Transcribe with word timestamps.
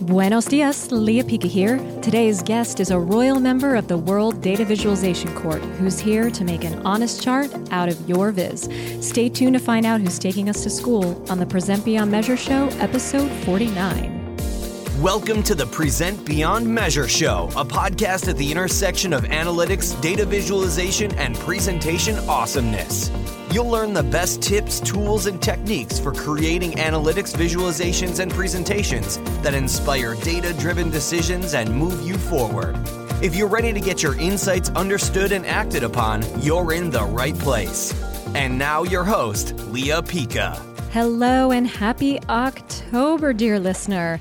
Buenos 0.00 0.46
dias, 0.46 0.92
Lea 0.92 1.24
Pica 1.24 1.48
here. 1.48 1.78
Today's 2.02 2.40
guest 2.42 2.78
is 2.78 2.90
a 2.90 2.98
royal 2.98 3.40
member 3.40 3.74
of 3.74 3.88
the 3.88 3.98
World 3.98 4.40
Data 4.40 4.64
Visualization 4.64 5.34
Court 5.34 5.60
who's 5.60 5.98
here 5.98 6.30
to 6.30 6.44
make 6.44 6.62
an 6.62 6.80
honest 6.86 7.20
chart 7.20 7.50
out 7.72 7.88
of 7.88 8.08
your 8.08 8.30
viz. 8.30 8.68
Stay 9.00 9.28
tuned 9.28 9.54
to 9.54 9.58
find 9.58 9.84
out 9.84 10.00
who's 10.00 10.18
taking 10.18 10.48
us 10.48 10.62
to 10.62 10.70
school 10.70 11.20
on 11.28 11.38
the 11.38 11.46
Present 11.46 11.84
Beyond 11.84 12.12
Measure 12.12 12.36
Show, 12.36 12.68
episode 12.78 13.28
49. 13.44 14.17
Welcome 15.02 15.44
to 15.44 15.54
the 15.54 15.64
Present 15.64 16.26
Beyond 16.26 16.66
Measure 16.66 17.06
Show, 17.06 17.48
a 17.54 17.64
podcast 17.64 18.26
at 18.26 18.36
the 18.36 18.50
intersection 18.50 19.12
of 19.12 19.22
analytics, 19.26 19.98
data 20.02 20.26
visualization, 20.26 21.14
and 21.14 21.36
presentation 21.36 22.18
awesomeness. 22.28 23.08
You'll 23.52 23.70
learn 23.70 23.92
the 23.92 24.02
best 24.02 24.42
tips, 24.42 24.80
tools, 24.80 25.26
and 25.26 25.40
techniques 25.40 26.00
for 26.00 26.10
creating 26.10 26.72
analytics, 26.72 27.32
visualizations, 27.32 28.18
and 28.18 28.32
presentations 28.32 29.18
that 29.42 29.54
inspire 29.54 30.16
data 30.16 30.52
driven 30.54 30.90
decisions 30.90 31.54
and 31.54 31.72
move 31.72 32.04
you 32.04 32.18
forward. 32.18 32.74
If 33.22 33.36
you're 33.36 33.46
ready 33.46 33.72
to 33.72 33.80
get 33.80 34.02
your 34.02 34.18
insights 34.18 34.70
understood 34.70 35.30
and 35.30 35.46
acted 35.46 35.84
upon, 35.84 36.24
you're 36.42 36.72
in 36.72 36.90
the 36.90 37.04
right 37.04 37.38
place. 37.38 37.94
And 38.34 38.58
now, 38.58 38.82
your 38.82 39.04
host, 39.04 39.54
Lea 39.68 40.02
Pica. 40.04 40.60
Hello 40.90 41.52
and 41.52 41.68
happy 41.68 42.18
October, 42.28 43.32
dear 43.32 43.60
listener. 43.60 44.18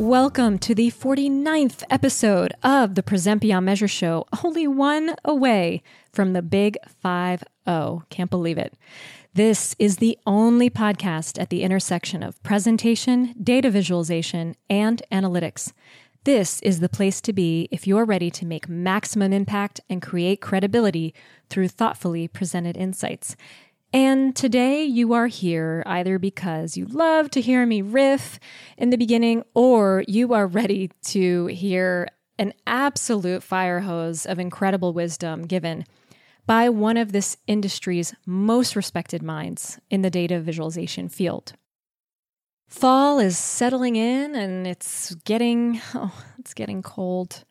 Welcome 0.00 0.58
to 0.60 0.74
the 0.74 0.90
49th 0.90 1.82
episode 1.90 2.54
of 2.62 2.94
the 2.94 3.02
Present 3.02 3.42
Beyond 3.42 3.66
Measure 3.66 3.86
Show, 3.86 4.24
only 4.42 4.66
one 4.66 5.14
away 5.26 5.82
from 6.10 6.32
the 6.32 6.40
big 6.40 6.78
5 7.02 7.44
0. 7.68 8.04
Can't 8.08 8.30
believe 8.30 8.56
it. 8.56 8.72
This 9.34 9.76
is 9.78 9.98
the 9.98 10.16
only 10.26 10.70
podcast 10.70 11.38
at 11.38 11.50
the 11.50 11.62
intersection 11.62 12.22
of 12.22 12.42
presentation, 12.42 13.34
data 13.42 13.68
visualization, 13.68 14.54
and 14.70 15.02
analytics. 15.12 15.74
This 16.24 16.62
is 16.62 16.80
the 16.80 16.88
place 16.88 17.20
to 17.20 17.34
be 17.34 17.68
if 17.70 17.86
you're 17.86 18.06
ready 18.06 18.30
to 18.30 18.46
make 18.46 18.70
maximum 18.70 19.34
impact 19.34 19.82
and 19.90 20.00
create 20.00 20.40
credibility 20.40 21.12
through 21.50 21.68
thoughtfully 21.68 22.26
presented 22.26 22.74
insights. 22.74 23.36
And 23.92 24.36
today 24.36 24.84
you 24.84 25.12
are 25.14 25.26
here 25.26 25.82
either 25.84 26.18
because 26.20 26.76
you 26.76 26.86
love 26.86 27.28
to 27.32 27.40
hear 27.40 27.66
me 27.66 27.82
riff 27.82 28.38
in 28.76 28.90
the 28.90 28.96
beginning 28.96 29.42
or 29.52 30.04
you 30.06 30.32
are 30.32 30.46
ready 30.46 30.92
to 31.06 31.46
hear 31.46 32.08
an 32.38 32.54
absolute 32.66 33.42
fire 33.42 33.80
hose 33.80 34.26
of 34.26 34.38
incredible 34.38 34.92
wisdom 34.92 35.42
given 35.42 35.84
by 36.46 36.68
one 36.68 36.96
of 36.96 37.10
this 37.10 37.36
industry's 37.48 38.14
most 38.26 38.76
respected 38.76 39.22
minds 39.22 39.78
in 39.90 40.02
the 40.02 40.10
data 40.10 40.40
visualization 40.40 41.08
field. 41.08 41.54
Fall 42.68 43.18
is 43.18 43.36
settling 43.36 43.96
in 43.96 44.36
and 44.36 44.68
it's 44.68 45.14
getting 45.24 45.80
oh, 45.94 46.14
it's 46.38 46.54
getting 46.54 46.80
cold. 46.82 47.44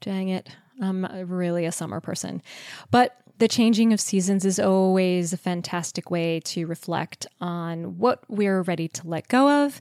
Dang 0.00 0.30
it. 0.30 0.48
I'm 0.80 1.04
really 1.30 1.66
a 1.66 1.72
summer 1.72 2.00
person. 2.00 2.42
But 2.90 3.16
the 3.38 3.48
changing 3.48 3.92
of 3.92 4.00
seasons 4.00 4.44
is 4.44 4.60
always 4.60 5.32
a 5.32 5.36
fantastic 5.36 6.10
way 6.10 6.40
to 6.40 6.66
reflect 6.66 7.26
on 7.40 7.98
what 7.98 8.22
we're 8.28 8.62
ready 8.62 8.86
to 8.88 9.06
let 9.06 9.28
go 9.28 9.64
of 9.64 9.80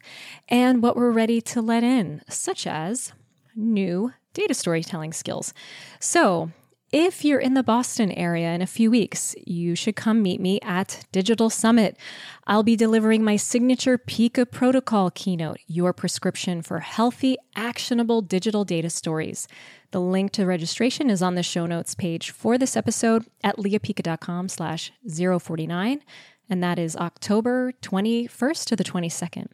and 0.49 0.81
what 0.81 0.95
we're 0.95 1.11
ready 1.11 1.39
to 1.41 1.61
let 1.61 1.83
in, 1.83 2.21
such 2.27 2.65
as 2.65 3.13
new 3.55 4.11
data 4.33 4.53
storytelling 4.53 5.13
skills. 5.13 5.53
So, 5.99 6.51
if 6.93 7.25
you're 7.25 7.39
in 7.39 7.55
the 7.55 7.63
Boston 7.63 8.11
area 8.11 8.53
in 8.53 8.61
a 8.61 8.67
few 8.67 8.91
weeks, 8.91 9.35
you 9.47 9.73
should 9.75 9.95
come 9.95 10.21
meet 10.21 10.39
me 10.39 10.59
at 10.61 11.03
Digital 11.11 11.49
Summit. 11.49 11.97
I'll 12.45 12.61
be 12.61 12.75
delivering 12.75 13.23
my 13.23 13.35
signature 13.35 13.97
Pica 13.97 14.45
Protocol 14.45 15.09
keynote, 15.09 15.57
your 15.65 15.91
prescription 15.91 16.61
for 16.61 16.81
healthy, 16.81 17.35
actionable 17.55 18.21
digital 18.21 18.63
data 18.63 18.91
stories. 18.91 19.47
The 19.89 19.99
link 19.99 20.33
to 20.33 20.45
registration 20.45 21.09
is 21.09 21.23
on 21.23 21.33
the 21.33 21.41
show 21.41 21.65
notes 21.65 21.95
page 21.95 22.29
for 22.29 22.59
this 22.59 22.77
episode 22.77 23.25
at 23.43 23.57
leapica.com 23.57 24.47
slash 24.47 24.91
049, 25.11 25.99
and 26.47 26.63
that 26.63 26.77
is 26.77 26.95
October 26.95 27.73
21st 27.81 28.65
to 28.65 28.75
the 28.75 28.83
22nd. 28.83 29.47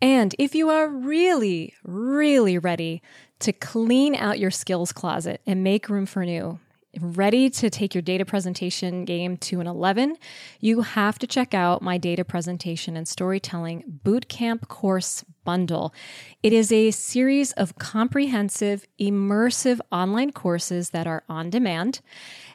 And 0.00 0.34
if 0.38 0.54
you 0.54 0.68
are 0.68 0.88
really, 0.88 1.74
really 1.82 2.58
ready 2.58 3.02
to 3.38 3.52
clean 3.52 4.14
out 4.14 4.38
your 4.38 4.50
skills 4.50 4.92
closet 4.92 5.40
and 5.46 5.64
make 5.64 5.88
room 5.88 6.06
for 6.06 6.24
new, 6.24 6.58
ready 7.00 7.50
to 7.50 7.70
take 7.70 7.94
your 7.94 8.02
data 8.02 8.24
presentation 8.24 9.04
game 9.04 9.36
to 9.36 9.60
an 9.60 9.66
11, 9.66 10.16
you 10.60 10.82
have 10.82 11.18
to 11.18 11.26
check 11.26 11.54
out 11.54 11.82
my 11.82 11.98
data 11.98 12.24
presentation 12.24 12.96
and 12.96 13.06
storytelling 13.08 14.00
bootcamp 14.04 14.68
course 14.68 15.24
bundle. 15.44 15.94
It 16.42 16.52
is 16.52 16.72
a 16.72 16.90
series 16.90 17.52
of 17.52 17.78
comprehensive, 17.78 18.86
immersive 19.00 19.80
online 19.92 20.32
courses 20.32 20.90
that 20.90 21.06
are 21.06 21.24
on 21.28 21.50
demand. 21.50 22.00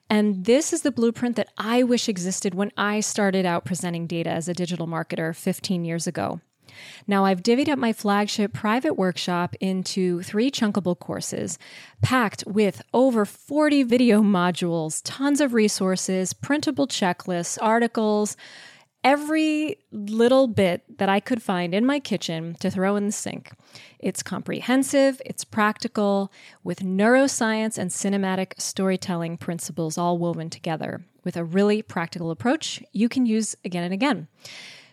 And 0.09 0.45
this 0.45 0.73
is 0.73 0.81
the 0.81 0.91
blueprint 0.91 1.37
that 1.37 1.49
I 1.57 1.83
wish 1.83 2.09
existed 2.09 2.53
when 2.53 2.71
I 2.75 2.99
started 2.99 3.45
out 3.45 3.65
presenting 3.65 4.07
data 4.07 4.29
as 4.29 4.47
a 4.47 4.53
digital 4.53 4.87
marketer 4.87 5.35
15 5.35 5.85
years 5.85 6.05
ago. 6.05 6.41
Now, 7.07 7.25
I've 7.25 7.43
divvied 7.43 7.69
up 7.69 7.79
my 7.79 7.93
flagship 7.93 8.53
private 8.53 8.97
workshop 8.97 9.55
into 9.59 10.21
three 10.21 10.51
chunkable 10.51 10.97
courses, 10.97 11.57
packed 12.01 12.43
with 12.45 12.81
over 12.93 13.25
40 13.25 13.83
video 13.83 14.21
modules, 14.21 15.01
tons 15.03 15.41
of 15.41 15.53
resources, 15.53 16.33
printable 16.33 16.87
checklists, 16.87 17.57
articles, 17.61 18.37
every 19.03 19.77
little 19.91 20.47
bit 20.47 20.97
that 20.97 21.09
I 21.09 21.19
could 21.19 21.41
find 21.41 21.73
in 21.73 21.85
my 21.85 21.99
kitchen 21.99 22.55
to 22.59 22.69
throw 22.69 22.95
in 22.95 23.07
the 23.07 23.11
sink. 23.11 23.51
It's 23.99 24.21
comprehensive, 24.21 25.21
it's 25.25 25.43
practical, 25.43 26.31
with 26.63 26.79
neuroscience 26.79 27.77
and 27.77 27.89
cinematic 27.89 28.59
storytelling 28.59 29.37
principles 29.37 29.97
all 29.97 30.17
woven 30.17 30.49
together. 30.49 31.03
With 31.23 31.37
a 31.37 31.43
really 31.43 31.81
practical 31.81 32.31
approach 32.31 32.83
you 32.91 33.09
can 33.09 33.25
use 33.25 33.55
again 33.65 33.83
and 33.83 33.93
again. 33.93 34.27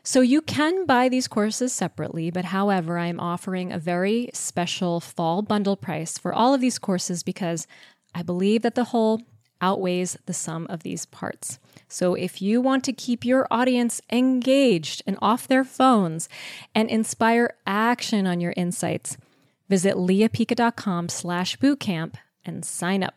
So 0.09 0.23
you 0.23 0.41
can 0.41 0.87
buy 0.87 1.11
these 1.11 1.29
courses 1.29 1.71
separately, 1.71 2.31
but 2.31 2.47
however, 2.47 2.97
I'm 2.97 3.21
offering 3.21 3.71
a 3.71 3.79
very 3.79 4.31
special 4.33 5.01
fall 5.01 5.43
bundle 5.43 5.77
price 5.77 6.17
for 6.17 6.33
all 6.33 6.55
of 6.55 6.63
these 6.63 6.79
courses 6.79 7.23
because 7.23 7.67
I 8.15 8.23
believe 8.23 8.63
that 8.63 8.75
the 8.75 8.85
whole 8.85 9.21
outweighs 9.61 10.17
the 10.25 10.33
sum 10.33 10.67
of 10.71 10.83
these 10.83 11.05
parts. 11.05 11.59
So 11.89 12.15
if 12.15 12.41
you 12.41 12.63
want 12.63 12.85
to 12.85 12.93
keep 12.95 13.23
your 13.23 13.47
audience 13.51 14.01
engaged 14.11 15.03
and 15.07 15.19
off 15.21 15.47
their 15.47 15.63
phones 15.63 16.27
and 16.75 16.89
inspire 16.89 17.55
action 17.67 18.27
on 18.27 18.41
your 18.41 18.55
insights, 18.57 19.19
visit 19.69 19.95
leapica.com 19.95 21.11
slash 21.11 21.59
bootcamp 21.59 22.15
and 22.47 22.65
sign 22.65 23.03
up. 23.03 23.17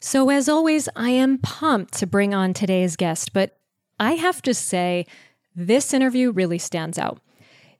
So 0.00 0.30
as 0.30 0.48
always, 0.48 0.88
I 0.96 1.10
am 1.10 1.38
pumped 1.38 1.94
to 1.98 2.08
bring 2.08 2.34
on 2.34 2.54
today's 2.54 2.96
guest, 2.96 3.32
but 3.32 3.56
I 4.00 4.14
have 4.14 4.42
to 4.42 4.52
say 4.52 5.06
this 5.54 5.92
interview 5.92 6.30
really 6.30 6.58
stands 6.58 6.98
out. 6.98 7.20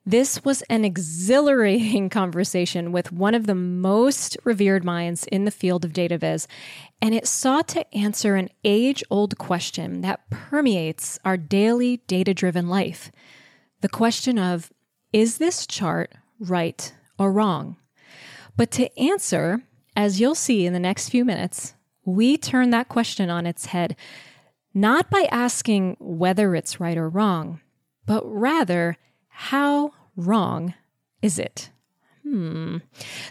This 0.05 0.43
was 0.43 0.61
an 0.63 0.83
exhilarating 0.91 2.09
conversation 2.09 2.91
with 2.91 3.11
one 3.11 3.35
of 3.35 3.47
the 3.47 3.55
most 3.55 4.37
revered 4.43 4.83
minds 4.83 5.25
in 5.25 5.45
the 5.45 5.51
field 5.51 5.85
of 5.85 5.93
data 5.93 6.17
viz, 6.17 6.47
and 7.01 7.13
it 7.13 7.27
sought 7.27 7.67
to 7.69 7.95
answer 7.95 8.35
an 8.35 8.49
age 8.63 9.03
old 9.09 9.37
question 9.37 10.01
that 10.01 10.29
permeates 10.29 11.19
our 11.25 11.37
daily 11.37 11.97
data 12.07 12.33
driven 12.33 12.67
life 12.67 13.11
the 13.81 13.89
question 13.89 14.37
of 14.39 14.71
is 15.11 15.37
this 15.37 15.67
chart 15.67 16.13
right 16.39 16.93
or 17.19 17.31
wrong? 17.31 17.75
But 18.55 18.71
to 18.71 18.99
answer, 18.99 19.61
as 19.95 20.21
you'll 20.21 20.35
see 20.35 20.65
in 20.65 20.73
the 20.73 20.79
next 20.79 21.09
few 21.09 21.25
minutes, 21.25 21.73
we 22.05 22.37
turn 22.37 22.69
that 22.69 22.89
question 22.89 23.29
on 23.29 23.45
its 23.45 23.67
head 23.67 23.95
not 24.73 25.09
by 25.09 25.27
asking 25.31 25.97
whether 25.99 26.55
it's 26.55 26.79
right 26.79 26.97
or 26.97 27.09
wrong, 27.09 27.59
but 28.05 28.23
rather, 28.25 28.97
how 29.27 29.93
wrong 30.15 30.73
is 31.21 31.39
it? 31.39 31.69
Hmm. 32.23 32.77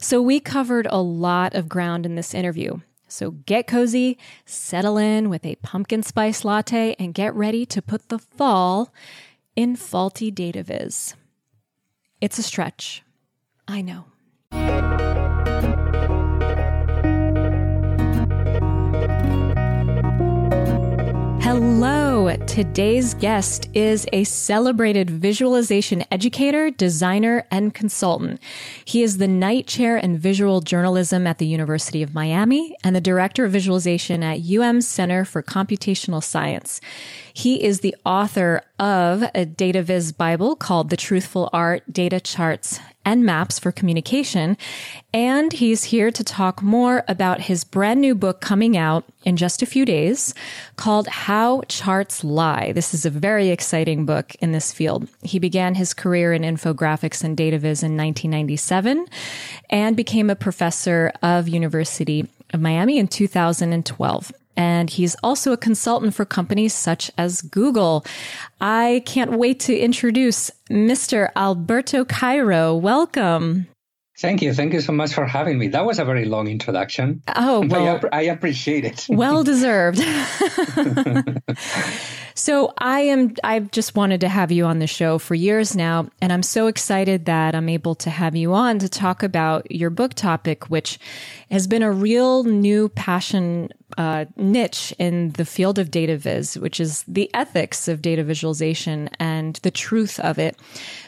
So 0.01 0.21
we 0.21 0.41
covered 0.41 0.87
a 0.91 1.01
lot 1.01 1.55
of 1.55 1.69
ground 1.69 2.05
in 2.05 2.15
this 2.17 2.35
interview. 2.35 2.81
So 3.09 3.33
get 3.33 3.67
cozy, 3.67 4.19
settle 4.45 4.97
in 4.97 5.31
with 5.31 5.45
a 5.45 5.57
pumpkin 5.57 6.03
spice 6.03 6.45
latte, 6.45 6.95
and 6.99 7.15
get 7.15 7.35
ready 7.35 7.67
to 7.67 7.83
put 7.83 8.09
the 8.09 8.19
fall 8.19 8.93
in 9.57 9.77
faulty 9.77 10.31
data 10.31 10.63
viz. 10.63 11.15
It's 12.21 12.39
a 12.39 12.43
stretch. 12.43 13.03
I 13.67 13.83
know. 13.83 14.05
Hello. 21.63 22.35
Today's 22.47 23.13
guest 23.13 23.69
is 23.75 24.07
a 24.15 24.25
celebrated 24.25 25.11
visualization 25.11 26.03
educator, 26.11 26.71
designer, 26.71 27.47
and 27.51 27.75
consultant. 27.75 28.41
He 28.83 29.03
is 29.03 29.19
the 29.19 29.29
Knight 29.29 29.67
Chair 29.67 29.99
in 29.99 30.17
Visual 30.17 30.63
Journalism 30.63 31.27
at 31.27 31.37
the 31.37 31.47
University 31.47 32.03
of 32.03 32.15
Miami 32.15 32.75
and 32.83 32.97
the 32.97 33.01
Director 33.01 33.45
of 33.45 33.53
Visualization 33.53 34.23
at 34.23 34.41
UM 34.41 34.81
Center 34.81 35.27
for 35.27 35.43
Computational 35.43 36.25
Science. 36.25 36.81
He 37.35 37.63
is 37.63 37.81
the 37.81 37.95
author 38.07 38.63
of 38.81 39.23
a 39.35 39.45
data 39.45 39.83
viz 39.83 40.11
Bible 40.11 40.57
called 40.57 40.89
The 40.89 40.97
Truthful 40.97 41.51
Art 41.53 41.83
Data 41.93 42.19
Charts 42.19 42.81
and 43.05 43.25
Maps 43.25 43.59
for 43.59 43.71
Communication. 43.71 44.57
And 45.13 45.53
he's 45.53 45.85
here 45.85 46.11
to 46.11 46.25
talk 46.25 46.63
more 46.63 47.05
about 47.07 47.43
his 47.43 47.63
brand 47.63 48.01
new 48.01 48.15
book 48.15 48.41
coming 48.41 48.79
out 48.79 49.05
in 49.25 49.37
just 49.37 49.61
a 49.61 49.67
few 49.67 49.85
days 49.85 50.33
called 50.77 51.09
How 51.09 51.61
Charts 51.69 52.25
Lie. 52.25 52.73
This 52.73 52.95
is 52.95 53.05
a 53.05 53.11
very 53.11 53.51
exciting 53.51 54.07
book 54.07 54.35
in 54.37 54.53
this 54.53 54.73
field. 54.73 55.09
He 55.23 55.39
began 55.39 55.75
his 55.75 55.93
career 55.93 56.33
in 56.33 56.43
infographics 56.43 57.23
and 57.23 57.37
data 57.37 57.59
viz 57.59 57.83
in 57.83 57.99
1997 57.99 59.07
and 59.69 59.95
became 59.95 60.31
a 60.31 60.37
professor 60.37 61.13
of 61.23 61.49
University 61.49 62.27
of 62.55 62.61
Miami 62.63 62.99
in 62.99 63.09
2012 63.09 64.33
and 64.57 64.91
he's 64.91 65.15
also 65.23 65.53
a 65.53 65.57
consultant 65.57 66.15
for 66.15 66.25
companies 66.25 66.75
such 66.75 67.11
as 67.17 67.43
Google. 67.43 68.05
I 68.61 69.03
can't 69.07 69.33
wait 69.33 69.61
to 69.61 69.77
introduce 69.77 70.51
Mr. 70.71 71.31
Alberto 71.37 72.05
Cairo. 72.05 72.75
Welcome. 72.75 73.69
Thank 74.21 74.43
you. 74.43 74.53
Thank 74.53 74.75
you 74.75 74.83
so 74.83 74.93
much 74.93 75.15
for 75.15 75.25
having 75.25 75.59
me. 75.59 75.69
That 75.69 75.87
was 75.87 75.99
a 75.99 76.05
very 76.05 76.27
long 76.27 76.47
introduction. 76.47 77.23
Oh, 77.37 77.61
well, 77.67 78.01
I, 78.13 78.19
I 78.19 78.23
appreciate 78.25 78.85
it. 78.85 79.07
well 79.09 79.43
deserved. 79.43 79.99
so 82.35 82.75
I 82.77 83.01
am, 83.01 83.33
I've 83.43 83.71
just 83.71 83.97
wanted 83.97 84.21
to 84.21 84.29
have 84.29 84.53
you 84.53 84.67
on 84.67 84.79
the 84.79 84.87
show 84.87 85.19
for 85.19 85.35
years 85.35 85.75
now. 85.75 86.11
And 86.21 86.35
I'm 86.35 86.43
so 86.43 86.67
excited 86.67 87.25
that 87.25 87.55
I'm 87.55 87.71
able 87.71 87.95
to 87.95 88.11
have 88.11 88.37
you 88.37 88.53
on 88.53 88.79
to 88.81 88.91
talk 88.91 89.23
about 89.23 89.73
your 89.73 89.89
book 89.89 90.13
topic, 90.13 90.69
which 90.69 90.99
has 91.51 91.67
been 91.67 91.83
a 91.83 91.91
real 91.91 92.45
new 92.45 92.89
passion 92.91 93.71
uh, 93.99 94.25
niche 94.37 94.95
in 94.99 95.31
the 95.33 95.45
field 95.45 95.79
of 95.79 95.91
data 95.91 96.17
viz, 96.17 96.57
which 96.59 96.79
is 96.79 97.03
the 97.09 97.29
ethics 97.35 97.89
of 97.89 98.01
data 98.01 98.23
visualization 98.23 99.11
and 99.19 99.57
the 99.57 99.71
truth 99.71 100.21
of 100.21 100.39
it. 100.39 100.57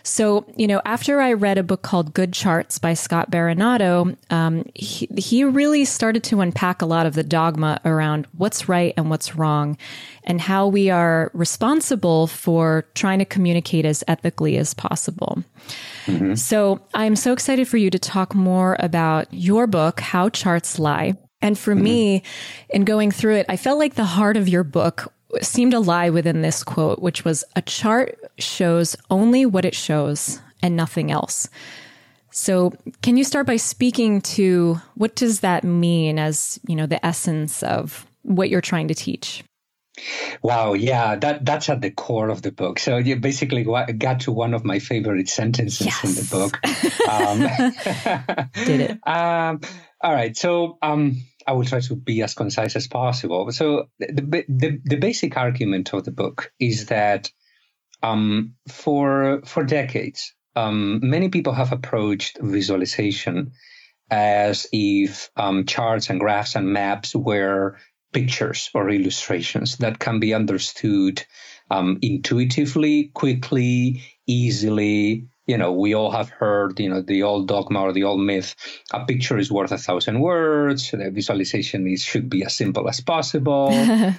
So, 0.02 0.44
you 0.56 0.66
know, 0.66 0.82
after 0.84 1.20
I 1.20 1.32
read 1.32 1.58
a 1.58 1.62
book 1.62 1.82
called 1.82 2.12
Good 2.12 2.32
Charts 2.32 2.78
by 2.78 2.94
Scott 2.94 3.30
Berinato, 3.30 4.16
um, 4.30 4.64
he, 4.74 5.08
he 5.16 5.44
really 5.44 5.84
started 5.84 6.24
to 6.24 6.40
unpack 6.40 6.82
a 6.82 6.86
lot 6.86 7.06
of 7.06 7.14
the 7.14 7.22
dogma 7.22 7.80
around 7.84 8.26
what's 8.36 8.68
right 8.68 8.94
and 8.96 9.10
what's 9.10 9.36
wrong 9.36 9.76
and 10.24 10.40
how 10.40 10.68
we 10.68 10.90
are 10.90 11.30
responsible 11.34 12.26
for 12.26 12.86
trying 12.94 13.18
to 13.18 13.24
communicate 13.24 13.84
as 13.84 14.04
ethically 14.08 14.56
as 14.56 14.74
possible. 14.74 15.42
Mm-hmm. 16.06 16.34
So 16.34 16.80
I'm 16.94 17.16
so 17.16 17.32
excited 17.32 17.68
for 17.68 17.76
you 17.76 17.90
to 17.90 17.98
talk 17.98 18.34
more 18.34 18.76
about 18.78 19.32
your 19.32 19.66
book, 19.66 20.00
How 20.00 20.28
Charts 20.28 20.78
Lie. 20.78 21.16
And 21.40 21.58
for 21.58 21.74
mm-hmm. 21.74 21.84
me, 21.84 22.22
in 22.70 22.84
going 22.84 23.10
through 23.10 23.36
it, 23.36 23.46
I 23.48 23.56
felt 23.56 23.78
like 23.78 23.94
the 23.94 24.04
heart 24.04 24.36
of 24.36 24.48
your 24.48 24.64
book 24.64 25.12
seemed 25.40 25.72
to 25.72 25.80
lie 25.80 26.10
within 26.10 26.42
this 26.42 26.62
quote, 26.62 27.00
which 27.00 27.24
was 27.24 27.42
a 27.56 27.62
chart 27.62 28.18
shows 28.38 28.96
only 29.10 29.46
what 29.46 29.64
it 29.64 29.74
shows 29.74 30.40
and 30.62 30.76
nothing 30.76 31.10
else. 31.10 31.48
So, 32.30 32.72
can 33.02 33.18
you 33.18 33.24
start 33.24 33.46
by 33.46 33.56
speaking 33.56 34.22
to 34.22 34.80
what 34.94 35.14
does 35.16 35.40
that 35.40 35.64
mean 35.64 36.18
as, 36.18 36.58
you 36.66 36.74
know, 36.74 36.86
the 36.86 37.04
essence 37.04 37.62
of 37.62 38.06
what 38.22 38.48
you're 38.48 38.62
trying 38.62 38.88
to 38.88 38.94
teach? 38.94 39.44
Wow, 40.42 40.74
yeah, 40.74 41.16
that 41.16 41.44
that's 41.44 41.68
at 41.68 41.80
the 41.80 41.90
core 41.90 42.28
of 42.28 42.42
the 42.42 42.52
book. 42.52 42.78
So 42.78 42.96
you 42.96 43.16
basically 43.16 43.64
got 43.64 44.20
to 44.20 44.32
one 44.32 44.54
of 44.54 44.64
my 44.64 44.78
favorite 44.78 45.28
sentences 45.28 45.86
yes. 45.86 46.04
in 46.04 46.14
the 46.14 46.28
book. 46.30 46.58
Um, 47.08 47.40
Did 48.64 48.80
it? 48.80 48.90
Um, 49.06 49.60
all 50.00 50.12
right, 50.12 50.36
so 50.36 50.78
um, 50.82 51.22
I 51.46 51.52
will 51.52 51.64
try 51.64 51.80
to 51.80 51.96
be 51.96 52.22
as 52.22 52.34
concise 52.34 52.76
as 52.76 52.86
possible. 52.86 53.50
So 53.52 53.86
the 53.98 54.44
the, 54.48 54.80
the 54.84 54.96
basic 54.96 55.36
argument 55.36 55.92
of 55.92 56.04
the 56.04 56.10
book 56.10 56.52
is 56.58 56.86
that 56.86 57.30
um, 58.02 58.54
for 58.68 59.42
for 59.44 59.64
decades, 59.64 60.34
um, 60.56 61.00
many 61.02 61.28
people 61.28 61.52
have 61.52 61.72
approached 61.72 62.38
visualization 62.40 63.52
as 64.10 64.66
if 64.72 65.30
um, 65.36 65.64
charts 65.64 66.10
and 66.10 66.20
graphs 66.20 66.54
and 66.54 66.72
maps 66.72 67.14
were 67.14 67.78
pictures 68.12 68.70
or 68.74 68.90
illustrations 68.90 69.78
that 69.78 69.98
can 69.98 70.20
be 70.20 70.34
understood 70.34 71.24
um, 71.70 71.98
intuitively, 72.02 73.10
quickly, 73.14 74.02
easily, 74.26 75.28
you 75.46 75.58
know, 75.58 75.72
we 75.72 75.94
all 75.94 76.10
have 76.10 76.30
heard, 76.30 76.78
you 76.78 76.88
know, 76.88 77.02
the 77.02 77.24
old 77.24 77.48
dogma 77.48 77.80
or 77.80 77.92
the 77.92 78.04
old 78.04 78.20
myth, 78.20 78.54
a 78.92 79.04
picture 79.04 79.38
is 79.38 79.50
worth 79.50 79.72
a 79.72 79.78
thousand 79.78 80.20
words. 80.20 80.90
The 80.90 81.10
visualization 81.10 81.86
is, 81.88 82.02
should 82.02 82.30
be 82.30 82.44
as 82.44 82.54
simple 82.54 82.88
as 82.88 83.00
possible. 83.00 83.70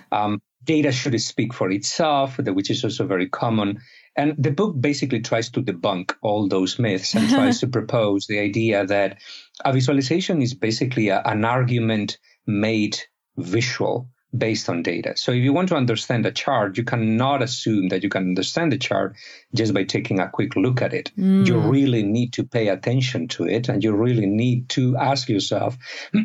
um, 0.11 0.41
data 0.63 0.91
should 0.91 1.19
speak 1.21 1.53
for 1.53 1.71
itself, 1.71 2.37
which 2.37 2.69
is 2.69 2.83
also 2.83 3.07
very 3.07 3.29
common. 3.29 3.79
And 4.15 4.35
the 4.37 4.51
book 4.51 4.79
basically 4.79 5.21
tries 5.21 5.49
to 5.51 5.61
debunk 5.61 6.13
all 6.21 6.47
those 6.47 6.77
myths 6.77 7.15
and 7.15 7.29
tries 7.29 7.59
to 7.61 7.67
propose 7.77 8.27
the 8.27 8.39
idea 8.39 8.85
that 8.85 9.19
a 9.63 9.73
visualization 9.73 10.41
is 10.41 10.53
basically 10.53 11.07
a, 11.07 11.21
an 11.21 11.45
argument 11.45 12.17
made 12.45 12.99
visual 13.37 14.09
based 14.35 14.67
on 14.67 14.81
data. 14.81 15.13
So 15.15 15.31
if 15.31 15.43
you 15.43 15.53
want 15.53 15.69
to 15.69 15.75
understand 15.75 16.25
a 16.25 16.31
chart, 16.31 16.77
you 16.77 16.83
cannot 16.83 17.43
assume 17.43 17.89
that 17.89 18.03
you 18.03 18.09
can 18.09 18.23
understand 18.23 18.71
the 18.71 18.77
chart 18.77 19.15
just 19.53 19.73
by 19.73 19.83
taking 19.83 20.19
a 20.19 20.29
quick 20.29 20.55
look 20.55 20.81
at 20.81 20.93
it. 20.93 21.11
Mm. 21.17 21.45
You 21.45 21.57
really 21.59 22.03
need 22.03 22.33
to 22.33 22.43
pay 22.43 22.69
attention 22.69 23.27
to 23.29 23.47
it 23.47 23.69
and 23.69 23.83
you 23.83 23.93
really 23.95 24.25
need 24.25 24.69
to 24.69 24.97
ask 24.97 25.29
yourself, 25.29 25.77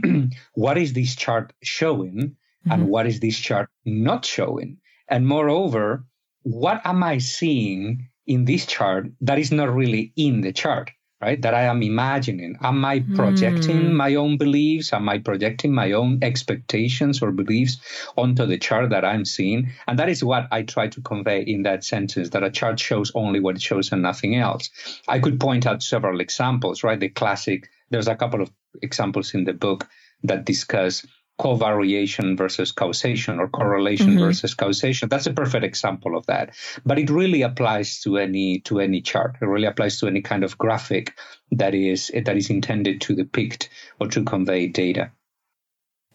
what 0.55 0.79
is 0.79 0.95
this 0.95 1.15
chart 1.17 1.53
showing 1.63 2.17
mm-hmm. 2.17 2.71
and 2.71 2.89
what 2.89 3.07
is 3.07 3.21
this 3.21 3.39
chart 3.39 3.69
not 3.85 4.25
showing? 4.25 4.79
And 5.09 5.27
moreover, 5.27 6.05
what 6.43 6.81
am 6.85 7.03
I 7.03 7.19
seeing 7.19 8.09
in 8.27 8.45
this 8.45 8.65
chart 8.65 9.07
that 9.21 9.39
is 9.39 9.53
not 9.53 9.75
really 9.75 10.13
in 10.17 10.41
the 10.41 10.53
chart? 10.53 10.91
Right? 11.21 11.41
That 11.43 11.55
I 11.55 11.63
am 11.63 11.83
imagining. 11.83 12.57
Am 12.63 12.85
I 12.85 13.01
projecting 13.15 13.81
mm. 13.81 13.93
my 13.93 14.15
own 14.15 14.37
beliefs? 14.37 14.93
Am 14.93 15.09
I 15.09 15.19
projecting 15.19 15.75
my 15.75 15.93
own 15.93 16.21
expectations 16.23 17.21
or 17.23 17.33
beliefs 17.33 17.79
onto 18.17 18.47
the 18.47 18.59
chart 18.59 18.91
that 18.91 19.05
I'm 19.05 19.25
seeing? 19.25 19.71
And 19.87 19.99
that 19.99 20.09
is 20.09 20.23
what 20.23 20.47
I 20.53 20.63
try 20.63 20.89
to 20.89 21.01
convey 21.01 21.43
in 21.43 21.63
that 21.65 21.85
sentence 21.85 22.31
that 22.31 22.45
a 22.45 22.51
chart 22.51 22.79
shows 22.79 23.11
only 23.15 23.41
what 23.41 23.57
it 23.57 23.63
shows 23.63 23.91
and 23.91 24.03
nothing 24.03 24.37
else. 24.37 24.71
I 25.09 25.19
could 25.19 25.41
point 25.41 25.67
out 25.67 25.83
several 25.83 26.21
examples, 26.21 26.85
right? 26.85 27.01
The 27.01 27.09
classic, 27.09 27.69
there's 27.91 28.09
a 28.09 28.17
couple 28.17 28.41
of 28.41 28.51
examples 28.81 29.35
in 29.35 29.45
the 29.45 29.53
book 29.53 29.89
that 30.23 30.45
discuss 30.45 31.07
covariation 31.39 32.37
versus 32.37 32.73
causation 32.73 33.39
or 33.39 33.49
correlation 33.49 34.11
mm-hmm. 34.11 34.19
versus 34.19 34.55
causation. 34.55 35.09
That's 35.09 35.27
a 35.27 35.33
perfect 35.33 35.65
example 35.65 36.17
of 36.17 36.27
that. 36.27 36.55
But 36.85 36.99
it 36.99 37.11
really 37.11 37.43
applies 37.43 38.01
to 38.01 38.19
any 38.19 38.61
to 38.61 38.81
any 38.81 39.01
chart. 39.01 39.37
It 39.41 39.47
really 39.47 39.67
applies 39.67 40.01
to 40.01 40.07
any 40.07 40.21
kind 40.21 40.45
of 40.45 40.59
graphic 40.59 41.17
that 41.53 41.75
is 41.75 42.11
that 42.15 42.37
is 42.37 42.51
intended 42.51 43.01
to 43.03 43.15
depict 43.15 43.71
or 44.01 44.09
to 44.09 44.25
convey 44.25 44.67
data. 44.67 45.13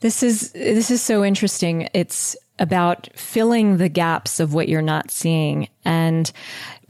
This 0.01 0.21
is 0.21 0.51
this 0.51 0.91
is 0.91 1.01
so 1.01 1.23
interesting. 1.23 1.87
It's 1.93 2.35
about 2.59 3.09
filling 3.15 3.77
the 3.77 3.89
gaps 3.89 4.39
of 4.39 4.53
what 4.53 4.67
you're 4.67 4.81
not 4.81 5.09
seeing. 5.11 5.69
And 5.85 6.31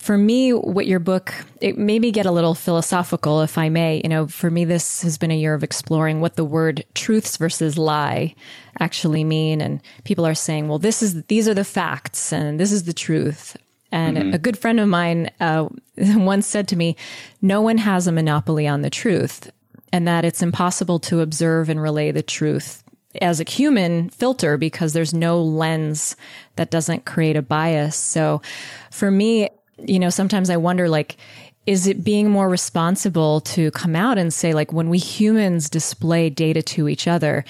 for 0.03 0.17
me, 0.17 0.51
what 0.51 0.85
your 0.85 0.99
book, 0.99 1.33
it 1.61 1.77
made 1.77 2.01
me 2.01 2.11
get 2.11 2.25
a 2.25 2.31
little 2.31 2.55
philosophical, 2.55 3.39
if 3.39 3.57
I 3.57 3.69
may. 3.69 4.01
You 4.03 4.09
know, 4.09 4.27
for 4.27 4.51
me, 4.51 4.65
this 4.65 5.01
has 5.01 5.17
been 5.17 5.31
a 5.31 5.37
year 5.37 5.53
of 5.53 5.63
exploring 5.63 6.19
what 6.19 6.35
the 6.35 6.43
word 6.43 6.83
truths 6.93 7.37
versus 7.37 7.77
lie 7.77 8.35
actually 8.81 9.23
mean. 9.23 9.61
And 9.61 9.81
people 10.03 10.27
are 10.27 10.35
saying, 10.35 10.67
well, 10.67 10.77
this 10.77 11.01
is, 11.01 11.23
these 11.23 11.47
are 11.47 11.53
the 11.53 11.63
facts 11.63 12.33
and 12.33 12.59
this 12.59 12.73
is 12.73 12.83
the 12.83 12.91
truth. 12.91 13.55
And 13.93 14.17
mm-hmm. 14.17 14.33
a 14.33 14.39
good 14.39 14.57
friend 14.57 14.81
of 14.81 14.89
mine 14.89 15.31
uh, 15.39 15.69
once 15.97 16.47
said 16.47 16.67
to 16.67 16.75
me, 16.75 16.97
no 17.41 17.61
one 17.61 17.77
has 17.77 18.05
a 18.05 18.11
monopoly 18.11 18.67
on 18.67 18.81
the 18.81 18.89
truth 18.89 19.53
and 19.93 20.05
that 20.05 20.25
it's 20.25 20.41
impossible 20.41 20.99
to 20.99 21.21
observe 21.21 21.69
and 21.69 21.81
relay 21.81 22.11
the 22.11 22.21
truth 22.21 22.83
as 23.21 23.39
a 23.39 23.49
human 23.49 24.09
filter 24.09 24.57
because 24.57 24.91
there's 24.91 25.13
no 25.13 25.41
lens 25.41 26.17
that 26.57 26.71
doesn't 26.71 27.05
create 27.05 27.37
a 27.37 27.41
bias. 27.41 27.95
So 27.95 28.41
for 28.91 29.09
me, 29.09 29.49
you 29.77 29.99
know, 29.99 30.09
sometimes 30.09 30.49
I 30.49 30.57
wonder 30.57 30.89
like, 30.89 31.17
is 31.65 31.87
it 31.87 32.03
being 32.03 32.29
more 32.29 32.49
responsible 32.49 33.41
to 33.41 33.71
come 33.71 33.95
out 33.95 34.17
and 34.17 34.33
say, 34.33 34.53
like, 34.53 34.73
when 34.73 34.89
we 34.89 34.97
humans 34.97 35.69
display 35.69 36.29
data 36.29 36.61
to 36.61 36.89
each 36.89 37.07
other, 37.07 37.45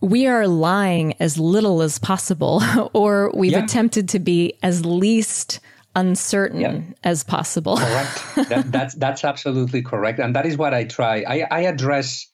we 0.00 0.26
are 0.26 0.46
lying 0.46 1.14
as 1.20 1.38
little 1.38 1.80
as 1.82 1.98
possible, 1.98 2.60
or 2.92 3.30
we've 3.34 3.52
yeah. 3.52 3.64
attempted 3.64 4.08
to 4.10 4.18
be 4.18 4.54
as 4.62 4.84
least 4.84 5.60
uncertain 5.94 6.60
yeah. 6.60 6.80
as 7.04 7.24
possible. 7.24 7.76
correct. 7.76 8.48
That, 8.48 8.64
that's 8.70 8.94
that's 8.94 9.24
absolutely 9.24 9.82
correct, 9.82 10.18
and 10.18 10.34
that 10.36 10.44
is 10.44 10.56
what 10.56 10.74
I 10.74 10.84
try. 10.84 11.24
I, 11.26 11.46
I 11.50 11.60
address 11.62 12.26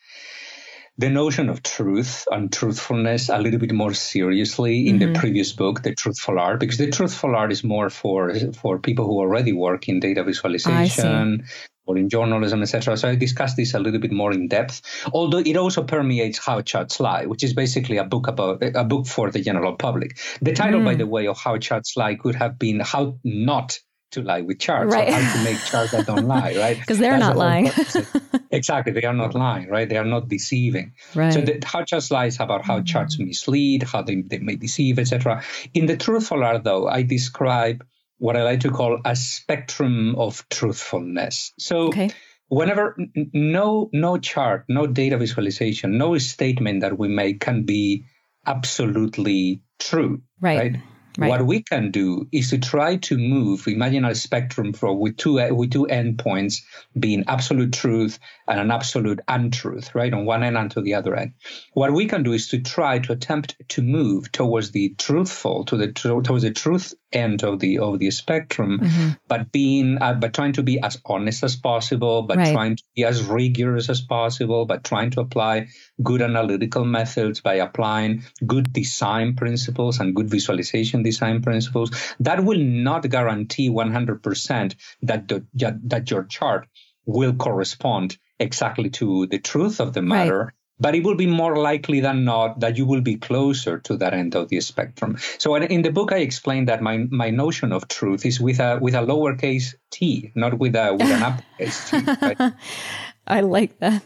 the 0.99 1.09
notion 1.09 1.49
of 1.49 1.63
truth 1.63 2.27
and 2.31 2.53
truthfulness 2.53 3.29
a 3.29 3.39
little 3.39 3.59
bit 3.59 3.73
more 3.73 3.95
seriously 3.95 4.89
in 4.89 4.99
mm-hmm. 4.99 5.13
the 5.13 5.19
previous 5.19 5.53
book, 5.53 5.83
The 5.83 5.95
Truthful 5.95 6.39
Art, 6.39 6.61
because 6.61 6.79
the 6.79 6.91
truthful 6.91 7.35
art 7.35 7.51
is 7.51 7.65
more 7.65 7.89
for 7.89 8.35
for 8.55 8.79
people 8.79 9.07
who 9.07 9.19
already 9.19 9.53
work 9.53 9.89
in 9.89 10.01
data 10.01 10.23
visualization, 10.23 11.47
or 11.87 11.99
in 11.99 12.09
journalism, 12.09 12.63
etc. 12.63 12.97
So 12.97 13.09
I 13.09 13.17
discussed 13.17 13.57
this 13.57 13.75
a 13.75 13.79
little 13.79 14.01
bit 14.01 14.13
more 14.13 14.33
in 14.33 14.49
depth. 14.49 14.83
Although 15.13 15.39
it 15.39 15.57
also 15.57 15.83
permeates 15.83 16.39
How 16.39 16.61
Charts 16.61 17.01
Lie, 17.01 17.27
which 17.27 17.43
is 17.43 17.55
basically 17.55 17.97
a 17.97 18.05
book 18.05 18.29
about 18.29 18.63
a 18.63 18.85
book 18.85 19.07
for 19.07 19.31
the 19.31 19.41
general 19.41 19.77
public. 19.77 20.19
The 20.41 20.53
title, 20.53 20.81
mm. 20.81 20.85
by 20.85 20.95
the 20.95 21.07
way, 21.07 21.27
of 21.27 21.39
How 21.39 21.59
Charts 21.59 21.97
Lie 21.97 22.17
could 22.17 22.35
have 22.35 22.59
been 22.59 22.81
How 22.81 23.19
Not 23.25 23.79
to 24.13 24.23
lie 24.23 24.41
with 24.43 24.59
charts, 24.59 24.95
right. 24.95 25.09
how 25.09 25.37
to 25.37 25.45
make 25.45 25.59
charts 25.59 25.93
that 25.93 26.07
don't 26.07 26.27
lie, 26.27 26.55
right? 26.59 26.79
Because 26.79 26.99
they're 26.99 27.19
That's 27.19 27.21
not 27.21 27.37
lying. 27.37 27.71
exactly, 28.51 28.93
they 28.93 29.05
are 29.05 29.15
not 29.15 29.35
lying, 29.35 29.69
right? 29.69 29.89
They 29.89 29.97
are 29.97 30.05
not 30.05 30.29
deceiving. 30.29 30.95
Right. 31.15 31.33
So 31.33 31.41
the, 31.41 31.63
how 31.65 31.85
charts 31.85 32.11
lie 32.11 32.27
is 32.27 32.41
about 32.41 32.65
how 32.65 32.77
mm-hmm. 32.77 32.85
charts 32.85 33.19
mislead, 33.19 33.83
how 33.83 34.03
they, 34.03 34.23
they 34.23 34.39
may 34.39 34.57
deceive, 34.57 34.99
etc. 34.99 35.43
In 35.75 35.87
the 35.87 35.97
truthful 35.97 36.43
art, 36.45 36.65
though, 36.65 36.87
I 36.89 37.03
describe 37.03 37.85
what 38.19 38.37
I 38.37 38.45
like 38.45 38.61
to 38.61 38.71
call 38.71 39.01
a 39.05 39.17
spectrum 39.17 40.15
of 40.17 40.47
truthfulness. 40.49 41.53
So. 41.59 41.89
Okay. 41.89 42.11
Whenever 42.49 42.95
no 43.33 43.89
no 43.95 44.19
chart, 44.19 44.67
no 44.69 44.87
data 44.87 45.17
visualization, 45.17 45.97
no 45.97 46.19
statement 46.19 46.83
that 46.83 46.99
we 46.99 47.09
make 47.09 47.41
can 47.41 47.65
be 47.65 48.05
absolutely 48.47 49.63
true, 49.79 50.21
right? 50.39 50.59
right? 50.59 50.83
Right. 51.19 51.29
What 51.29 51.47
we 51.47 51.63
can 51.63 51.91
do 51.91 52.27
is 52.33 52.51
to 52.51 52.59
try 52.59 52.97
to 52.97 53.19
move, 53.19 53.67
imagine 53.69 54.05
a 54.05 54.15
spectrum 54.15 54.73
for 54.73 54.95
with 54.95 55.17
two 55.17 55.35
with 55.55 55.71
two 55.71 55.87
endpoints 55.91 56.63
being 56.99 57.25
absolute 57.29 57.73
truth 57.73 58.19
and 58.49 58.59
an 58.59 58.71
absolute 58.71 59.21
untruth, 59.29 59.95
right, 59.95 60.13
on 60.13 60.25
one 60.25 60.43
end 60.43 60.57
and 60.57 60.71
to 60.71 60.81
the 60.81 60.95
other 60.95 61.15
end. 61.15 61.35
What 61.75 61.93
we 61.93 62.07
can 62.07 62.23
do 62.23 62.33
is 62.33 62.49
to 62.49 62.61
try 62.61 62.99
to 63.01 63.13
attempt 63.13 63.57
to 63.71 63.83
move 63.83 64.33
towards 64.33 64.71
the 64.71 64.95
truthful, 64.97 65.65
to 65.67 65.77
the 65.77 65.93
towards 65.93 66.43
the 66.43 66.51
truth 66.51 66.95
end 67.13 67.45
of 67.45 67.61
the 67.61 67.79
of 67.79 67.99
the 67.99 68.11
spectrum, 68.11 68.81
mm-hmm. 68.81 69.09
but 69.29 69.53
being 69.53 69.99
uh, 70.01 70.15
but 70.15 70.33
trying 70.33 70.53
to 70.55 70.63
be 70.63 70.81
as 70.81 71.01
honest 71.05 71.45
as 71.45 71.57
possible, 71.57 72.23
but 72.23 72.39
right. 72.39 72.53
trying 72.53 72.77
to 72.77 72.83
be 72.97 73.05
as 73.05 73.23
rigorous 73.25 73.91
as 73.91 74.01
possible, 74.01 74.65
but 74.65 74.85
trying 74.85 75.11
to 75.11 75.21
apply 75.21 75.69
good 76.03 76.23
analytical 76.23 76.85
methods 76.85 77.41
by 77.41 77.55
applying 77.55 78.25
good 78.47 78.73
design 78.73 79.37
principles 79.37 80.01
and 80.01 80.17
good 80.17 80.31
visualization 80.31 81.02
design 81.03 81.43
principles. 81.43 81.91
That 82.21 82.45
will 82.45 82.59
not 82.59 83.09
guarantee 83.09 83.71
100% 83.71 84.75
that 85.03 85.29
the, 85.29 85.45
that 85.85 86.11
your 86.11 86.25
chart 86.25 86.69
will 87.07 87.35
correspond 87.35 88.19
exactly 88.39 88.91
to 88.91 89.27
the 89.27 89.39
truth 89.39 89.81
of 89.81 89.93
the 89.93 90.03
matter. 90.03 90.39
Right 90.39 90.53
but 90.83 90.97
it 90.97 91.05
will 91.05 91.15
be 91.15 91.27
more 91.27 91.57
likely 91.57 92.01
than 92.01 92.25
not 92.25 92.59
that 92.59 92.77
you 92.77 92.85
will 92.85 93.01
be 93.01 93.17
closer 93.17 93.79
to 93.79 93.97
that 93.99 94.13
end 94.13 94.35
of 94.35 94.49
the 94.49 94.61
spectrum. 94.61 95.17
So 95.39 95.55
in 95.55 95.83
the 95.83 95.93
book, 95.93 96.11
I 96.13 96.19
explained 96.19 96.67
that 96.69 96.83
my, 96.83 96.99
my 97.09 97.31
notion 97.31 97.73
of 97.73 97.87
truth 97.87 98.27
is 98.27 98.41
with 98.41 98.59
a 98.59 98.79
with 98.83 98.95
a 98.95 98.99
lowercase 98.99 99.75
t, 99.93 100.33
not 100.35 100.59
with 100.59 100.75
a 100.75 100.93
with 100.93 101.09
an 101.09 101.23
uppercase 101.23 101.89
t. 101.89 101.99
Right? 102.21 102.53
I 103.27 103.41
like 103.43 103.79
that. 103.79 104.03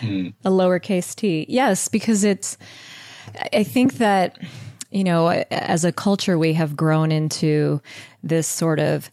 Mm. 0.00 0.34
A 0.44 0.50
lowercase 0.50 1.14
t, 1.14 1.46
yes, 1.48 1.88
because 1.88 2.22
it's. 2.22 2.58
I 3.54 3.62
think 3.62 3.94
that 3.94 4.38
you 4.94 5.04
know, 5.04 5.28
as 5.28 5.84
a 5.84 5.92
culture, 5.92 6.38
we 6.38 6.52
have 6.54 6.76
grown 6.76 7.10
into 7.12 7.82
this 8.22 8.46
sort 8.46 8.78
of 8.78 9.10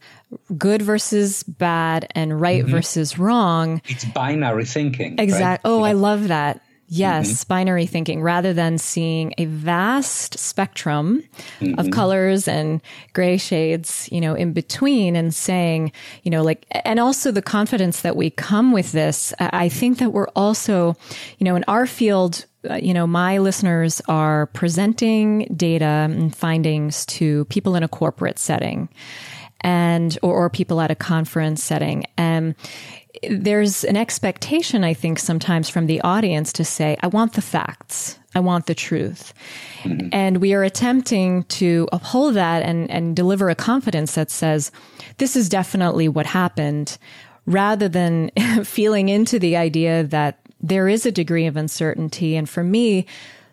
good 0.56 0.80
versus 0.80 1.42
bad 1.42 2.06
and 2.14 2.40
right 2.40 2.62
mm-hmm. 2.62 2.70
versus 2.70 3.18
wrong. 3.18 3.82
It's 3.86 4.04
binary 4.04 4.64
thinking. 4.64 5.18
Exactly. 5.18 5.70
Right? 5.70 5.76
Oh, 5.76 5.84
yeah. 5.84 5.90
I 5.90 5.92
love 5.92 6.28
that. 6.28 6.62
Yes, 6.94 7.30
mm-hmm. 7.30 7.48
binary 7.48 7.86
thinking 7.86 8.20
rather 8.20 8.52
than 8.52 8.76
seeing 8.76 9.32
a 9.38 9.46
vast 9.46 10.38
spectrum 10.38 11.22
mm-hmm. 11.58 11.80
of 11.80 11.90
colors 11.90 12.46
and 12.46 12.82
gray 13.14 13.38
shades, 13.38 14.10
you 14.12 14.20
know, 14.20 14.34
in 14.34 14.52
between 14.52 15.16
and 15.16 15.34
saying, 15.34 15.90
you 16.22 16.30
know, 16.30 16.42
like, 16.42 16.66
and 16.84 17.00
also 17.00 17.30
the 17.30 17.40
confidence 17.40 18.02
that 18.02 18.14
we 18.14 18.28
come 18.28 18.72
with 18.72 18.92
this. 18.92 19.32
I 19.40 19.70
think 19.70 19.98
that 19.98 20.10
we're 20.10 20.28
also, 20.36 20.94
you 21.38 21.44
know, 21.44 21.56
in 21.56 21.64
our 21.66 21.86
field, 21.86 22.44
you 22.80 22.94
know, 22.94 23.06
my 23.06 23.38
listeners 23.38 24.00
are 24.08 24.46
presenting 24.46 25.46
data 25.56 25.84
and 25.84 26.34
findings 26.34 27.04
to 27.06 27.44
people 27.46 27.74
in 27.74 27.82
a 27.82 27.88
corporate 27.88 28.38
setting 28.38 28.88
and, 29.62 30.18
or, 30.22 30.34
or 30.34 30.50
people 30.50 30.80
at 30.80 30.90
a 30.90 30.94
conference 30.94 31.62
setting. 31.62 32.04
And, 32.16 32.54
there's 33.28 33.84
an 33.84 33.96
expectation, 33.96 34.84
I 34.84 34.94
think, 34.94 35.18
sometimes 35.18 35.68
from 35.68 35.86
the 35.86 36.00
audience 36.00 36.52
to 36.54 36.64
say, 36.64 36.96
I 37.02 37.06
want 37.08 37.34
the 37.34 37.42
facts. 37.42 38.18
I 38.34 38.40
want 38.40 38.66
the 38.66 38.74
truth. 38.74 39.34
Mm-hmm. 39.82 40.08
And 40.12 40.38
we 40.38 40.54
are 40.54 40.62
attempting 40.62 41.44
to 41.44 41.88
uphold 41.92 42.34
that 42.34 42.62
and, 42.62 42.90
and 42.90 43.14
deliver 43.14 43.50
a 43.50 43.54
confidence 43.54 44.14
that 44.14 44.30
says, 44.30 44.72
this 45.18 45.36
is 45.36 45.48
definitely 45.48 46.08
what 46.08 46.26
happened, 46.26 46.96
rather 47.44 47.88
than 47.88 48.30
feeling 48.64 49.08
into 49.08 49.38
the 49.38 49.56
idea 49.56 50.04
that 50.04 50.40
there 50.62 50.88
is 50.88 51.06
a 51.06 51.12
degree 51.12 51.46
of 51.46 51.56
uncertainty. 51.56 52.36
And 52.36 52.48
for 52.48 52.62
me, 52.62 53.06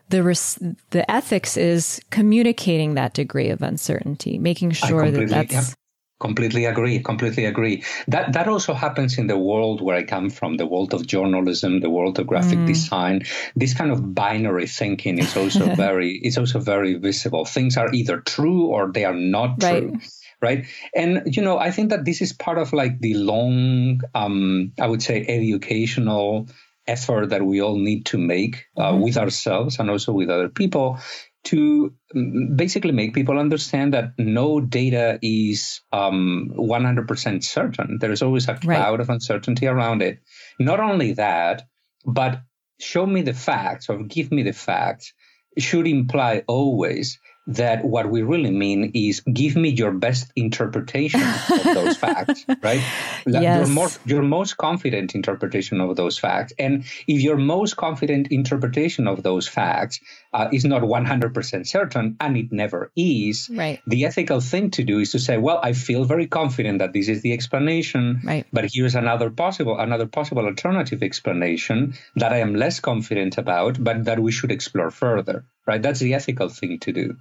the 0.09 0.23
res- 0.23 0.59
the 0.89 1.09
ethics 1.09 1.57
is 1.57 2.01
communicating 2.09 2.95
that 2.95 3.13
degree 3.13 3.49
of 3.49 3.61
uncertainty, 3.61 4.37
making 4.37 4.71
sure 4.71 5.09
that 5.11 5.29
that's 5.29 5.75
Completely 6.19 6.65
agree. 6.65 6.99
Completely 6.99 7.45
agree. 7.45 7.81
That 8.09 8.33
that 8.33 8.49
also 8.49 8.73
happens 8.73 9.17
in 9.17 9.27
the 9.27 9.37
world 9.37 9.81
where 9.81 9.95
I 9.95 10.03
come 10.03 10.29
from, 10.29 10.57
the 10.57 10.65
world 10.65 10.93
of 10.93 11.07
journalism, 11.07 11.79
the 11.79 11.89
world 11.89 12.19
of 12.19 12.27
graphic 12.27 12.59
mm. 12.59 12.67
design. 12.67 13.21
This 13.55 13.73
kind 13.73 13.89
of 13.89 14.13
binary 14.13 14.67
thinking 14.67 15.17
is 15.17 15.37
also 15.37 15.73
very 15.75 16.19
it's 16.21 16.37
also 16.37 16.59
very 16.59 16.95
visible. 16.95 17.45
Things 17.45 17.77
are 17.77 17.89
either 17.93 18.19
true 18.19 18.65
or 18.67 18.91
they 18.91 19.05
are 19.05 19.13
not 19.13 19.63
right. 19.63 19.83
true. 19.83 19.99
Right. 20.41 20.65
And 20.93 21.23
you 21.25 21.41
know, 21.41 21.57
I 21.57 21.71
think 21.71 21.89
that 21.89 22.03
this 22.03 22.21
is 22.21 22.33
part 22.33 22.57
of 22.57 22.73
like 22.73 22.99
the 22.99 23.13
long 23.13 24.01
um 24.13 24.73
I 24.77 24.87
would 24.87 25.01
say 25.01 25.25
educational 25.25 26.49
effort 26.89 27.29
that 27.29 27.45
we 27.45 27.61
all 27.61 27.77
need 27.77 28.05
to 28.07 28.17
make 28.17 28.65
uh, 28.77 28.91
mm-hmm. 28.91 29.01
with 29.01 29.17
ourselves 29.17 29.79
and 29.79 29.89
also 29.89 30.11
with 30.11 30.29
other 30.29 30.49
people 30.49 30.99
to 31.45 31.93
mm, 32.15 32.55
basically 32.55 32.91
make 32.91 33.13
people 33.13 33.39
understand 33.39 33.93
that 33.93 34.13
no 34.17 34.59
data 34.59 35.19
is 35.21 35.81
um, 35.91 36.51
100% 36.57 37.43
certain. 37.43 37.97
There 37.99 38.11
is 38.11 38.21
always 38.21 38.47
a 38.49 38.55
cloud 38.55 38.91
right. 38.91 38.99
of 38.99 39.09
uncertainty 39.09 39.67
around 39.67 40.01
it. 40.01 40.19
Not 40.59 40.79
only 40.79 41.13
that, 41.13 41.63
but 42.05 42.41
show 42.79 43.05
me 43.05 43.21
the 43.21 43.33
facts 43.33 43.89
or 43.89 44.03
give 44.03 44.31
me 44.31 44.43
the 44.43 44.53
facts 44.53 45.13
should 45.57 45.87
imply 45.87 46.43
always 46.47 47.19
that 47.49 47.83
what 47.83 48.09
we 48.09 48.21
really 48.21 48.51
mean 48.51 48.91
is 48.93 49.21
give 49.21 49.55
me 49.55 49.69
your 49.69 49.91
best 49.91 50.31
interpretation 50.35 51.21
of 51.21 51.63
those 51.63 51.97
facts, 52.05 52.45
right? 52.61 52.81
Yes. 53.25 53.67
Your, 53.67 53.67
more, 53.73 53.89
your 54.05 54.21
most 54.21 54.55
confident 54.55 55.15
interpretation 55.15 55.81
of 55.81 55.95
those 55.95 56.19
facts. 56.19 56.53
And 56.59 56.85
if 57.07 57.21
your 57.21 57.37
most 57.37 57.75
confident 57.75 58.27
interpretation 58.27 59.07
of 59.07 59.23
those 59.23 59.47
facts 59.47 59.99
uh, 60.31 60.49
is 60.53 60.63
not 60.63 60.83
100% 60.83 61.67
certain, 61.67 62.17
and 62.19 62.37
it 62.37 62.51
never 62.51 62.91
is, 62.95 63.49
right. 63.51 63.81
the 63.87 64.05
ethical 64.05 64.41
thing 64.41 64.69
to 64.71 64.83
do 64.83 64.99
is 64.99 65.11
to 65.13 65.19
say, 65.19 65.37
well, 65.37 65.59
I 65.63 65.73
feel 65.73 66.03
very 66.03 66.27
confident 66.27 66.79
that 66.79 66.93
this 66.93 67.07
is 67.07 67.23
the 67.23 67.33
explanation, 67.33 68.21
right. 68.23 68.45
but 68.53 68.69
here's 68.71 68.93
another 68.93 69.31
possible, 69.31 69.79
another 69.79 70.05
possible 70.05 70.45
alternative 70.45 71.01
explanation 71.01 71.95
that 72.15 72.31
I 72.31 72.37
am 72.37 72.53
less 72.53 72.79
confident 72.79 73.39
about, 73.39 73.83
but 73.83 74.05
that 74.05 74.19
we 74.19 74.31
should 74.31 74.51
explore 74.51 74.91
further, 74.91 75.45
right? 75.65 75.81
That's 75.81 75.99
the 75.99 76.13
ethical 76.13 76.49
thing 76.49 76.77
to 76.81 76.91
do. 76.91 77.17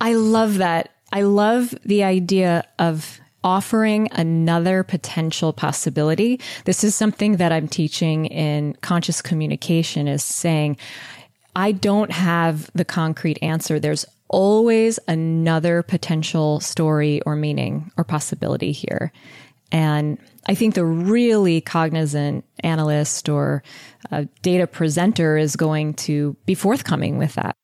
I 0.00 0.14
love 0.14 0.58
that. 0.58 0.90
I 1.12 1.22
love 1.22 1.74
the 1.84 2.04
idea 2.04 2.64
of 2.78 3.20
offering 3.42 4.08
another 4.12 4.82
potential 4.82 5.52
possibility. 5.52 6.40
This 6.64 6.82
is 6.82 6.96
something 6.96 7.36
that 7.36 7.52
I'm 7.52 7.68
teaching 7.68 8.26
in 8.26 8.74
conscious 8.80 9.22
communication 9.22 10.08
is 10.08 10.24
saying, 10.24 10.78
I 11.54 11.72
don't 11.72 12.10
have 12.10 12.70
the 12.74 12.84
concrete 12.84 13.38
answer. 13.40 13.78
There's 13.78 14.04
always 14.28 14.98
another 15.06 15.82
potential 15.82 16.58
story 16.60 17.22
or 17.22 17.36
meaning 17.36 17.92
or 17.96 18.04
possibility 18.04 18.72
here. 18.72 19.12
And 19.70 20.18
I 20.48 20.54
think 20.54 20.74
the 20.74 20.84
really 20.84 21.60
cognizant 21.60 22.44
analyst 22.60 23.28
or 23.28 23.62
uh, 24.10 24.24
data 24.42 24.66
presenter 24.66 25.36
is 25.36 25.56
going 25.56 25.94
to 25.94 26.36
be 26.46 26.54
forthcoming 26.54 27.16
with 27.16 27.34
that. 27.34 27.56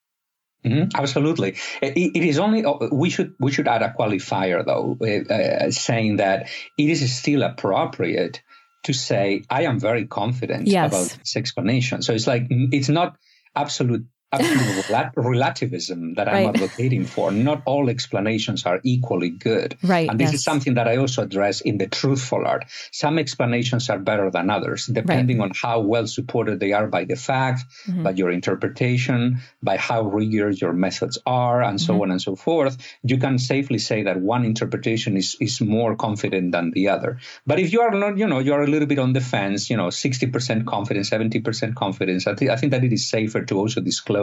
Mm-hmm, 0.64 0.90
absolutely, 0.94 1.56
it, 1.80 1.96
it 1.96 2.24
is 2.24 2.38
only 2.38 2.64
uh, 2.64 2.88
we 2.92 3.10
should 3.10 3.34
we 3.40 3.50
should 3.50 3.66
add 3.66 3.82
a 3.82 3.94
qualifier 3.98 4.64
though, 4.64 4.96
uh, 5.00 5.34
uh, 5.34 5.70
saying 5.72 6.16
that 6.16 6.50
it 6.78 6.88
is 6.88 7.14
still 7.14 7.42
appropriate 7.42 8.42
to 8.84 8.92
say 8.92 9.44
I 9.50 9.62
am 9.62 9.80
very 9.80 10.06
confident 10.06 10.68
yes. 10.68 10.92
about 10.92 11.18
this 11.18 11.36
explanation. 11.36 12.02
So 12.02 12.12
it's 12.12 12.26
like 12.26 12.46
it's 12.48 12.88
not 12.88 13.16
absolute 13.56 14.06
absolute 14.32 15.12
relativism 15.16 16.14
that 16.14 16.26
right. 16.26 16.46
I'm 16.46 16.54
advocating 16.54 17.04
for. 17.04 17.30
Not 17.30 17.62
all 17.66 17.88
explanations 17.90 18.64
are 18.66 18.80
equally 18.82 19.30
good. 19.30 19.76
Right. 19.82 20.08
And 20.08 20.18
this 20.18 20.28
yes. 20.28 20.34
is 20.36 20.44
something 20.44 20.74
that 20.74 20.88
I 20.88 20.96
also 20.96 21.22
address 21.22 21.60
in 21.60 21.78
the 21.78 21.86
truthful 21.86 22.46
art. 22.46 22.64
Some 22.90 23.18
explanations 23.18 23.90
are 23.90 23.98
better 23.98 24.30
than 24.30 24.50
others, 24.50 24.86
depending 24.86 25.38
right. 25.38 25.44
on 25.46 25.52
how 25.54 25.80
well 25.80 26.06
supported 26.06 26.60
they 26.60 26.72
are 26.72 26.86
by 26.86 27.04
the 27.04 27.16
facts, 27.16 27.64
mm-hmm. 27.86 28.02
by 28.02 28.10
your 28.10 28.30
interpretation, 28.30 29.40
by 29.62 29.76
how 29.76 30.02
rigorous 30.02 30.60
your 30.60 30.72
methods 30.72 31.18
are, 31.26 31.62
and 31.62 31.80
so 31.80 31.92
mm-hmm. 31.92 32.02
on 32.02 32.10
and 32.12 32.22
so 32.22 32.36
forth. 32.36 32.76
You 33.02 33.18
can 33.18 33.38
safely 33.38 33.78
say 33.78 34.04
that 34.04 34.20
one 34.20 34.44
interpretation 34.44 35.16
is, 35.16 35.36
is 35.40 35.60
more 35.60 35.96
confident 35.96 36.52
than 36.52 36.70
the 36.70 36.88
other. 36.88 37.18
But 37.46 37.58
if 37.58 37.72
you 37.72 37.82
are 37.82 37.90
not, 37.90 38.16
you 38.16 38.26
know, 38.26 38.38
you 38.38 38.54
are 38.54 38.62
a 38.62 38.66
little 38.66 38.88
bit 38.88 38.98
on 38.98 39.12
the 39.12 39.20
fence, 39.20 39.68
you 39.68 39.76
know, 39.76 39.88
60% 39.88 40.66
confidence, 40.66 41.10
70% 41.10 41.74
confidence, 41.74 42.26
I, 42.26 42.34
th- 42.34 42.50
I 42.50 42.56
think 42.56 42.72
that 42.72 42.84
it 42.84 42.92
is 42.92 43.08
safer 43.08 43.44
to 43.44 43.58
also 43.58 43.80
disclose 43.80 44.21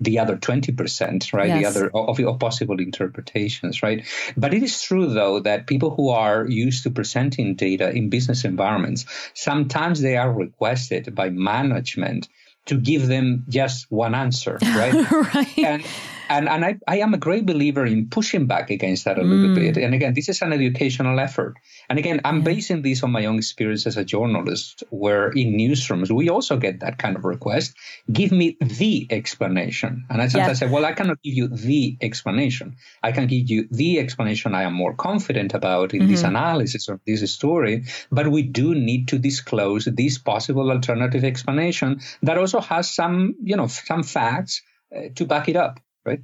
the 0.00 0.18
other 0.18 0.36
20%, 0.36 1.32
right? 1.32 1.48
Yes. 1.48 1.60
The 1.60 1.68
other 1.68 1.90
of, 1.94 2.20
of 2.20 2.38
possible 2.38 2.78
interpretations, 2.80 3.82
right? 3.82 4.06
But 4.36 4.54
it 4.54 4.62
is 4.62 4.82
true, 4.82 5.06
though, 5.06 5.40
that 5.40 5.66
people 5.66 5.90
who 5.94 6.10
are 6.10 6.46
used 6.46 6.82
to 6.84 6.90
presenting 6.90 7.54
data 7.54 7.90
in 7.90 8.10
business 8.10 8.44
environments, 8.44 9.06
sometimes 9.34 10.00
they 10.00 10.16
are 10.16 10.32
requested 10.32 11.14
by 11.14 11.30
management 11.30 12.28
to 12.66 12.76
give 12.76 13.06
them 13.06 13.44
just 13.48 13.90
one 13.90 14.14
answer, 14.14 14.58
right? 14.62 15.10
right. 15.34 15.58
And 15.58 15.84
and 16.30 16.48
and 16.48 16.64
I, 16.64 16.78
I 16.86 16.98
am 16.98 17.12
a 17.12 17.18
great 17.18 17.44
believer 17.44 17.84
in 17.84 18.08
pushing 18.08 18.46
back 18.46 18.70
against 18.70 19.04
that 19.04 19.18
a 19.18 19.22
little 19.22 19.50
mm. 19.50 19.56
bit. 19.56 19.76
And 19.76 19.94
again, 19.94 20.14
this 20.14 20.28
is 20.28 20.40
an 20.42 20.52
educational 20.52 21.18
effort. 21.18 21.56
And 21.88 21.98
again, 21.98 22.20
I'm 22.24 22.42
basing 22.42 22.82
this 22.82 23.02
on 23.02 23.10
my 23.10 23.26
own 23.26 23.36
experience 23.38 23.84
as 23.86 23.96
a 23.96 24.04
journalist, 24.04 24.84
where 24.90 25.30
in 25.30 25.54
newsrooms 25.54 26.10
we 26.10 26.30
also 26.30 26.56
get 26.56 26.80
that 26.80 26.98
kind 26.98 27.16
of 27.16 27.24
request. 27.24 27.74
Give 28.10 28.30
me 28.30 28.56
the 28.60 29.08
explanation. 29.10 30.06
And 30.08 30.22
I 30.22 30.28
sometimes 30.28 30.60
yeah. 30.60 30.68
say, 30.68 30.72
well, 30.72 30.84
I 30.84 30.92
cannot 30.92 31.20
give 31.22 31.34
you 31.34 31.48
the 31.48 31.98
explanation. 32.00 32.76
I 33.02 33.10
can 33.10 33.26
give 33.26 33.50
you 33.50 33.66
the 33.70 33.98
explanation 33.98 34.54
I 34.54 34.62
am 34.62 34.74
more 34.74 34.94
confident 34.94 35.52
about 35.54 35.94
in 35.94 36.02
mm-hmm. 36.02 36.10
this 36.12 36.22
analysis 36.22 36.88
of 36.88 37.00
this 37.04 37.28
story. 37.32 37.84
But 38.12 38.28
we 38.28 38.42
do 38.42 38.76
need 38.76 39.08
to 39.08 39.18
disclose 39.18 39.84
this 39.84 40.18
possible 40.18 40.70
alternative 40.70 41.24
explanation 41.24 42.00
that 42.22 42.38
also 42.38 42.60
has 42.60 42.94
some, 42.94 43.34
you 43.42 43.56
know, 43.56 43.66
some 43.66 44.04
facts 44.04 44.62
uh, 44.96 45.08
to 45.16 45.24
back 45.24 45.48
it 45.48 45.56
up 45.56 45.80
right? 46.04 46.20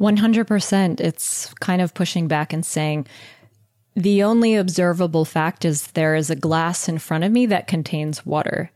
100%. 0.00 1.00
It's 1.00 1.52
kind 1.54 1.82
of 1.82 1.94
pushing 1.94 2.26
back 2.28 2.52
and 2.52 2.64
saying, 2.64 3.06
the 3.94 4.22
only 4.22 4.54
observable 4.54 5.24
fact 5.24 5.64
is 5.64 5.88
there 5.88 6.14
is 6.14 6.30
a 6.30 6.36
glass 6.36 6.88
in 6.88 6.98
front 6.98 7.24
of 7.24 7.32
me 7.32 7.46
that 7.46 7.66
contains 7.66 8.24
water. 8.24 8.70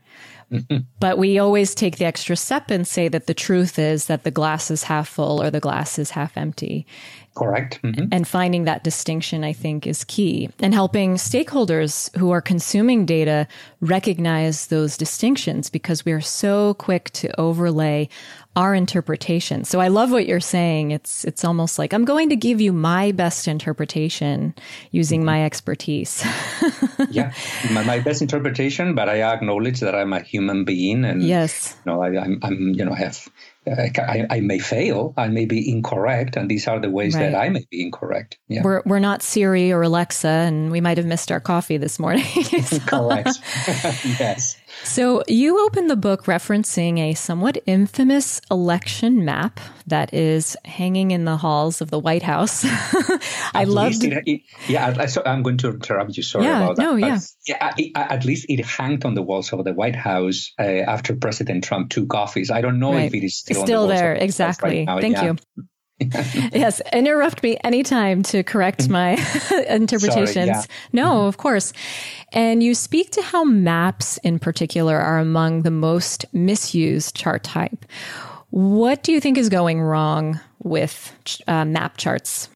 Mm-hmm. 0.51 0.77
But 0.99 1.17
we 1.17 1.39
always 1.39 1.73
take 1.73 1.97
the 1.97 2.05
extra 2.05 2.35
step 2.35 2.69
and 2.69 2.87
say 2.87 3.07
that 3.07 3.27
the 3.27 3.33
truth 3.33 3.79
is 3.79 4.05
that 4.05 4.23
the 4.23 4.31
glass 4.31 4.69
is 4.69 4.83
half 4.83 5.07
full 5.07 5.41
or 5.41 5.49
the 5.49 5.59
glass 5.59 5.97
is 5.97 6.11
half 6.11 6.37
empty. 6.37 6.85
Correct. 7.35 7.81
Mm-hmm. 7.83 8.07
And 8.13 8.27
finding 8.27 8.63
that 8.63 8.83
distinction, 8.83 9.43
I 9.43 9.51
think, 9.51 9.85
is 9.85 10.05
key. 10.05 10.49
And 10.59 10.73
helping 10.73 11.15
stakeholders 11.15 12.15
who 12.17 12.31
are 12.31 12.41
consuming 12.41 13.05
data 13.05 13.47
recognize 13.81 14.67
those 14.67 14.95
distinctions 14.95 15.69
because 15.69 16.05
we 16.05 16.13
are 16.13 16.21
so 16.21 16.75
quick 16.75 17.09
to 17.11 17.39
overlay 17.39 18.07
our 18.55 18.73
interpretation. 18.73 19.65
So 19.65 19.81
I 19.81 19.89
love 19.89 20.11
what 20.11 20.27
you're 20.27 20.39
saying. 20.39 20.91
It's 20.91 21.25
it's 21.25 21.43
almost 21.43 21.77
like 21.77 21.93
I'm 21.93 22.05
going 22.05 22.29
to 22.29 22.37
give 22.37 22.61
you 22.61 22.71
my 22.71 23.11
best 23.11 23.47
interpretation 23.47 24.55
using 24.91 25.19
mm-hmm. 25.19 25.25
my 25.25 25.45
expertise. 25.45 26.25
yeah, 27.09 27.33
my, 27.71 27.83
my, 27.83 27.99
best 27.99 28.21
interpretation, 28.21 28.95
but 28.95 29.09
I 29.09 29.21
acknowledge 29.23 29.81
that 29.81 29.93
I'm 29.93 30.13
a 30.13 30.21
human 30.21 30.63
being, 30.63 31.03
and 31.03 31.21
yes, 31.21 31.75
you 31.85 31.91
know, 31.91 32.01
I, 32.01 32.17
I'm, 32.17 32.39
I'm 32.43 32.69
you 32.69 32.85
know 32.85 32.93
I 32.93 32.99
have 32.99 33.27
I, 33.67 34.27
I, 34.29 34.39
may 34.41 34.59
fail, 34.59 35.13
I 35.17 35.27
may 35.27 35.45
be 35.45 35.71
incorrect, 35.71 36.35
and 36.35 36.49
these 36.49 36.67
are 36.67 36.79
the 36.79 36.89
ways 36.89 37.15
right. 37.15 37.31
that 37.31 37.35
I 37.35 37.49
may 37.49 37.65
be 37.69 37.81
incorrect. 37.81 38.37
Yeah. 38.47 38.61
We're, 38.63 38.83
we're 38.85 38.99
not 38.99 39.23
Siri 39.23 39.71
or 39.71 39.81
Alexa, 39.81 40.27
and 40.27 40.71
we 40.71 40.81
might 40.81 40.97
have 40.97 41.05
missed 41.05 41.31
our 41.31 41.39
coffee 41.39 41.77
this 41.77 41.97
morning. 41.97 42.25
Correct. 42.85 43.29
yes. 44.19 44.57
So 44.85 45.23
you 45.27 45.65
open 45.65 45.87
the 45.87 45.95
book 45.95 46.25
referencing 46.25 46.99
a 46.99 47.15
somewhat 47.15 47.57
infamous 47.65 48.39
election 48.51 49.25
map 49.25 49.59
that 49.87 50.13
is 50.13 50.55
hanging 50.63 51.11
in 51.11 51.25
the 51.25 51.37
halls 51.37 51.81
of 51.81 51.89
the 51.89 51.99
White 51.99 52.21
House. 52.21 52.63
I 53.53 53.65
love. 53.65 53.93
Yeah, 54.67 55.05
so 55.07 55.23
I'm 55.25 55.41
going 55.41 55.57
to 55.57 55.69
interrupt 55.69 56.15
you. 56.17 56.23
Sorry 56.23 56.45
yeah, 56.45 56.63
about 56.63 56.75
that. 56.75 56.81
No, 56.83 56.95
yeah. 56.95 57.19
yeah. 57.47 57.73
At 57.95 58.25
least 58.25 58.45
it 58.47 58.63
hanged 58.63 59.05
on 59.05 59.15
the 59.15 59.23
walls 59.23 59.51
of 59.51 59.63
the 59.63 59.73
White 59.73 59.95
House 59.95 60.53
uh, 60.59 60.63
after 60.63 61.15
President 61.15 61.63
Trump 61.63 61.89
took 61.89 62.13
office. 62.13 62.51
I 62.51 62.61
don't 62.61 62.79
know 62.79 62.93
right. 62.93 63.05
if 63.05 63.13
it 63.15 63.23
is 63.23 63.35
still, 63.35 63.63
still 63.63 63.87
the 63.87 63.95
there. 63.95 64.13
Exactly. 64.13 64.85
Right 64.85 65.01
Thank 65.01 65.17
yeah. 65.17 65.33
you. 65.57 65.65
yes, 65.99 66.81
interrupt 66.91 67.41
me 67.41 67.57
anytime 67.63 68.21
to 68.23 68.43
correct 68.43 68.89
my 68.89 69.11
interpretations. 69.69 70.33
Sorry, 70.33 70.47
yeah. 70.47 70.63
No, 70.91 71.05
mm-hmm. 71.05 71.27
of 71.27 71.37
course. 71.37 71.71
And 72.33 72.61
you 72.61 72.75
speak 72.75 73.11
to 73.11 73.21
how 73.21 73.45
maps 73.45 74.17
in 74.17 74.39
particular 74.39 74.97
are 74.97 75.19
among 75.19 75.61
the 75.61 75.71
most 75.71 76.25
misused 76.33 77.15
chart 77.15 77.43
type. 77.43 77.85
What 78.49 79.03
do 79.03 79.13
you 79.13 79.21
think 79.21 79.37
is 79.37 79.49
going 79.49 79.81
wrong 79.81 80.39
with 80.61 81.13
uh, 81.47 81.63
map 81.63 81.97
charts? 81.97 82.49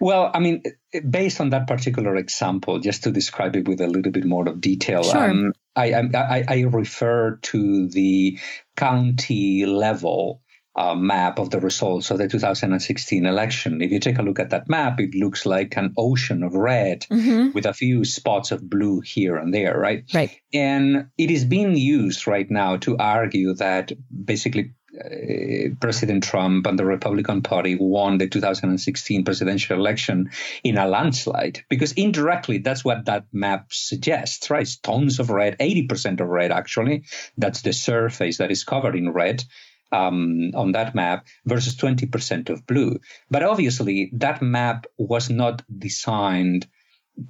Well, 0.00 0.30
I 0.32 0.38
mean, 0.40 0.62
based 1.08 1.40
on 1.40 1.50
that 1.50 1.66
particular 1.66 2.16
example, 2.16 2.78
just 2.78 3.04
to 3.04 3.10
describe 3.10 3.56
it 3.56 3.68
with 3.68 3.80
a 3.80 3.86
little 3.86 4.12
bit 4.12 4.24
more 4.24 4.48
of 4.48 4.60
detail, 4.60 5.02
sure. 5.02 5.30
um, 5.30 5.52
I, 5.74 5.92
I, 5.92 6.44
I 6.48 6.60
refer 6.62 7.38
to 7.42 7.88
the 7.88 8.38
county 8.76 9.66
level 9.66 10.40
uh, 10.76 10.94
map 10.94 11.38
of 11.38 11.50
the 11.50 11.58
results 11.58 12.10
of 12.10 12.18
the 12.18 12.28
2016 12.28 13.24
election. 13.24 13.80
If 13.80 13.90
you 13.90 13.98
take 13.98 14.18
a 14.18 14.22
look 14.22 14.38
at 14.38 14.50
that 14.50 14.68
map, 14.68 15.00
it 15.00 15.14
looks 15.14 15.46
like 15.46 15.76
an 15.76 15.94
ocean 15.96 16.42
of 16.42 16.54
red 16.54 17.06
mm-hmm. 17.10 17.52
with 17.52 17.64
a 17.64 17.72
few 17.72 18.04
spots 18.04 18.50
of 18.50 18.68
blue 18.68 19.00
here 19.00 19.36
and 19.36 19.54
there, 19.54 19.78
right? 19.78 20.04
Right. 20.12 20.38
And 20.52 21.08
it 21.16 21.30
is 21.30 21.46
being 21.46 21.76
used 21.76 22.26
right 22.26 22.50
now 22.50 22.76
to 22.78 22.98
argue 22.98 23.54
that 23.54 23.92
basically 24.24 24.74
uh, 24.96 25.74
President 25.80 26.24
Trump 26.24 26.66
and 26.66 26.78
the 26.78 26.84
Republican 26.84 27.42
Party 27.42 27.76
won 27.78 28.18
the 28.18 28.28
2016 28.28 29.24
presidential 29.24 29.78
election 29.78 30.30
in 30.62 30.78
a 30.78 30.86
landslide 30.86 31.64
because 31.68 31.92
indirectly 31.92 32.58
that's 32.58 32.84
what 32.84 33.06
that 33.06 33.24
map 33.32 33.72
suggests, 33.72 34.50
right? 34.50 34.62
It's 34.62 34.76
tons 34.76 35.20
of 35.20 35.30
red, 35.30 35.58
80% 35.58 36.20
of 36.20 36.28
red 36.28 36.52
actually. 36.52 37.04
That's 37.36 37.62
the 37.62 37.72
surface 37.72 38.38
that 38.38 38.50
is 38.50 38.64
covered 38.64 38.94
in 38.94 39.10
red 39.10 39.42
um, 39.92 40.50
on 40.54 40.72
that 40.72 40.94
map 40.94 41.26
versus 41.44 41.76
20% 41.76 42.50
of 42.50 42.66
blue. 42.66 42.98
But 43.30 43.42
obviously, 43.42 44.10
that 44.14 44.42
map 44.42 44.86
was 44.98 45.30
not 45.30 45.62
designed 45.78 46.66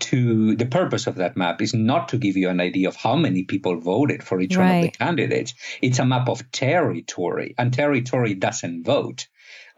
to 0.01 0.57
the 0.57 0.66
purpose 0.66 1.07
of 1.07 1.16
that 1.16 1.37
map 1.37 1.62
is 1.62 1.73
not 1.73 2.09
to 2.09 2.19
give 2.19 2.37
you 2.37 2.49
an 2.49 2.61
idea 2.61 2.88
of 2.88 2.97
how 2.97 3.14
many 3.14 3.45
people 3.45 3.81
voted 3.81 4.23
for 4.23 4.40
each 4.40 4.57
right. 4.57 4.66
one 4.66 4.77
of 4.77 4.83
the 4.83 4.99
candidates. 4.99 5.55
It's 5.81 5.99
a 5.99 6.05
map 6.05 6.29
of 6.29 6.51
territory, 6.51 7.55
and 7.57 7.73
territory 7.73 8.35
doesn't 8.35 8.85
vote. 8.85 9.29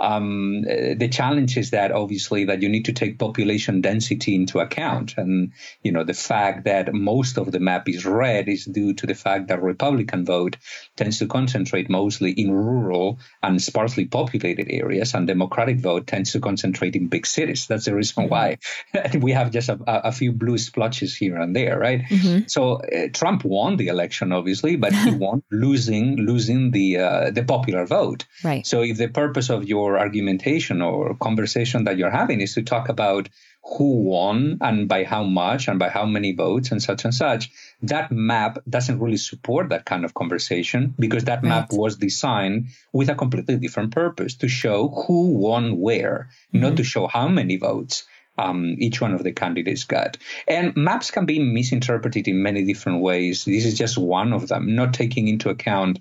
Um, 0.01 0.63
the 0.63 1.09
challenge 1.11 1.57
is 1.57 1.71
that 1.71 1.91
obviously 1.91 2.45
that 2.45 2.63
you 2.63 2.69
need 2.69 2.85
to 2.85 2.93
take 2.93 3.19
population 3.19 3.81
density 3.81 4.35
into 4.35 4.61
account, 4.61 5.15
and 5.17 5.53
you 5.83 5.91
know 5.91 6.05
the 6.05 6.15
fact 6.15 6.65
that 6.65 6.95
most 6.95 7.37
of 7.37 7.51
the 7.51 7.59
map 7.59 7.89
is 7.89 8.05
red 8.05 8.49
is 8.49 8.65
due 8.65 8.95
to 8.95 9.07
the 9.07 9.15
fact 9.15 9.49
that 9.49 9.63
Republican 9.63 10.25
vote 10.25 10.57
tends 10.97 11.19
to 11.19 11.27
concentrate 11.27 11.91
mostly 11.91 12.31
in 12.31 12.53
rural 12.53 13.19
and 13.43 13.61
sparsely 13.61 14.05
populated 14.05 14.71
areas, 14.71 15.15
and 15.15 15.27
Democratic 15.27 15.79
vote 15.81 16.07
tends 16.07 16.33
to 16.33 16.41
concentrate 16.41 16.95
in 16.95 17.09
big 17.09 17.27
cities. 17.27 17.67
That's 17.67 17.87
the 17.87 17.95
reason 17.95 18.29
mm-hmm. 18.29 18.31
why 18.31 19.19
we 19.21 19.33
have 19.33 19.51
just 19.51 19.69
a, 19.69 19.79
a, 19.87 20.13
few 20.13 20.33
blue 20.33 20.59
splotches 20.59 21.17
here 21.17 21.37
and 21.37 21.55
there, 21.55 21.79
right? 21.79 22.03
Mm-hmm. 22.03 22.47
So 22.47 22.75
uh, 22.75 23.09
Trump 23.13 23.45
won 23.45 23.77
the 23.77 23.89
election, 23.89 24.33
obviously, 24.33 24.77
but 24.77 24.93
he 24.93 25.11
won 25.27 25.43
losing 25.51 26.17
losing 26.17 26.71
the 26.71 26.99
uh, 26.99 27.31
the 27.31 27.43
popular 27.43 27.85
vote. 27.85 28.27
Right. 28.45 28.67
So 28.67 28.83
if 28.83 28.97
the 28.99 29.09
purpose 29.09 29.51
of 29.51 29.69
your 29.69 29.88
argumentation 29.97 30.83
or 30.83 31.15
conversation 31.15 31.85
that 31.85 31.97
you're 31.97 32.11
having 32.11 32.41
is 32.41 32.55
to 32.55 32.63
talk 32.63 32.89
about 32.89 33.29
who 33.77 34.03
won 34.03 34.59
and 34.61 34.89
by 34.89 35.05
how 35.05 35.23
much 35.23 35.69
and 35.69 35.79
by 35.79 35.89
how 35.89 36.05
many 36.05 36.33
votes 36.33 36.73
and 36.73 36.83
such 36.83 37.05
and 37.05 37.15
such. 37.15 37.51
That 37.83 38.11
map 38.11 38.59
doesn't 38.69 38.99
really 38.99 39.17
support 39.17 39.69
that 39.69 39.85
kind 39.85 40.05
of 40.05 40.15
conversation 40.15 40.95
because 40.99 41.25
that 41.25 41.43
right. 41.43 41.49
map 41.49 41.73
was 41.73 41.97
designed 41.97 42.69
with 42.93 43.09
a 43.09 43.15
completely 43.15 43.57
different 43.57 43.93
purpose 43.93 44.35
to 44.37 44.49
show 44.49 44.89
who 44.89 45.39
won 45.39 45.79
where, 45.79 46.29
mm-hmm. 46.49 46.61
not 46.61 46.77
to 46.79 46.85
show 46.85 47.07
how 47.07 47.29
many 47.29 47.57
votes 47.57 48.05
um, 48.39 48.77
each 48.79 49.01
one 49.01 49.13
of 49.13 49.25
the 49.25 49.33
candidates 49.33 49.85
got. 49.85 50.17
And 50.47 50.75
maps 50.77 51.11
can 51.11 51.27
be 51.27 51.41
misinterpreted 51.41 52.29
in 52.29 52.43
many 52.43 52.65
different 52.65 53.01
ways. 53.01 53.45
This 53.45 53.67
is 53.67 53.77
just 53.77 53.99
one 53.99 54.33
of 54.33 54.49
them, 54.49 54.75
not 54.75 54.95
taking 54.95 55.29
into 55.29 55.51
account 55.51 56.01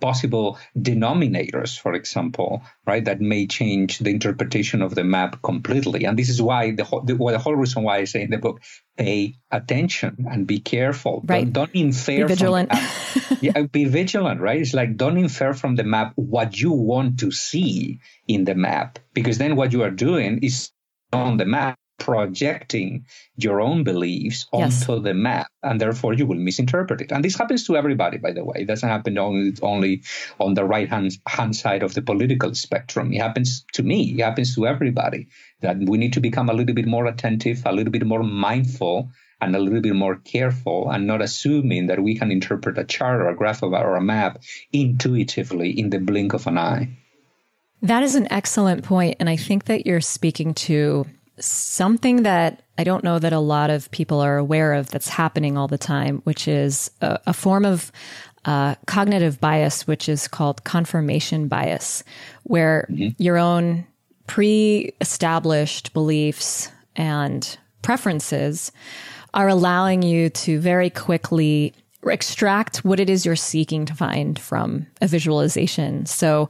possible 0.00 0.58
denominators, 0.78 1.80
for 1.80 1.94
example, 1.94 2.62
right, 2.86 3.04
that 3.04 3.20
may 3.20 3.46
change 3.46 3.98
the 3.98 4.10
interpretation 4.10 4.82
of 4.82 4.94
the 4.94 5.04
map 5.04 5.42
completely. 5.42 6.04
And 6.04 6.18
this 6.18 6.28
is 6.28 6.42
why 6.42 6.72
the 6.72 6.84
whole, 6.84 7.00
the, 7.00 7.16
well, 7.16 7.32
the 7.32 7.38
whole 7.38 7.56
reason 7.56 7.82
why 7.82 7.96
I 7.98 8.04
say 8.04 8.22
in 8.22 8.30
the 8.30 8.38
book, 8.38 8.60
pay 8.98 9.36
attention 9.50 10.26
and 10.30 10.46
be 10.46 10.58
careful. 10.58 11.22
Right. 11.24 11.44
Don't, 11.44 11.72
don't 11.72 11.74
infer. 11.74 12.26
Be 12.26 12.34
vigilant. 12.34 12.72
yeah, 13.40 13.62
be 13.62 13.84
vigilant, 13.84 14.40
right? 14.40 14.60
It's 14.60 14.74
like 14.74 14.96
don't 14.96 15.16
infer 15.16 15.54
from 15.54 15.76
the 15.76 15.84
map 15.84 16.12
what 16.16 16.58
you 16.58 16.72
want 16.72 17.20
to 17.20 17.30
see 17.30 18.00
in 18.26 18.44
the 18.44 18.54
map, 18.54 18.98
because 19.14 19.38
then 19.38 19.56
what 19.56 19.72
you 19.72 19.84
are 19.84 19.90
doing 19.90 20.40
is 20.42 20.70
on 21.12 21.36
the 21.36 21.44
map 21.44 21.78
projecting 21.98 23.04
your 23.36 23.60
own 23.60 23.82
beliefs 23.82 24.46
Yes. 24.52 24.88
onto 24.88 25.02
the 25.02 25.14
map 25.14 25.48
and 25.64 25.80
therefore 25.80 26.14
you 26.14 26.26
will 26.26 26.38
misinterpret 26.38 27.00
it. 27.00 27.10
And 27.10 27.24
this 27.24 27.36
happens 27.36 27.66
to 27.66 27.76
everybody 27.76 28.18
by 28.18 28.32
the 28.32 28.44
way. 28.44 28.58
It 28.60 28.66
doesn't 28.68 28.88
happen 28.88 29.18
only, 29.18 29.52
only 29.62 30.02
on 30.38 30.54
the 30.54 30.64
right 30.64 30.88
hand, 30.88 31.18
hand 31.26 31.56
side 31.56 31.82
of 31.82 31.94
the 31.94 32.02
political 32.02 32.54
spectrum. 32.54 33.12
It 33.12 33.20
happens 33.20 33.64
to 33.72 33.82
me. 33.82 34.12
It 34.12 34.20
happens 34.22 34.54
to 34.54 34.66
everybody 34.68 35.26
that 35.60 35.76
we 35.78 35.98
need 35.98 36.12
to 36.12 36.20
become 36.20 36.48
a 36.48 36.52
little 36.52 36.74
bit 36.74 36.86
more 36.86 37.06
attentive 37.06 37.62
a 37.66 37.72
little 37.72 37.90
bit 37.92 38.06
more 38.06 38.22
mindful 38.22 39.10
and 39.40 39.54
a 39.54 39.58
little 39.58 39.80
bit 39.80 39.94
more 39.94 40.16
careful 40.16 40.90
and 40.90 41.06
not 41.06 41.20
assuming 41.20 41.88
that 41.88 42.00
we 42.02 42.16
can 42.16 42.30
interpret 42.30 42.78
a 42.78 42.84
chart 42.84 43.20
or 43.20 43.28
a 43.28 43.36
graph 43.36 43.62
of- 43.62 43.72
or 43.72 43.96
a 43.96 44.00
map 44.00 44.40
intuitively 44.72 45.70
in 45.78 45.90
the 45.90 45.98
blink 45.98 46.32
of 46.32 46.46
an 46.46 46.58
eye 46.58 46.88
That 47.82 48.02
is 48.02 48.14
an 48.14 48.30
excellent 48.32 48.84
point, 48.84 49.16
and 49.20 49.28
I 49.28 49.36
think 49.36 49.66
that 49.66 49.86
you're 49.86 50.00
speaking 50.00 50.54
to 50.54 51.06
something 51.38 52.24
that 52.24 52.62
I 52.76 52.84
don't 52.84 53.04
know 53.04 53.18
that 53.18 53.32
a 53.32 53.38
lot 53.38 53.70
of 53.70 53.90
people 53.90 54.20
are 54.20 54.36
aware 54.36 54.74
of 54.74 54.90
that's 54.90 55.08
happening 55.08 55.56
all 55.56 55.68
the 55.68 55.78
time, 55.78 56.20
which 56.24 56.48
is 56.48 56.90
a, 57.00 57.18
a 57.28 57.32
form 57.32 57.64
of 57.64 57.92
uh, 58.44 58.74
cognitive 58.86 59.40
bias, 59.40 59.86
which 59.86 60.08
is 60.08 60.26
called 60.26 60.64
confirmation 60.64 61.48
bias, 61.48 62.02
where 62.44 62.86
your 62.88 63.36
own 63.36 63.86
pre 64.26 64.92
established 65.00 65.92
beliefs 65.92 66.70
and 66.96 67.58
preferences 67.82 68.72
are 69.34 69.48
allowing 69.48 70.02
you 70.02 70.30
to 70.30 70.58
very 70.60 70.90
quickly 70.90 71.74
extract 72.06 72.84
what 72.84 73.00
it 73.00 73.10
is 73.10 73.26
you're 73.26 73.36
seeking 73.36 73.84
to 73.86 73.94
find 73.94 74.38
from 74.38 74.86
a 75.00 75.06
visualization. 75.06 76.06
So, 76.06 76.48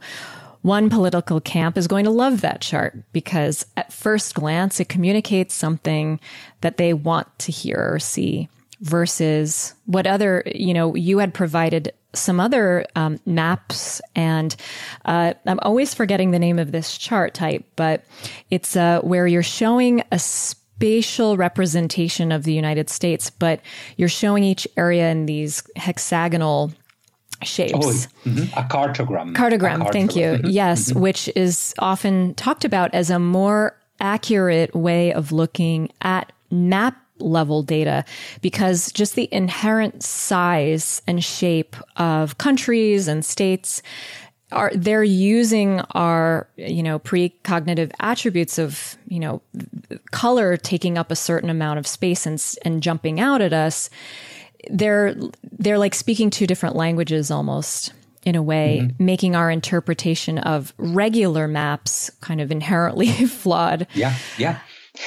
one 0.69 0.87
political 0.87 1.41
camp 1.41 1.79
is 1.79 1.87
going 1.87 2.05
to 2.05 2.11
love 2.11 2.41
that 2.41 2.61
chart 2.61 2.95
because 3.11 3.65
at 3.75 3.91
first 3.91 4.35
glance, 4.35 4.79
it 4.79 4.87
communicates 4.87 5.55
something 5.55 6.19
that 6.61 6.77
they 6.77 6.93
want 6.93 7.27
to 7.39 7.51
hear 7.51 7.89
or 7.91 7.97
see 7.97 8.47
versus 8.81 9.73
what 9.87 10.05
other, 10.05 10.43
you 10.45 10.71
know, 10.71 10.93
you 10.93 11.17
had 11.17 11.33
provided 11.33 11.91
some 12.13 12.39
other 12.39 12.85
um, 12.95 13.19
maps 13.25 13.99
and 14.15 14.55
uh, 15.05 15.33
I'm 15.47 15.59
always 15.63 15.95
forgetting 15.95 16.29
the 16.29 16.37
name 16.37 16.59
of 16.59 16.71
this 16.71 16.99
chart 16.99 17.33
type, 17.33 17.65
but 17.75 18.05
it's 18.51 18.75
uh, 18.75 18.99
where 19.01 19.25
you're 19.25 19.41
showing 19.41 20.03
a 20.11 20.19
spatial 20.19 21.35
representation 21.35 22.31
of 22.31 22.43
the 22.43 22.53
United 22.53 22.91
States, 22.91 23.31
but 23.31 23.59
you're 23.97 24.07
showing 24.07 24.43
each 24.43 24.67
area 24.77 25.09
in 25.09 25.25
these 25.25 25.63
hexagonal 25.75 26.71
shapes. 27.43 27.73
oh 27.75 28.29
mhm, 28.29 28.43
a 28.57 28.63
cartogram 28.67 29.33
Cartogram, 29.35 29.87
A 29.87 29.91
thank 29.91 30.15
you. 30.15 30.23
cartogram. 30.23 30.41
Mhm. 30.41 30.53
Yes, 30.53 30.93
which 30.93 31.29
is 31.35 31.73
often 31.79 32.33
talked 32.35 32.65
about 32.65 32.93
as 32.93 33.09
a 33.09 33.19
more 33.19 33.75
accurate 34.01 34.75
way 34.75 35.11
of 35.13 35.31
looking 35.31 35.89
at 36.01 36.31
map 36.51 36.95
level 37.19 37.61
data 37.63 38.05
because 38.41 38.91
just 38.93 39.15
the 39.15 39.27
inherent 39.33 40.01
size 40.03 41.01
and 41.05 41.21
shape 41.23 41.75
of 41.97 42.37
countries 42.37 43.09
and 43.09 43.25
states 43.25 43.81
are 44.53 44.71
they're 44.73 45.03
using 45.03 45.81
our 45.91 46.47
you 46.55 46.81
know 46.81 46.97
precognitive 46.97 47.91
attributes 47.99 48.57
of 48.57 48.97
you 49.09 49.19
know 49.19 49.41
color 50.11 50.55
taking 50.57 50.97
up 50.97 51.11
a 51.11 51.15
certain 51.15 51.49
amount 51.49 51.77
of 51.77 51.85
space 51.85 52.25
and 52.25 52.41
and 52.63 52.81
jumping 52.81 53.19
out 53.19 53.41
at 53.41 53.51
us 53.53 53.89
they're 54.69 55.15
they're 55.57 55.77
like 55.77 55.95
speaking 55.95 56.29
two 56.29 56.47
different 56.47 56.75
languages 56.75 57.31
almost 57.31 57.93
in 58.23 58.35
a 58.35 58.41
way 58.41 58.89
making 58.99 59.35
our 59.35 59.49
interpretation 59.49 60.37
of 60.39 60.73
regular 60.77 61.47
maps 61.47 62.11
kind 62.21 62.41
of 62.41 62.51
inherently 62.51 63.07
flawed 63.27 63.87
Yeah, 63.93 64.15
yeah. 64.37 64.59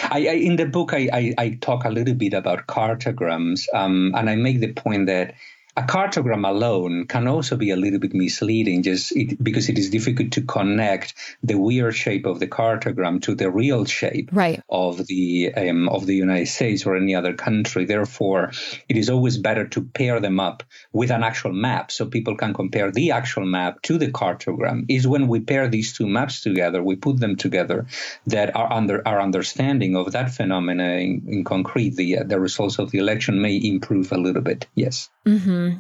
I, 0.05 0.29
I 0.29 0.33
in 0.35 0.57
the 0.57 0.67
book 0.67 0.95
I, 0.95 1.09
I, 1.13 1.35
I 1.39 1.59
talk 1.61 1.85
a 1.85 1.91
little 1.91 2.15
bit 2.15 2.33
about 2.33 2.67
cartograms, 2.67 3.67
um, 3.75 4.13
and 4.17 4.31
I 4.31 4.37
make 4.37 4.61
the 4.61 4.73
point 4.73 5.07
that 5.07 5.35
a 5.75 5.83
cartogram 5.83 6.47
alone 6.47 7.07
can 7.07 7.27
also 7.27 7.57
be 7.57 7.71
a 7.71 7.77
little 7.77 7.99
bit 7.99 8.13
misleading, 8.13 8.83
just 8.83 9.17
it, 9.17 9.43
because 9.43 9.71
it 9.71 9.79
is 9.79 9.89
difficult 9.89 10.33
to 10.33 10.43
connect 10.43 11.15
the 11.43 11.55
weird 11.55 11.95
shape 11.97 12.27
of 12.27 12.41
the 12.41 12.47
cartogram 12.47 13.23
to 13.23 13.35
the 13.35 13.51
real 13.51 13.87
shape 13.87 14.29
Right. 14.33 14.63
of 14.69 15.07
the 15.07 15.53
um, 15.55 15.89
of 15.89 16.05
the 16.05 16.15
United 16.15 16.49
States 16.49 16.85
or 16.85 16.97
any 16.97 17.15
other 17.15 17.33
country. 17.33 17.87
Therefore, 17.87 18.53
it 18.89 18.99
is 18.99 19.09
always 19.09 19.39
better 19.39 19.67
to 19.69 19.83
pair 19.83 20.21
them 20.21 20.41
up 20.41 20.63
with 20.93 21.11
an 21.11 21.23
actual 21.23 21.53
map, 21.53 21.91
so 21.91 22.05
people 22.05 22.37
can 22.37 22.53
compare 22.53 22.91
the 22.91 23.13
actual 23.13 23.47
map 23.47 23.81
to 23.83 23.97
the 23.97 24.09
cartogram. 24.11 24.85
Is 24.89 25.07
when 25.09 25.27
we 25.27 25.41
pair 25.41 25.69
these 25.69 25.97
two 25.97 26.07
maps 26.07 26.43
together, 26.43 26.83
we 26.83 26.97
put 26.97 27.19
them 27.19 27.37
together, 27.37 27.87
that 28.27 28.55
our 28.55 28.71
under 28.71 29.01
our 29.09 29.21
understanding 29.23 29.97
of 29.97 30.13
that 30.13 30.35
phenomena 30.35 30.97
in, 30.97 31.25
in 31.29 31.45
concrete, 31.45 31.97
the 31.97 32.19
uh, 32.19 32.25
the 32.25 32.39
results 32.39 32.79
of 32.79 32.91
the 32.91 32.99
election 32.99 33.41
may 33.41 33.57
improve 33.57 34.13
a 34.13 34.19
little 34.19 34.43
bit. 34.43 34.67
Yes. 34.75 35.09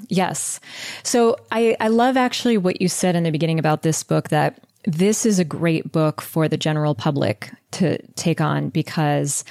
Yes. 0.08 0.60
So 1.02 1.36
I, 1.50 1.76
I 1.80 1.88
love 1.88 2.16
actually 2.16 2.58
what 2.58 2.80
you 2.80 2.88
said 2.88 3.16
in 3.16 3.22
the 3.22 3.30
beginning 3.30 3.58
about 3.58 3.82
this 3.82 4.02
book 4.02 4.28
that 4.28 4.58
this 4.84 5.24
is 5.24 5.38
a 5.38 5.44
great 5.44 5.92
book 5.92 6.20
for 6.20 6.48
the 6.48 6.56
general 6.56 6.94
public 6.94 7.50
to 7.72 7.98
take 8.14 8.40
on 8.40 8.68
because, 8.68 9.44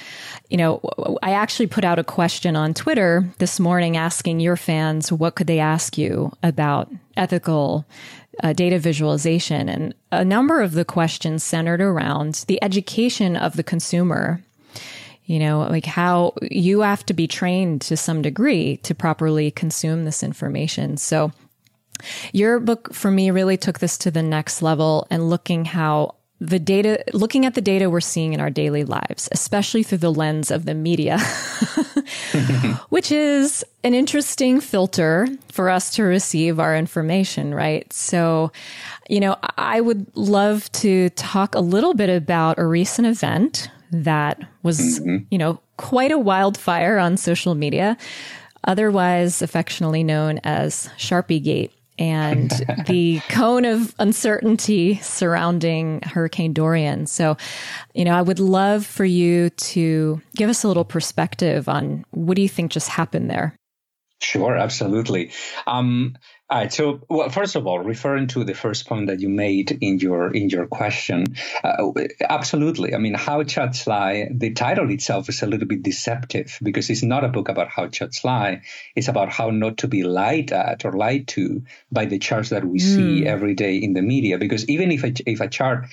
you 0.50 0.56
know, 0.56 0.80
I 1.22 1.32
actually 1.32 1.68
put 1.68 1.84
out 1.84 1.98
a 1.98 2.04
question 2.04 2.54
on 2.54 2.74
Twitter 2.74 3.26
this 3.38 3.58
morning 3.58 3.96
asking 3.96 4.40
your 4.40 4.56
fans 4.56 5.10
what 5.10 5.34
could 5.34 5.46
they 5.46 5.58
ask 5.58 5.96
you 5.96 6.32
about 6.42 6.90
ethical 7.16 7.86
uh, 8.42 8.52
data 8.52 8.78
visualization. 8.78 9.68
And 9.68 9.94
a 10.10 10.24
number 10.24 10.60
of 10.60 10.72
the 10.72 10.84
questions 10.84 11.42
centered 11.42 11.80
around 11.80 12.44
the 12.46 12.62
education 12.62 13.36
of 13.36 13.56
the 13.56 13.62
consumer 13.62 14.42
you 15.24 15.38
know, 15.38 15.60
like 15.60 15.86
how 15.86 16.34
you 16.42 16.80
have 16.80 17.06
to 17.06 17.14
be 17.14 17.26
trained 17.26 17.80
to 17.82 17.96
some 17.96 18.22
degree 18.22 18.78
to 18.78 18.94
properly 18.94 19.50
consume 19.50 20.04
this 20.04 20.22
information. 20.22 20.96
So 20.96 21.32
your 22.32 22.58
book 22.58 22.92
for 22.92 23.10
me 23.10 23.30
really 23.30 23.56
took 23.56 23.78
this 23.78 23.96
to 23.98 24.10
the 24.10 24.22
next 24.22 24.62
level 24.62 25.06
and 25.10 25.30
looking 25.30 25.64
how 25.64 26.16
the 26.40 26.58
data, 26.58 27.04
looking 27.12 27.46
at 27.46 27.54
the 27.54 27.60
data 27.60 27.88
we're 27.88 28.00
seeing 28.00 28.32
in 28.32 28.40
our 28.40 28.50
daily 28.50 28.82
lives, 28.82 29.28
especially 29.30 29.84
through 29.84 29.98
the 29.98 30.12
lens 30.12 30.50
of 30.50 30.64
the 30.64 30.74
media, 30.74 31.18
which 32.88 33.12
is 33.12 33.64
an 33.84 33.94
interesting 33.94 34.60
filter 34.60 35.28
for 35.52 35.70
us 35.70 35.94
to 35.94 36.02
receive 36.02 36.58
our 36.58 36.76
information, 36.76 37.54
right? 37.54 37.90
So, 37.92 38.50
you 39.08 39.20
know, 39.20 39.36
I 39.56 39.80
would 39.80 40.04
love 40.16 40.70
to 40.72 41.10
talk 41.10 41.54
a 41.54 41.60
little 41.60 41.94
bit 41.94 42.10
about 42.10 42.58
a 42.58 42.66
recent 42.66 43.06
event 43.06 43.70
that 43.92 44.40
was, 44.62 45.00
you 45.30 45.38
know, 45.38 45.60
quite 45.76 46.12
a 46.12 46.18
wildfire 46.18 46.98
on 46.98 47.16
social 47.16 47.54
media, 47.54 47.96
otherwise 48.64 49.42
affectionately 49.42 50.04
known 50.04 50.40
as 50.44 50.88
Sharpie 50.98 51.42
Gate 51.42 51.72
and 51.98 52.50
the 52.86 53.20
cone 53.28 53.64
of 53.64 53.94
uncertainty 53.98 54.96
surrounding 54.96 56.00
Hurricane 56.02 56.52
Dorian. 56.52 57.06
So, 57.06 57.36
you 57.94 58.04
know, 58.04 58.14
I 58.14 58.22
would 58.22 58.40
love 58.40 58.86
for 58.86 59.04
you 59.04 59.50
to 59.50 60.20
give 60.34 60.50
us 60.50 60.64
a 60.64 60.68
little 60.68 60.84
perspective 60.84 61.68
on 61.68 62.04
what 62.10 62.36
do 62.36 62.42
you 62.42 62.48
think 62.48 62.72
just 62.72 62.88
happened 62.88 63.30
there? 63.30 63.56
Sure, 64.20 64.56
absolutely. 64.56 65.32
Um, 65.66 66.16
all 66.52 66.58
right. 66.58 66.70
So, 66.70 67.00
well, 67.08 67.30
first 67.30 67.56
of 67.56 67.66
all, 67.66 67.78
referring 67.78 68.26
to 68.28 68.44
the 68.44 68.52
first 68.52 68.86
point 68.86 69.06
that 69.06 69.20
you 69.20 69.30
made 69.30 69.70
in 69.80 69.98
your 70.00 70.30
in 70.34 70.50
your 70.50 70.66
question, 70.66 71.34
uh, 71.64 71.90
absolutely. 72.28 72.94
I 72.94 72.98
mean, 72.98 73.14
how 73.14 73.42
charts 73.42 73.86
lie. 73.86 74.28
The 74.30 74.52
title 74.52 74.90
itself 74.90 75.30
is 75.30 75.42
a 75.42 75.46
little 75.46 75.66
bit 75.66 75.82
deceptive 75.82 76.58
because 76.62 76.90
it's 76.90 77.02
not 77.02 77.24
a 77.24 77.28
book 77.28 77.48
about 77.48 77.68
how 77.68 77.86
charts 77.88 78.22
lie. 78.22 78.64
It's 78.94 79.08
about 79.08 79.30
how 79.30 79.48
not 79.48 79.78
to 79.78 79.88
be 79.88 80.02
lied 80.02 80.52
at 80.52 80.84
or 80.84 80.92
lied 80.92 81.26
to 81.28 81.62
by 81.90 82.04
the 82.04 82.18
charts 82.18 82.50
that 82.50 82.66
we 82.66 82.80
see 82.80 83.26
every 83.26 83.54
day 83.54 83.76
in 83.76 83.94
the 83.94 84.02
media. 84.02 84.36
Because 84.36 84.68
even 84.68 84.92
if 84.92 85.04
a, 85.04 85.14
if 85.24 85.40
a 85.40 85.48
chart 85.48 85.86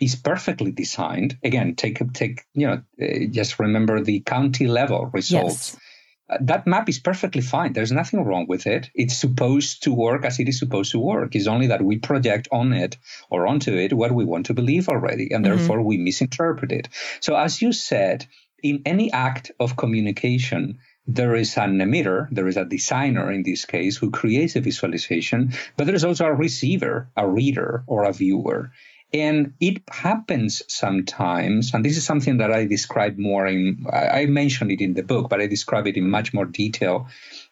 is 0.00 0.16
perfectly 0.16 0.72
designed, 0.72 1.36
again, 1.44 1.74
take 1.74 2.00
take 2.14 2.42
you 2.54 2.66
know, 2.66 2.82
uh, 3.02 3.26
just 3.30 3.58
remember 3.58 4.00
the 4.00 4.20
county 4.20 4.66
level 4.66 5.10
results. 5.12 5.74
Yes. 5.74 5.85
Uh, 6.28 6.38
that 6.40 6.66
map 6.66 6.88
is 6.88 6.98
perfectly 6.98 7.40
fine. 7.40 7.72
There's 7.72 7.92
nothing 7.92 8.24
wrong 8.24 8.46
with 8.48 8.66
it. 8.66 8.90
It's 8.94 9.16
supposed 9.16 9.84
to 9.84 9.92
work 9.92 10.24
as 10.24 10.40
it 10.40 10.48
is 10.48 10.58
supposed 10.58 10.92
to 10.92 10.98
work. 10.98 11.36
It's 11.36 11.46
only 11.46 11.68
that 11.68 11.82
we 11.82 11.98
project 11.98 12.48
on 12.50 12.72
it 12.72 12.96
or 13.30 13.46
onto 13.46 13.74
it 13.74 13.92
what 13.92 14.12
we 14.12 14.24
want 14.24 14.46
to 14.46 14.54
believe 14.54 14.88
already, 14.88 15.32
and 15.32 15.44
therefore 15.44 15.82
we 15.82 15.98
misinterpret 15.98 16.72
it. 16.72 16.88
So, 17.20 17.36
as 17.36 17.62
you 17.62 17.72
said, 17.72 18.26
in 18.62 18.82
any 18.84 19.12
act 19.12 19.52
of 19.60 19.76
communication, 19.76 20.78
there 21.06 21.36
is 21.36 21.56
an 21.56 21.78
emitter, 21.78 22.28
there 22.32 22.48
is 22.48 22.56
a 22.56 22.64
designer 22.64 23.30
in 23.30 23.44
this 23.44 23.64
case 23.64 23.96
who 23.96 24.10
creates 24.10 24.56
a 24.56 24.60
visualization, 24.60 25.52
but 25.76 25.86
there's 25.86 26.04
also 26.04 26.26
a 26.26 26.34
receiver, 26.34 27.08
a 27.16 27.28
reader, 27.28 27.84
or 27.86 28.04
a 28.04 28.12
viewer. 28.12 28.72
And 29.12 29.54
it 29.60 29.82
happens 29.90 30.62
sometimes, 30.68 31.72
and 31.72 31.84
this 31.84 31.96
is 31.96 32.04
something 32.04 32.38
that 32.38 32.52
I 32.52 32.66
describe 32.66 33.18
more 33.18 33.46
in, 33.46 33.86
I 33.90 34.26
mentioned 34.26 34.72
it 34.72 34.80
in 34.80 34.94
the 34.94 35.02
book, 35.02 35.30
but 35.30 35.40
I 35.40 35.46
describe 35.46 35.86
it 35.86 35.96
in 35.96 36.10
much 36.10 36.34
more 36.34 36.44
detail 36.44 37.08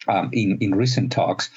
um, 0.07 0.29
in, 0.33 0.57
in 0.61 0.75
recent 0.75 1.11
talks. 1.11 1.49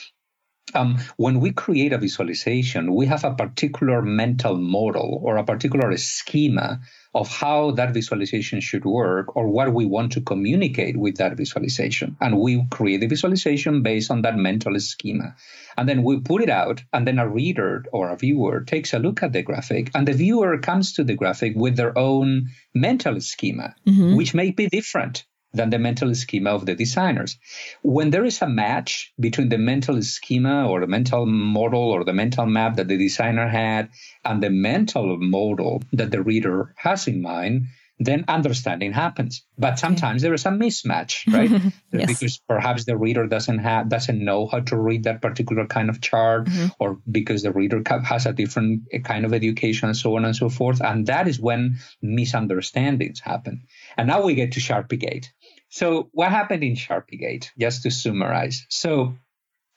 Um, 0.74 0.98
when 1.16 1.40
we 1.40 1.52
create 1.52 1.92
a 1.92 1.98
visualization, 1.98 2.94
we 2.94 3.06
have 3.06 3.24
a 3.24 3.34
particular 3.34 4.02
mental 4.02 4.56
model 4.58 5.20
or 5.22 5.36
a 5.36 5.44
particular 5.44 5.96
schema 5.96 6.80
of 7.14 7.28
how 7.28 7.70
that 7.72 7.94
visualization 7.94 8.60
should 8.60 8.84
work 8.84 9.34
or 9.34 9.48
what 9.48 9.72
we 9.72 9.86
want 9.86 10.12
to 10.12 10.20
communicate 10.20 10.96
with 10.96 11.16
that 11.16 11.36
visualization. 11.36 12.16
And 12.20 12.38
we 12.38 12.64
create 12.70 13.00
the 13.00 13.06
visualization 13.06 13.82
based 13.82 14.10
on 14.10 14.22
that 14.22 14.36
mental 14.36 14.78
schema. 14.78 15.34
And 15.76 15.88
then 15.88 16.02
we 16.02 16.20
put 16.20 16.42
it 16.42 16.50
out, 16.50 16.82
and 16.92 17.06
then 17.06 17.18
a 17.18 17.28
reader 17.28 17.84
or 17.92 18.10
a 18.10 18.16
viewer 18.16 18.62
takes 18.64 18.92
a 18.92 18.98
look 18.98 19.22
at 19.22 19.32
the 19.32 19.42
graphic, 19.42 19.90
and 19.94 20.06
the 20.06 20.12
viewer 20.12 20.58
comes 20.58 20.92
to 20.94 21.04
the 21.04 21.14
graphic 21.14 21.54
with 21.56 21.76
their 21.76 21.96
own 21.96 22.50
mental 22.74 23.20
schema, 23.20 23.74
mm-hmm. 23.86 24.16
which 24.16 24.34
may 24.34 24.50
be 24.50 24.66
different 24.66 25.24
than 25.58 25.70
the 25.70 25.78
mental 25.78 26.14
schema 26.14 26.50
of 26.50 26.64
the 26.64 26.74
designers. 26.74 27.36
When 27.82 28.10
there 28.10 28.24
is 28.24 28.40
a 28.40 28.48
match 28.48 29.12
between 29.20 29.50
the 29.50 29.58
mental 29.58 30.00
schema 30.02 30.66
or 30.68 30.80
the 30.80 30.86
mental 30.86 31.26
model 31.26 31.90
or 31.90 32.04
the 32.04 32.14
mental 32.14 32.46
map 32.46 32.76
that 32.76 32.88
the 32.88 32.96
designer 32.96 33.48
had 33.48 33.90
and 34.24 34.42
the 34.42 34.50
mental 34.50 35.18
model 35.18 35.82
that 35.92 36.10
the 36.10 36.22
reader 36.22 36.74
has 36.76 37.08
in 37.08 37.20
mind, 37.20 37.66
then 37.98 38.24
understanding 38.28 38.92
happens. 38.92 39.42
But 39.58 39.78
sometimes 39.78 40.22
there 40.22 40.34
is 40.34 40.46
a 40.46 40.50
mismatch, 40.50 41.32
right? 41.32 41.50
yes. 41.92 42.06
Because 42.06 42.38
perhaps 42.48 42.84
the 42.84 42.96
reader 42.96 43.26
doesn't 43.26 43.58
have 43.58 43.88
doesn't 43.88 44.24
know 44.24 44.46
how 44.46 44.60
to 44.60 44.76
read 44.76 45.04
that 45.04 45.20
particular 45.20 45.66
kind 45.66 45.90
of 45.90 46.00
chart, 46.00 46.46
mm-hmm. 46.46 46.66
or 46.78 46.98
because 47.10 47.42
the 47.42 47.52
reader 47.52 47.82
has 48.04 48.26
a 48.26 48.32
different 48.32 48.82
kind 49.04 49.24
of 49.24 49.34
education, 49.34 49.88
and 49.88 49.96
so 49.96 50.16
on 50.16 50.24
and 50.24 50.36
so 50.36 50.48
forth. 50.48 50.80
And 50.80 51.06
that 51.06 51.26
is 51.26 51.40
when 51.40 51.78
misunderstandings 52.00 53.20
happen. 53.20 53.64
And 53.96 54.06
now 54.06 54.22
we 54.22 54.34
get 54.34 54.52
to 54.52 54.60
Sharpiegate. 54.60 55.26
So 55.68 56.08
what 56.12 56.30
happened 56.30 56.64
in 56.64 56.74
Sharpiegate? 56.74 57.50
Just 57.58 57.82
to 57.82 57.90
summarize. 57.90 58.66
So 58.68 59.14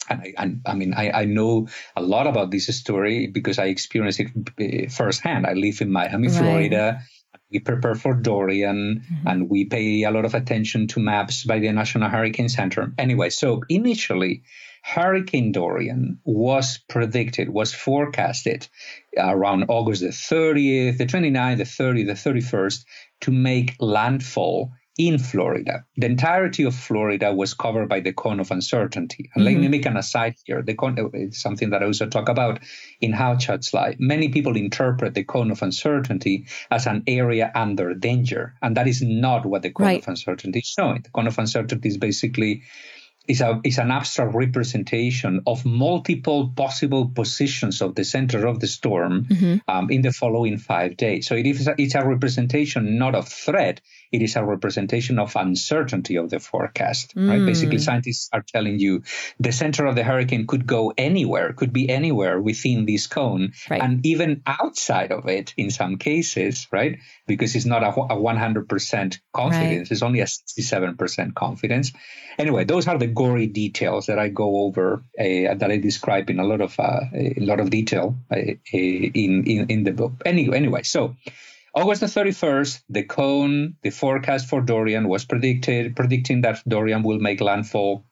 and 0.10 0.22
I, 0.22 0.34
I, 0.38 0.56
I, 0.72 0.74
mean, 0.74 0.94
I, 0.94 1.12
I 1.12 1.26
know 1.26 1.68
a 1.96 2.02
lot 2.02 2.28
about 2.28 2.50
this 2.50 2.68
story 2.76 3.28
because 3.28 3.60
I 3.60 3.66
experienced 3.66 4.20
it 4.20 4.88
uh, 4.88 4.90
firsthand. 4.90 5.46
I 5.46 5.54
live 5.54 5.82
in 5.82 5.92
Miami, 5.92 6.28
right. 6.28 6.38
Florida 6.38 7.02
we 7.52 7.60
prepare 7.60 7.96
for 7.96 8.14
Dorian 8.14 9.04
mm-hmm. 9.04 9.28
and 9.28 9.50
we 9.50 9.66
pay 9.66 10.04
a 10.04 10.12
lot 10.12 10.26
of 10.26 10.34
attention 10.34 10.88
to 10.88 11.00
maps 11.00 11.44
by 11.44 11.60
the 11.60 11.72
National 11.72 12.10
Hurricane 12.10 12.50
Center. 12.50 12.94
Anyway, 12.98 13.30
so 13.30 13.62
initially, 13.68 14.44
Hurricane 14.84 15.52
Dorian 15.52 16.20
was 16.24 16.80
predicted, 16.90 17.50
was 17.50 17.74
forecasted 17.74 18.68
around 19.18 19.66
August 19.68 20.02
the 20.02 20.08
30th, 20.08 20.98
the 20.98 21.06
29th, 21.06 21.58
the 21.58 21.64
30th, 21.64 22.08
the 22.08 22.32
31st 22.32 22.86
to 23.22 23.32
make 23.32 23.76
landfall 23.80 24.72
in 25.08 25.18
Florida. 25.18 25.84
The 25.98 26.06
entirety 26.06 26.64
of 26.64 26.76
Florida 26.76 27.34
was 27.34 27.56
covered 27.56 27.90
by 27.90 28.02
the 28.02 28.14
cone 28.14 28.40
of 28.40 28.52
uncertainty. 28.52 29.32
And 29.34 29.44
mm-hmm. 29.44 29.54
let 29.54 29.62
me 29.62 29.68
make 29.68 29.86
an 29.88 29.98
aside 29.98 30.36
here. 30.46 30.62
The 30.62 30.76
cone 30.76 30.96
is 31.14 31.42
something 31.42 31.72
that 31.72 31.82
I 31.82 31.88
also 31.88 32.06
talk 32.06 32.30
about 32.30 32.60
in 33.00 33.12
How 33.12 33.36
Charts 33.36 33.74
Lie. 33.74 33.96
Many 33.98 34.30
people 34.30 34.56
interpret 34.56 35.16
the 35.16 35.24
cone 35.24 35.50
of 35.50 35.64
uncertainty 35.64 36.46
as 36.70 36.86
an 36.86 37.04
area 37.08 37.52
under 37.56 37.96
danger. 37.96 38.54
And 38.62 38.78
that 38.78 38.88
is 38.88 39.02
not 39.02 39.46
what 39.46 39.64
the 39.64 39.72
cone 39.72 39.88
right. 39.88 40.02
of 40.02 40.08
uncertainty 40.08 40.60
is 40.60 40.68
showing. 40.68 41.02
The 41.02 41.10
cone 41.10 41.28
of 41.28 41.40
uncertainty 41.40 41.90
is 41.90 41.98
basically 41.98 42.64
is, 43.28 43.42
a, 43.42 43.62
is 43.64 43.78
an 43.78 43.92
abstract 43.92 44.34
representation 44.34 45.42
of 45.48 45.66
multiple 45.66 46.52
possible 46.56 47.08
positions 47.10 47.82
of 47.82 47.96
the 47.96 48.04
center 48.04 48.48
of 48.48 48.60
the 48.60 48.68
storm 48.68 49.26
mm-hmm. 49.26 49.58
um, 49.68 49.90
in 49.90 50.02
the 50.02 50.12
following 50.12 50.58
five 50.58 50.98
days. 50.98 51.28
So 51.28 51.36
it 51.36 51.46
is 51.46 51.68
a, 51.68 51.76
it's 51.78 51.96
a 51.96 52.06
representation 52.06 52.98
not 52.98 53.16
of 53.16 53.28
threat, 53.28 53.82
it 54.12 54.22
is 54.22 54.36
a 54.36 54.44
representation 54.44 55.20
of 55.20 55.36
uncertainty 55.36 56.18
of 56.18 56.30
the 56.30 56.40
forecast. 56.40 57.16
Mm. 57.16 57.30
Right? 57.30 57.46
Basically, 57.46 57.78
scientists 57.78 58.30
are 58.34 58.42
telling 58.42 58.80
you 58.80 59.04
the 59.40 59.52
center 59.52 59.86
of 59.86 59.96
the 59.96 60.04
hurricane 60.04 60.48
could 60.48 60.68
go 60.68 60.94
anywhere, 60.98 61.54
could 61.54 61.74
be 61.74 61.90
anywhere 61.90 62.40
within 62.40 62.86
this 62.86 63.08
cone, 63.08 63.54
right. 63.70 63.82
and 63.82 64.06
even 64.06 64.44
outside 64.46 65.12
of 65.12 65.28
it 65.28 65.54
in 65.58 65.72
some 65.72 65.98
cases, 65.98 66.68
right? 66.72 67.00
Because 67.28 67.56
it's 67.56 67.66
not 67.66 67.84
a, 67.84 67.90
a 67.90 68.18
100% 68.18 69.20
confidence; 69.34 69.90
right. 69.90 69.92
it's 69.92 70.02
only 70.02 70.20
a 70.20 70.26
67% 70.26 71.34
confidence. 71.34 71.92
Anyway, 72.38 72.66
those 72.66 72.88
are 72.88 72.98
the 72.98 73.08
gory 73.08 73.48
details 73.48 74.08
that 74.08 74.20
I 74.20 74.30
go 74.30 74.64
over 74.64 75.04
uh, 75.20 75.56
that 75.56 75.70
I 75.72 75.78
describe 75.78 76.30
in 76.30 76.40
a 76.40 76.44
lot 76.46 76.62
of 76.62 76.80
uh, 76.80 77.02
a 77.14 77.40
lot 77.40 77.60
of 77.60 77.70
detail 77.70 78.16
uh, 78.32 78.38
in, 78.72 79.44
in 79.46 79.66
in 79.70 79.84
the 79.84 79.92
book. 79.92 80.14
Anyway, 80.26 80.58
anyway, 80.58 80.84
so 80.84 81.16
August 81.74 82.02
the 82.02 82.08
31st, 82.08 82.82
the 82.90 83.04
cone, 83.04 83.76
the 83.82 83.92
forecast 83.92 84.48
for 84.48 84.62
Dorian 84.62 85.08
was 85.08 85.24
predicted, 85.24 85.96
predicting 85.96 86.42
that 86.42 86.62
Dorian 86.68 87.02
will 87.04 87.20
make 87.20 87.40
landfall 87.40 88.06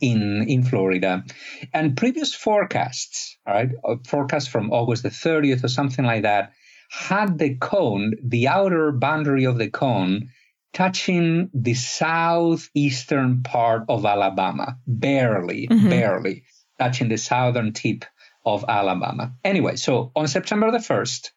in 0.00 0.48
in 0.48 0.62
Florida. 0.62 1.24
And 1.72 1.96
previous 1.96 2.34
forecasts, 2.34 3.36
all 3.46 3.54
right, 3.54 3.70
forecasts 4.06 4.46
from 4.46 4.70
August 4.70 5.02
the 5.02 5.08
30th 5.08 5.64
or 5.64 5.68
something 5.68 6.04
like 6.04 6.22
that, 6.22 6.52
had 6.90 7.38
the 7.38 7.56
cone, 7.56 8.14
the 8.22 8.48
outer 8.48 8.92
boundary 8.92 9.44
of 9.44 9.58
the 9.58 9.70
cone, 9.70 10.30
touching 10.72 11.50
the 11.52 11.74
southeastern 11.74 13.42
part 13.42 13.84
of 13.88 14.04
Alabama, 14.04 14.76
barely, 14.86 15.66
mm-hmm. 15.68 15.88
barely 15.88 16.44
touching 16.78 17.08
the 17.08 17.16
southern 17.16 17.72
tip 17.72 18.04
of 18.44 18.64
Alabama. 18.68 19.32
Anyway, 19.42 19.76
so 19.76 20.12
on 20.14 20.28
September 20.28 20.70
the 20.70 20.78
1st, 20.78 21.30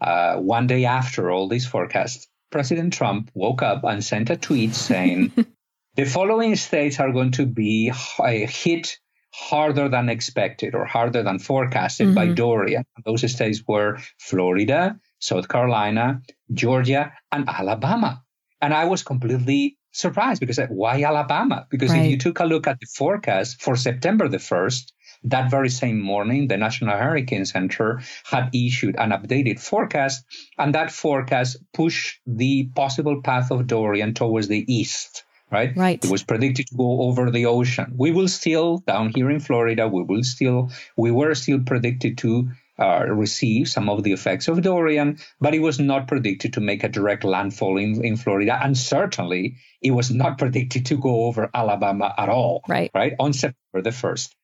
uh, 0.00 0.36
one 0.36 0.66
day 0.66 0.84
after 0.84 1.30
all 1.30 1.48
these 1.48 1.66
forecasts, 1.66 2.26
President 2.50 2.92
Trump 2.92 3.30
woke 3.34 3.62
up 3.62 3.84
and 3.84 4.04
sent 4.04 4.30
a 4.30 4.36
tweet 4.36 4.74
saying, 4.74 5.32
the 5.96 6.04
following 6.04 6.56
states 6.56 7.00
are 7.00 7.12
going 7.12 7.32
to 7.32 7.46
be 7.46 7.92
hit 8.18 8.98
harder 9.32 9.88
than 9.88 10.08
expected 10.08 10.74
or 10.74 10.84
harder 10.84 11.22
than 11.22 11.38
forecasted 11.38 12.06
mm-hmm. 12.06 12.14
by 12.14 12.28
Dorian. 12.28 12.84
Those 13.04 13.30
states 13.30 13.62
were 13.66 13.98
Florida, 14.18 15.00
South 15.18 15.48
Carolina, 15.48 16.22
Georgia, 16.52 17.12
and 17.32 17.48
Alabama. 17.48 18.22
And 18.60 18.72
I 18.72 18.84
was 18.84 19.02
completely 19.02 19.76
surprised 19.90 20.40
because 20.40 20.60
why 20.68 21.02
Alabama? 21.02 21.66
Because 21.70 21.90
right. 21.90 22.04
if 22.04 22.10
you 22.10 22.18
took 22.18 22.38
a 22.40 22.44
look 22.44 22.66
at 22.66 22.78
the 22.78 22.86
forecast 22.86 23.60
for 23.60 23.74
September 23.74 24.28
the 24.28 24.38
1st, 24.38 24.92
that 25.24 25.50
very 25.50 25.70
same 25.70 26.00
morning, 26.00 26.48
the 26.48 26.56
National 26.56 26.96
Hurricane 26.96 27.44
Center 27.44 28.00
had 28.24 28.50
issued 28.54 28.96
an 28.96 29.10
updated 29.10 29.60
forecast, 29.60 30.24
and 30.58 30.74
that 30.74 30.90
forecast 30.90 31.56
pushed 31.72 32.20
the 32.26 32.70
possible 32.74 33.22
path 33.22 33.50
of 33.50 33.66
Dorian 33.66 34.14
towards 34.14 34.48
the 34.48 34.64
east. 34.72 35.24
Right? 35.50 35.76
Right. 35.76 36.04
It 36.04 36.10
was 36.10 36.24
predicted 36.24 36.66
to 36.66 36.76
go 36.76 37.02
over 37.02 37.30
the 37.30 37.46
ocean. 37.46 37.94
We 37.96 38.10
will 38.10 38.26
still 38.28 38.78
down 38.78 39.12
here 39.14 39.30
in 39.30 39.38
Florida. 39.38 39.86
We 39.86 40.02
will 40.02 40.24
still. 40.24 40.70
We 40.96 41.12
were 41.12 41.34
still 41.34 41.60
predicted 41.60 42.18
to 42.18 42.48
uh, 42.78 43.04
receive 43.06 43.68
some 43.68 43.88
of 43.88 44.02
the 44.02 44.12
effects 44.12 44.48
of 44.48 44.60
Dorian, 44.62 45.18
but 45.40 45.54
it 45.54 45.60
was 45.60 45.78
not 45.78 46.08
predicted 46.08 46.54
to 46.54 46.60
make 46.60 46.82
a 46.82 46.88
direct 46.88 47.22
landfall 47.22 47.76
in, 47.78 48.04
in 48.04 48.16
Florida. 48.16 48.58
And 48.60 48.76
certainly 48.76 49.56
it 49.80 49.92
was 49.92 50.10
not 50.10 50.38
predicted 50.42 50.86
to 50.86 50.96
go 50.96 51.26
over 51.26 51.50
Alabama 51.54 52.12
at 52.18 52.28
all. 52.28 52.62
Right. 52.68 52.90
Right. 52.92 53.14
On 53.20 53.32
September 53.32 53.82
the 53.82 53.90
1st. 53.90 54.34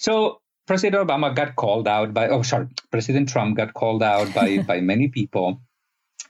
So 0.00 0.40
President 0.66 1.06
Obama 1.06 1.36
got 1.36 1.56
called 1.56 1.86
out 1.86 2.14
by, 2.14 2.28
oh, 2.28 2.40
sorry, 2.40 2.68
President 2.90 3.28
Trump 3.28 3.58
got 3.58 3.74
called 3.74 4.02
out 4.02 4.32
by, 4.34 4.62
by 4.66 4.80
many 4.80 5.08
people, 5.08 5.60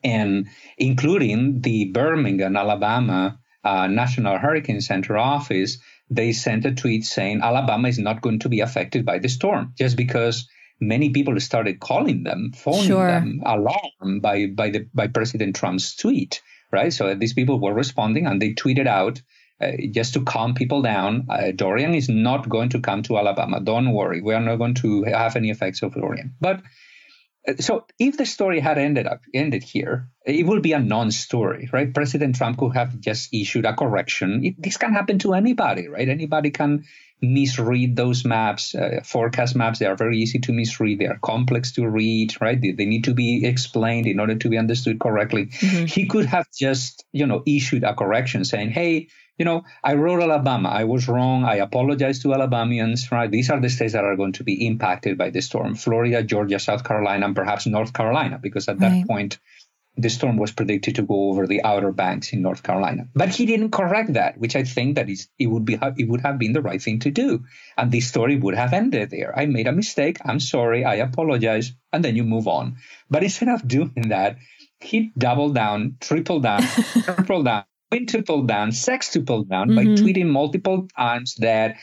and 0.03 0.49
including 0.77 1.61
the 1.61 1.85
Birmingham, 1.87 2.57
Alabama 2.57 3.39
uh, 3.63 3.87
National 3.87 4.39
Hurricane 4.39 4.81
Center 4.81 5.17
office. 5.17 5.79
They 6.11 6.33
sent 6.33 6.65
a 6.65 6.75
tweet 6.75 7.05
saying 7.05 7.43
Alabama 7.43 7.87
is 7.87 7.99
not 8.01 8.23
going 8.23 8.41
to 8.41 8.49
be 8.49 8.59
affected 8.59 9.05
by 9.05 9.21
the 9.21 9.29
storm 9.29 9.73
just 9.79 9.97
because 9.97 10.49
many 10.81 11.11
people 11.11 11.39
started 11.39 11.79
calling 11.79 12.25
them, 12.25 12.51
phoning 12.53 12.89
sure. 12.89 13.07
them, 13.07 13.41
alarmed 13.47 14.21
by 14.21 14.47
by 14.47 14.71
the 14.71 14.89
by 14.93 15.07
President 15.07 15.55
Trump's 15.55 15.95
tweet, 15.95 16.43
right? 16.73 16.93
So 16.93 17.15
these 17.15 17.35
people 17.35 17.61
were 17.61 17.75
responding 17.75 18.27
and 18.27 18.43
they 18.43 18.55
tweeted 18.55 18.89
out 18.89 19.23
uh, 19.61 19.73
just 19.91 20.15
to 20.15 20.25
calm 20.25 20.55
people 20.55 20.83
down, 20.83 21.27
uh, 21.29 21.51
Dorian 21.55 21.95
is 21.95 22.09
not 22.09 22.49
going 22.49 22.71
to 22.71 22.81
come 22.81 23.03
to 23.05 23.19
Alabama. 23.19 23.61
Don't 23.61 23.93
worry, 23.93 24.23
we 24.23 24.35
are 24.35 24.41
not 24.41 24.57
going 24.57 24.75
to 24.75 25.05
have 25.05 25.37
any 25.37 25.51
effects 25.51 25.83
of 25.83 25.95
Dorian. 25.95 26.35
But 26.41 26.63
so 27.59 27.87
if 27.99 28.17
the 28.17 28.27
story 28.27 28.61
had 28.61 28.79
ended 28.79 29.07
up 29.07 29.23
ended 29.33 29.63
here, 29.63 30.09
it 30.27 30.47
would 30.47 30.63
be 30.63 30.73
a 30.73 30.79
non-story, 30.79 31.69
right? 31.73 31.93
President 31.93 32.37
Trump 32.37 32.59
could 32.59 32.75
have 32.75 33.01
just 33.01 33.33
issued 33.33 33.65
a 33.65 33.75
correction. 33.75 34.45
It, 34.45 34.63
this 34.63 34.77
can 34.77 34.93
happen 34.93 35.19
to 35.21 35.33
anybody, 35.35 35.89
right? 35.89 36.09
Anybody 36.09 36.51
can 36.51 36.85
misread 37.23 37.97
those 37.97 38.25
maps, 38.25 38.75
uh, 38.75 39.01
forecast 39.05 39.57
maps. 39.57 39.79
They 39.79 39.87
are 39.87 39.97
very 39.97 40.19
easy 40.19 40.39
to 40.41 40.53
misread. 40.53 40.99
They 40.99 41.07
are 41.07 41.19
complex 41.19 41.73
to 41.73 41.89
read, 41.89 42.41
right? 42.41 42.61
They, 42.61 42.73
they 42.73 42.87
need 42.87 43.05
to 43.05 43.15
be 43.15 43.47
explained 43.47 44.07
in 44.07 44.21
order 44.21 44.37
to 44.37 44.49
be 44.49 44.59
understood 44.59 45.01
correctly. 45.01 45.47
Mm-hmm. 45.47 45.87
He 45.87 46.07
could 46.07 46.27
have 46.27 46.47
just, 46.57 47.05
you 47.13 47.27
know, 47.27 47.43
issued 47.47 47.85
a 47.85 47.95
correction 47.95 48.45
saying, 48.45 48.71
"Hey, 48.71 49.09
you 49.41 49.47
know, 49.47 49.65
I 49.83 49.95
wrote 49.95 50.23
Alabama. 50.23 50.69
I 50.69 50.85
was 50.85 51.09
wrong. 51.09 51.45
I 51.45 51.57
apologize 51.57 52.19
to 52.21 52.35
Alabamians, 52.35 53.11
right? 53.11 53.31
These 53.31 53.49
are 53.49 53.59
the 53.59 53.71
states 53.71 53.95
that 53.95 54.05
are 54.05 54.15
going 54.15 54.35
to 54.35 54.45
be 54.45 54.67
impacted 54.67 55.17
by 55.17 55.31
the 55.31 55.41
storm 55.41 55.77
Florida, 55.77 56.23
Georgia, 56.23 56.59
South 56.59 56.85
Carolina, 56.85 57.25
and 57.25 57.35
perhaps 57.35 57.67
North 57.67 57.95
Carolina, 57.95 58.39
because 58.39 58.69
at 58.69 58.79
right. 58.79 59.01
that 59.01 59.09
point, 59.09 59.39
the 59.97 60.11
storm 60.11 60.37
was 60.37 60.53
predicted 60.53 60.97
to 60.97 61.03
go 61.03 61.31
over 61.31 61.47
the 61.47 61.63
outer 61.65 61.91
banks 61.91 62.35
in 62.35 62.43
North 62.43 62.63
Carolina. 62.63 63.09
But 63.15 63.31
he 63.31 63.47
didn't 63.47 63.71
correct 63.71 64.13
that, 64.13 64.37
which 64.37 64.57
I 64.57 64.65
think 64.65 64.97
that 64.97 65.09
is 65.09 65.29
it 65.39 65.47
would 65.47 65.65
be 65.65 65.79
it 65.97 66.07
would 66.07 66.21
have 66.21 66.39
been 66.39 66.53
the 66.53 66.61
right 66.61 66.83
thing 66.83 66.99
to 67.01 67.11
do, 67.11 67.45
and 67.79 67.91
the 67.91 68.01
story 68.01 68.37
would 68.37 68.55
have 68.55 68.75
ended 68.75 69.09
there. 69.09 69.33
I 69.35 69.47
made 69.47 69.69
a 69.69 69.73
mistake. 69.73 70.19
I'm 70.23 70.41
sorry. 70.41 70.85
I 70.85 70.97
apologize, 70.97 71.73
and 71.95 72.05
then 72.05 72.15
you 72.15 72.25
move 72.25 72.47
on. 72.47 72.77
But 73.09 73.25
instead 73.25 73.49
of 73.49 73.67
doing 73.67 74.11
that, 74.11 74.37
he 74.81 75.13
doubled 75.17 75.55
down, 75.55 75.97
tripled 75.99 76.43
down, 76.43 76.63
tripled 77.05 77.47
down, 77.47 77.65
quintuple 77.91 78.43
down, 78.43 78.71
sextuple 78.71 79.49
down 79.49 79.71
mm-hmm. 79.71 79.77
by 79.77 79.85
tweeting 79.85 80.27
multiple 80.27 80.89
times 80.97 81.35
that 81.37 81.77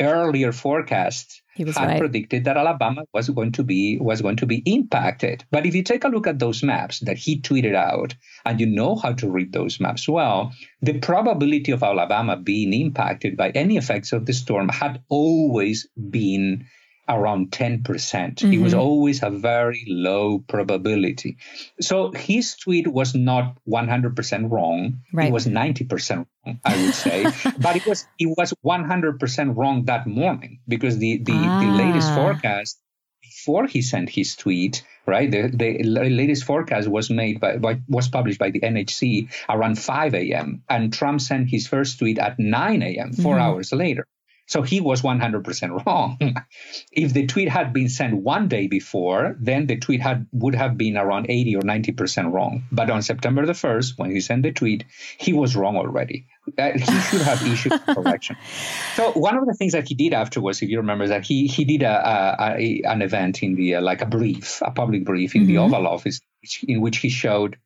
earlier 0.00 0.52
forecasts 0.52 1.42
had 1.56 1.76
right. 1.76 1.98
predicted 1.98 2.44
that 2.44 2.56
Alabama 2.56 3.02
was 3.12 3.28
going 3.28 3.52
to 3.52 3.64
be 3.64 3.98
was 3.98 4.22
going 4.22 4.36
to 4.36 4.46
be 4.46 4.62
impacted. 4.64 5.44
But 5.50 5.66
if 5.66 5.74
you 5.74 5.82
take 5.82 6.04
a 6.04 6.08
look 6.08 6.26
at 6.26 6.38
those 6.38 6.62
maps 6.62 7.00
that 7.00 7.18
he 7.18 7.40
tweeted 7.40 7.74
out, 7.74 8.14
and 8.44 8.60
you 8.60 8.66
know 8.66 8.94
how 8.94 9.12
to 9.14 9.28
read 9.28 9.52
those 9.52 9.80
maps 9.80 10.08
well, 10.08 10.52
the 10.82 10.98
probability 11.00 11.72
of 11.72 11.82
Alabama 11.82 12.36
being 12.36 12.72
impacted 12.72 13.36
by 13.36 13.50
any 13.50 13.76
effects 13.76 14.12
of 14.12 14.26
the 14.26 14.32
storm 14.32 14.68
had 14.68 15.02
always 15.08 15.88
been 16.10 16.66
around 17.08 17.50
10%. 17.50 17.84
percent 17.84 18.36
mm 18.36 18.46
hmm 18.46 18.52
It 18.52 18.60
was 18.60 18.72
mm-hmm. 18.72 18.80
always 18.80 19.22
a 19.22 19.30
very 19.30 19.84
low 19.88 20.38
probability. 20.40 21.36
So 21.80 22.12
his 22.12 22.56
tweet 22.56 22.86
was 22.86 23.14
not 23.14 23.56
100% 23.68 24.50
wrong. 24.50 25.00
Right. 25.12 25.28
It 25.28 25.32
was 25.32 25.46
90% 25.46 26.26
wrong, 26.44 26.60
I 26.64 26.76
would 26.76 26.94
say. 26.94 27.24
but 27.58 27.76
it 27.76 27.86
was 27.86 28.06
it 28.18 28.28
was 28.36 28.52
100% 28.64 29.56
wrong 29.56 29.84
that 29.86 30.06
morning 30.06 30.60
because 30.68 30.98
the 30.98 31.18
the, 31.18 31.32
ah. 31.34 31.60
the 31.60 31.70
latest 31.82 32.12
forecast 32.14 32.78
before 33.20 33.66
he 33.66 33.82
sent 33.82 34.08
his 34.10 34.36
tweet, 34.36 34.84
right? 35.06 35.30
The, 35.30 35.48
the 35.48 35.82
latest 35.84 36.44
forecast 36.44 36.88
was 36.88 37.10
made 37.10 37.40
by, 37.40 37.56
by, 37.56 37.80
was 37.88 38.08
published 38.08 38.38
by 38.38 38.50
the 38.50 38.60
NHC 38.60 39.28
around 39.48 39.78
5 39.78 40.14
a.m. 40.14 40.62
and 40.68 40.92
Trump 40.92 41.20
sent 41.20 41.48
his 41.48 41.66
first 41.66 41.98
tweet 41.98 42.18
at 42.18 42.38
9 42.38 42.82
a.m. 42.82 43.12
4 43.12 43.34
mm-hmm. 43.34 43.42
hours 43.42 43.72
later. 43.72 44.06
So 44.48 44.62
he 44.62 44.80
was 44.80 45.02
100% 45.02 45.86
wrong. 45.86 46.18
if 46.92 47.12
the 47.12 47.26
tweet 47.26 47.50
had 47.50 47.74
been 47.74 47.90
sent 47.90 48.16
one 48.16 48.48
day 48.48 48.66
before, 48.66 49.36
then 49.38 49.66
the 49.66 49.76
tweet 49.76 50.00
had 50.00 50.26
would 50.32 50.54
have 50.54 50.78
been 50.78 50.96
around 50.96 51.26
80 51.28 51.56
or 51.56 51.62
90% 51.62 52.32
wrong. 52.32 52.64
But 52.72 52.88
on 52.90 53.02
September 53.02 53.44
the 53.44 53.52
1st, 53.52 53.98
when 53.98 54.10
he 54.10 54.20
sent 54.20 54.42
the 54.42 54.52
tweet, 54.52 54.84
he 55.18 55.34
was 55.34 55.54
wrong 55.54 55.76
already. 55.76 56.26
Uh, 56.58 56.72
he 56.72 56.78
should 56.78 57.20
have 57.20 57.46
issued 57.46 57.72
a 57.72 57.94
correction. 57.94 58.36
So 58.94 59.12
one 59.12 59.36
of 59.36 59.46
the 59.46 59.54
things 59.54 59.74
that 59.74 59.86
he 59.86 59.94
did 59.94 60.12
afterwards, 60.12 60.60
if 60.60 60.68
you 60.68 60.78
remember, 60.78 61.06
that 61.06 61.24
he 61.24 61.46
he 61.46 61.64
did 61.64 61.84
a, 61.84 61.94
a, 61.94 62.56
a 62.58 62.82
an 62.84 63.00
event 63.02 63.44
in 63.44 63.54
the 63.54 63.76
uh, 63.76 63.82
like 63.82 64.02
a 64.02 64.06
brief, 64.06 64.60
a 64.60 64.72
public 64.72 65.04
brief 65.04 65.36
in 65.36 65.42
mm-hmm. 65.42 65.52
the 65.52 65.58
Oval 65.58 65.86
Office, 65.86 66.20
in 66.66 66.80
which 66.80 66.98
he 66.98 67.10
showed 67.10 67.58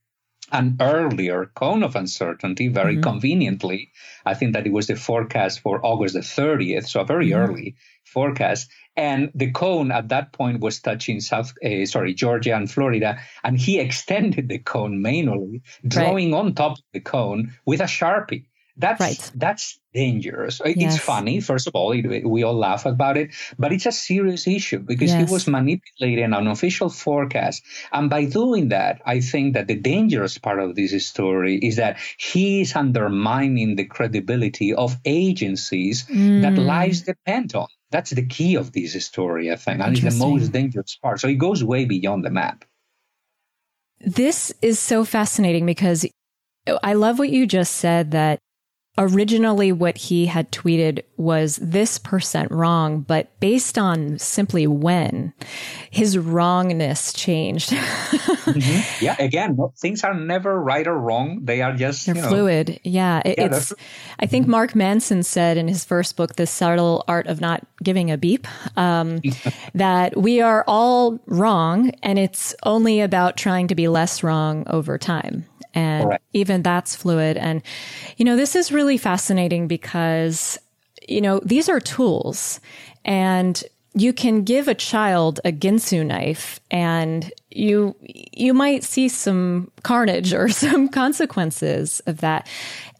an 0.52 0.76
earlier 0.80 1.46
cone 1.54 1.82
of 1.82 1.96
uncertainty 1.96 2.68
very 2.68 2.94
mm-hmm. 2.94 3.02
conveniently. 3.02 3.90
I 4.24 4.34
think 4.34 4.52
that 4.52 4.66
it 4.66 4.72
was 4.72 4.86
the 4.86 4.96
forecast 4.96 5.60
for 5.60 5.84
August 5.84 6.14
the 6.14 6.20
30th, 6.20 6.88
so 6.88 7.00
a 7.00 7.04
very 7.04 7.30
mm-hmm. 7.30 7.50
early 7.50 7.76
forecast. 8.04 8.70
And 8.94 9.30
the 9.34 9.50
cone 9.50 9.90
at 9.90 10.10
that 10.10 10.32
point 10.32 10.60
was 10.60 10.80
touching 10.80 11.20
South, 11.20 11.54
uh, 11.64 11.86
sorry, 11.86 12.12
Georgia 12.12 12.54
and 12.54 12.70
Florida, 12.70 13.18
and 13.42 13.58
he 13.58 13.80
extended 13.80 14.48
the 14.48 14.58
cone 14.58 15.00
manually, 15.00 15.62
drawing 15.86 16.32
right. 16.32 16.38
on 16.38 16.54
top 16.54 16.72
of 16.72 16.84
the 16.92 17.00
cone 17.00 17.54
with 17.64 17.80
a 17.80 17.84
sharpie. 17.84 18.44
That's 18.76 19.00
right. 19.00 19.30
that's 19.34 19.78
dangerous. 19.92 20.60
Yes. 20.64 20.94
It's 20.94 21.04
funny, 21.04 21.40
first 21.40 21.66
of 21.66 21.74
all, 21.74 21.92
it, 21.92 22.26
we 22.26 22.42
all 22.42 22.54
laugh 22.54 22.86
about 22.86 23.18
it, 23.18 23.34
but 23.58 23.72
it's 23.72 23.84
a 23.84 23.92
serious 23.92 24.46
issue 24.46 24.78
because 24.78 25.10
yes. 25.10 25.28
he 25.28 25.32
was 25.32 25.46
manipulating 25.46 26.32
an 26.32 26.46
official 26.46 26.88
forecast. 26.88 27.62
And 27.92 28.08
by 28.08 28.24
doing 28.24 28.70
that, 28.70 29.02
I 29.04 29.20
think 29.20 29.54
that 29.54 29.68
the 29.68 29.74
dangerous 29.74 30.38
part 30.38 30.58
of 30.58 30.74
this 30.74 31.06
story 31.06 31.56
is 31.56 31.76
that 31.76 31.98
he 32.16 32.62
is 32.62 32.74
undermining 32.74 33.76
the 33.76 33.84
credibility 33.84 34.72
of 34.72 34.96
agencies 35.04 36.06
mm. 36.06 36.40
that 36.40 36.54
lives 36.54 37.02
depend 37.02 37.54
on. 37.54 37.68
That's 37.90 38.10
the 38.10 38.24
key 38.24 38.56
of 38.56 38.72
this 38.72 39.04
story, 39.04 39.52
I 39.52 39.56
think, 39.56 39.80
and 39.80 39.92
it's 39.92 40.16
the 40.16 40.24
most 40.24 40.50
dangerous 40.50 40.96
part. 40.96 41.20
So 41.20 41.28
it 41.28 41.34
goes 41.34 41.62
way 41.62 41.84
beyond 41.84 42.24
the 42.24 42.30
map. 42.30 42.64
This 44.00 44.52
is 44.62 44.78
so 44.80 45.04
fascinating 45.04 45.66
because 45.66 46.06
I 46.82 46.94
love 46.94 47.18
what 47.18 47.28
you 47.28 47.46
just 47.46 47.76
said 47.76 48.12
that 48.12 48.40
originally 48.98 49.72
what 49.72 49.96
he 49.96 50.26
had 50.26 50.52
tweeted 50.52 51.02
was 51.16 51.56
this 51.56 51.98
percent 51.98 52.50
wrong, 52.50 53.00
but 53.00 53.28
based 53.40 53.78
on 53.78 54.18
simply 54.18 54.66
when 54.66 55.32
his 55.90 56.18
wrongness 56.18 57.12
changed. 57.12 57.70
mm-hmm. 57.70 59.04
Yeah, 59.04 59.16
again, 59.18 59.56
things 59.78 60.04
are 60.04 60.14
never 60.14 60.60
right 60.60 60.86
or 60.86 60.98
wrong. 60.98 61.40
They 61.42 61.62
are 61.62 61.72
just 61.72 62.06
they're 62.06 62.14
fluid. 62.16 62.68
Know. 62.68 62.76
Yeah, 62.84 63.22
it, 63.24 63.38
yeah 63.38 63.46
it's. 63.46 63.72
I 64.18 64.26
think 64.26 64.46
Mark 64.46 64.74
Manson 64.74 65.22
said 65.22 65.56
in 65.56 65.68
his 65.68 65.84
first 65.84 66.16
book, 66.16 66.36
"The 66.36 66.46
Subtle 66.46 67.04
Art 67.08 67.26
of 67.28 67.40
Not 67.40 67.66
Giving 67.82 68.10
a 68.10 68.18
Beep," 68.18 68.46
um, 68.76 69.20
that 69.74 70.16
we 70.16 70.40
are 70.40 70.64
all 70.66 71.18
wrong, 71.26 71.92
and 72.02 72.18
it's 72.18 72.54
only 72.64 73.00
about 73.00 73.36
trying 73.36 73.68
to 73.68 73.74
be 73.74 73.88
less 73.88 74.22
wrong 74.22 74.64
over 74.66 74.98
time. 74.98 75.46
And 75.74 76.04
Correct. 76.04 76.24
even 76.32 76.62
that's 76.62 76.94
fluid. 76.94 77.36
And, 77.36 77.62
you 78.16 78.24
know, 78.24 78.36
this 78.36 78.54
is 78.54 78.72
really 78.72 78.98
fascinating 78.98 79.68
because, 79.68 80.58
you 81.08 81.20
know, 81.20 81.40
these 81.44 81.68
are 81.68 81.80
tools 81.80 82.60
and 83.04 83.62
you 83.94 84.12
can 84.12 84.42
give 84.42 84.68
a 84.68 84.74
child 84.74 85.40
a 85.44 85.52
Ginsu 85.52 86.04
knife 86.04 86.60
and 86.70 87.30
you, 87.50 87.94
you 88.00 88.54
might 88.54 88.84
see 88.84 89.08
some 89.08 89.70
carnage 89.82 90.32
or 90.32 90.48
some 90.50 90.88
consequences 90.88 92.00
of 92.06 92.18
that. 92.18 92.48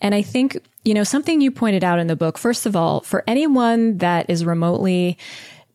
And 0.01 0.15
I 0.15 0.23
think, 0.23 0.59
you 0.85 0.95
know, 0.95 1.05
something 1.05 1.41
you 1.41 1.51
pointed 1.51 1.85
out 1.85 1.99
in 1.99 2.09
the 2.09 2.17
book, 2.17 2.37
first 2.39 2.67
of 2.67 2.77
all, 2.77 3.01
for 3.01 3.23
anyone 3.27 3.99
that 3.99 4.29
is 4.29 4.45
remotely 4.45 5.19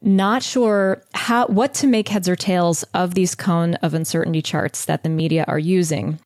not 0.01 0.43
sure 0.43 1.01
how 1.13 1.47
what 1.47 1.73
to 1.73 1.87
make 1.87 2.07
heads 2.07 2.29
or 2.29 2.35
tails 2.35 2.83
of 2.93 3.15
these 3.15 3.33
cone 3.33 3.73
of 3.75 3.93
uncertainty 3.93 4.41
charts 4.41 4.85
that 4.85 5.01
the 5.01 5.09
media 5.09 5.43
are 5.47 5.57
using 5.57 6.19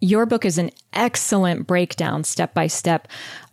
your 0.00 0.26
book 0.26 0.44
is 0.44 0.58
an 0.58 0.70
excellent 0.92 1.66
breakdown 1.66 2.24
step 2.24 2.54
by 2.54 2.66
step 2.66 3.06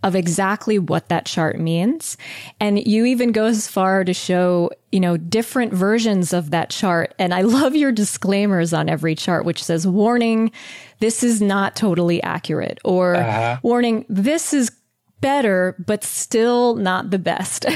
of 0.04 0.16
exactly 0.16 0.80
what 0.80 1.10
that 1.10 1.26
chart 1.26 1.60
means. 1.60 2.18
And 2.60 2.86
you 2.86 3.06
even 3.06 3.32
go 3.32 3.46
as 3.46 3.68
far 3.68 4.04
to 4.04 4.14
show, 4.14 4.72
you 4.92 5.00
know, 5.00 5.18
different 5.18 5.74
versions 5.74 6.34
of 6.34 6.52
that 6.52 6.70
chart. 6.70 7.14
And 7.20 7.34
I 7.34 7.42
love 7.42 7.76
your 7.76 7.92
disclaimers 7.92 8.74
on 8.74 8.90
every 8.90 9.16
chart, 9.16 9.46
which 9.46 9.64
says, 9.64 9.86
warning, 9.86 10.52
this 11.00 11.24
is 11.24 11.42
not 11.42 11.76
totally 11.76 12.24
accurate 12.24 12.80
or 12.86 13.16
uh-huh. 13.16 13.60
warning, 13.62 14.06
this 14.08 14.54
is 14.54 14.72
better, 15.20 15.76
but 15.86 16.04
still 16.04 16.76
not 16.76 17.10
the 17.10 17.20
best. 17.20 17.66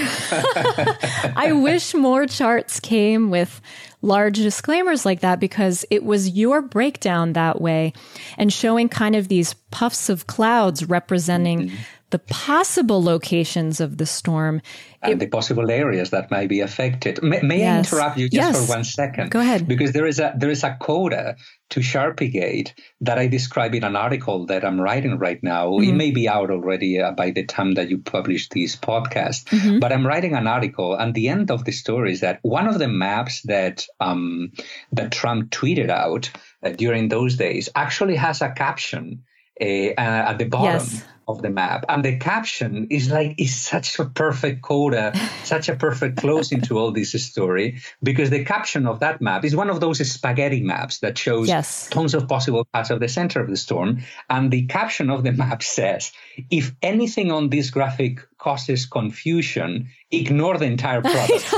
I 1.35 1.51
wish 1.53 1.93
more 1.93 2.27
charts 2.27 2.79
came 2.79 3.31
with 3.31 3.61
large 4.01 4.37
disclaimers 4.37 5.05
like 5.05 5.19
that 5.19 5.39
because 5.39 5.85
it 5.89 6.03
was 6.03 6.29
your 6.29 6.61
breakdown 6.61 7.33
that 7.33 7.61
way 7.61 7.93
and 8.37 8.51
showing 8.51 8.89
kind 8.89 9.15
of 9.15 9.27
these 9.27 9.53
puffs 9.69 10.09
of 10.09 10.27
clouds 10.27 10.85
representing 10.85 11.69
mm-hmm. 11.69 11.75
The 12.11 12.19
possible 12.19 13.03
locations 13.03 13.79
of 13.79 13.97
the 13.97 14.05
storm 14.05 14.61
and 15.01 15.13
it, 15.13 15.19
the 15.19 15.27
possible 15.27 15.71
areas 15.71 16.11
that 16.11 16.29
may 16.29 16.45
be 16.45 16.59
affected. 16.59 17.21
May, 17.23 17.41
may 17.41 17.59
yes. 17.59 17.73
I 17.73 17.79
interrupt 17.79 18.17
you 18.17 18.29
just 18.29 18.53
yes. 18.53 18.65
for 18.65 18.73
one 18.73 18.83
second? 18.83 19.31
Go 19.31 19.39
ahead. 19.39 19.67
Because 19.67 19.93
there 19.93 20.05
is 20.05 20.19
a 20.19 20.33
there 20.37 20.49
is 20.49 20.63
a 20.63 20.77
coda 20.79 21.37
to 21.71 21.79
Sharpiegate 21.79 22.73
that 22.99 23.17
I 23.17 23.27
describe 23.27 23.73
in 23.73 23.83
an 23.83 23.95
article 23.95 24.45
that 24.45 24.63
I'm 24.63 24.79
writing 24.79 25.17
right 25.17 25.41
now. 25.41 25.69
Mm-hmm. 25.69 25.89
It 25.89 25.93
may 25.93 26.11
be 26.11 26.29
out 26.29 26.51
already 26.51 27.01
uh, 27.01 27.11
by 27.11 27.31
the 27.31 27.45
time 27.45 27.73
that 27.73 27.89
you 27.89 27.97
publish 27.97 28.49
this 28.49 28.75
podcast, 28.75 29.45
mm-hmm. 29.45 29.79
but 29.79 29.91
I'm 29.91 30.05
writing 30.05 30.35
an 30.35 30.47
article, 30.47 30.93
and 30.93 31.13
the 31.13 31.29
end 31.29 31.49
of 31.49 31.65
the 31.65 31.71
story 31.71 32.11
is 32.11 32.19
that 32.19 32.39
one 32.43 32.67
of 32.67 32.77
the 32.77 32.87
maps 32.87 33.41
that 33.43 33.87
um, 33.99 34.51
that 34.91 35.11
Trump 35.11 35.49
tweeted 35.49 35.89
out 35.89 36.29
uh, 36.63 36.69
during 36.69 37.07
those 37.07 37.37
days 37.37 37.69
actually 37.75 38.17
has 38.17 38.41
a 38.41 38.51
caption 38.51 39.23
uh, 39.59 39.93
at 39.97 40.37
the 40.37 40.45
bottom. 40.45 40.73
Yes 40.73 41.05
of 41.31 41.41
the 41.41 41.49
map. 41.49 41.85
And 41.89 42.03
the 42.03 42.17
caption 42.17 42.87
is 42.89 43.09
like, 43.09 43.35
is 43.37 43.55
such 43.55 43.99
a 43.99 44.05
perfect 44.05 44.61
coda, 44.61 45.13
such 45.43 45.69
a 45.69 45.75
perfect 45.75 46.17
closing 46.17 46.61
to 46.61 46.77
all 46.77 46.91
this 46.91 47.11
story, 47.23 47.81
because 48.03 48.29
the 48.29 48.45
caption 48.45 48.87
of 48.87 48.99
that 48.99 49.21
map 49.21 49.45
is 49.45 49.55
one 49.55 49.69
of 49.69 49.79
those 49.79 49.99
spaghetti 50.09 50.61
maps 50.61 50.99
that 50.99 51.17
shows 51.17 51.47
yes. 51.47 51.89
tons 51.89 52.13
of 52.13 52.27
possible 52.27 52.65
paths 52.73 52.89
of 52.89 52.99
the 52.99 53.09
center 53.09 53.41
of 53.41 53.49
the 53.49 53.57
storm. 53.57 54.01
And 54.29 54.51
the 54.51 54.65
caption 54.67 55.09
of 55.09 55.23
the 55.23 55.31
map 55.31 55.63
says, 55.63 56.11
if 56.49 56.73
anything 56.81 57.31
on 57.31 57.49
this 57.49 57.69
graphic 57.69 58.19
causes 58.37 58.85
confusion, 58.85 59.89
ignore 60.11 60.57
the 60.57 60.65
entire 60.65 61.01
product. 61.13 61.53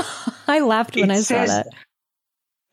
I 0.46 0.60
laughed 0.60 0.96
when 0.96 1.10
it 1.10 1.14
I 1.14 1.20
saw 1.20 1.46
that 1.46 1.66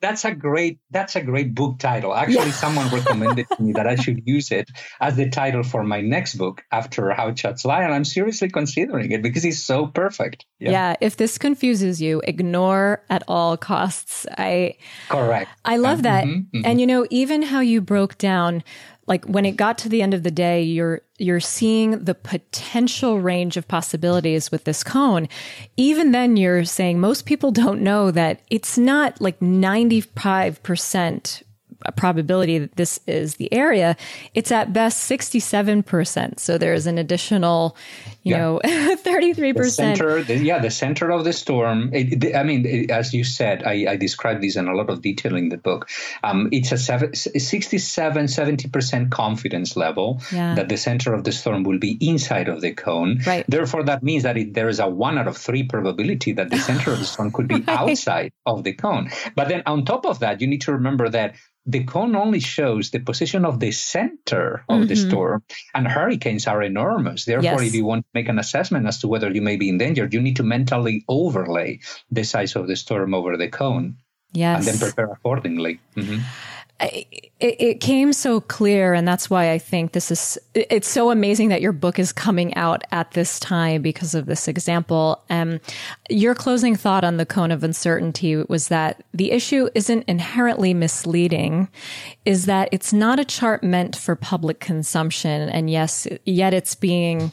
that's 0.02 0.26
a 0.26 0.34
great 0.34 0.80
that's 0.90 1.16
a 1.16 1.22
great 1.22 1.54
book 1.56 1.80
title. 1.80 2.14
Actually, 2.14 2.48
yeah. 2.48 2.52
someone 2.52 2.90
recommended 2.90 3.48
to 3.50 3.62
me 3.62 3.74
that 3.74 3.88
I 3.88 3.96
should 3.96 4.24
use 4.26 4.52
it 4.52 4.70
as 5.00 5.16
the 5.16 5.30
title 5.30 5.64
for 5.64 5.84
my 5.84 6.02
next 6.02 6.36
book 6.36 6.64
after 6.72 7.12
How 7.12 7.32
Charts 7.32 7.64
Lie, 7.64 7.84
and 7.84 7.94
I'm 7.94 8.06
seriously 8.06 8.50
considering 8.50 9.12
it 9.12 9.22
because 9.22 9.46
it's 9.46 9.60
so 9.60 9.88
perfect. 9.88 10.46
Yeah. 10.60 10.72
yeah 10.72 10.96
if 11.02 11.18
this 11.18 11.38
confuses 11.38 12.02
you, 12.02 12.22
ignore 12.26 13.04
at 13.10 13.24
all 13.28 13.58
costs. 13.58 14.26
I 14.38 14.76
correct. 15.10 15.50
I 15.64 15.78
love 15.78 16.00
um, 16.00 16.04
that, 16.04 16.26
mm-hmm, 16.26 16.58
mm-hmm. 16.58 16.66
and 16.66 16.82
you 16.82 16.88
know, 16.88 17.06
even 17.10 17.44
how 17.44 17.60
you 17.60 17.80
broke 17.80 18.18
down 18.18 18.64
like 19.12 19.26
when 19.26 19.46
it 19.46 19.58
got 19.58 19.78
to 19.78 19.90
the 19.90 20.02
end 20.02 20.14
of 20.14 20.24
the 20.24 20.32
day 20.32 20.64
you're 20.64 21.02
you're 21.18 21.42
seeing 21.42 22.06
the 22.06 22.16
potential 22.16 23.20
range 23.20 23.58
of 23.58 23.68
possibilities 23.68 24.54
with 24.54 24.64
this 24.64 24.86
cone. 24.86 25.28
Even 25.76 26.14
then 26.14 26.38
you're 26.38 26.64
saying 26.64 26.98
most 26.98 27.26
people 27.26 27.52
don't 27.52 27.82
know 27.82 28.10
that 28.10 28.40
it's 28.50 28.78
not 28.78 29.20
like 29.20 29.38
95% 29.42 31.44
probability 31.96 32.58
that 32.60 32.76
this 32.76 33.00
is 33.08 33.36
the 33.36 33.52
area, 33.54 33.96
it's 34.34 34.52
at 34.52 34.74
best 34.74 35.10
67%. 35.10 36.40
So 36.40 36.58
there's 36.58 36.88
an 36.88 36.98
additional, 36.98 37.76
you 38.24 38.36
yeah. 38.36 38.40
know, 38.40 38.62
33%. 38.66 39.54
The 39.54 39.70
center, 39.70 40.24
the, 40.24 40.38
yeah, 40.38 40.60
the 40.60 40.70
center 40.70 41.12
of 41.12 41.24
the 41.24 41.34
storm. 41.34 41.90
It, 41.94 42.36
I 42.36 42.44
mean, 42.44 42.66
it, 42.66 42.92
as 42.92 43.14
you 43.14 43.24
said, 43.24 43.64
I, 43.64 43.86
I 43.90 43.96
described 43.96 44.42
this 44.42 44.56
in 44.56 44.68
a 44.68 44.76
lot 44.76 44.90
of 44.90 45.02
detail 45.02 45.36
in 45.36 45.50
the 45.50 45.58
book. 45.58 45.90
Um, 46.24 46.50
it's 46.52 46.72
a 46.72 46.78
seven, 46.78 47.16
67, 47.16 48.26
70% 48.26 49.12
confidence 49.12 49.76
level 49.76 50.22
yeah. 50.32 50.56
that 50.56 50.70
the 50.70 50.78
center 50.78 51.14
of 51.14 51.24
the 51.24 51.32
storm 51.32 51.64
will 51.64 51.80
be 51.80 51.98
inside 52.00 52.48
of 52.48 52.62
the 52.62 52.74
cone. 52.74 53.22
Right. 53.26 53.46
Therefore, 53.48 53.84
that 53.84 54.04
means 54.04 54.24
that 54.24 54.38
it, 54.38 54.54
there 54.54 54.70
is 54.70 54.80
a 54.80 54.88
one 54.88 55.18
out 55.18 55.28
of 55.28 55.38
three 55.38 55.64
probability 55.64 56.34
that 56.34 56.50
the 56.50 56.58
center 56.58 56.92
of 56.92 57.00
the 57.00 57.06
storm 57.06 57.32
could 57.32 57.48
be 57.48 57.56
right. 57.68 57.70
outside 57.70 58.34
of 58.46 58.64
the 58.64 58.74
cone. 58.74 59.10
But 59.36 59.48
then 59.50 59.64
on 59.66 59.86
top 59.86 60.06
of 60.06 60.20
that, 60.20 60.42
you 60.42 60.48
need 60.48 60.62
to 60.62 60.74
remember 60.74 61.10
that 61.10 61.36
the 61.66 61.84
cone 61.84 62.16
only 62.16 62.40
shows 62.40 62.90
the 62.90 63.00
position 63.00 63.46
of 63.46 63.60
the 63.60 63.72
center 63.72 64.64
of 64.68 64.80
mm-hmm. 64.80 64.88
the 64.88 64.96
storm, 64.96 65.44
and 65.74 65.88
hurricanes 65.88 66.48
are 66.48 66.62
enormous. 66.64 67.26
Therefore, 67.26 67.62
yes. 67.62 67.70
if 67.70 67.76
you 67.76 67.86
want 67.86 68.04
to 68.04 68.10
make 68.14 68.30
an 68.30 68.40
assessment 68.40 68.88
as 68.88 69.00
to 69.00 69.08
whether 69.08 69.30
you 69.30 69.42
may 69.42 69.58
be 69.58 69.70
in 69.70 69.78
danger, 69.78 70.08
you 70.12 70.22
need 70.22 70.38
to 70.38 70.44
mentally 70.44 71.06
overlay 71.08 71.80
the 72.10 72.24
size 72.24 72.56
of 72.56 72.68
the 72.68 72.76
storm 72.76 73.14
over 73.14 73.38
the 73.38 73.50
cone. 73.50 73.98
Yes. 74.34 74.66
And 74.66 74.80
then 74.80 74.88
prepare 74.88 75.12
accordingly. 75.12 75.82
Mm-hmm 75.96 76.22
it, 76.82 77.32
it, 77.40 77.80
came 77.80 78.14
so 78.14 78.42
clear 78.42 78.94
and 78.94 79.08
that's 79.08 79.30
why 79.30 79.52
i 79.52 79.58
think 79.58 79.92
this 79.92 80.12
is 80.12 80.38
it's 80.54 80.90
so 80.90 81.12
amazing 81.12 81.50
that 81.50 81.62
your 81.62 81.72
book 81.72 81.98
is 82.00 82.12
coming 82.12 82.54
out 82.56 82.84
at 82.92 83.12
this 83.12 83.40
time 83.40 83.82
because 83.82 84.14
of 84.16 84.26
this 84.26 84.48
example. 84.48 85.24
Um, 85.30 85.60
your 86.10 86.36
closing 86.36 86.76
thought 86.76 87.04
on 87.04 87.18
the 87.18 87.26
cone 87.26 87.52
of 87.52 87.64
uncertainty 87.64 88.36
was 88.36 88.68
that 88.68 89.04
the 89.14 89.32
issue 89.32 89.70
isn't 89.76 90.04
inherently 90.08 90.74
misleading 90.74 91.70
is 92.26 92.46
that 92.46 92.70
it's 92.72 92.94
not 92.94 93.20
a 93.20 93.26
chart 93.26 93.64
meant 93.64 93.96
for 93.96 94.16
public 94.16 94.60
consumption 94.60 95.50
and 95.50 95.70
yes 95.70 96.08
yet 96.26 96.54
it's 96.54 96.76
being 96.76 97.32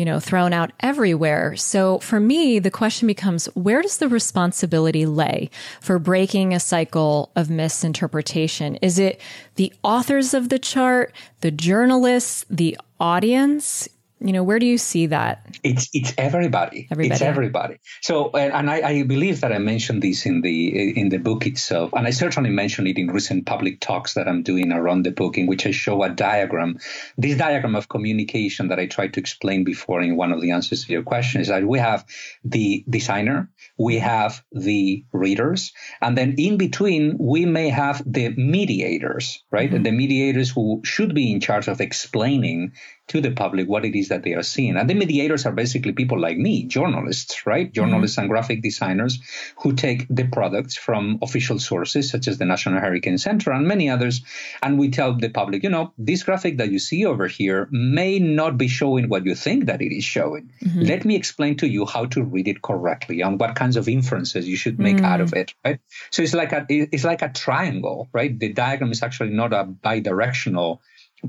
you 0.00 0.06
know, 0.06 0.18
thrown 0.18 0.54
out 0.54 0.72
everywhere. 0.80 1.54
So 1.56 1.98
for 1.98 2.18
me, 2.18 2.58
the 2.58 2.70
question 2.70 3.06
becomes, 3.06 3.44
where 3.48 3.82
does 3.82 3.98
the 3.98 4.08
responsibility 4.08 5.04
lay 5.04 5.50
for 5.82 5.98
breaking 5.98 6.54
a 6.54 6.58
cycle 6.58 7.30
of 7.36 7.50
misinterpretation? 7.50 8.76
Is 8.76 8.98
it 8.98 9.20
the 9.56 9.70
authors 9.82 10.32
of 10.32 10.48
the 10.48 10.58
chart, 10.58 11.12
the 11.42 11.50
journalists, 11.50 12.46
the 12.48 12.78
audience? 12.98 13.90
You 14.20 14.32
know 14.32 14.42
where 14.42 14.58
do 14.58 14.66
you 14.66 14.76
see 14.76 15.06
that 15.06 15.56
it's 15.62 15.88
it's 15.94 16.12
everybody, 16.18 16.86
everybody. 16.90 17.14
it's 17.14 17.22
everybody 17.22 17.76
so 18.02 18.30
and 18.30 18.70
I, 18.70 18.88
I, 18.88 19.02
believe 19.02 19.40
that 19.40 19.52
i 19.52 19.58
mentioned 19.58 20.02
this 20.02 20.26
in 20.26 20.42
the 20.42 20.98
in 20.98 21.08
the 21.08 21.16
book 21.16 21.46
itself 21.46 21.92
and 21.94 22.06
i 22.06 22.10
certainly 22.10 22.50
mentioned 22.50 22.86
it 22.88 22.98
in 22.98 23.08
recent 23.08 23.46
public 23.46 23.80
talks 23.80 24.14
that 24.14 24.28
i'm 24.28 24.42
doing 24.42 24.72
around 24.72 25.04
the 25.04 25.10
book 25.10 25.38
in 25.38 25.46
which 25.46 25.66
i 25.66 25.70
show 25.70 26.02
a 26.02 26.10
diagram 26.10 26.78
this 27.16 27.38
diagram 27.38 27.74
of 27.74 27.88
communication 27.88 28.68
that 28.68 28.78
i 28.78 28.86
tried 28.86 29.14
to 29.14 29.20
explain 29.20 29.64
before 29.64 30.02
in 30.02 30.16
one 30.16 30.32
of 30.32 30.40
the 30.42 30.50
answers 30.50 30.84
to 30.84 30.92
your 30.92 31.02
question 31.02 31.40
is 31.40 31.48
that 31.48 31.64
we 31.64 31.78
have 31.78 32.04
the 32.44 32.84
designer 32.90 33.50
we 33.78 33.98
have 33.98 34.44
the 34.52 35.04
readers 35.12 35.72
and 36.02 36.16
then 36.16 36.34
in 36.36 36.58
between 36.58 37.16
we 37.18 37.46
may 37.46 37.70
have 37.70 38.02
the 38.04 38.28
mediators 38.36 39.42
right 39.50 39.70
mm-hmm. 39.70 39.82
the 39.82 39.92
mediators 39.92 40.50
who 40.50 40.82
should 40.84 41.14
be 41.14 41.32
in 41.32 41.40
charge 41.40 41.68
of 41.68 41.80
explaining 41.80 42.72
to 43.10 43.20
the 43.20 43.32
public 43.32 43.68
what 43.68 43.84
it 43.84 43.96
is 43.96 44.08
that 44.08 44.22
they 44.22 44.34
are 44.34 44.42
seeing. 44.42 44.76
And 44.76 44.88
the 44.88 44.94
mediators 44.94 45.44
are 45.44 45.52
basically 45.52 45.92
people 45.92 46.20
like 46.20 46.38
me, 46.38 46.64
journalists, 46.64 47.44
right? 47.44 47.66
Mm-hmm. 47.66 47.74
Journalists 47.74 48.14
mm-hmm. 48.14 48.22
and 48.22 48.30
graphic 48.30 48.62
designers 48.62 49.18
who 49.58 49.72
take 49.72 50.06
the 50.08 50.28
products 50.28 50.76
from 50.76 51.18
official 51.20 51.58
sources 51.58 52.08
such 52.08 52.28
as 52.28 52.38
the 52.38 52.44
National 52.44 52.80
Hurricane 52.80 53.18
Center 53.18 53.50
and 53.50 53.66
many 53.66 53.90
others. 53.90 54.22
And 54.62 54.78
we 54.78 54.90
tell 54.90 55.14
the 55.14 55.28
public, 55.28 55.64
you 55.64 55.70
know, 55.70 55.92
this 55.98 56.22
graphic 56.22 56.58
that 56.58 56.70
you 56.70 56.78
see 56.78 57.04
over 57.04 57.26
here 57.26 57.68
may 57.72 58.20
not 58.20 58.56
be 58.56 58.68
showing 58.68 59.08
what 59.08 59.26
you 59.26 59.34
think 59.34 59.66
that 59.66 59.82
it 59.82 59.92
is 59.92 60.04
showing. 60.04 60.52
Mm-hmm. 60.62 60.82
Let 60.82 61.04
me 61.04 61.16
explain 61.16 61.56
to 61.56 61.66
you 61.66 61.86
how 61.86 62.06
to 62.06 62.22
read 62.22 62.46
it 62.46 62.62
correctly 62.62 63.22
and 63.22 63.40
what 63.40 63.56
kinds 63.56 63.76
of 63.76 63.88
inferences 63.88 64.46
you 64.46 64.56
should 64.56 64.78
make 64.78 64.98
mm-hmm. 64.98 65.04
out 65.04 65.20
of 65.20 65.32
it, 65.32 65.52
right? 65.64 65.80
So 66.10 66.22
it's 66.22 66.34
like 66.34 66.52
a 66.52 66.64
it's 66.68 67.04
like 67.04 67.22
a 67.22 67.28
triangle, 67.28 68.08
right? 68.12 68.38
The 68.38 68.52
diagram 68.52 68.92
is 68.92 69.02
actually 69.02 69.30
not 69.30 69.52
a 69.52 69.64
bidirectional 69.64 70.78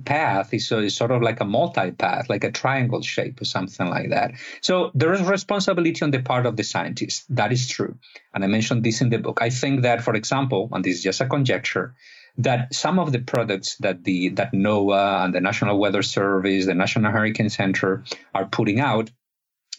path 0.05 0.53
is, 0.53 0.71
uh, 0.71 0.77
is 0.77 0.95
sort 0.95 1.11
of 1.11 1.21
like 1.21 1.41
a 1.41 1.45
multi-path, 1.45 2.29
like 2.29 2.43
a 2.43 2.51
triangle 2.51 3.01
shape 3.01 3.41
or 3.41 3.45
something 3.45 3.87
like 3.87 4.09
that. 4.09 4.33
So 4.61 4.91
there 4.93 5.13
is 5.13 5.21
responsibility 5.21 6.01
on 6.01 6.11
the 6.11 6.21
part 6.21 6.45
of 6.45 6.55
the 6.55 6.63
scientist. 6.63 7.25
That 7.29 7.51
is 7.51 7.67
true. 7.67 7.97
And 8.33 8.43
I 8.43 8.47
mentioned 8.47 8.83
this 8.83 9.01
in 9.01 9.09
the 9.09 9.17
book. 9.17 9.39
I 9.41 9.49
think 9.49 9.81
that, 9.81 10.03
for 10.03 10.15
example, 10.15 10.69
and 10.71 10.83
this 10.83 10.97
is 10.97 11.03
just 11.03 11.21
a 11.21 11.27
conjecture, 11.27 11.95
that 12.37 12.73
some 12.73 12.99
of 12.99 13.11
the 13.11 13.19
products 13.19 13.75
that 13.77 14.03
the 14.03 14.29
that 14.29 14.53
NOAA 14.53 15.25
and 15.25 15.35
the 15.35 15.41
National 15.41 15.77
Weather 15.77 16.01
Service, 16.01 16.65
the 16.65 16.73
National 16.73 17.11
Hurricane 17.11 17.49
Center 17.49 18.03
are 18.33 18.45
putting 18.45 18.79
out 18.79 19.11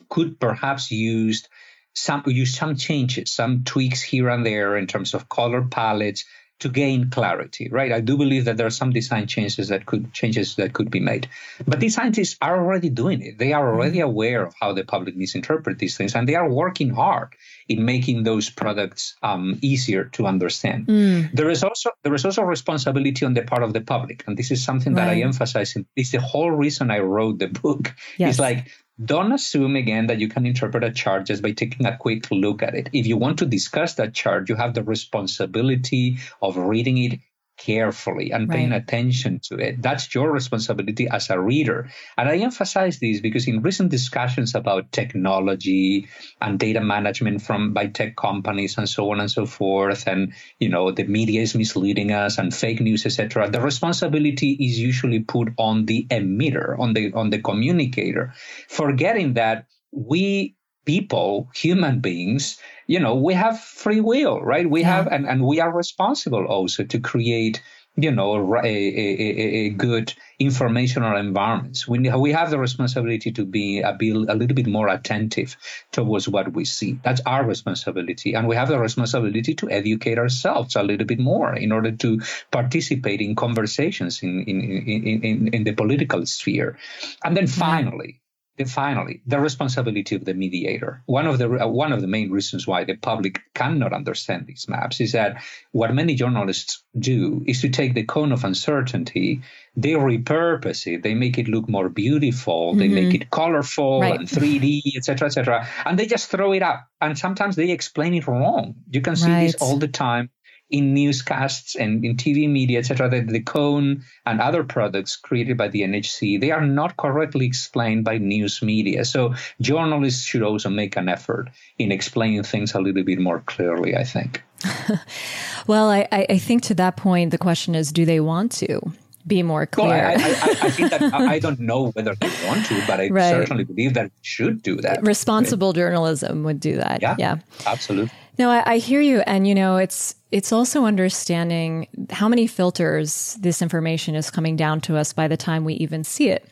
could 0.09 0.39
perhaps 0.39 0.91
use 0.91 1.49
some 1.95 2.23
use 2.27 2.55
some 2.55 2.77
changes, 2.77 3.33
some 3.33 3.65
tweaks 3.65 4.03
here 4.03 4.29
and 4.29 4.45
there 4.45 4.77
in 4.77 4.87
terms 4.87 5.15
of 5.15 5.29
color 5.29 5.63
palettes, 5.63 6.25
to 6.63 6.69
gain 6.69 7.11
clarity, 7.11 7.69
right? 7.71 7.93
I 7.93 8.01
do 8.01 8.17
believe 8.17 8.45
that 8.45 8.57
there 8.57 8.67
are 8.67 8.79
some 8.83 8.91
design 8.91 9.27
changes 9.27 9.69
that 9.69 9.85
could 9.85 10.13
changes 10.13 10.57
that 10.57 10.73
could 10.73 10.91
be 10.91 11.01
made, 11.01 11.29
but 11.67 11.81
these 11.81 11.95
scientists 11.95 12.37
are 12.41 12.57
already 12.57 12.89
doing 12.89 13.21
it. 13.21 13.39
They 13.39 13.53
are 13.53 13.75
already 13.75 13.99
mm-hmm. 13.99 14.11
aware 14.11 14.47
of 14.47 14.55
how 14.61 14.73
the 14.73 14.85
public 14.85 15.17
misinterpret 15.17 15.79
these 15.79 15.97
things, 15.97 16.15
and 16.15 16.29
they 16.29 16.37
are 16.37 16.49
working 16.49 16.91
hard 16.91 17.35
in 17.69 17.85
making 17.85 18.23
those 18.23 18.49
products 18.51 19.17
um, 19.23 19.59
easier 19.61 20.05
to 20.17 20.27
understand. 20.27 20.87
Mm. 20.87 21.33
There 21.33 21.51
is 21.51 21.65
also 21.65 21.91
there 22.05 22.15
is 22.15 22.25
also 22.25 22.43
responsibility 22.43 23.27
on 23.27 23.35
the 23.35 23.43
part 23.43 23.63
of 23.63 23.73
the 23.73 23.81
public, 23.81 24.25
and 24.27 24.37
this 24.37 24.51
is 24.51 24.65
something 24.65 24.95
right. 24.95 25.07
that 25.07 25.17
I 25.17 25.21
emphasize. 25.23 25.75
In, 25.77 25.87
it's 25.97 26.13
the 26.13 26.21
whole 26.21 26.51
reason 26.51 26.91
I 26.91 27.01
wrote 27.01 27.39
the 27.39 27.49
book. 27.49 27.93
Yes. 28.19 28.31
It's 28.31 28.39
like 28.39 28.71
don't 29.05 29.33
assume 29.33 29.77
again 29.77 30.07
that 30.07 30.21
you 30.21 30.29
can 30.29 30.47
interpret 30.47 30.85
a 30.85 30.93
chart 30.93 31.27
just 31.27 31.43
by 31.43 31.53
taking 31.53 31.87
a 31.87 31.97
quick 31.97 32.31
look 32.31 32.63
at 32.63 32.75
it. 32.75 32.91
If 32.93 33.07
you 33.07 33.17
want 33.17 33.39
to 33.39 33.47
discuss 33.47 33.95
that 33.95 34.15
chart, 34.15 34.49
you 34.49 34.55
have 34.55 34.75
the 34.75 34.83
responsibility 34.83 36.19
of 36.41 36.57
reading 36.57 36.99
it 36.99 37.21
carefully 37.65 38.33
and 38.33 38.51
paying 38.51 38.71
right. 38.71 38.83
attention 38.83 39.41
to 39.41 39.57
it. 39.57 39.81
That's 39.81 40.13
your 40.15 40.33
responsibility 40.33 41.09
as 41.09 41.31
a 41.31 41.39
reader. 41.39 41.91
And 42.19 42.29
I 42.29 42.39
emphasize 42.39 42.99
this 42.99 43.21
because 43.21 43.47
in 43.47 43.63
recent 43.63 43.91
discussions 43.91 44.55
about 44.55 44.91
technology 44.91 46.09
and 46.41 46.59
data 46.59 46.81
management 46.81 47.43
from 47.43 47.73
by 47.73 47.87
tech 47.87 48.17
companies 48.17 48.79
and 48.79 48.89
so 48.89 49.11
on 49.13 49.21
and 49.21 49.31
so 49.31 49.47
forth, 49.47 50.09
and 50.09 50.33
you 50.59 50.69
know 50.69 50.91
the 50.91 51.05
media 51.05 51.43
is 51.43 51.55
misleading 51.55 52.11
us 52.11 52.39
and 52.39 52.53
fake 52.53 52.81
news, 52.81 53.07
etc. 53.07 53.49
The 53.51 53.61
responsibility 53.61 54.53
is 54.53 54.79
usually 54.79 55.21
put 55.21 55.53
on 55.57 55.87
the 55.87 56.07
emitter, 56.11 56.79
on 56.79 56.95
the 56.95 57.13
on 57.13 57.31
the 57.31 57.41
communicator, 57.41 58.35
forgetting 58.69 59.35
that 59.35 59.67
we 59.93 60.57
people, 60.85 61.49
human 61.55 62.01
beings, 62.01 62.59
you 62.87 63.01
know, 63.01 63.15
we 63.15 63.35
have 63.35 63.61
free 63.61 64.01
will, 64.01 64.41
right? 64.41 64.69
We 64.69 64.81
yeah. 64.81 64.97
have, 64.97 65.07
and, 65.07 65.27
and 65.27 65.45
we 65.45 65.61
are 65.61 65.73
responsible 65.73 66.45
also 66.47 66.85
to 66.85 67.01
create 67.01 67.63
you 67.97 68.11
know, 68.11 68.55
a, 68.57 68.67
a, 68.67 69.67
a, 69.67 69.69
good 69.71 70.15
informational 70.39 71.15
environments. 71.17 71.87
We, 71.87 71.99
we 71.99 72.33
have 72.33 72.51
the 72.51 72.59
responsibility 72.59 73.31
to 73.33 73.45
be 73.45 73.81
a, 73.81 73.93
be 73.93 74.11
a 74.11 74.15
little 74.15 74.55
bit 74.55 74.67
more 74.67 74.89
attentive 74.89 75.57
towards 75.91 76.27
what 76.27 76.55
we 76.55 76.65
see. 76.65 76.99
That's 77.05 77.21
our 77.27 77.45
responsibility. 77.45 78.33
And 78.33 78.49
we 78.49 78.57
have 78.57 78.69
the 78.69 78.79
responsibility 78.79 79.55
to 79.57 79.71
educate 79.71 80.19
ourselves 80.19 80.75
a 80.75 80.83
little 80.83 81.07
bit 81.07 81.19
more 81.19 81.55
in 81.55 81.71
order 81.71 81.93
to 81.93 82.23
participate 82.51 83.21
in 83.21 83.37
conversations 83.37 84.23
in, 84.23 84.43
in, 84.45 84.63
in, 84.63 85.23
in, 85.23 85.49
in 85.49 85.65
the 85.65 85.73
political 85.73 86.25
sphere. 86.25 86.79
And 87.23 87.37
then 87.37 87.47
finally, 87.47 88.22
and 88.59 88.71
finally, 88.71 89.23
the 89.27 89.41
responsibility 89.41 90.15
of 90.15 90.25
the 90.25 90.35
mediator. 90.35 91.03
One 91.07 91.27
of 91.27 91.39
the 91.39 91.49
uh, 91.49 91.67
one 91.67 91.93
of 91.93 92.03
the 92.03 92.07
main 92.07 92.31
reasons 92.31 92.67
why 92.67 92.85
the 92.85 92.97
public 92.97 93.41
cannot 93.55 93.95
understand 93.95 94.47
these 94.47 94.67
maps 94.69 95.01
is 95.01 95.13
that 95.13 95.43
what 95.71 95.95
many 95.95 96.15
journalists 96.15 96.85
do 96.99 97.43
is 97.47 97.63
to 97.63 97.71
take 97.71 97.95
the 97.95 98.05
cone 98.05 98.31
of 98.31 98.45
uncertainty, 98.45 99.41
they 99.75 99.93
repurpose 99.93 100.87
it, 100.87 101.03
they 101.03 101.15
make 101.15 101.39
it 101.39 101.49
look 101.49 101.67
more 101.67 101.89
beautiful, 101.89 102.75
they 102.75 102.87
mm-hmm. 102.87 102.95
make 102.95 103.15
it 103.15 103.31
colorful 103.31 104.03
right. 104.03 104.21
and 104.21 104.29
3D, 104.29 104.97
etc., 104.97 105.29
etc., 105.29 105.67
and 105.87 105.99
they 105.99 106.07
just 106.07 106.31
throw 106.31 106.53
it 106.53 106.63
up. 106.63 106.87
And 107.01 107.19
sometimes 107.19 107.57
they 107.57 107.71
explain 107.71 108.13
it 108.15 108.27
wrong. 108.27 108.75
You 108.91 109.01
can 109.01 109.17
see 109.17 109.31
right. 109.31 109.47
this 109.47 109.63
all 109.63 109.79
the 109.79 109.89
time 109.89 110.31
in 110.73 110.95
newscasts 110.95 111.77
and 111.77 112.05
in 112.05 112.17
TV 112.17 112.49
media, 112.49 112.79
etc., 112.79 113.09
that 113.11 113.29
the 113.29 113.41
cone 113.41 114.03
and 114.27 114.41
other 114.41 114.65
products 114.65 115.17
created 115.17 115.57
by 115.57 115.69
the 115.69 115.83
NHC, 115.83 116.41
they 116.41 116.51
are 116.51 116.67
not 116.67 116.97
correctly 116.97 117.47
explained 117.47 118.05
by 118.05 118.19
news 118.19 118.63
media. 118.63 119.05
So 119.05 119.35
journalists 119.61 120.25
should 120.25 120.43
also 120.43 120.71
make 120.71 120.97
an 120.97 121.09
effort 121.09 121.51
in 121.79 121.93
explaining 121.93 122.43
things 122.43 122.75
a 122.75 122.81
little 122.81 123.05
bit 123.05 123.21
more 123.21 123.41
clearly, 123.41 123.95
I 123.95 124.05
think. 124.05 124.43
well, 125.67 125.91
I, 125.91 126.09
I 126.11 126.39
think 126.39 126.63
to 126.65 126.75
that 126.75 126.97
point, 126.97 127.31
the 127.31 127.39
question 127.39 127.75
is, 127.75 127.93
do 127.93 128.05
they 128.05 128.21
want 128.21 128.53
to? 128.53 128.93
Be 129.27 129.43
more 129.43 129.67
clear. 129.67 129.89
Well, 129.89 130.11
I, 130.11 130.13
I, 130.13 130.67
I, 130.67 130.71
think 130.71 130.91
that 130.91 131.03
I 131.15 131.39
don't 131.39 131.61
know 131.61 131.91
whether 131.91 132.15
they 132.15 132.31
want 132.47 132.67
to, 132.67 132.83
but 132.87 133.01
I 133.01 133.09
right. 133.09 133.31
certainly 133.31 133.65
believe 133.65 133.95
that 133.95 134.11
should 134.23 134.63
do 134.63 134.77
that. 134.77 135.03
Responsible 135.07 135.69
right. 135.69 135.77
journalism 135.77 136.43
would 136.45 136.61
do 136.61 136.77
that. 136.77 137.03
Yeah, 137.03 137.17
yeah, 137.19 137.39
absolutely. 137.67 138.11
No, 138.39 138.51
I, 138.51 138.63
I 138.67 138.79
hear 138.79 139.01
you, 139.01 139.21
and 139.21 139.47
you 139.47 139.55
know, 139.55 139.77
it's 139.77 140.15
it's 140.31 140.53
also 140.53 140.85
understanding 140.85 141.89
how 142.11 142.29
many 142.29 142.47
filters 142.47 143.37
this 143.41 143.63
information 143.63 144.15
is 144.15 144.31
coming 144.31 144.57
down 144.57 144.81
to 144.83 144.97
us 144.97 145.13
by 145.13 145.29
the 145.29 145.37
time 145.37 145.65
we 145.65 145.75
even 145.75 146.05
see 146.05 146.31
it. 146.31 146.49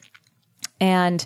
And 0.81 1.25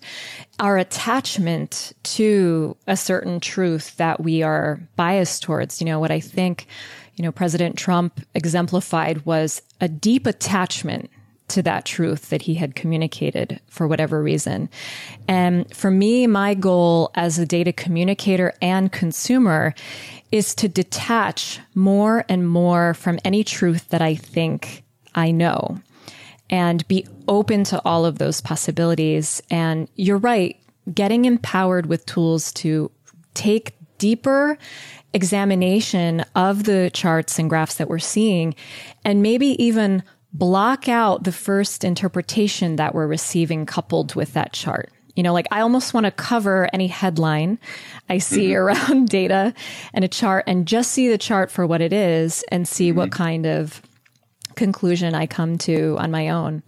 our 0.58 0.78
attachment 0.78 1.92
to 2.02 2.76
a 2.86 2.96
certain 2.96 3.38
truth 3.38 3.96
that 3.96 4.20
we 4.20 4.42
are 4.42 4.80
biased 4.96 5.44
towards, 5.44 5.80
you 5.80 5.84
know, 5.84 6.00
what 6.00 6.10
I 6.10 6.18
think, 6.18 6.66
you 7.14 7.22
know, 7.22 7.30
President 7.30 7.76
Trump 7.78 8.20
exemplified 8.34 9.24
was 9.24 9.62
a 9.80 9.88
deep 9.88 10.26
attachment 10.26 11.08
to 11.48 11.62
that 11.62 11.84
truth 11.84 12.30
that 12.30 12.42
he 12.42 12.54
had 12.54 12.74
communicated 12.74 13.60
for 13.68 13.86
whatever 13.86 14.22
reason. 14.22 14.68
And 15.28 15.72
for 15.74 15.90
me, 15.90 16.26
my 16.26 16.54
goal 16.54 17.10
as 17.14 17.38
a 17.38 17.46
data 17.46 17.72
communicator 17.72 18.54
and 18.62 18.90
consumer 18.90 19.74
is 20.32 20.54
to 20.56 20.68
detach 20.68 21.60
more 21.74 22.24
and 22.28 22.48
more 22.48 22.94
from 22.94 23.18
any 23.24 23.44
truth 23.44 23.88
that 23.90 24.02
I 24.02 24.14
think 24.14 24.84
I 25.14 25.30
know 25.30 25.80
and 26.50 26.86
be 26.88 27.06
open 27.28 27.64
to 27.64 27.80
all 27.84 28.04
of 28.04 28.18
those 28.18 28.40
possibilities. 28.40 29.42
And 29.50 29.88
you're 29.96 30.18
right, 30.18 30.58
getting 30.92 31.24
empowered 31.24 31.86
with 31.86 32.06
tools 32.06 32.52
to 32.54 32.90
take 33.34 33.74
deeper 33.98 34.58
examination 35.12 36.24
of 36.34 36.64
the 36.64 36.90
charts 36.92 37.38
and 37.38 37.48
graphs 37.48 37.76
that 37.76 37.88
we're 37.88 37.98
seeing 38.00 38.54
and 39.04 39.22
maybe 39.22 39.62
even 39.62 40.02
block 40.34 40.88
out 40.88 41.24
the 41.24 41.32
first 41.32 41.84
interpretation 41.84 42.76
that 42.76 42.94
we're 42.94 43.06
receiving 43.06 43.64
coupled 43.64 44.14
with 44.14 44.34
that 44.34 44.52
chart. 44.52 44.90
You 45.14 45.22
know, 45.22 45.32
like 45.32 45.46
I 45.52 45.60
almost 45.60 45.94
want 45.94 46.06
to 46.06 46.10
cover 46.10 46.68
any 46.72 46.88
headline 46.88 47.60
I 48.08 48.18
see 48.18 48.48
mm-hmm. 48.48 48.90
around 48.90 49.08
data 49.08 49.54
and 49.94 50.04
a 50.04 50.08
chart 50.08 50.44
and 50.48 50.66
just 50.66 50.90
see 50.90 51.08
the 51.08 51.18
chart 51.18 51.50
for 51.52 51.66
what 51.66 51.80
it 51.80 51.92
is 51.92 52.44
and 52.50 52.66
see 52.66 52.88
mm-hmm. 52.88 52.98
what 52.98 53.12
kind 53.12 53.46
of 53.46 53.80
conclusion 54.56 55.14
I 55.14 55.26
come 55.26 55.56
to 55.58 55.96
on 55.98 56.10
my 56.10 56.30
own. 56.30 56.64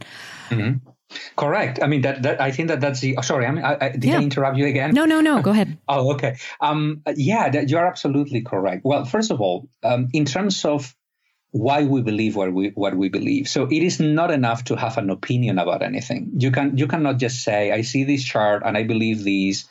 Mm-hmm. 0.51 0.89
Correct. 1.37 1.81
I 1.83 1.87
mean 1.87 2.03
that, 2.03 2.23
that 2.23 2.41
I 2.41 2.51
think 2.51 2.69
that 2.69 2.81
that's 2.81 3.01
the. 3.01 3.17
Oh, 3.17 3.21
sorry, 3.21 3.47
I 3.47 3.51
mean, 3.53 3.65
I, 3.65 3.77
I, 3.81 3.89
did 3.91 4.05
yeah. 4.05 4.19
I 4.19 4.23
interrupt 4.23 4.57
you 4.59 4.67
again? 4.67 4.93
No, 4.93 5.05
no, 5.05 5.21
no. 5.21 5.41
Go 5.41 5.53
ahead. 5.53 5.79
oh, 5.89 6.15
okay. 6.15 6.37
Um, 6.61 7.03
yeah, 7.15 7.49
that, 7.49 7.69
you're 7.69 7.87
absolutely 7.87 8.43
correct. 8.43 8.83
Well, 8.85 9.05
first 9.05 9.31
of 9.31 9.41
all, 9.41 9.69
um, 9.85 10.09
in 10.13 10.25
terms 10.25 10.65
of 10.65 10.96
why 11.57 11.85
we 11.85 12.03
believe 12.03 12.37
what 12.37 12.53
we 12.53 12.69
what 12.75 12.95
we 12.95 13.09
believe. 13.09 13.49
So 13.49 13.65
it 13.65 13.83
is 13.83 13.99
not 13.99 14.31
enough 14.31 14.65
to 14.65 14.77
have 14.77 14.99
an 14.99 15.11
opinion 15.11 15.59
about 15.59 15.83
anything. 15.83 16.31
You 16.37 16.51
can 16.51 16.77
you 16.77 16.87
cannot 16.87 17.19
just 17.19 17.43
say 17.43 17.73
I 17.73 17.83
see 17.83 18.05
this 18.05 18.23
chart 18.23 18.63
and 18.65 18.77
I 18.77 18.83
believe 18.83 19.25
these 19.25 19.69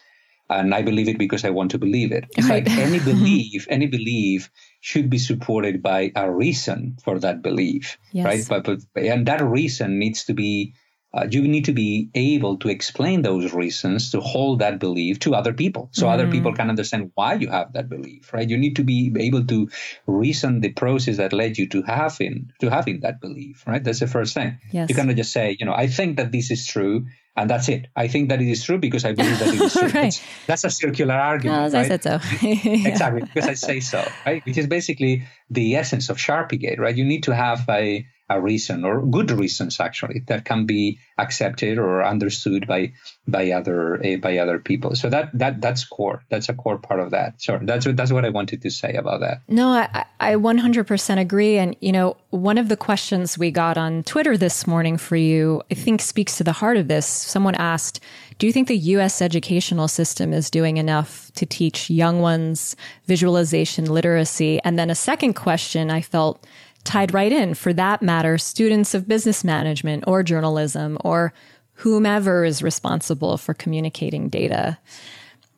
and 0.49 0.73
I 0.75 0.81
believe 0.81 1.07
it 1.07 1.17
because 1.17 1.43
I 1.43 1.49
want 1.49 1.71
to 1.71 1.77
believe 1.77 2.11
it. 2.11 2.25
Right. 2.37 2.65
like 2.65 2.69
any 2.69 2.99
belief, 3.11 3.67
any 3.69 3.87
belief 3.87 4.49
should 4.81 5.09
be 5.09 5.17
supported 5.17 5.81
by 5.81 6.11
a 6.15 6.29
reason 6.29 6.97
for 7.03 7.19
that 7.19 7.41
belief, 7.41 7.97
yes. 8.11 8.25
right? 8.25 8.45
But, 8.47 8.85
but 8.93 9.03
and 9.03 9.25
that 9.27 9.41
reason 9.43 9.97
needs 9.97 10.25
to 10.25 10.33
be 10.33 10.73
uh, 11.15 11.25
you 11.29 11.47
need 11.47 11.65
to 11.65 11.71
be 11.71 12.09
able 12.13 12.57
to 12.57 12.69
explain 12.69 13.21
those 13.21 13.53
reasons 13.53 14.11
to 14.11 14.19
hold 14.19 14.59
that 14.59 14.79
belief 14.79 15.17
to 15.19 15.33
other 15.33 15.53
people 15.53 15.89
so 15.91 16.05
mm. 16.05 16.11
other 16.11 16.29
people 16.29 16.53
can 16.53 16.69
understand 16.69 17.11
why 17.15 17.33
you 17.33 17.49
have 17.49 17.71
that 17.73 17.89
belief 17.89 18.33
right 18.33 18.49
you 18.49 18.57
need 18.57 18.75
to 18.75 18.83
be 18.83 19.11
able 19.19 19.45
to 19.45 19.69
reason 20.07 20.61
the 20.61 20.71
process 20.73 21.17
that 21.17 21.33
led 21.33 21.57
you 21.57 21.67
to 21.67 21.81
having 21.83 22.51
to 22.59 22.69
having 22.69 22.99
that 22.99 23.21
belief 23.21 23.65
right 23.65 23.83
that's 23.83 23.99
the 23.99 24.07
first 24.07 24.33
thing 24.33 24.59
yes. 24.71 24.89
you 24.89 24.95
cannot 24.95 25.15
just 25.15 25.31
say 25.31 25.55
you 25.59 25.65
know 25.65 25.73
i 25.73 25.87
think 25.87 26.17
that 26.17 26.31
this 26.31 26.51
is 26.51 26.67
true 26.67 27.05
and 27.37 27.49
that's 27.49 27.67
it. 27.67 27.87
I 27.95 28.07
think 28.07 28.29
that 28.29 28.41
it 28.41 28.49
is 28.49 28.63
true 28.63 28.77
because 28.77 29.03
I 29.03 29.11
believe 29.11 29.37
that 29.39 29.53
it 29.53 29.61
is 29.61 29.73
true. 29.77 29.89
right. 29.89 30.23
That's 30.47 30.63
a 30.63 30.69
circular 30.69 31.15
argument. 31.15 31.73
Well, 31.73 31.83
right? 31.83 31.85
I 31.85 31.97
said 31.97 32.03
so. 32.03 32.19
yeah. 32.41 32.87
Exactly, 32.95 33.21
because 33.21 33.49
I 33.49 33.53
say 33.69 33.79
so, 33.81 34.07
right? 34.25 34.45
Which 34.45 34.57
is 34.57 34.67
basically 34.67 35.23
the 35.49 35.75
essence 35.75 36.09
of 36.09 36.17
Sharpiegate, 36.17 36.79
right? 36.79 36.95
You 36.95 37.03
need 37.03 37.23
to 37.23 37.35
have 37.35 37.67
a 37.69 38.05
a 38.29 38.41
reason 38.41 38.83
or 38.83 39.05
good 39.05 39.29
reasons 39.29 39.79
actually 39.79 40.23
that 40.27 40.45
can 40.45 40.65
be 40.65 40.99
accepted 41.17 41.77
or 41.77 42.03
understood 42.03 42.65
by 42.65 42.91
by 43.27 43.51
other 43.51 44.03
uh, 44.03 44.17
by 44.17 44.37
other 44.37 44.57
people. 44.59 44.95
So 44.95 45.09
that 45.09 45.29
that 45.37 45.61
that's 45.61 45.85
core. 45.85 46.23
That's 46.29 46.49
a 46.49 46.53
core 46.53 46.79
part 46.79 46.99
of 46.99 47.11
that. 47.11 47.41
So 47.41 47.59
that's 47.61 47.85
what 47.85 47.95
that's 47.95 48.11
what 48.11 48.25
i 48.25 48.29
wanted 48.29 48.63
to 48.63 48.71
say 48.71 48.93
about 48.93 49.19
that. 49.19 49.41
No 49.47 49.69
i 49.69 50.05
i 50.19 50.33
100% 50.33 51.19
agree. 51.19 51.57
And 51.57 51.75
you 51.81 51.91
know 51.91 52.17
one 52.31 52.57
of 52.57 52.67
the 52.67 52.77
questions 52.77 53.37
we 53.37 53.51
got 53.51 53.77
on 53.77 54.03
twitter 54.03 54.37
this 54.37 54.65
morning 54.65 54.97
for 54.97 55.15
you 55.15 55.61
i 55.71 55.75
think 55.75 56.01
speaks 56.01 56.37
to 56.37 56.43
the 56.43 56.51
heart 56.51 56.77
of 56.77 56.87
this. 56.87 57.05
Someone 57.05 57.55
asked 57.55 57.99
do 58.37 58.47
you 58.47 58.53
think 58.53 58.67
the 58.67 58.77
US 58.77 59.21
educational 59.21 59.87
system 59.87 60.33
is 60.33 60.49
doing 60.49 60.75
enough 60.75 61.31
to 61.35 61.45
teach 61.45 61.89
young 61.89 62.19
ones 62.19 62.75
visualization 63.05 63.85
literacy? 63.85 64.59
And 64.65 64.77
then 64.77 64.89
a 64.89 64.95
second 64.95 65.35
question 65.35 65.89
I 65.89 66.01
felt 66.01 66.45
tied 66.85 67.13
right 67.13 67.31
in, 67.31 67.53
for 67.53 67.73
that 67.73 68.01
matter, 68.01 68.37
students 68.37 68.93
of 68.93 69.07
business 69.07 69.43
management 69.43 70.05
or 70.07 70.23
journalism 70.23 70.97
or 71.03 71.33
whomever 71.73 72.45
is 72.45 72.63
responsible 72.63 73.37
for 73.37 73.53
communicating 73.53 74.29
data. 74.29 74.77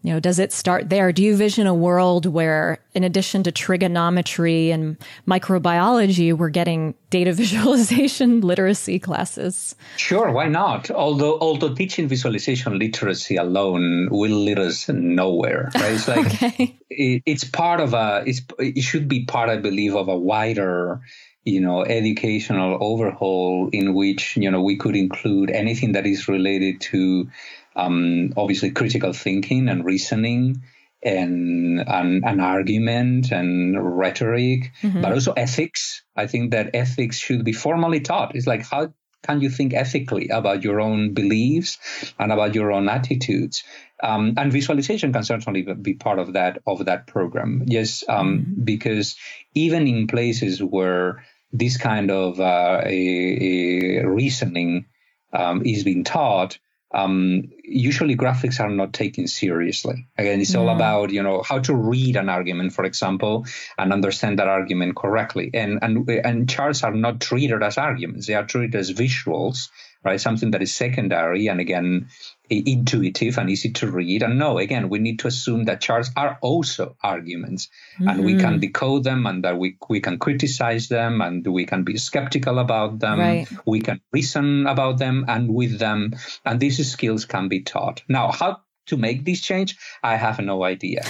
You 0.04 0.14
know, 0.14 0.20
does 0.20 0.39
it 0.39 0.54
start 0.54 0.89
there? 0.89 1.12
Do 1.12 1.24
you 1.24 1.36
vision 1.36 1.68
a 1.68 1.74
world 1.74 2.28
where, 2.28 2.78
in 2.93 3.04
addition 3.04 3.43
to 3.43 3.52
trigonometry 3.52 4.72
and 4.72 4.95
microbiology, 5.28 6.34
we're 6.34 6.50
getting 6.50 6.93
data 7.10 7.34
visualization 7.43 8.41
literacy 8.41 9.00
classes? 9.00 9.76
Sure, 9.98 10.32
why 10.32 10.48
not? 10.48 10.91
Although, 10.91 11.39
although 11.39 11.74
teaching 11.74 12.08
visualization 12.08 12.78
literacy 12.78 13.36
alone 13.36 14.10
will 14.12 14.38
lead 14.38 14.60
us 14.60 14.88
nowhere. 14.89 15.72
Right? 15.78 15.93
It's 15.93 16.08
like 16.08 16.26
okay. 16.26 16.80
it, 16.89 17.24
it's 17.26 17.43
part 17.43 17.80
of 17.80 17.93
a. 17.93 18.24
It 18.26 18.82
should 18.82 19.08
be 19.08 19.26
part, 19.26 19.50
I 19.50 19.58
believe, 19.58 19.95
of 19.95 20.08
a 20.08 20.18
wider 20.18 21.02
you 21.48 21.62
know 21.62 21.86
educational 21.86 22.78
overhaul 22.82 23.70
in 23.72 23.93
which 23.93 24.36
you 24.36 24.52
know 24.52 24.62
we 24.62 24.76
could 24.76 24.98
include 24.98 25.50
anything 25.50 25.93
that 25.93 26.06
is 26.06 26.28
related 26.28 26.82
to 26.82 27.30
um, 27.78 28.34
obviously 28.36 28.71
critical 28.71 29.13
thinking 29.13 29.69
and 29.69 29.86
reasoning 29.86 30.63
and 31.03 31.80
an, 31.88 32.39
argument 32.39 33.32
and 33.32 33.97
rhetoric, 33.97 34.73
mm-hmm. 34.82 35.01
but 35.01 35.13
also 35.13 35.34
ethics. 35.34 36.03
I 36.15 36.25
think 36.25 36.51
that 36.51 36.71
ethics 36.73 37.17
should 37.17 37.45
be 37.45 37.53
formally 37.53 37.99
taught. 37.99 38.36
It's 38.36 38.47
like 38.47 38.65
how 38.65 38.93
can 39.23 39.41
you 39.41 39.49
think 39.49 39.73
ethically 39.73 40.30
about 40.30 40.63
your 40.63 40.80
own 40.80 41.13
beliefs 41.13 41.78
and 42.17 42.32
about 42.32 42.55
your 42.55 42.71
own 42.71 42.89
attitudes? 42.89 43.63
Um, 44.01 44.34
and 44.38 44.51
visualization 44.51 45.13
can 45.13 45.23
certainly 45.23 45.61
be 45.61 45.93
part 45.93 46.17
of 46.17 46.34
that 46.34 46.59
of 46.65 46.86
that 46.86 47.05
program. 47.07 47.63
Yes, 47.67 48.03
um, 48.09 48.39
mm-hmm. 48.39 48.63
because 48.63 49.15
even 49.53 49.88
in 49.88 50.07
places 50.07 50.63
where 50.63 51.23
this 51.53 51.78
kind 51.78 52.09
of 52.09 52.39
uh, 52.39 52.82
a, 52.84 53.99
a 53.99 54.07
reasoning 54.07 54.86
um, 55.32 55.63
is 55.65 55.84
being 55.84 56.03
taught, 56.03 56.57
um, 56.91 57.43
usually 57.63 58.15
graphics 58.15 58.59
are 58.59 58.69
not 58.69 58.93
taken 58.93 59.27
seriously. 59.27 60.07
Again, 60.17 60.39
it's 60.39 60.55
all 60.55 60.69
about 60.69 61.09
you 61.11 61.21
know 61.21 61.43
how 61.43 61.59
to 61.59 61.75
read 61.75 62.15
an 62.15 62.29
argument, 62.29 62.73
for 62.73 62.85
example, 62.85 63.45
and 63.77 63.91
understand 63.91 64.39
that 64.39 64.47
argument 64.47 64.95
correctly. 64.95 65.51
And 65.53 65.79
and 65.81 66.09
and 66.09 66.49
charts 66.49 66.83
are 66.83 66.93
not 66.93 67.19
treated 67.19 67.61
as 67.61 67.77
arguments; 67.77 68.27
they 68.27 68.35
are 68.35 68.45
treated 68.45 68.75
as 68.75 68.93
visuals, 68.93 69.69
right? 70.03 70.19
Something 70.19 70.51
that 70.51 70.61
is 70.61 70.73
secondary, 70.73 71.47
and 71.47 71.59
again, 71.59 72.07
intuitive 72.50 73.38
and 73.38 73.50
easy 73.50 73.72
to 73.72 73.91
read. 73.91 74.24
And 74.24 74.39
no, 74.39 74.58
again, 74.58 74.89
we 74.89 75.00
need 75.00 75.20
to 75.20 75.28
assume 75.28 75.66
that 75.66 75.82
charts 75.82 76.12
are 76.16 76.38
also 76.41 76.95
arguments 77.02 77.70
mm-hmm. 77.95 78.08
and 78.08 78.26
we 78.26 78.36
can 78.36 78.54
mm-hmm. 78.54 78.60
decode 78.60 79.04
them 79.04 79.26
and 79.26 79.43
that 79.43 79.58
we, 79.58 79.78
we 79.89 80.00
can 80.00 80.18
criticize 80.20 80.88
them 80.88 81.22
and 81.22 81.45
we 81.45 81.66
can 81.66 81.84
be 81.84 81.98
skeptical 81.98 82.60
about 82.60 83.00
them. 83.00 83.20
Right. 83.20 83.48
We 83.66 83.82
can 83.82 84.02
reason 84.12 84.68
about 84.68 84.98
them 84.98 85.26
and 85.28 85.54
with 85.54 85.80
them. 85.80 86.14
And 86.45 86.60
these 86.60 86.91
skills 86.91 87.26
can 87.26 87.48
be 87.48 87.62
taught. 87.62 88.04
Now, 88.08 88.32
how 88.32 88.62
to 88.88 88.98
make 88.98 89.26
this 89.26 89.41
change, 89.41 89.78
I 90.02 90.16
have 90.16 90.39
no 90.39 90.64
idea. 90.64 91.02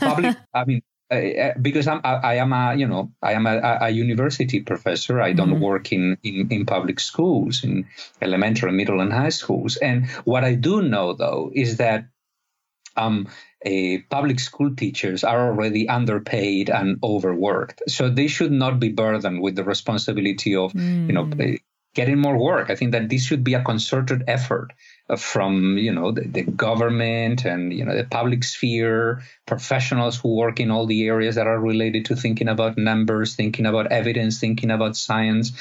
Public, 0.00 0.36
I 0.54 0.64
mean, 0.64 0.82
uh, 1.10 1.14
uh, 1.14 1.52
because 1.60 1.88
I'm, 1.88 2.00
I, 2.04 2.14
I, 2.14 2.34
am 2.34 2.52
a, 2.52 2.74
you 2.76 2.86
know, 2.86 3.10
I 3.20 3.32
am 3.32 3.46
a, 3.46 3.78
a 3.80 3.90
university 3.90 4.60
professor. 4.60 5.20
I 5.20 5.32
don't 5.32 5.50
mm-hmm. 5.50 5.62
work 5.62 5.92
in, 5.92 6.16
in, 6.22 6.48
in 6.50 6.66
public 6.66 7.00
schools, 7.00 7.64
in 7.64 7.88
elementary, 8.22 8.72
middle, 8.72 9.00
and 9.00 9.12
high 9.12 9.30
schools. 9.30 9.76
And 9.76 10.08
what 10.24 10.44
I 10.44 10.54
do 10.54 10.82
know, 10.82 11.14
though, 11.14 11.50
is 11.52 11.78
that 11.78 12.06
um, 12.96 13.28
public 14.08 14.40
school 14.40 14.74
teachers 14.74 15.24
are 15.24 15.48
already 15.48 15.88
underpaid 15.88 16.70
and 16.70 16.98
overworked. 17.02 17.82
So 17.88 18.08
they 18.08 18.28
should 18.28 18.52
not 18.52 18.78
be 18.78 18.90
burdened 18.90 19.42
with 19.42 19.56
the 19.56 19.64
responsibility 19.64 20.54
of, 20.54 20.72
mm. 20.72 21.06
you 21.08 21.12
know, 21.12 21.24
mm. 21.24 21.58
getting 21.94 22.18
more 22.18 22.38
work. 22.38 22.70
I 22.70 22.76
think 22.76 22.92
that 22.92 23.08
this 23.08 23.24
should 23.24 23.44
be 23.44 23.54
a 23.54 23.64
concerted 23.64 24.24
effort 24.28 24.72
from 25.16 25.78
you 25.78 25.92
know 25.92 26.12
the, 26.12 26.22
the, 26.22 26.42
government 26.42 27.44
and 27.44 27.72
you 27.72 27.84
know 27.84 27.96
the 27.96 28.04
public 28.04 28.44
sphere 28.44 29.22
professionals 29.46 30.18
who 30.18 30.36
work 30.36 30.60
in 30.60 30.70
all 30.70 30.86
the 30.86 31.06
areas 31.06 31.34
that 31.34 31.46
are 31.46 31.60
related 31.60 32.04
to 32.04 32.16
thinking 32.16 32.48
about 32.48 32.78
numbers 32.78 33.34
thinking 33.34 33.66
about 33.66 33.90
evidence 33.90 34.38
thinking 34.38 34.70
about 34.70 34.96
science 34.96 35.52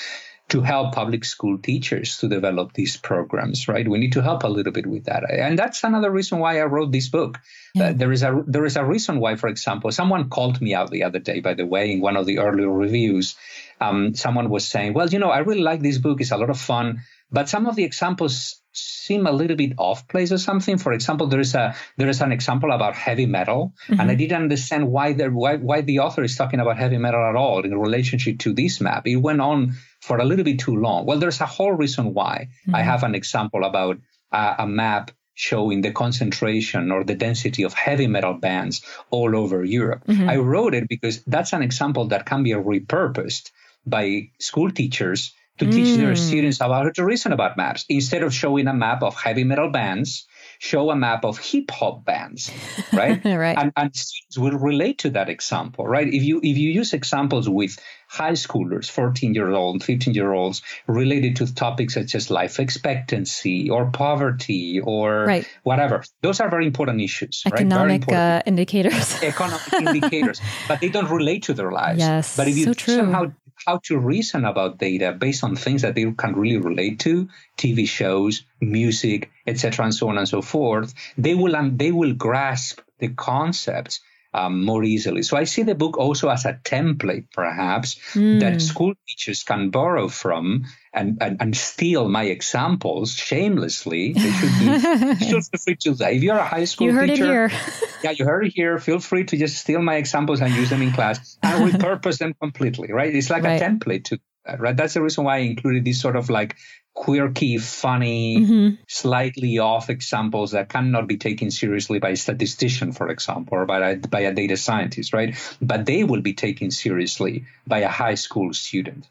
to 0.49 0.61
help 0.61 0.95
public 0.95 1.23
school 1.23 1.59
teachers 1.59 2.17
to 2.17 2.27
develop 2.27 2.73
these 2.73 2.97
programs 2.97 3.67
right? 3.67 3.87
We 3.87 3.99
need 3.99 4.13
to 4.13 4.21
help 4.21 4.43
a 4.43 4.47
little 4.47 4.73
bit 4.73 4.87
with 4.87 5.05
that. 5.05 5.23
And 5.31 5.57
that's 5.57 5.83
another 5.83 6.09
reason 6.09 6.39
why 6.39 6.59
i 6.59 6.63
wrote 6.63 6.91
this 6.91 7.07
book. 7.07 7.39
Yeah. 7.75 7.89
uh, 7.89 7.93
there 7.93 8.11
is 8.11 8.23
a 8.23 8.43
there 8.47 8.65
is 8.65 8.75
a 8.75 8.83
reason 8.83 9.19
why 9.19 9.35
for 9.35 9.47
example 9.47 9.91
someone 9.91 10.29
called 10.29 10.59
me 10.59 10.73
out 10.73 10.89
the 10.89 11.03
other 11.03 11.19
day 11.19 11.39
by 11.39 11.53
the 11.53 11.67
way 11.67 11.91
in 11.91 12.01
one 12.01 12.17
of 12.17 12.25
the 12.25 12.39
earlier 12.39 12.69
reviews. 12.69 13.35
Um, 13.79 14.15
someone 14.15 14.49
was 14.49 14.67
saying 14.67 14.93
well 14.93 15.07
you 15.07 15.19
know 15.19 15.29
i 15.29 15.39
really 15.39 15.61
like 15.61 15.81
this 15.81 15.99
book. 15.99 16.19
It's 16.19 16.31
a 16.31 16.37
lot 16.37 16.49
of 16.49 16.59
fun 16.59 17.01
but 17.31 17.47
some 17.47 17.67
of 17.67 17.75
the 17.75 17.83
examples 17.83 18.59
seem 18.79 19.27
a 19.27 19.31
little 19.31 19.55
bit 19.55 19.73
off 19.77 20.07
place 20.07 20.31
or 20.31 20.37
something. 20.37 20.77
For 20.77 20.93
example, 20.93 21.27
there 21.27 21.39
is 21.39 21.55
a 21.55 21.75
there 21.97 22.09
is 22.09 22.21
an 22.21 22.31
example 22.31 22.71
about 22.71 22.95
heavy 22.95 23.25
metal, 23.25 23.73
mm-hmm. 23.87 23.99
and 23.99 24.11
I 24.11 24.15
didn't 24.15 24.41
understand 24.41 24.89
why 24.89 25.13
the 25.13 25.29
why, 25.29 25.57
why 25.57 25.81
the 25.81 25.99
author 25.99 26.23
is 26.23 26.35
talking 26.35 26.59
about 26.59 26.77
heavy 26.77 26.97
metal 26.97 27.23
at 27.23 27.35
all 27.35 27.63
in 27.63 27.77
relationship 27.77 28.39
to 28.39 28.53
this 28.53 28.81
map. 28.81 29.07
It 29.07 29.17
went 29.17 29.41
on 29.41 29.73
for 30.01 30.17
a 30.17 30.25
little 30.25 30.45
bit 30.45 30.59
too 30.59 30.75
long. 30.75 31.05
Well, 31.05 31.19
there's 31.19 31.41
a 31.41 31.45
whole 31.45 31.73
reason 31.73 32.13
why. 32.13 32.49
Mm-hmm. 32.61 32.75
I 32.75 32.81
have 32.81 33.03
an 33.03 33.15
example 33.15 33.63
about 33.63 33.97
uh, 34.31 34.55
a 34.59 34.67
map 34.67 35.11
showing 35.33 35.81
the 35.81 35.91
concentration 35.91 36.91
or 36.91 37.05
the 37.05 37.15
density 37.15 37.63
of 37.63 37.73
heavy 37.73 38.07
metal 38.07 38.33
bands 38.33 38.81
all 39.09 39.35
over 39.35 39.63
Europe. 39.63 40.03
Mm-hmm. 40.05 40.29
I 40.29 40.35
wrote 40.35 40.73
it 40.75 40.89
because 40.89 41.23
that's 41.23 41.53
an 41.53 41.63
example 41.63 42.07
that 42.07 42.25
can 42.25 42.43
be 42.43 42.51
repurposed 42.51 43.51
by 43.85 44.29
school 44.39 44.69
teachers 44.69 45.33
to 45.59 45.65
mm. 45.65 45.71
teach 45.71 45.97
their 45.97 46.13
mm. 46.13 46.17
students 46.17 46.57
about 46.57 46.85
how 46.85 46.89
to 46.89 47.05
reason 47.05 47.31
about 47.31 47.57
maps. 47.57 47.85
Instead 47.89 48.23
of 48.23 48.33
showing 48.33 48.67
a 48.67 48.73
map 48.73 49.03
of 49.03 49.15
heavy 49.15 49.43
metal 49.43 49.69
bands, 49.69 50.27
show 50.59 50.89
a 50.89 50.95
map 50.95 51.23
of 51.25 51.37
hip 51.37 51.71
hop 51.71 52.05
bands, 52.05 52.51
right? 52.93 53.23
right. 53.23 53.57
And, 53.57 53.71
and 53.75 53.95
students 53.95 54.37
will 54.37 54.57
relate 54.57 54.99
to 54.99 55.11
that 55.11 55.29
example, 55.29 55.85
right? 55.85 56.07
If 56.07 56.23
you 56.23 56.39
if 56.43 56.57
you 56.57 56.71
use 56.71 56.93
examples 56.93 57.49
with 57.49 57.77
high 58.09 58.33
schoolers, 58.33 58.89
14 58.89 59.33
year 59.33 59.51
olds, 59.51 59.85
15 59.85 60.13
year 60.13 60.33
olds, 60.33 60.61
related 60.87 61.35
to 61.37 61.53
topics 61.53 61.93
such 61.93 62.15
as 62.15 62.29
life 62.29 62.59
expectancy 62.59 63.69
or 63.69 63.91
poverty 63.91 64.81
or 64.83 65.25
right. 65.25 65.47
whatever, 65.63 66.03
those 66.21 66.39
are 66.39 66.49
very 66.49 66.65
important 66.65 67.01
issues. 67.01 67.43
Economic 67.45 68.05
right? 68.07 68.17
uh, 68.17 68.41
indicators. 68.45 69.21
Economic 69.23 69.73
indicators, 69.73 70.41
but 70.67 70.81
they 70.81 70.89
don't 70.89 71.09
relate 71.09 71.43
to 71.43 71.53
their 71.53 71.71
lives. 71.71 71.99
Yes, 71.99 72.35
but 72.35 72.47
if 72.47 72.57
you 72.57 72.65
so 72.65 72.73
somehow 72.73 73.31
how 73.65 73.77
to 73.83 73.97
reason 73.97 74.45
about 74.45 74.77
data 74.77 75.11
based 75.11 75.43
on 75.43 75.55
things 75.55 75.81
that 75.81 75.95
they 75.95 76.11
can 76.11 76.33
really 76.33 76.57
relate 76.57 76.99
to 76.99 77.27
tv 77.57 77.87
shows 77.87 78.43
music 78.61 79.29
etc 79.47 79.85
and 79.85 79.93
so 79.93 80.09
on 80.09 80.17
and 80.17 80.27
so 80.27 80.41
forth 80.41 80.93
they 81.17 81.35
will 81.35 81.55
um, 81.55 81.77
they 81.77 81.91
will 81.91 82.13
grasp 82.13 82.79
the 82.99 83.09
concepts 83.09 84.01
um, 84.33 84.63
more 84.63 84.83
easily. 84.83 85.23
So 85.23 85.37
I 85.37 85.45
see 85.45 85.63
the 85.63 85.75
book 85.75 85.97
also 85.97 86.29
as 86.29 86.45
a 86.45 86.53
template, 86.53 87.27
perhaps, 87.33 87.95
mm. 88.13 88.39
that 88.41 88.61
school 88.61 88.93
teachers 89.07 89.43
can 89.43 89.69
borrow 89.69 90.07
from 90.07 90.65
and, 90.93 91.17
and, 91.21 91.37
and 91.39 91.55
steal 91.55 92.09
my 92.09 92.23
examples 92.23 93.13
shamelessly. 93.13 94.13
They 94.13 94.31
should 94.31 94.59
be 94.59 95.15
feel 95.25 95.41
free 95.41 95.75
to 95.75 95.93
that. 95.95 96.13
If 96.13 96.23
you're 96.23 96.37
a 96.37 96.45
high 96.45 96.65
school 96.65 96.87
you 96.87 96.93
heard 96.93 97.09
teacher, 97.09 97.45
it 97.45 97.51
here. 97.51 97.61
yeah, 98.03 98.11
you 98.11 98.25
heard 98.25 98.47
it 98.47 98.53
here. 98.53 98.79
Feel 98.79 98.99
free 98.99 99.25
to 99.25 99.37
just 99.37 99.57
steal 99.57 99.81
my 99.81 99.95
examples 99.95 100.41
and 100.41 100.53
use 100.53 100.69
them 100.69 100.81
in 100.81 100.91
class 100.91 101.37
and 101.43 101.71
repurpose 101.73 102.17
them 102.17 102.33
completely. 102.41 102.91
Right? 102.91 103.13
It's 103.13 103.29
like 103.29 103.43
right. 103.43 103.61
a 103.61 103.65
template 103.65 104.05
to 104.05 104.19
that. 104.45 104.59
Right? 104.59 104.75
That's 104.75 104.95
the 104.95 105.01
reason 105.01 105.23
why 105.23 105.37
I 105.37 105.39
included 105.39 105.85
these 105.85 106.01
sort 106.01 106.15
of 106.15 106.29
like 106.29 106.55
quirky, 106.95 107.57
funny, 107.59 108.39
mm-hmm. 108.39 108.75
slightly 108.87 109.59
off 109.59 109.89
examples 109.89 110.51
that 110.51 110.69
cannot 110.69 111.07
be 111.07 111.17
taken 111.17 111.51
seriously 111.51 111.99
by 111.99 112.09
a 112.09 112.15
statistician, 112.15 112.91
for 112.91 113.09
example, 113.09 113.57
or 113.57 113.65
by 113.65 113.91
a, 113.91 113.95
by 113.95 114.21
a 114.21 114.33
data 114.33 114.57
scientist, 114.57 115.13
right? 115.13 115.35
But 115.61 115.85
they 115.85 116.03
will 116.03 116.21
be 116.21 116.33
taken 116.33 116.71
seriously 116.71 117.45
by 117.65 117.79
a 117.79 117.87
high 117.87 118.15
school 118.15 118.53
student. 118.53 119.07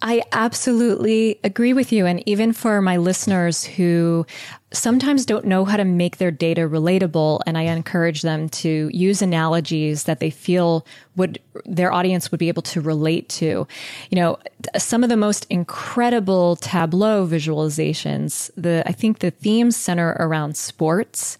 I 0.00 0.22
absolutely 0.30 1.40
agree 1.42 1.72
with 1.72 1.90
you. 1.90 2.06
And 2.06 2.22
even 2.28 2.52
for 2.52 2.80
my 2.80 2.98
listeners 2.98 3.64
who 3.64 4.26
sometimes 4.72 5.26
don't 5.26 5.44
know 5.44 5.64
how 5.64 5.76
to 5.76 5.84
make 5.84 6.18
their 6.18 6.30
data 6.30 6.62
relatable, 6.62 7.40
and 7.46 7.58
I 7.58 7.62
encourage 7.62 8.22
them 8.22 8.48
to 8.50 8.90
use 8.92 9.22
analogies 9.22 10.04
that 10.04 10.20
they 10.20 10.30
feel 10.30 10.86
would 11.16 11.40
their 11.64 11.92
audience 11.92 12.30
would 12.30 12.38
be 12.38 12.48
able 12.48 12.62
to 12.62 12.80
relate 12.80 13.28
to. 13.30 13.66
You 14.10 14.16
know, 14.16 14.38
some 14.76 15.02
of 15.02 15.08
the 15.08 15.16
most 15.16 15.46
incredible 15.50 16.54
Tableau 16.56 17.26
visualizations, 17.26 18.52
the 18.56 18.84
I 18.86 18.92
think 18.92 19.18
the 19.18 19.32
themes 19.32 19.76
center 19.76 20.16
around 20.20 20.56
sports 20.56 21.38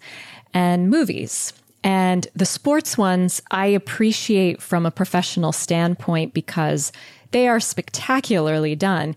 and 0.53 0.89
movies. 0.89 1.53
And 1.81 2.27
the 2.35 2.45
sports 2.45 2.97
ones 2.97 3.41
I 3.51 3.67
appreciate 3.67 4.61
from 4.61 4.85
a 4.85 4.91
professional 4.91 5.53
standpoint 5.53 6.33
because 6.33 6.91
they 7.31 7.47
are 7.47 7.59
spectacularly 7.59 8.75
done. 8.75 9.15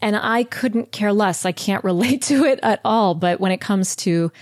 And 0.00 0.16
I 0.16 0.44
couldn't 0.44 0.92
care 0.92 1.12
less. 1.12 1.44
I 1.44 1.52
can't 1.52 1.84
relate 1.92 2.22
to 2.22 2.44
it 2.44 2.60
at 2.62 2.80
all. 2.84 3.14
But 3.14 3.40
when 3.40 3.52
it 3.52 3.60
comes 3.60 3.96
to 3.96 4.32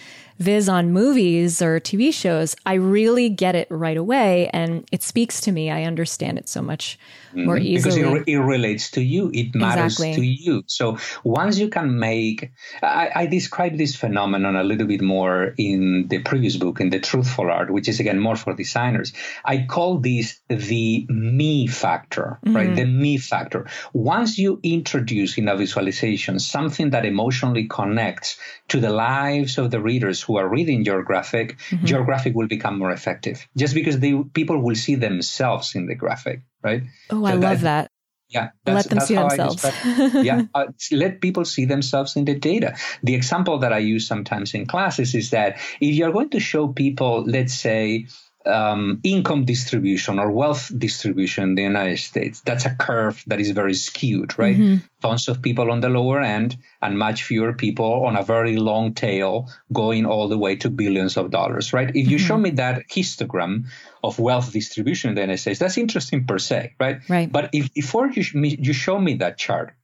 viz 0.42 0.68
on 0.68 0.92
movies 0.92 1.62
or 1.62 1.80
TV 1.80 2.12
shows, 2.12 2.54
I 2.66 2.74
really 2.74 3.28
get 3.28 3.54
it 3.54 3.68
right 3.70 3.96
away 3.96 4.48
and 4.52 4.86
it 4.92 5.02
speaks 5.02 5.40
to 5.42 5.52
me. 5.52 5.70
I 5.70 5.84
understand 5.84 6.38
it 6.38 6.48
so 6.48 6.60
much 6.60 6.98
more 7.34 7.56
mm-hmm. 7.56 7.64
easily. 7.64 8.02
Because 8.02 8.20
it, 8.20 8.28
it, 8.28 8.38
relates 8.38 8.90
to 8.92 9.02
you, 9.02 9.30
it 9.32 9.54
matters 9.54 9.94
exactly. 9.94 10.14
to 10.14 10.26
you. 10.26 10.62
So 10.66 10.98
once 11.24 11.58
you 11.58 11.68
can 11.68 11.98
make, 11.98 12.52
I, 12.82 13.10
I 13.14 13.26
described 13.26 13.78
this 13.78 13.96
phenomenon 13.96 14.56
a 14.56 14.64
little 14.64 14.86
bit 14.86 15.00
more 15.00 15.54
in 15.56 16.08
the 16.08 16.18
previous 16.18 16.56
book, 16.56 16.80
in 16.80 16.90
The 16.90 17.00
Truthful 17.00 17.50
Art, 17.50 17.70
which 17.70 17.88
is 17.88 18.00
again 18.00 18.18
more 18.18 18.36
for 18.36 18.54
designers. 18.54 19.12
I 19.44 19.66
call 19.68 19.98
this 19.98 20.40
the 20.48 21.06
me 21.08 21.66
factor, 21.66 22.38
mm-hmm. 22.44 22.56
right? 22.56 22.74
The 22.74 22.84
me 22.84 23.18
factor. 23.18 23.66
Once 23.92 24.38
you 24.38 24.60
introduce 24.62 25.38
in 25.38 25.48
a 25.48 25.56
visualization 25.56 26.38
something 26.38 26.90
that 26.90 27.04
emotionally 27.04 27.66
connects 27.68 28.38
to 28.68 28.80
the 28.80 28.90
lives 28.90 29.58
of 29.58 29.70
the 29.70 29.80
readers 29.80 30.20
who 30.22 30.31
are 30.36 30.48
reading 30.48 30.84
your 30.84 31.02
graphic, 31.02 31.58
mm-hmm. 31.70 31.86
your 31.86 32.04
graphic 32.04 32.34
will 32.34 32.48
become 32.48 32.78
more 32.78 32.90
effective 32.90 33.46
just 33.56 33.74
because 33.74 33.98
the 34.00 34.24
people 34.34 34.58
will 34.60 34.74
see 34.74 34.94
themselves 34.94 35.74
in 35.74 35.86
the 35.86 35.94
graphic 35.94 36.42
right? 36.62 36.82
Oh, 37.10 37.20
so 37.20 37.26
I 37.26 37.34
love 37.34 37.60
that. 37.62 37.90
Yeah, 38.28 38.50
let 38.64 38.88
them 38.88 39.00
see 39.00 39.14
themselves. 39.14 39.62
yeah, 40.14 40.44
uh, 40.54 40.66
let 40.90 41.20
people 41.20 41.44
see 41.44 41.66
themselves 41.66 42.16
in 42.16 42.24
the 42.24 42.34
data. 42.34 42.76
The 43.02 43.14
example 43.14 43.58
that 43.58 43.74
I 43.74 43.78
use 43.78 44.06
sometimes 44.06 44.54
in 44.54 44.64
classes 44.64 45.14
is 45.14 45.30
that 45.30 45.58
if 45.82 45.94
you're 45.94 46.12
going 46.12 46.30
to 46.30 46.40
show 46.40 46.68
people, 46.68 47.24
let's 47.26 47.52
say, 47.52 48.06
um, 48.46 49.00
income 49.02 49.44
distribution 49.44 50.18
or 50.18 50.30
wealth 50.30 50.72
distribution 50.76 51.44
in 51.44 51.54
the 51.54 51.62
United 51.62 51.98
States. 51.98 52.40
That's 52.40 52.66
a 52.66 52.74
curve 52.74 53.22
that 53.26 53.40
is 53.40 53.50
very 53.50 53.74
skewed, 53.74 54.38
right? 54.38 54.56
Mm-hmm. 54.56 54.76
Tons 55.00 55.28
of 55.28 55.42
people 55.42 55.70
on 55.70 55.80
the 55.80 55.88
lower 55.88 56.20
end 56.20 56.56
and 56.80 56.98
much 56.98 57.24
fewer 57.24 57.52
people 57.52 58.04
on 58.06 58.16
a 58.16 58.22
very 58.22 58.56
long 58.56 58.94
tail 58.94 59.50
going 59.72 60.06
all 60.06 60.28
the 60.28 60.38
way 60.38 60.56
to 60.56 60.70
billions 60.70 61.16
of 61.16 61.30
dollars, 61.30 61.72
right? 61.72 61.88
If 61.88 62.08
you 62.08 62.16
mm-hmm. 62.16 62.26
show 62.26 62.38
me 62.38 62.50
that 62.50 62.88
histogram 62.88 63.66
of 64.02 64.18
wealth 64.18 64.52
distribution 64.52 65.10
in 65.10 65.14
the 65.14 65.22
United 65.22 65.40
States, 65.40 65.58
that's 65.58 65.78
interesting 65.78 66.26
per 66.26 66.38
se, 66.38 66.74
right? 66.80 67.00
Right. 67.08 67.30
But 67.30 67.50
if 67.52 67.72
before 67.74 68.08
you, 68.08 68.24
you 68.34 68.72
show 68.72 68.98
me 68.98 69.14
that 69.14 69.38
chart, 69.38 69.74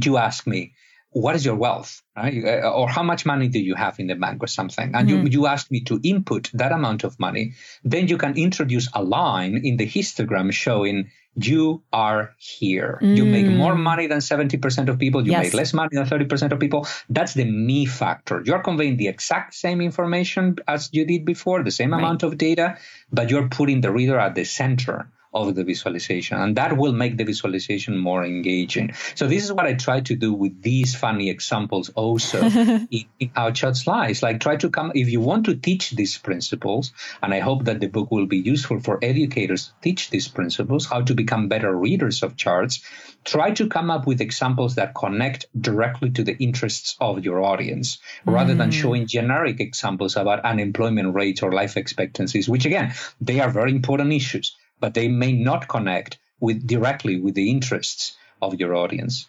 you 0.00 0.16
ask 0.16 0.46
me, 0.46 0.74
what 1.12 1.34
is 1.34 1.44
your 1.44 1.56
wealth, 1.56 2.02
right? 2.16 2.44
Uh, 2.44 2.70
or 2.70 2.88
how 2.88 3.02
much 3.02 3.26
money 3.26 3.48
do 3.48 3.58
you 3.58 3.74
have 3.74 3.98
in 3.98 4.06
the 4.06 4.14
bank 4.14 4.42
or 4.42 4.46
something? 4.46 4.94
And 4.94 5.08
mm-hmm. 5.08 5.26
you, 5.26 5.40
you 5.40 5.46
ask 5.46 5.70
me 5.70 5.80
to 5.82 5.98
input 6.02 6.50
that 6.54 6.72
amount 6.72 7.04
of 7.04 7.18
money. 7.18 7.54
Then 7.82 8.06
you 8.06 8.16
can 8.16 8.36
introduce 8.36 8.88
a 8.94 9.02
line 9.02 9.60
in 9.64 9.76
the 9.76 9.86
histogram 9.86 10.52
showing 10.52 11.10
you 11.34 11.82
are 11.92 12.34
here. 12.38 12.98
Mm. 13.02 13.16
You 13.16 13.24
make 13.24 13.46
mm. 13.46 13.56
more 13.56 13.74
money 13.74 14.06
than 14.08 14.18
70% 14.18 14.88
of 14.88 14.98
people. 14.98 15.24
You 15.24 15.32
yes. 15.32 15.46
make 15.46 15.54
less 15.54 15.72
money 15.72 15.90
than 15.92 16.06
30% 16.06 16.52
of 16.52 16.58
people. 16.58 16.86
That's 17.08 17.34
the 17.34 17.44
me 17.44 17.86
factor. 17.86 18.42
You're 18.44 18.62
conveying 18.62 18.96
the 18.96 19.08
exact 19.08 19.54
same 19.54 19.80
information 19.80 20.56
as 20.66 20.90
you 20.92 21.04
did 21.04 21.24
before, 21.24 21.62
the 21.62 21.70
same 21.70 21.92
right. 21.92 21.98
amount 21.98 22.24
of 22.24 22.36
data, 22.36 22.78
but 23.12 23.30
you're 23.30 23.48
putting 23.48 23.80
the 23.80 23.92
reader 23.92 24.18
at 24.18 24.34
the 24.34 24.44
center 24.44 25.10
of 25.32 25.54
the 25.54 25.64
visualization 25.64 26.38
and 26.38 26.56
that 26.56 26.76
will 26.76 26.92
make 26.92 27.16
the 27.16 27.24
visualization 27.24 27.96
more 27.96 28.24
engaging. 28.24 28.92
So 29.14 29.26
this 29.26 29.44
is 29.44 29.52
what 29.52 29.66
i 29.66 29.74
try 29.74 30.00
to 30.00 30.16
do 30.16 30.32
with 30.32 30.62
these 30.62 30.94
funny 30.94 31.30
examples 31.30 31.90
also 31.90 32.42
in, 32.44 33.04
in 33.18 33.30
How 33.34 33.50
Charts 33.50 33.86
Lie 33.86 34.14
like 34.22 34.40
try 34.40 34.56
to 34.56 34.70
come 34.70 34.92
if 34.94 35.08
you 35.08 35.20
want 35.20 35.46
to 35.46 35.54
teach 35.54 35.90
these 35.90 36.18
principles 36.18 36.92
and 37.22 37.32
i 37.32 37.40
hope 37.40 37.64
that 37.64 37.80
the 37.80 37.86
book 37.86 38.10
will 38.10 38.26
be 38.26 38.38
useful 38.38 38.80
for 38.80 38.98
educators 39.02 39.66
to 39.66 39.72
teach 39.82 40.10
these 40.10 40.28
principles 40.28 40.86
how 40.86 41.00
to 41.02 41.14
become 41.14 41.48
better 41.48 41.74
readers 41.74 42.22
of 42.22 42.36
charts 42.36 42.82
try 43.24 43.50
to 43.50 43.68
come 43.68 43.90
up 43.90 44.06
with 44.06 44.20
examples 44.20 44.74
that 44.76 44.94
connect 44.94 45.46
directly 45.58 46.10
to 46.10 46.22
the 46.24 46.36
interests 46.38 46.96
of 47.00 47.24
your 47.24 47.42
audience 47.42 47.98
rather 48.24 48.54
mm. 48.54 48.58
than 48.58 48.70
showing 48.70 49.06
generic 49.06 49.60
examples 49.60 50.16
about 50.16 50.44
unemployment 50.44 51.14
rates 51.14 51.42
or 51.42 51.52
life 51.52 51.76
expectancies 51.76 52.48
which 52.48 52.66
again 52.66 52.92
they 53.20 53.40
are 53.40 53.50
very 53.50 53.70
important 53.70 54.12
issues 54.12 54.56
but 54.80 54.94
they 54.94 55.08
may 55.08 55.32
not 55.32 55.68
connect 55.68 56.18
with 56.40 56.66
directly 56.66 57.20
with 57.20 57.34
the 57.34 57.50
interests 57.50 58.16
of 58.42 58.58
your 58.58 58.74
audience. 58.74 59.28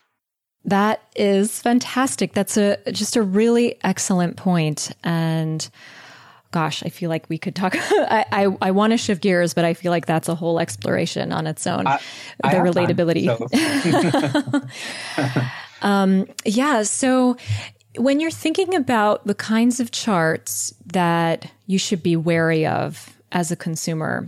That 0.66 1.02
is 1.16 1.60
fantastic. 1.60 2.34
That's 2.34 2.56
a 2.58 2.78
just 2.92 3.16
a 3.16 3.22
really 3.22 3.78
excellent 3.84 4.38
point. 4.38 4.92
And 5.04 5.68
gosh, 6.52 6.84
I 6.84 6.90
feel 6.90 7.10
like 7.10 7.28
we 7.30 7.38
could 7.38 7.56
talk. 7.56 7.76
I, 7.80 8.26
I, 8.32 8.58
I 8.62 8.72
want 8.72 8.92
to 8.92 8.98
shift 8.98 9.22
gears, 9.22 9.54
but 9.54 9.66
I 9.66 9.74
feel 9.74 9.92
like 9.92 10.06
that's 10.06 10.30
a 10.30 10.36
whole 10.36 10.60
exploration 10.60 11.32
on 11.32 11.48
its 11.48 11.66
own. 11.66 11.88
I, 11.88 12.00
the 12.44 12.50
I 12.50 12.56
relatability. 12.56 13.26
Time, 14.46 14.70
so. 15.18 15.42
um, 15.88 16.28
yeah. 16.46 16.84
So 16.84 17.38
when 17.98 18.20
you're 18.20 18.32
thinking 18.32 18.76
about 18.76 19.26
the 19.26 19.36
kinds 19.36 19.80
of 19.80 19.92
charts 19.92 20.74
that 20.86 21.52
you 21.66 21.80
should 21.80 22.04
be 22.04 22.16
wary 22.16 22.66
of 22.66 23.18
as 23.32 23.52
a 23.52 23.56
consumer, 23.56 24.28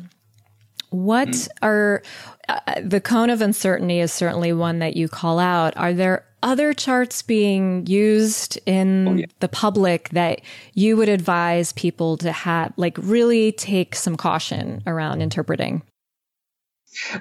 what 0.93 1.29
mm. 1.29 1.47
are 1.61 2.03
uh, 2.49 2.59
the 2.81 3.01
cone 3.01 3.29
of 3.29 3.41
uncertainty 3.41 3.99
is 3.99 4.11
certainly 4.11 4.53
one 4.53 4.79
that 4.79 4.95
you 4.95 5.07
call 5.07 5.39
out. 5.39 5.75
Are 5.77 5.93
there 5.93 6.25
other 6.43 6.73
charts 6.73 7.21
being 7.21 7.87
used 7.87 8.59
in 8.65 9.07
oh, 9.07 9.13
yeah. 9.13 9.25
the 9.39 9.47
public 9.47 10.09
that 10.09 10.41
you 10.73 10.97
would 10.97 11.07
advise 11.07 11.71
people 11.73 12.17
to 12.17 12.31
have, 12.31 12.73
like, 12.75 12.97
really 12.99 13.53
take 13.53 13.95
some 13.95 14.17
caution 14.17 14.83
around 14.85 15.21
interpreting? 15.21 15.81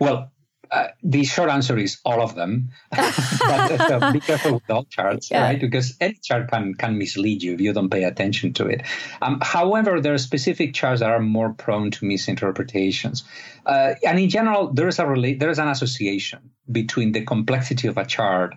Well, 0.01 0.32
uh, 0.73 0.89
the 1.03 1.23
short 1.23 1.51
answer 1.51 1.77
is 1.77 2.01
all 2.03 2.23
of 2.23 2.35
them. 2.35 2.70
but 2.91 3.91
uh, 3.91 4.12
be 4.12 4.20
careful 4.20 4.55
with 4.55 4.70
all 4.70 4.85
charts, 4.85 5.31
yeah. 5.31 5.43
right? 5.43 5.61
Because 5.61 5.95
any 6.01 6.14
chart 6.14 6.51
can, 6.51 6.73
can 6.75 6.97
mislead 6.97 7.43
you 7.43 7.53
if 7.53 7.61
you 7.61 7.75
don't 7.75 7.91
pay 7.91 8.05
attention 8.05 8.55
to 8.55 8.66
it. 8.66 8.83
Um, 9.20 9.39
however, 9.43 10.01
there 10.01 10.14
are 10.14 10.18
specific 10.18 10.73
charts 10.73 11.01
that 11.01 11.11
are 11.11 11.20
more 11.20 11.53
prone 11.53 11.91
to 11.91 12.07
misinterpretations. 12.07 13.23
Uh, 13.66 13.95
and 14.03 14.18
in 14.18 14.31
general, 14.31 14.73
there 14.73 14.89
is 14.89 14.99
a 14.99 15.05
rela- 15.05 15.39
there 15.39 15.51
is 15.51 15.59
an 15.59 15.68
association 15.68 16.51
between 16.70 17.12
the 17.12 17.23
complexity 17.23 17.87
of 17.87 17.99
a 17.99 18.07
chart 18.07 18.55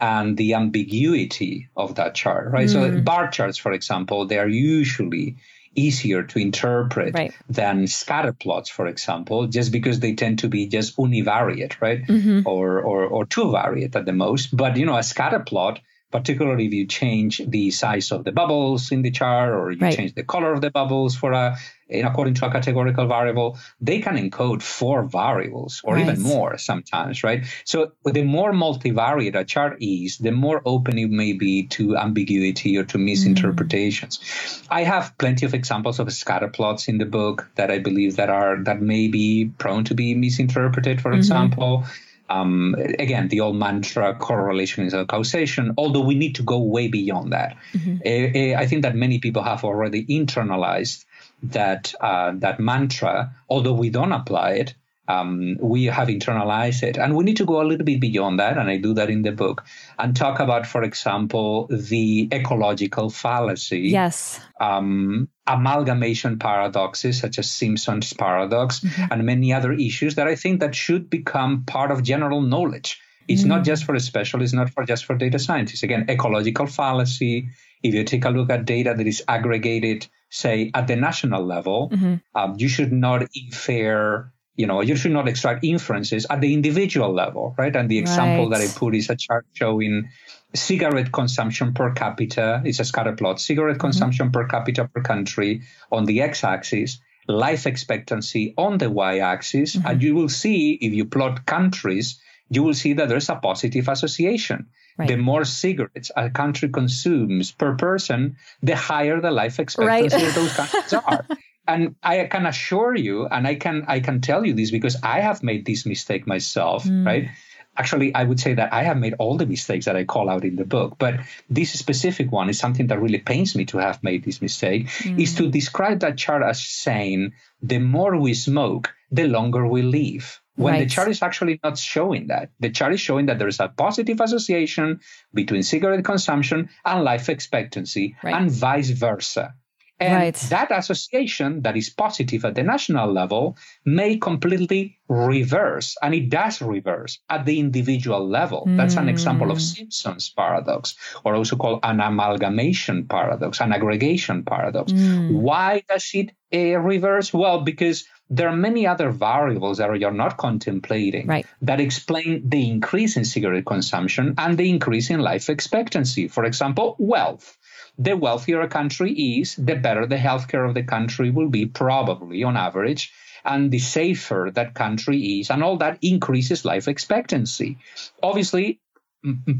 and 0.00 0.36
the 0.36 0.54
ambiguity 0.54 1.68
of 1.76 1.96
that 1.96 2.14
chart, 2.14 2.52
right? 2.52 2.68
Mm. 2.68 2.72
So 2.72 3.00
bar 3.00 3.30
charts, 3.30 3.58
for 3.58 3.72
example, 3.72 4.26
they 4.26 4.38
are 4.38 4.48
usually 4.48 5.36
easier 5.78 6.22
to 6.22 6.38
interpret 6.38 7.14
right. 7.14 7.32
than 7.48 7.86
scatter 7.86 8.32
plots, 8.32 8.68
for 8.68 8.86
example, 8.86 9.46
just 9.46 9.72
because 9.72 10.00
they 10.00 10.14
tend 10.14 10.40
to 10.40 10.48
be 10.48 10.66
just 10.66 10.96
univariate, 10.96 11.80
right? 11.80 12.06
Mm-hmm. 12.06 12.46
Or, 12.46 12.80
or, 12.80 13.06
or 13.06 13.26
two 13.26 13.44
variate 13.44 13.96
at 13.96 14.04
the 14.04 14.12
most. 14.12 14.56
But, 14.56 14.76
you 14.76 14.86
know, 14.86 14.96
a 14.96 15.02
scatter 15.02 15.40
plot, 15.40 15.80
particularly 16.10 16.66
if 16.66 16.72
you 16.72 16.86
change 16.86 17.40
the 17.46 17.70
size 17.70 18.12
of 18.12 18.24
the 18.24 18.32
bubbles 18.32 18.92
in 18.92 19.02
the 19.02 19.10
chart 19.10 19.52
or 19.52 19.70
you 19.70 19.78
right. 19.78 19.96
change 19.96 20.14
the 20.14 20.22
color 20.22 20.52
of 20.52 20.60
the 20.60 20.70
bubbles 20.70 21.16
for 21.16 21.32
a 21.32 21.56
in 21.88 22.04
according 22.04 22.34
to 22.34 22.46
a 22.46 22.50
categorical 22.50 23.06
variable, 23.06 23.58
they 23.80 24.00
can 24.00 24.16
encode 24.16 24.62
four 24.62 25.04
variables 25.04 25.80
or 25.84 25.98
even 25.98 26.20
more 26.20 26.58
sometimes, 26.58 27.24
right? 27.24 27.46
So 27.64 27.92
the 28.04 28.24
more 28.24 28.52
multivariate 28.52 29.34
a 29.34 29.44
chart 29.44 29.78
is, 29.80 30.18
the 30.18 30.32
more 30.32 30.60
open 30.64 30.98
it 30.98 31.10
may 31.10 31.32
be 31.32 31.66
to 31.68 31.96
ambiguity 31.96 32.76
or 32.76 32.84
to 32.84 32.98
misinterpretations. 32.98 34.18
Mm. 34.18 34.66
I 34.70 34.82
have 34.82 35.16
plenty 35.18 35.46
of 35.46 35.54
examples 35.54 35.98
of 35.98 36.12
scatter 36.12 36.48
plots 36.48 36.88
in 36.88 36.98
the 36.98 37.06
book 37.06 37.48
that 37.54 37.70
I 37.70 37.78
believe 37.78 38.16
that 38.16 38.28
are 38.28 38.62
that 38.64 38.82
may 38.82 39.08
be 39.08 39.50
prone 39.56 39.84
to 39.84 39.94
be 39.94 40.14
misinterpreted, 40.14 41.00
for 41.00 41.10
mm-hmm. 41.10 41.18
example. 41.18 41.84
Um, 42.28 42.74
again, 42.98 43.28
the 43.28 43.40
old 43.40 43.56
mantra 43.56 44.14
correlation 44.14 44.84
is 44.84 44.94
a 44.94 45.06
causation, 45.06 45.74
although 45.78 46.04
we 46.04 46.14
need 46.14 46.34
to 46.36 46.42
go 46.42 46.58
way 46.58 46.88
beyond 46.88 47.32
that. 47.32 47.56
Mm-hmm. 47.72 47.96
Uh, 48.04 48.60
I 48.60 48.66
think 48.66 48.82
that 48.82 48.94
many 48.94 49.18
people 49.18 49.42
have 49.42 49.64
already 49.64 50.04
internalized 50.04 51.04
that 51.42 51.94
uh, 52.00 52.32
that 52.36 52.60
mantra, 52.60 53.34
although 53.48 53.72
we 53.72 53.90
don't 53.90 54.12
apply 54.12 54.50
it, 54.52 54.74
um, 55.08 55.56
we 55.60 55.86
have 55.86 56.08
internalized 56.08 56.82
it. 56.82 56.98
And 56.98 57.16
we 57.16 57.24
need 57.24 57.38
to 57.38 57.46
go 57.46 57.60
a 57.60 57.66
little 57.66 57.84
bit 57.84 58.00
beyond 58.00 58.38
that, 58.38 58.58
and 58.58 58.68
I 58.68 58.76
do 58.76 58.94
that 58.94 59.10
in 59.10 59.22
the 59.22 59.32
book, 59.32 59.64
and 59.98 60.14
talk 60.14 60.38
about, 60.38 60.66
for 60.66 60.82
example, 60.82 61.66
the 61.70 62.28
ecological 62.32 63.10
fallacy. 63.10 63.80
Yes. 63.88 64.40
Um, 64.60 65.28
amalgamation 65.46 66.38
paradoxes 66.38 67.18
such 67.18 67.38
as 67.38 67.50
Simpson's 67.50 68.12
paradox 68.12 68.80
mm-hmm. 68.80 69.10
and 69.10 69.24
many 69.24 69.52
other 69.54 69.72
issues 69.72 70.16
that 70.16 70.28
I 70.28 70.34
think 70.34 70.60
that 70.60 70.74
should 70.74 71.08
become 71.08 71.64
part 71.64 71.90
of 71.90 72.02
general 72.02 72.42
knowledge. 72.42 73.00
It's 73.28 73.42
mm-hmm. 73.42 73.50
not 73.50 73.64
just 73.64 73.84
for 73.84 73.98
specialists, 73.98 74.52
it's 74.52 74.58
not 74.58 74.70
for 74.70 74.84
just 74.84 75.06
for 75.06 75.14
data 75.16 75.38
scientists. 75.38 75.82
Again, 75.82 76.06
ecological 76.08 76.66
fallacy. 76.66 77.48
If 77.82 77.94
you 77.94 78.04
take 78.04 78.24
a 78.24 78.30
look 78.30 78.50
at 78.50 78.64
data 78.64 78.94
that 78.96 79.06
is 79.06 79.22
aggregated 79.28 80.06
say 80.30 80.70
at 80.74 80.86
the 80.86 80.96
national 80.96 81.44
level, 81.44 81.90
mm-hmm. 81.90 82.14
um, 82.34 82.54
you 82.58 82.68
should 82.68 82.92
not 82.92 83.26
infer, 83.34 84.30
you 84.58 84.66
know, 84.66 84.80
you 84.80 84.96
should 84.96 85.12
not 85.12 85.28
extract 85.28 85.64
inferences 85.64 86.26
at 86.28 86.40
the 86.40 86.52
individual 86.52 87.14
level, 87.14 87.54
right? 87.56 87.74
And 87.76 87.88
the 87.88 87.98
example 87.98 88.50
right. 88.50 88.58
that 88.58 88.68
I 88.68 88.76
put 88.76 88.96
is 88.96 89.08
a 89.08 89.14
chart 89.14 89.46
showing 89.54 90.10
cigarette 90.52 91.12
consumption 91.12 91.74
per 91.74 91.92
capita. 91.92 92.60
It's 92.64 92.80
a 92.80 92.84
scatter 92.84 93.12
plot. 93.12 93.40
Cigarette 93.40 93.74
mm-hmm. 93.74 93.80
consumption 93.80 94.32
per 94.32 94.48
capita 94.48 94.88
per 94.92 95.00
country 95.00 95.62
on 95.92 96.06
the 96.06 96.22
x-axis, 96.22 96.98
life 97.28 97.68
expectancy 97.68 98.54
on 98.58 98.78
the 98.78 98.90
y-axis, 98.90 99.76
mm-hmm. 99.76 99.86
and 99.86 100.02
you 100.02 100.16
will 100.16 100.28
see 100.28 100.72
if 100.72 100.92
you 100.92 101.04
plot 101.04 101.46
countries, 101.46 102.20
you 102.50 102.64
will 102.64 102.74
see 102.74 102.94
that 102.94 103.08
there's 103.08 103.28
a 103.28 103.36
positive 103.36 103.86
association. 103.86 104.66
Right. 104.98 105.06
The 105.06 105.16
more 105.16 105.44
cigarettes 105.44 106.10
a 106.16 106.30
country 106.30 106.68
consumes 106.70 107.52
per 107.52 107.76
person, 107.76 108.38
the 108.60 108.74
higher 108.74 109.20
the 109.20 109.30
life 109.30 109.60
expectancy 109.60 110.16
right. 110.16 110.26
of 110.26 110.34
those 110.34 110.52
countries 110.52 110.92
are. 111.06 111.24
And 111.68 111.96
I 112.02 112.24
can 112.24 112.46
assure 112.46 112.96
you, 112.96 113.26
and 113.26 113.46
I 113.46 113.54
can 113.54 113.84
I 113.86 114.00
can 114.00 114.22
tell 114.22 114.46
you 114.46 114.54
this 114.54 114.70
because 114.70 114.96
I 115.02 115.20
have 115.20 115.42
made 115.42 115.66
this 115.66 115.84
mistake 115.84 116.26
myself, 116.26 116.84
mm. 116.84 117.04
right? 117.04 117.28
Actually, 117.76 118.12
I 118.14 118.24
would 118.24 118.40
say 118.40 118.54
that 118.54 118.72
I 118.72 118.82
have 118.82 118.96
made 118.96 119.14
all 119.20 119.36
the 119.36 119.46
mistakes 119.46 119.84
that 119.84 119.94
I 119.94 120.02
call 120.02 120.28
out 120.30 120.44
in 120.44 120.56
the 120.56 120.64
book, 120.64 120.96
but 120.98 121.20
this 121.48 121.78
specific 121.78 122.32
one 122.32 122.48
is 122.48 122.58
something 122.58 122.88
that 122.88 123.00
really 123.00 123.18
pains 123.18 123.54
me 123.54 123.66
to 123.66 123.78
have 123.78 124.02
made 124.02 124.24
this 124.24 124.42
mistake. 124.42 124.88
Mm. 124.88 125.20
Is 125.20 125.36
to 125.36 125.48
describe 125.48 126.00
that 126.00 126.16
chart 126.16 126.42
as 126.42 126.64
saying 126.64 127.34
the 127.62 127.78
more 127.78 128.16
we 128.16 128.34
smoke, 128.34 128.94
the 129.12 129.28
longer 129.28 129.66
we 129.66 129.82
live 129.82 130.40
when 130.58 130.74
right. 130.74 130.88
the 130.88 130.94
chart 130.94 131.08
is 131.08 131.22
actually 131.22 131.60
not 131.62 131.78
showing 131.78 132.26
that. 132.28 132.50
The 132.58 132.70
chart 132.70 132.92
is 132.92 133.00
showing 133.00 133.26
that 133.26 133.38
there 133.38 133.46
is 133.46 133.60
a 133.60 133.68
positive 133.68 134.20
association 134.20 135.00
between 135.32 135.62
cigarette 135.62 136.04
consumption 136.04 136.70
and 136.84 137.04
life 137.04 137.28
expectancy 137.28 138.16
right. 138.24 138.34
and 138.34 138.50
vice 138.50 138.90
versa. 138.90 139.54
And 140.00 140.14
right. 140.14 140.34
that 140.50 140.70
association 140.70 141.62
that 141.62 141.76
is 141.76 141.90
positive 141.90 142.44
at 142.44 142.54
the 142.54 142.62
national 142.62 143.12
level 143.12 143.56
may 143.84 144.16
completely 144.16 144.98
reverse, 145.08 145.96
and 146.02 146.14
it 146.14 146.28
does 146.28 146.62
reverse 146.62 147.18
at 147.28 147.44
the 147.44 147.58
individual 147.58 148.28
level. 148.28 148.64
Mm. 148.66 148.76
That's 148.76 148.96
an 148.96 149.08
example 149.08 149.50
of 149.50 149.56
hmm. 149.56 149.62
Simpson's 149.62 150.28
paradox, 150.30 150.94
or 151.24 151.34
also 151.34 151.56
called 151.56 151.80
an 151.82 152.00
amalgamation 152.00 153.06
paradox, 153.06 153.60
an 153.60 153.72
aggregation 153.72 154.44
paradox. 154.44 154.92
Mm. 154.92 155.32
Why 155.32 155.82
does 155.88 156.10
it 156.14 156.32
uh, 156.54 156.78
reverse? 156.78 157.32
Well, 157.32 157.62
because 157.62 158.04
there 158.30 158.48
are 158.48 158.56
many 158.56 158.86
other 158.86 159.10
variables 159.10 159.78
that 159.78 159.98
you're 159.98 160.10
not 160.10 160.36
contemplating 160.36 161.26
right. 161.26 161.46
that 161.62 161.80
explain 161.80 162.48
the 162.48 162.68
increase 162.68 163.16
in 163.16 163.24
cigarette 163.24 163.66
consumption 163.66 164.34
and 164.36 164.58
the 164.58 164.68
increase 164.68 165.10
in 165.10 165.20
life 165.20 165.48
expectancy. 165.48 166.28
For 166.28 166.44
example, 166.44 166.96
wealth. 166.98 167.56
The 167.98 168.16
wealthier 168.16 168.60
a 168.60 168.68
country 168.68 169.12
is, 169.12 169.56
the 169.56 169.74
better 169.74 170.06
the 170.06 170.16
healthcare 170.16 170.68
of 170.68 170.74
the 170.74 170.84
country 170.84 171.30
will 171.30 171.48
be, 171.48 171.66
probably 171.66 172.44
on 172.44 172.56
average, 172.56 173.12
and 173.44 173.70
the 173.70 173.78
safer 173.78 174.50
that 174.54 174.74
country 174.74 175.40
is, 175.40 175.50
and 175.50 175.64
all 175.64 175.78
that 175.78 175.98
increases 176.02 176.64
life 176.64 176.86
expectancy. 176.86 177.78
Obviously, 178.22 178.80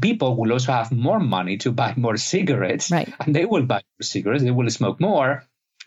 people 0.01 0.37
will 0.37 0.53
also 0.53 0.71
have 0.71 0.91
more 0.91 1.19
money 1.19 1.57
to 1.57 1.71
buy 1.71 1.93
more 1.97 2.17
cigarettes, 2.17 2.91
right. 2.91 3.13
and 3.19 3.35
they 3.35 3.45
will 3.45 3.63
buy 3.63 3.81
more 3.99 4.03
cigarettes. 4.03 4.43
They 4.43 4.51
will 4.51 4.69
smoke 4.69 4.99
more, 5.01 5.43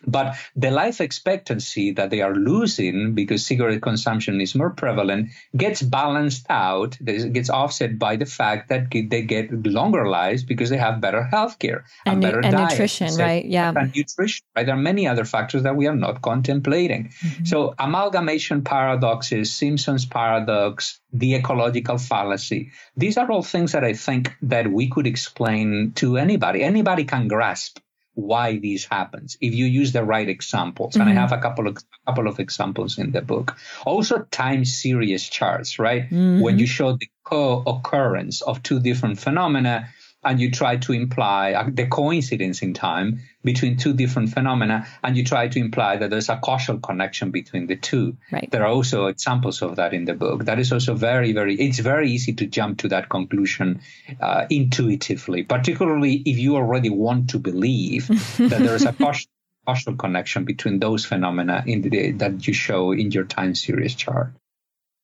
but 0.07 0.35
the 0.55 0.71
life 0.71 1.01
expectancy 1.01 1.91
that 1.91 2.09
they 2.09 2.21
are 2.21 2.35
losing 2.35 3.13
because 3.13 3.45
cigarette 3.45 3.81
consumption 3.81 4.41
is 4.41 4.55
more 4.55 4.69
prevalent 4.69 5.29
gets 5.55 5.81
balanced 5.81 6.45
out, 6.49 6.97
gets 7.03 7.49
offset 7.49 7.97
by 7.99 8.15
the 8.15 8.25
fact 8.25 8.69
that 8.69 8.89
they 8.91 9.21
get 9.21 9.51
longer 9.65 10.07
lives 10.07 10.43
because 10.43 10.69
they 10.69 10.77
have 10.77 11.01
better 11.01 11.23
health 11.23 11.59
care 11.59 11.85
and, 12.05 12.13
and, 12.13 12.21
better 12.21 12.39
and 12.39 12.53
diet, 12.53 12.71
nutrition, 12.71 13.15
right? 13.15 13.45
Yeah. 13.45 13.73
And 13.75 13.95
nutrition, 13.95 14.45
right? 14.55 14.65
There 14.65 14.75
are 14.75 14.77
many 14.77 15.07
other 15.07 15.25
factors 15.25 15.63
that 15.63 15.75
we 15.75 15.87
are 15.87 15.95
not 15.95 16.21
contemplating. 16.21 17.09
Mm-hmm. 17.09 17.45
So 17.45 17.75
amalgamation 17.79 18.63
paradoxes, 18.63 19.53
Simpson's 19.53 20.05
paradox, 20.05 20.99
the 21.11 21.35
ecological 21.35 21.97
fallacy. 21.97 22.71
These 22.97 23.17
are 23.17 23.29
all 23.31 23.43
things 23.43 23.71
that 23.71 23.83
I 23.83 23.93
think 23.93 24.35
that 24.41 24.71
we 24.71 24.89
could 24.89 25.07
explain 25.07 25.93
to 25.95 26.17
anybody. 26.17 26.63
Anybody 26.63 27.05
can 27.05 27.27
grasp 27.27 27.79
why 28.15 28.59
this 28.59 28.85
happens 28.85 29.37
if 29.41 29.53
you 29.55 29.65
use 29.65 29.91
the 29.91 30.03
right 30.03 30.29
examples. 30.29 30.93
Mm-hmm. 30.93 31.01
And 31.01 31.09
I 31.09 31.13
mm-hmm. 31.13 31.21
have 31.21 31.31
a 31.31 31.41
couple 31.41 31.67
of 31.67 31.77
a 31.77 32.11
couple 32.11 32.27
of 32.27 32.39
examples 32.39 32.97
in 32.97 33.11
the 33.11 33.21
book. 33.21 33.57
Also 33.85 34.19
time 34.31 34.65
series 34.65 35.27
charts, 35.27 35.79
right? 35.79 36.03
Mm-hmm. 36.03 36.41
When 36.41 36.59
you 36.59 36.67
show 36.67 36.93
the 36.93 37.09
co-occurrence 37.23 38.41
of 38.41 38.61
two 38.61 38.79
different 38.79 39.19
phenomena, 39.19 39.89
and 40.25 40.39
you 40.39 40.51
try 40.51 40.77
to 40.77 40.93
imply 40.93 41.53
uh, 41.53 41.69
the 41.71 41.87
coincidence 41.87 42.61
in 42.61 42.73
time 42.73 43.21
between 43.43 43.77
two 43.77 43.93
different 43.93 44.29
phenomena 44.29 44.87
and 45.03 45.17
you 45.17 45.23
try 45.23 45.47
to 45.47 45.59
imply 45.59 45.97
that 45.97 46.09
there's 46.09 46.29
a 46.29 46.37
causal 46.37 46.79
connection 46.79 47.31
between 47.31 47.67
the 47.67 47.75
two. 47.75 48.15
Right. 48.31 48.49
there 48.51 48.63
are 48.63 48.71
also 48.71 49.07
examples 49.07 49.61
of 49.61 49.75
that 49.75 49.93
in 49.93 50.05
the 50.05 50.13
book. 50.13 50.45
That 50.45 50.59
is 50.59 50.71
also 50.71 50.93
very 50.95 51.33
very 51.33 51.55
it's 51.55 51.79
very 51.79 52.09
easy 52.11 52.33
to 52.33 52.45
jump 52.45 52.79
to 52.79 52.87
that 52.89 53.09
conclusion 53.09 53.81
uh, 54.21 54.45
intuitively 54.49 55.43
particularly 55.43 56.21
if 56.25 56.37
you 56.37 56.55
already 56.55 56.89
want 56.89 57.29
to 57.31 57.39
believe 57.39 58.07
that 58.37 58.59
there 58.59 58.75
is 58.75 58.85
a 58.85 58.93
causal, 58.93 59.29
causal 59.65 59.95
connection 59.95 60.45
between 60.45 60.79
those 60.79 61.05
phenomena 61.05 61.63
in 61.65 61.81
the, 61.81 62.11
that 62.11 62.47
you 62.47 62.53
show 62.53 62.91
in 62.91 63.11
your 63.11 63.23
time 63.23 63.55
series 63.55 63.95
chart 63.95 64.33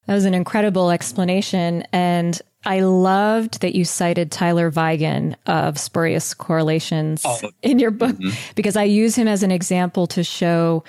that 0.10 0.16
was 0.16 0.26
an 0.26 0.34
incredible 0.34 0.90
explanation. 0.90 1.84
And 1.94 2.42
I 2.66 2.80
loved 2.80 3.62
that 3.62 3.76
you 3.76 3.86
cited 3.86 4.32
Tyler 4.32 4.72
Vigen 4.72 5.36
of 5.46 5.78
spurious 5.78 6.34
correlations 6.34 7.22
oh. 7.24 7.52
in 7.62 7.78
your 7.78 7.92
book 7.92 8.16
mm-hmm. 8.16 8.36
because 8.56 8.76
I 8.76 8.86
use 8.86 9.16
him 9.16 9.28
as 9.28 9.44
an 9.44 9.52
example 9.52 10.08
to 10.08 10.24
show 10.24 10.84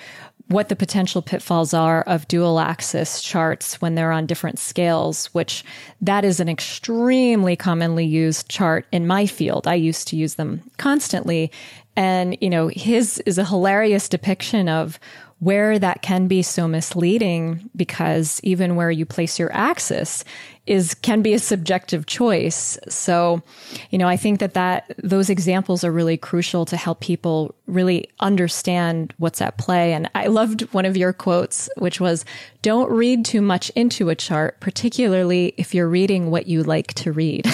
what 0.47 0.69
the 0.69 0.75
potential 0.75 1.21
pitfalls 1.21 1.71
are 1.71 2.01
of 2.01 2.27
dual 2.29 2.59
axis 2.59 3.21
charts 3.21 3.79
when 3.79 3.93
they're 3.93 4.11
on 4.11 4.25
different 4.25 4.57
scales, 4.57 5.27
which 5.27 5.63
that 6.01 6.25
is 6.25 6.39
an 6.39 6.49
extremely 6.49 7.55
commonly 7.55 8.05
used 8.05 8.49
chart 8.49 8.87
in 8.91 9.05
my 9.05 9.27
field. 9.27 9.67
I 9.67 9.75
used 9.75 10.07
to 10.07 10.15
use 10.15 10.33
them 10.33 10.63
constantly. 10.79 11.51
And, 11.95 12.39
you 12.41 12.49
know, 12.49 12.69
his 12.69 13.19
is 13.27 13.37
a 13.37 13.45
hilarious 13.45 14.09
depiction 14.09 14.67
of 14.67 14.99
where 15.41 15.79
that 15.79 16.03
can 16.03 16.27
be 16.27 16.43
so 16.43 16.67
misleading 16.67 17.67
because 17.75 18.39
even 18.43 18.75
where 18.75 18.91
you 18.91 19.07
place 19.07 19.39
your 19.39 19.51
axis 19.53 20.23
is 20.67 20.93
can 20.93 21.23
be 21.23 21.33
a 21.33 21.39
subjective 21.39 22.05
choice. 22.05 22.77
So, 22.87 23.41
you 23.89 23.97
know, 23.97 24.07
I 24.07 24.17
think 24.17 24.39
that 24.39 24.53
that 24.53 24.93
those 25.01 25.31
examples 25.31 25.83
are 25.83 25.91
really 25.91 26.15
crucial 26.15 26.65
to 26.65 26.77
help 26.77 26.99
people 26.99 27.55
really 27.65 28.07
understand 28.19 29.15
what's 29.17 29.41
at 29.41 29.57
play. 29.57 29.93
And 29.93 30.07
I 30.13 30.27
loved 30.27 30.61
one 30.73 30.85
of 30.85 30.95
your 30.95 31.11
quotes, 31.11 31.67
which 31.75 31.99
was, 31.99 32.23
"Don't 32.61 32.91
read 32.91 33.25
too 33.25 33.41
much 33.41 33.71
into 33.71 34.09
a 34.09 34.15
chart, 34.15 34.59
particularly 34.59 35.55
if 35.57 35.73
you're 35.73 35.89
reading 35.89 36.29
what 36.29 36.45
you 36.45 36.61
like 36.61 36.93
to 36.93 37.11
read." 37.11 37.47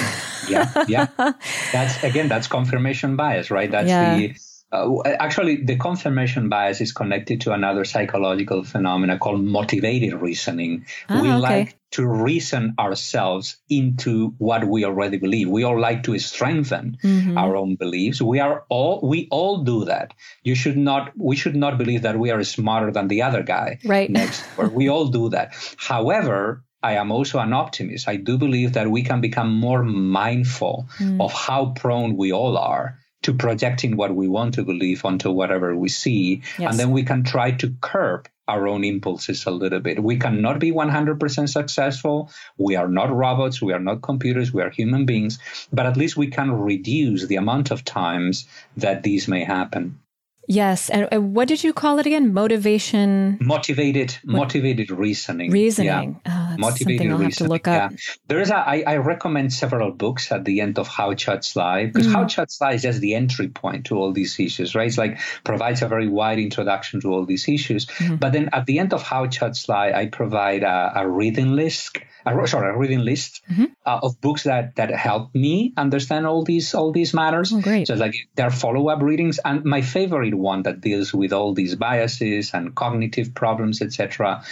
yeah, 0.50 0.84
yeah. 0.90 1.08
That's 1.72 2.04
again, 2.04 2.28
that's 2.28 2.48
confirmation 2.48 3.16
bias, 3.16 3.50
right? 3.50 3.72
That's 3.72 3.88
yeah. 3.88 4.18
the 4.18 4.36
uh, 4.70 5.02
actually, 5.06 5.64
the 5.64 5.78
confirmation 5.78 6.50
bias 6.50 6.82
is 6.82 6.92
connected 6.92 7.42
to 7.42 7.54
another 7.54 7.86
psychological 7.86 8.64
phenomena 8.64 9.18
called 9.18 9.42
motivated 9.42 10.14
reasoning. 10.14 10.86
Ah, 11.08 11.22
we 11.22 11.30
okay. 11.30 11.40
like 11.40 11.80
to 11.92 12.06
reason 12.06 12.76
ourselves 12.78 13.58
into 13.70 14.34
what 14.38 14.66
we 14.66 14.84
already 14.84 15.18
believe. 15.18 15.48
We 15.48 15.64
all 15.64 15.80
like 15.80 16.04
to 16.04 16.20
strengthen 16.20 16.98
mm-hmm. 17.02 17.38
our 17.38 17.56
own 17.56 17.76
beliefs. 17.76 18.22
We 18.22 18.42
are 18.42 18.66
all 18.68 19.00
we 19.02 19.30
all 19.32 19.64
do 19.64 19.86
that. 19.86 20.14
You 20.44 20.54
should 20.54 20.78
not 20.78 21.14
we 21.16 21.38
should 21.38 21.56
not 21.56 21.78
believe 21.78 22.02
that 22.02 22.20
we 22.20 22.32
are 22.32 22.44
smarter 22.44 22.92
than 22.92 23.08
the 23.08 23.22
other 23.22 23.44
guy 23.44 23.80
right. 23.86 24.10
next 24.10 24.44
door. 24.58 24.68
we 24.68 24.90
all 24.90 25.08
do 25.08 25.30
that. 25.30 25.56
However, 25.78 26.64
I 26.84 26.96
am 26.96 27.12
also 27.12 27.40
an 27.40 27.54
optimist. 27.54 28.08
I 28.10 28.18
do 28.18 28.38
believe 28.38 28.74
that 28.74 28.92
we 28.92 29.04
can 29.04 29.22
become 29.22 29.54
more 29.54 29.82
mindful 29.84 30.90
mm. 30.98 31.22
of 31.22 31.32
how 31.32 31.74
prone 31.76 32.18
we 32.18 32.34
all 32.34 32.58
are 32.58 33.00
to 33.28 33.34
projecting 33.34 33.98
what 33.98 34.16
we 34.16 34.26
want 34.26 34.54
to 34.54 34.64
believe 34.64 35.04
onto 35.04 35.30
whatever 35.30 35.76
we 35.76 35.90
see. 35.90 36.42
Yes. 36.58 36.72
And 36.72 36.80
then 36.80 36.92
we 36.92 37.04
can 37.04 37.24
try 37.24 37.52
to 37.52 37.76
curb 37.82 38.30
our 38.48 38.70
own 38.70 38.86
impulses 38.86 39.46
a 39.46 39.52
little 39.52 39.82
bit. 39.82 40.02
We 40.02 40.16
cannot 40.16 40.60
be 40.60 40.72
100% 40.72 41.50
successful. 41.50 42.32
We 42.58 42.78
are 42.78 42.88
not 42.88 43.14
robots. 43.14 43.62
We 43.62 43.74
are 43.74 43.82
not 43.82 44.02
computers. 44.02 44.54
We 44.54 44.62
are 44.62 44.70
human 44.70 45.06
beings. 45.06 45.40
But 45.74 45.88
at 45.88 45.98
least 45.98 46.16
we 46.16 46.28
can 46.28 46.54
reduce 46.54 47.28
the 47.28 47.36
amount 47.36 47.72
of 47.72 47.84
times 47.84 48.48
that 48.78 49.04
these 49.04 49.28
may 49.28 49.44
happen. 49.44 50.00
Yes, 50.48 50.90
and 50.90 51.10
uh, 51.14 51.20
what 51.20 51.50
did 51.50 51.62
you 51.62 51.74
call 51.74 52.00
it 52.00 52.06
again? 52.06 52.34
Motivation. 52.34 53.38
Motivated, 53.42 54.18
what? 54.24 54.38
motivated 54.38 54.90
reasoning. 54.92 55.52
Reasoning. 55.52 56.22
Yeah. 56.26 56.54
Oh, 56.54 56.58
motivated 56.58 57.02
reasoning. 57.02 57.22
have 57.22 57.36
to 57.36 57.44
look 57.44 57.68
up. 57.68 57.92
Yeah. 57.92 57.98
There 58.28 58.40
is 58.40 58.50
a. 58.50 58.56
I, 58.56 58.84
I 58.88 58.98
recommend 58.98 59.52
several 59.52 59.92
books 59.92 60.32
at 60.32 60.46
the 60.46 60.62
end 60.62 60.80
of 60.80 60.88
How 60.88 61.14
Charts 61.16 61.54
Lie 61.58 61.88
because 61.88 62.08
mm. 62.08 62.14
How 62.14 62.26
Charts 62.26 62.62
Lie 62.62 62.74
is 62.74 62.84
just 62.84 63.02
the 63.02 63.16
entry 63.16 63.50
point 63.50 63.88
to 63.88 63.98
all 63.98 64.14
these 64.14 64.40
issues, 64.40 64.74
right? 64.74 64.88
It's 64.88 64.98
like 64.98 65.20
provides 65.44 65.82
a 65.82 65.88
very 65.90 66.08
wide 66.08 66.40
introduction 66.40 67.02
to 67.02 67.12
all 67.12 67.26
these 67.26 67.50
issues. 67.50 67.86
Mm. 67.86 68.18
But 68.20 68.32
then 68.32 68.50
at 68.54 68.66
the 68.66 68.80
end 68.80 68.94
of 68.94 69.04
How 69.04 69.28
Charts 69.28 69.68
Lie, 69.68 69.92
I 69.92 70.06
provide 70.06 70.64
a, 70.64 70.94
a 70.96 71.08
reading 71.08 71.52
list 71.52 71.98
a, 72.28 72.48
sorry, 72.48 72.74
a 72.74 72.78
reading 72.78 73.00
list 73.00 73.42
mm-hmm. 73.50 73.66
uh, 73.86 74.00
of 74.04 74.20
books 74.22 74.44
that 74.44 74.76
that 74.76 74.92
help 74.92 75.34
me 75.34 75.74
understand 75.78 76.28
all 76.28 76.44
these 76.44 76.74
all 76.74 76.92
these 76.92 77.14
matters. 77.14 77.54
Oh, 77.54 77.62
great! 77.62 77.88
So 77.88 77.96
like 77.96 78.16
there 78.36 78.48
are 78.48 78.52
follow 78.52 78.90
up 78.90 79.02
readings, 79.02 79.40
and 79.44 79.64
my 79.64 79.82
favorite 79.82 80.36
one 80.38 80.64
that 80.64 80.82
deals 80.82 81.14
with 81.14 81.34
all 81.34 81.54
these 81.54 81.76
biases 81.76 82.54
and 82.54 82.76
cognitive 82.76 83.34
problems, 83.34 83.82
etc., 83.82 84.44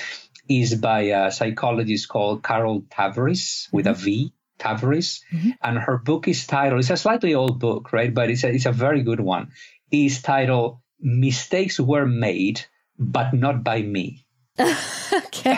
is 0.47 0.75
by 0.75 1.01
a 1.01 1.31
psychologist 1.31 2.07
called 2.07 2.43
Carol 2.43 2.81
Tavris 2.81 3.71
with 3.71 3.85
mm-hmm. 3.85 4.01
a 4.01 4.03
V. 4.03 4.33
Tavris, 4.57 5.19
mm-hmm. 5.33 5.49
and 5.61 5.77
her 5.77 5.97
book 5.97 6.27
is 6.27 6.47
titled. 6.47 6.79
It's 6.79 6.89
a 6.89 6.97
slightly 6.97 7.35
old 7.35 7.59
book, 7.59 7.91
right? 7.91 8.13
But 8.13 8.29
it's 8.29 8.43
a, 8.43 8.53
it's 8.53 8.65
a 8.65 8.71
very 8.71 9.03
good 9.03 9.19
one. 9.19 9.51
Is 9.91 10.21
titled 10.21 10.79
"Mistakes 10.99 11.79
Were 11.79 12.05
Made, 12.05 12.65
but 12.97 13.33
Not 13.33 13.63
by 13.63 13.81
Me." 13.81 14.25
okay, 14.59 15.57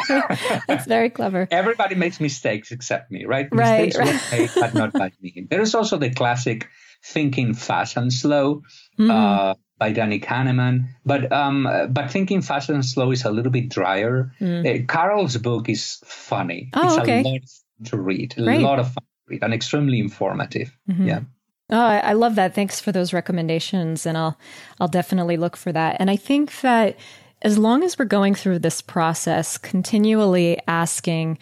that's 0.68 0.88
very 0.88 1.12
clever. 1.12 1.48
Everybody 1.52 1.94
makes 1.94 2.20
mistakes 2.20 2.72
except 2.72 3.12
me, 3.12 3.26
right? 3.26 3.48
Right, 3.52 3.86
mistakes 3.86 3.98
right. 3.98 4.40
Made, 4.40 4.50
but 4.56 4.74
not 4.74 4.94
by 4.94 5.12
me. 5.22 5.46
There 5.48 5.62
is 5.62 5.76
also 5.76 5.98
the 5.98 6.10
classic 6.10 6.68
"Thinking 7.04 7.54
Fast 7.54 7.98
and 7.98 8.12
Slow" 8.12 8.64
mm. 8.98 9.12
uh, 9.12 9.54
by 9.78 9.92
Danny 9.92 10.20
Kahneman, 10.20 10.88
but 11.06 11.32
um, 11.32 11.68
but 11.90 12.12
"Thinking 12.12 12.42
Fast 12.42 12.70
and 12.70 12.84
Slow" 12.84 13.12
is 13.12 13.26
a 13.26 13.32
little 13.32 13.52
bit 13.52 13.70
drier. 13.70 14.32
Mm. 14.42 14.66
Uh, 14.66 14.86
Carol's 14.92 15.38
book 15.38 15.70
is 15.70 16.02
funny. 16.06 16.70
Oh, 16.74 16.88
it's 16.88 16.98
okay. 17.00 17.22
a 17.22 17.24
lot 17.24 17.42
to 17.86 17.98
read, 17.98 18.36
a 18.38 18.60
lot 18.60 18.80
of 18.80 18.88
fun 18.88 19.04
to 19.04 19.28
read, 19.28 19.44
and 19.44 19.54
extremely 19.54 20.00
informative. 20.00 20.76
Mm-hmm. 20.90 21.08
Yeah. 21.08 21.20
Oh, 21.70 21.80
I, 21.80 21.98
I 21.98 22.14
love 22.14 22.36
that. 22.36 22.56
Thanks 22.56 22.80
for 22.80 22.92
those 22.92 23.14
recommendations, 23.14 24.06
and 24.06 24.18
I'll 24.18 24.38
I'll 24.80 24.88
definitely 24.88 25.38
look 25.38 25.56
for 25.56 25.72
that. 25.72 25.98
And 26.00 26.10
I 26.10 26.16
think 26.16 26.62
that 26.62 26.98
as 27.42 27.58
long 27.58 27.84
as 27.84 28.00
we're 28.00 28.06
going 28.06 28.36
through 28.36 28.60
this 28.60 28.82
process, 28.82 29.58
continually 29.58 30.60
asking, 30.68 31.38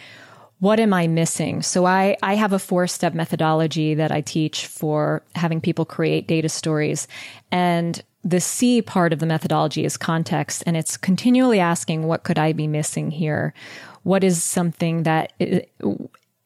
what 0.59 0.79
am 0.79 0.93
I 0.93 1.07
missing? 1.07 1.61
So 1.61 1.86
I, 1.86 2.17
I 2.21 2.36
have 2.36 2.53
a 2.53 2.59
four 2.59 2.88
step 2.88 3.13
methodology 3.13 3.93
that 3.95 4.11
I 4.11 4.21
teach 4.21 4.67
for 4.67 5.23
having 5.36 5.61
people 5.61 5.86
create 5.86 6.27
data 6.27 6.49
stories. 6.49 7.07
And 7.51 8.01
the 8.26 8.41
C 8.41 8.82
part 8.82 9.13
of 9.13 9.19
the 9.19 9.28
methodology 9.28 9.86
is 9.86 9.95
context. 9.95 10.63
And 10.65 10.76
it's 10.76 10.97
continually 10.97 11.59
asking, 11.59 12.07
what 12.07 12.23
could 12.23 12.39
I 12.39 12.51
be 12.51 12.67
missing 12.67 13.11
here? 13.11 13.53
What 14.01 14.23
is 14.23 14.43
something 14.43 15.03
that 15.03 15.32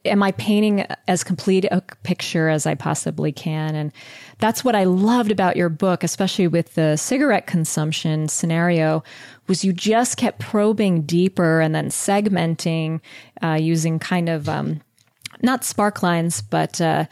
am 0.05 0.23
I 0.23 0.31
painting 0.33 0.85
as 1.07 1.23
complete 1.23 1.65
a 1.65 1.81
picture 2.03 2.49
as 2.49 2.65
I 2.65 2.75
possibly 2.75 3.31
can? 3.31 3.75
And 3.75 3.93
that's 4.39 4.63
what 4.63 4.75
I 4.75 4.83
loved 4.83 5.31
about 5.31 5.55
your 5.55 5.69
book, 5.69 6.03
especially 6.03 6.47
with 6.47 6.75
the 6.75 6.97
cigarette 6.97 7.47
consumption 7.47 8.27
scenario, 8.27 9.03
was 9.47 9.63
you 9.63 9.73
just 9.73 10.17
kept 10.17 10.39
probing 10.39 11.03
deeper 11.03 11.61
and 11.61 11.73
then 11.73 11.89
segmenting 11.89 12.99
uh, 13.41 13.57
using 13.59 13.99
kind 13.99 14.29
of 14.29 14.47
um, 14.47 14.81
not 15.41 15.63
spark 15.63 16.03
lines, 16.03 16.41
but 16.41 16.79
uh, 16.81 17.05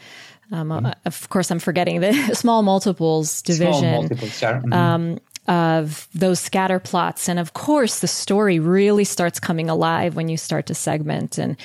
um, 0.52 0.68
mm-hmm. 0.68 0.90
of 1.04 1.28
course 1.28 1.50
I'm 1.50 1.58
forgetting 1.58 2.00
the 2.00 2.12
small 2.34 2.62
multiples 2.62 3.42
division. 3.42 3.74
Small 3.74 4.02
multiples, 4.02 4.42
yeah. 4.42 4.60
Mm-hmm. 4.60 4.72
Um, 4.72 5.18
of 5.48 6.08
those 6.14 6.38
scatter 6.38 6.78
plots. 6.78 7.26
And 7.26 7.38
of 7.38 7.54
course, 7.54 8.00
the 8.00 8.06
story 8.06 8.58
really 8.58 9.04
starts 9.04 9.40
coming 9.40 9.70
alive 9.70 10.14
when 10.14 10.28
you 10.28 10.36
start 10.36 10.66
to 10.66 10.74
segment. 10.74 11.38
And 11.38 11.56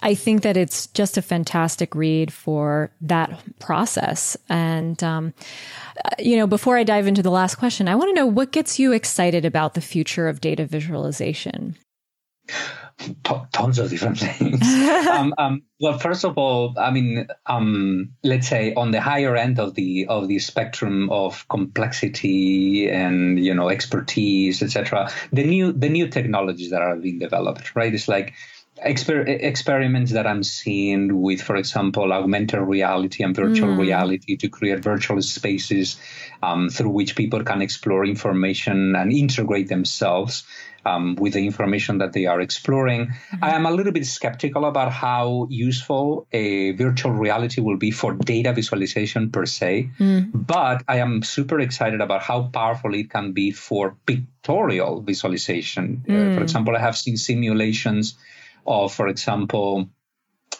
I 0.00 0.14
think 0.14 0.42
that 0.42 0.58
it's 0.58 0.88
just 0.88 1.16
a 1.16 1.22
fantastic 1.22 1.94
read 1.94 2.30
for 2.30 2.90
that 3.00 3.40
process. 3.58 4.36
And, 4.50 5.02
um, 5.02 5.32
uh, 6.04 6.10
you 6.18 6.36
know, 6.36 6.46
before 6.46 6.76
I 6.76 6.84
dive 6.84 7.06
into 7.06 7.22
the 7.22 7.30
last 7.30 7.54
question, 7.54 7.88
I 7.88 7.94
want 7.94 8.10
to 8.10 8.14
know 8.14 8.26
what 8.26 8.52
gets 8.52 8.78
you 8.78 8.92
excited 8.92 9.46
about 9.46 9.72
the 9.72 9.80
future 9.80 10.28
of 10.28 10.42
data 10.42 10.66
visualization? 10.66 11.76
Tons 13.52 13.78
of 13.78 13.90
different 13.90 14.18
things. 14.20 14.62
um, 15.08 15.34
um, 15.38 15.62
well, 15.80 15.98
first 15.98 16.24
of 16.24 16.36
all, 16.36 16.74
I 16.78 16.90
mean, 16.90 17.28
um, 17.46 18.12
let's 18.22 18.48
say 18.48 18.74
on 18.74 18.90
the 18.90 19.00
higher 19.00 19.36
end 19.36 19.58
of 19.58 19.74
the 19.74 20.06
of 20.08 20.28
the 20.28 20.38
spectrum 20.38 21.10
of 21.10 21.48
complexity 21.48 22.90
and 22.90 23.38
you 23.38 23.54
know 23.54 23.68
expertise, 23.68 24.62
etc. 24.62 25.10
The 25.32 25.44
new 25.44 25.72
the 25.72 25.88
new 25.88 26.08
technologies 26.08 26.70
that 26.70 26.82
are 26.82 26.96
being 26.96 27.18
developed, 27.18 27.74
right? 27.74 27.92
It's 27.94 28.08
like 28.08 28.34
Exper- 28.86 29.28
experiments 29.28 30.12
that 30.12 30.26
I'm 30.26 30.42
seeing 30.42 31.20
with, 31.20 31.42
for 31.42 31.56
example, 31.56 32.12
augmented 32.12 32.60
reality 32.60 33.22
and 33.22 33.36
virtual 33.36 33.74
mm. 33.74 33.78
reality 33.78 34.36
to 34.38 34.48
create 34.48 34.80
virtual 34.80 35.20
spaces 35.20 35.96
um, 36.42 36.70
through 36.70 36.90
which 36.90 37.14
people 37.14 37.44
can 37.44 37.60
explore 37.60 38.06
information 38.06 38.96
and 38.96 39.12
integrate 39.12 39.68
themselves 39.68 40.44
um, 40.84 41.16
with 41.16 41.34
the 41.34 41.44
information 41.44 41.98
that 41.98 42.12
they 42.12 42.26
are 42.26 42.40
exploring. 42.40 43.08
Mm-hmm. 43.08 43.44
I 43.44 43.50
am 43.50 43.66
a 43.66 43.70
little 43.70 43.92
bit 43.92 44.06
skeptical 44.06 44.64
about 44.64 44.92
how 44.92 45.46
useful 45.50 46.26
a 46.32 46.72
virtual 46.72 47.12
reality 47.12 47.60
will 47.60 47.76
be 47.76 47.90
for 47.90 48.14
data 48.14 48.52
visualization 48.52 49.30
per 49.30 49.46
se, 49.46 49.90
mm. 49.98 50.30
but 50.34 50.82
I 50.88 50.98
am 50.98 51.22
super 51.22 51.60
excited 51.60 52.00
about 52.00 52.22
how 52.22 52.44
powerful 52.44 52.94
it 52.94 53.10
can 53.10 53.32
be 53.32 53.50
for 53.50 53.96
pictorial 54.06 55.02
visualization. 55.02 56.04
Mm. 56.06 56.32
Uh, 56.32 56.36
for 56.36 56.42
example, 56.42 56.76
I 56.76 56.80
have 56.80 56.96
seen 56.96 57.16
simulations 57.16 58.16
of, 58.66 58.92
for 58.92 59.08
example, 59.08 59.88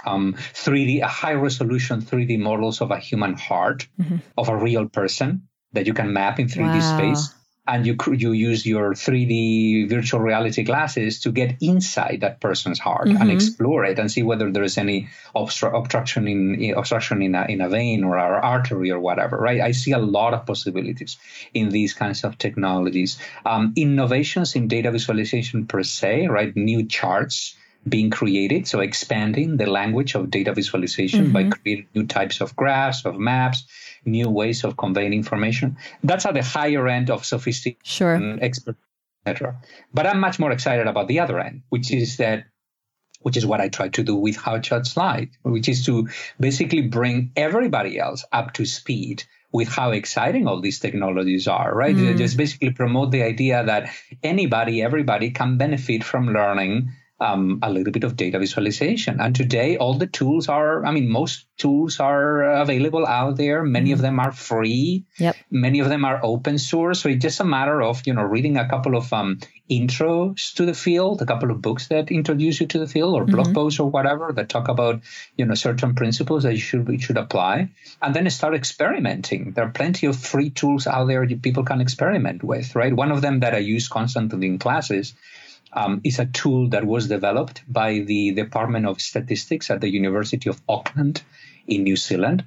um, 0.05 0.35
3D, 0.35 1.03
a 1.03 1.07
high 1.07 1.35
resolution 1.35 2.03
3D 2.03 2.39
models 2.39 2.81
of 2.81 2.91
a 2.91 2.99
human 2.99 3.35
heart, 3.35 3.87
mm-hmm. 4.01 4.17
of 4.39 4.49
a 4.49 4.57
real 4.57 4.89
person 4.89 5.49
that 5.73 5.87
you 5.87 5.95
can 5.95 6.13
map 6.13 6.41
in 6.41 6.49
3D 6.49 6.81
wow. 6.81 6.99
space 6.99 7.35
and 7.71 7.87
you 7.87 7.97
you 8.13 8.33
use 8.33 8.67
your 8.67 8.95
3D 8.95 9.89
virtual 9.89 10.21
reality 10.21 10.63
glasses 10.63 11.21
to 11.21 11.31
get 11.31 11.57
inside 11.61 12.19
that 12.23 12.41
person's 12.41 12.79
heart 12.79 13.07
mm-hmm. 13.07 13.23
and 13.23 13.31
explore 13.31 13.85
it 13.85 13.99
and 13.99 14.11
see 14.11 14.23
whether 14.23 14.51
there 14.51 14.65
is 14.65 14.77
any 14.79 15.09
obstru- 15.37 15.77
obstruction 15.77 16.27
in 16.27 16.75
obstruction 16.77 17.23
in 17.23 17.35
a, 17.35 17.45
in 17.49 17.61
a 17.61 17.69
vein 17.69 18.03
or 18.03 18.17
an 18.17 18.41
artery 18.43 18.91
or 18.91 18.99
whatever. 18.99 19.37
Right? 19.37 19.61
I 19.61 19.73
see 19.73 19.93
a 19.93 19.99
lot 19.99 20.35
of 20.35 20.47
possibilities 20.47 21.19
in 21.55 21.69
these 21.69 21.93
kinds 21.95 22.25
of 22.25 22.39
technologies. 22.39 23.19
Um, 23.47 23.73
innovations 23.77 24.57
in 24.57 24.67
data 24.67 24.91
visualization 24.91 25.67
per 25.67 25.83
se, 25.83 26.27
right? 26.27 26.57
New 26.57 26.87
charts 26.87 27.55
being 27.89 28.11
created. 28.11 28.67
So 28.69 28.81
expanding 28.81 29.57
the 29.57 29.67
language 29.67 30.15
of 30.15 30.31
data 30.31 30.53
visualization 30.53 31.25
mm-hmm. 31.25 31.33
by 31.33 31.49
creating 31.49 31.89
new 31.95 32.07
types 32.07 32.41
of 32.41 32.55
graphs, 32.55 33.05
of 33.05 33.19
maps, 33.19 33.65
new 34.05 34.29
ways 34.29 34.65
of 34.65 34.77
conveying 34.77 35.13
information. 35.13 35.77
That's 36.03 36.27
at 36.27 36.35
the 36.35 36.43
higher 36.43 36.87
end 36.89 37.11
of 37.11 37.25
sophisticated 37.25 37.87
sure. 37.87 38.39
expert, 38.41 38.77
etc. 39.27 39.61
But 39.93 40.07
I'm 40.07 40.21
much 40.21 40.39
more 40.39 40.53
excited 40.53 40.87
about 40.87 41.09
the 41.09 41.21
other 41.21 41.39
end, 41.41 41.63
which 41.69 41.93
is 41.93 42.19
that 42.19 42.45
which 43.23 43.37
is 43.37 43.45
what 43.45 43.61
I 43.61 43.69
try 43.69 43.89
to 43.91 44.03
do 44.03 44.17
with 44.17 44.37
How 44.37 44.61
Charts 44.61 44.97
Lie, 44.97 45.29
which 45.43 45.69
is 45.69 45.85
to 45.85 46.09
basically 46.39 46.81
bring 46.81 47.33
everybody 47.37 47.99
else 47.99 48.25
up 48.33 48.55
to 48.55 48.65
speed 48.65 49.25
with 49.53 49.69
how 49.69 49.91
exciting 49.91 50.47
all 50.47 50.61
these 50.61 50.79
technologies 50.79 51.49
are, 51.49 51.75
right? 51.75 51.95
Mm. 51.95 52.17
Just 52.17 52.37
basically 52.37 52.71
promote 52.71 53.11
the 53.11 53.23
idea 53.23 53.65
that 53.65 53.91
anybody, 54.23 54.83
everybody 54.83 55.33
can 55.33 55.59
benefit 55.59 56.05
from 56.05 56.33
learning 56.33 56.93
um, 57.21 57.59
a 57.63 57.71
little 57.71 57.93
bit 57.93 58.05
of 58.05 58.17
data 58.17 58.39
visualization. 58.39 59.21
And 59.21 59.37
today, 59.37 59.77
all 59.77 59.95
the 59.95 60.07
tools 60.07 60.49
are, 60.49 60.85
I 60.85 60.91
mean, 60.91 61.09
most 61.09 61.47
tools 61.59 62.01
are 62.01 62.43
available 62.43 63.07
out 63.07 63.37
there. 63.37 63.63
Many 63.63 63.91
mm-hmm. 63.91 63.95
of 63.95 64.01
them 64.01 64.19
are 64.19 64.33
free. 64.33 65.05
Yep. 65.19 65.37
Many 65.51 65.81
of 65.81 65.91
them 65.91 66.05
are 66.05 66.21
open 66.23 66.59
source. 66.59 67.03
So 67.03 67.11
it's 67.11 67.23
just 67.23 67.41
a 67.41 67.45
matter 67.45 67.83
of, 67.83 68.07
you 68.07 68.15
know, 68.15 68.23
reading 68.23 68.57
a 68.57 68.69
couple 68.69 68.97
of 68.97 69.13
um, 69.13 69.39
intros 69.71 70.55
to 70.55 70.65
the 70.65 70.73
field, 70.73 71.21
a 71.21 71.27
couple 71.27 71.51
of 71.51 71.61
books 71.61 71.89
that 71.89 72.11
introduce 72.11 72.61
you 72.61 72.67
to 72.69 72.79
the 72.79 72.89
field 72.89 73.15
or 73.15 73.27
blog 73.27 73.47
mm-hmm. 73.47 73.55
posts 73.55 73.81
or 73.81 73.91
whatever 73.91 74.33
that 74.33 74.49
talk 74.49 74.69
about, 74.69 75.01
you 75.37 75.45
know, 75.45 75.55
certain 75.55 75.95
principles 75.95 76.45
that 76.45 76.55
you 76.55 76.61
should, 76.61 76.89
you 76.89 76.99
should 76.99 77.19
apply. 77.19 77.69
And 78.01 78.15
then 78.15 78.29
start 78.31 78.55
experimenting. 78.55 79.53
There 79.53 79.67
are 79.67 79.71
plenty 79.71 80.07
of 80.07 80.17
free 80.17 80.51
tools 80.51 80.87
out 80.87 81.05
there 81.05 81.27
that 81.27 81.43
people 81.43 81.65
can 81.65 81.83
experiment 81.83 82.43
with, 82.43 82.75
right? 82.75 82.95
One 82.95 83.13
of 83.13 83.21
them 83.21 83.41
that 83.41 83.55
I 83.55 83.59
use 83.59 83.89
constantly 83.89 84.47
in 84.47 84.59
classes 84.59 85.15
um, 85.73 86.01
is 86.05 86.19
a 86.19 86.27
tool 86.27 86.69
that 86.71 86.85
was 86.85 87.09
developed 87.09 87.63
by 87.69 88.01
the 88.01 88.33
Department 88.33 88.87
of 88.87 89.01
Statistics 89.01 89.71
at 89.71 89.81
the 89.81 89.89
University 89.89 90.49
of 90.51 90.61
Auckland 90.69 91.23
in 91.67 91.85
New 91.85 91.97
Zealand, 91.97 92.45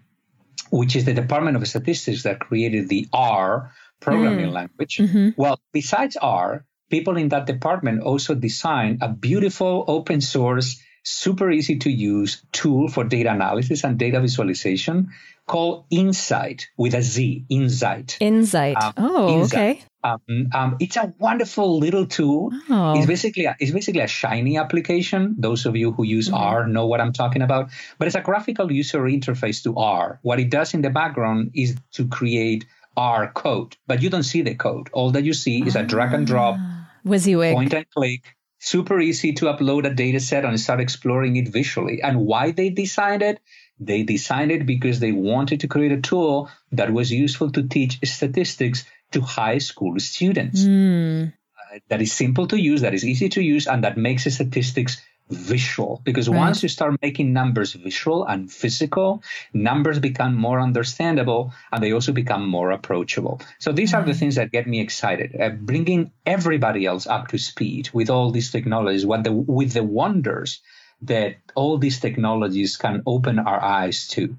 which 0.69 0.95
is 0.95 1.05
the 1.05 1.13
Department 1.13 1.57
of 1.57 1.67
Statistics 1.67 2.24
that 2.24 2.39
created 2.39 2.89
the 2.89 3.07
R 3.13 3.71
programming 3.99 4.49
mm. 4.49 4.53
language. 4.53 4.97
Mm-hmm. 4.97 5.30
Well, 5.38 5.59
besides 5.71 6.17
R, 6.17 6.65
people 6.89 7.17
in 7.17 7.30
that 7.30 7.45
department 7.45 8.01
also 8.01 8.36
designed 8.36 8.99
a 9.01 9.09
beautiful 9.09 9.86
open 9.88 10.21
source, 10.21 10.82
super 11.03 11.49
easy 11.51 11.80
to 11.80 11.89
use 11.89 12.45
tool 12.51 12.88
for 12.88 13.03
data 13.03 13.32
analysis 13.32 13.84
and 13.84 13.97
data 13.97 14.19
visualization 14.19 15.11
called 15.46 15.86
iNZight 15.91 16.66
with 16.78 16.94
a 16.94 17.02
Z, 17.02 17.46
iNZight. 17.52 18.18
iNZight. 18.20 18.82
Um, 18.82 18.94
oh, 18.98 19.28
iNZight. 19.30 19.46
okay. 19.46 19.84
Um, 20.04 20.50
um, 20.54 20.78
it's 20.80 20.98
a 20.98 21.14
wonderful 21.18 21.80
little 21.80 22.06
tool. 22.06 22.52
Oh. 22.70 22.98
It's 22.98 23.06
basically 23.06 23.46
a, 23.46 23.56
it's 23.60 23.72
basically 23.72 24.02
a 24.02 24.08
shiny 24.08 24.58
application. 24.58 25.36
Those 25.38 25.66
of 25.66 25.76
you 25.76 25.91
who 25.91 26.04
use 26.04 26.28
mm-hmm. 26.28 26.36
R 26.36 26.68
know 26.68 26.88
what 26.88 27.00
I'm 27.00 27.14
talking 27.14 27.41
about. 27.41 27.70
But 27.98 28.08
it's 28.08 28.16
a 28.16 28.22
graphical 28.22 28.72
user 28.72 29.02
interface 29.04 29.64
to 29.64 29.76
R. 29.78 30.20
What 30.22 30.39
it 30.39 30.50
does 30.50 30.74
in 30.74 30.82
the 30.82 30.89
background 30.89 31.52
is 31.54 31.78
to 31.94 32.08
create 32.08 32.66
R 32.96 33.32
code, 33.32 33.76
but 33.88 34.02
you 34.02 34.10
don't 34.10 34.24
see 34.24 34.41
the 34.41 34.56
code. 34.56 34.89
All 34.94 35.12
that 35.12 35.24
you 35.24 35.34
see 35.34 35.66
is 35.66 35.76
a 35.76 35.84
drag 35.84 36.14
and 36.14 36.28
drop, 36.28 36.58
ah. 36.60 36.91
WYSIWYG. 37.06 37.54
point 37.54 37.74
and 37.74 37.89
click. 37.89 38.36
Super 38.60 39.00
easy 39.02 39.34
to 39.34 39.46
upload 39.46 39.86
a 39.86 39.94
data 39.94 40.22
set 40.22 40.46
and 40.46 40.58
start 40.60 40.80
exploring 40.80 41.36
it 41.36 41.50
visually. 41.50 42.02
And 42.02 42.26
why 42.26 42.52
they 42.52 42.70
designed 42.70 43.22
it? 43.22 43.41
They 43.86 44.03
designed 44.03 44.51
it 44.51 44.65
because 44.65 44.99
they 44.99 45.11
wanted 45.11 45.61
to 45.61 45.67
create 45.67 45.91
a 45.91 46.01
tool 46.01 46.49
that 46.71 46.91
was 46.91 47.11
useful 47.11 47.51
to 47.51 47.63
teach 47.67 47.99
statistics 48.03 48.86
to 49.11 49.21
high 49.21 49.59
school 49.59 49.99
students. 49.99 50.61
Mm. 50.61 51.31
Uh, 51.31 51.79
that 51.89 52.01
is 52.01 52.13
simple 52.13 52.47
to 52.47 52.57
use, 52.57 52.81
that 52.81 52.93
is 52.93 53.05
easy 53.05 53.29
to 53.29 53.41
use, 53.41 53.67
and 53.67 53.84
that 53.84 53.97
makes 53.97 54.23
statistics 54.34 55.01
visual. 55.29 56.01
Because 56.03 56.29
right. 56.29 56.38
once 56.38 56.63
you 56.63 56.69
start 56.69 56.99
making 57.01 57.34
numbers 57.34 57.73
visual 57.73 58.25
and 58.25 58.51
physical, 58.51 59.23
numbers 59.53 59.99
become 59.99 60.36
more 60.36 60.59
understandable 60.59 61.53
and 61.71 61.84
they 61.84 61.93
also 61.93 62.11
become 62.11 62.47
more 62.47 62.71
approachable. 62.71 63.41
So 63.59 63.71
these 63.71 63.93
are 63.93 64.03
the 64.03 64.13
things 64.13 64.36
that 64.36 64.51
get 64.51 64.67
me 64.67 64.81
excited. 64.81 65.39
Uh, 65.39 65.49
bringing 65.49 66.11
everybody 66.25 66.86
else 66.86 67.07
up 67.07 67.29
to 67.29 67.38
speed 67.38 67.89
with 67.93 68.09
all 68.09 68.31
these 68.31 68.51
technologies, 68.51 69.05
what 69.05 69.23
the, 69.23 69.31
with 69.31 69.73
the 69.73 69.84
wonders 69.84 70.61
that 71.08 71.36
all 71.56 71.78
these 71.78 71.99
technologies 71.99 72.78
can 72.78 73.04
open 73.06 73.39
our 73.39 73.62
eyes 73.62 74.08
to. 74.10 74.36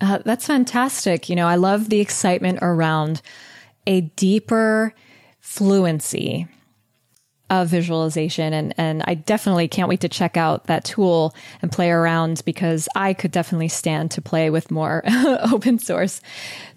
Uh, 0.00 0.18
that's 0.24 0.46
fantastic. 0.46 1.28
You 1.28 1.36
know, 1.36 1.46
I 1.46 1.56
love 1.56 1.88
the 1.88 2.00
excitement 2.00 2.58
around 2.62 3.22
a 3.86 4.02
deeper 4.02 4.94
fluency 5.40 6.48
of 7.50 7.68
visualization 7.68 8.54
and 8.54 8.72
and 8.78 9.02
I 9.06 9.12
definitely 9.12 9.68
can't 9.68 9.88
wait 9.88 10.00
to 10.00 10.08
check 10.08 10.38
out 10.38 10.68
that 10.68 10.84
tool 10.84 11.34
and 11.60 11.70
play 11.70 11.90
around 11.90 12.40
because 12.46 12.88
I 12.96 13.12
could 13.12 13.30
definitely 13.30 13.68
stand 13.68 14.10
to 14.12 14.22
play 14.22 14.48
with 14.48 14.70
more 14.70 15.02
open 15.52 15.78
source 15.78 16.22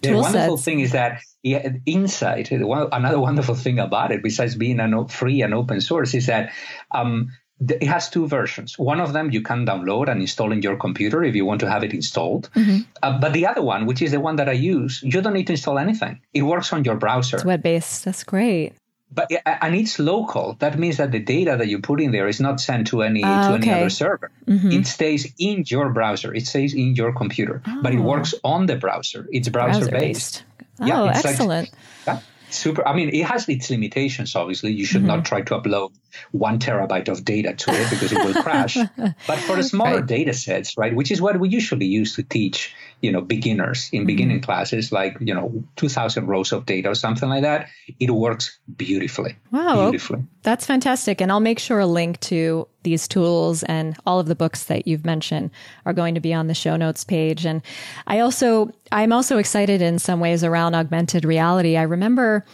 the 0.02 0.12
wonderful 0.12 0.58
sets. 0.58 0.64
thing 0.66 0.80
is 0.80 0.92
that 0.92 1.22
yeah, 1.46 1.68
iNZight, 1.86 2.50
another 2.92 3.20
wonderful 3.20 3.54
thing 3.54 3.78
about 3.78 4.10
it, 4.10 4.20
besides 4.20 4.56
being 4.56 4.80
an 4.80 5.06
free 5.06 5.42
and 5.42 5.54
open 5.54 5.80
source, 5.80 6.12
is 6.12 6.26
that 6.26 6.52
um, 6.90 7.30
it 7.60 7.84
has 7.84 8.10
two 8.10 8.26
versions. 8.26 8.78
One 8.78 9.00
of 9.00 9.12
them 9.12 9.30
you 9.30 9.40
can 9.40 9.64
download 9.66 10.08
and 10.08 10.20
install 10.20 10.52
in 10.52 10.62
your 10.62 10.76
computer 10.76 11.24
if 11.24 11.34
you 11.34 11.44
want 11.44 11.60
to 11.60 11.70
have 11.70 11.82
it 11.82 11.94
installed. 11.94 12.50
Mm-hmm. 12.54 12.78
Uh, 13.02 13.18
but 13.18 13.32
the 13.32 13.46
other 13.46 13.62
one, 13.62 13.86
which 13.86 14.02
is 14.02 14.10
the 14.10 14.20
one 14.20 14.36
that 14.36 14.48
I 14.48 14.52
use, 14.52 15.02
you 15.02 15.22
don't 15.22 15.32
need 15.32 15.46
to 15.46 15.54
install 15.54 15.78
anything. 15.78 16.20
It 16.34 16.42
works 16.42 16.72
on 16.72 16.84
your 16.84 16.96
browser. 16.96 17.36
It's 17.36 17.44
web 17.44 17.62
based. 17.62 18.04
That's 18.04 18.24
great. 18.24 18.74
But 19.10 19.30
and 19.46 19.74
it's 19.74 19.98
local. 19.98 20.56
That 20.58 20.78
means 20.78 20.98
that 20.98 21.12
the 21.12 21.20
data 21.20 21.56
that 21.56 21.68
you 21.68 21.78
put 21.78 22.00
in 22.00 22.10
there 22.10 22.28
is 22.28 22.40
not 22.40 22.60
sent 22.60 22.88
to 22.88 23.02
any 23.02 23.22
uh, 23.22 23.48
to 23.48 23.54
okay. 23.54 23.70
any 23.70 23.80
other 23.80 23.90
server. 23.90 24.30
Mm-hmm. 24.46 24.72
It 24.72 24.86
stays 24.86 25.32
in 25.38 25.64
your 25.66 25.90
browser. 25.90 26.34
It 26.34 26.46
stays 26.46 26.74
in 26.74 26.94
your 26.94 27.12
computer. 27.12 27.62
Oh. 27.66 27.80
But 27.82 27.94
it 27.94 28.00
oh. 28.00 28.02
works 28.02 28.34
on 28.44 28.66
the 28.66 28.76
browser. 28.76 29.26
It's 29.32 29.48
browser, 29.48 29.90
based. 29.90 30.44
Oh, 30.80 30.86
yeah, 30.86 31.12
excellent. 31.14 31.70
Like, 32.06 32.18
yeah 32.18 32.20
super. 32.50 32.86
I 32.86 32.94
mean, 32.94 33.10
it 33.14 33.24
has 33.24 33.48
its 33.48 33.70
limitations. 33.70 34.34
Obviously, 34.34 34.72
you 34.72 34.84
should 34.84 35.02
mm-hmm. 35.02 35.08
not 35.08 35.24
try 35.24 35.42
to 35.42 35.60
upload 35.60 35.92
one 36.32 36.58
terabyte 36.58 37.08
of 37.08 37.24
data 37.24 37.54
to 37.54 37.70
it 37.72 37.90
because 37.90 38.12
it 38.12 38.18
will 38.24 38.42
crash. 38.42 38.76
but 39.26 39.38
for 39.38 39.56
the 39.56 39.62
smaller 39.62 39.96
right. 39.96 40.06
data 40.06 40.32
sets, 40.32 40.76
right, 40.76 40.94
which 40.94 41.10
is 41.10 41.20
what 41.20 41.38
we 41.38 41.48
usually 41.48 41.86
use 41.86 42.16
to 42.16 42.22
teach, 42.22 42.74
you 43.00 43.12
know 43.12 43.20
beginners 43.20 43.88
in 43.92 44.06
beginning 44.06 44.38
mm-hmm. 44.38 44.44
classes 44.44 44.90
like 44.90 45.16
you 45.20 45.34
know 45.34 45.64
2000 45.76 46.26
rows 46.26 46.52
of 46.52 46.66
data 46.66 46.88
or 46.88 46.94
something 46.94 47.28
like 47.28 47.42
that 47.42 47.68
it 48.00 48.10
works 48.10 48.58
beautifully. 48.76 49.36
Wow 49.50 49.90
beautifully. 49.90 50.24
That's 50.42 50.66
fantastic. 50.66 51.20
And 51.20 51.30
i'll 51.30 51.40
make 51.40 51.58
sure 51.58 51.80
a 51.80 51.86
link 51.86 52.20
to 52.20 52.66
these 52.82 53.08
tools 53.08 53.62
and 53.64 53.96
all 54.06 54.20
of 54.20 54.26
the 54.26 54.34
books 54.34 54.64
that 54.64 54.86
you've 54.86 55.04
mentioned 55.04 55.50
are 55.84 55.92
going 55.92 56.14
to 56.14 56.20
be 56.20 56.32
on 56.32 56.46
the 56.46 56.54
show 56.54 56.76
notes 56.76 57.04
page. 57.04 57.44
And 57.44 57.62
i 58.06 58.20
also 58.20 58.70
i'm 58.92 59.12
also 59.12 59.38
excited 59.38 59.82
in 59.82 59.98
some 59.98 60.20
ways 60.20 60.42
around 60.42 60.74
augmented 60.74 61.24
reality. 61.24 61.76
I 61.76 61.82
remember 61.82 62.44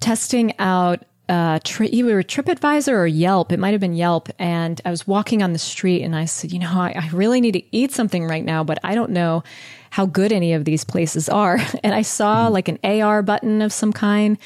testing 0.00 0.58
out 0.58 1.04
uh, 1.28 1.58
tri- 1.64 1.86
either 1.86 2.22
TripAdvisor 2.22 2.92
or 2.92 3.06
Yelp. 3.06 3.52
It 3.52 3.58
might 3.58 3.72
have 3.72 3.80
been 3.80 3.94
Yelp. 3.94 4.28
And 4.38 4.80
I 4.84 4.90
was 4.90 5.06
walking 5.06 5.42
on 5.42 5.52
the 5.52 5.58
street 5.58 6.02
and 6.02 6.14
I 6.14 6.26
said, 6.26 6.52
you 6.52 6.58
know, 6.58 6.70
I, 6.70 6.94
I 6.96 7.08
really 7.12 7.40
need 7.40 7.52
to 7.52 7.62
eat 7.72 7.92
something 7.92 8.26
right 8.26 8.44
now, 8.44 8.64
but 8.64 8.78
I 8.84 8.94
don't 8.94 9.10
know 9.10 9.42
how 9.90 10.06
good 10.06 10.32
any 10.32 10.52
of 10.52 10.64
these 10.64 10.84
places 10.84 11.28
are. 11.28 11.58
And 11.84 11.94
I 11.94 12.02
saw 12.02 12.48
like 12.48 12.68
an 12.68 12.78
AR 12.82 13.22
button 13.22 13.62
of 13.62 13.72
some 13.72 13.92
kind 13.92 14.38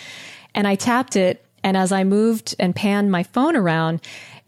and 0.55 0.67
I 0.67 0.75
tapped 0.75 1.17
it. 1.17 1.45
And 1.63 1.77
as 1.77 1.93
I 1.93 2.05
moved 2.05 2.55
and 2.59 2.75
panned 2.75 3.11
my 3.11 3.23
phone 3.23 3.57
around, 3.57 4.01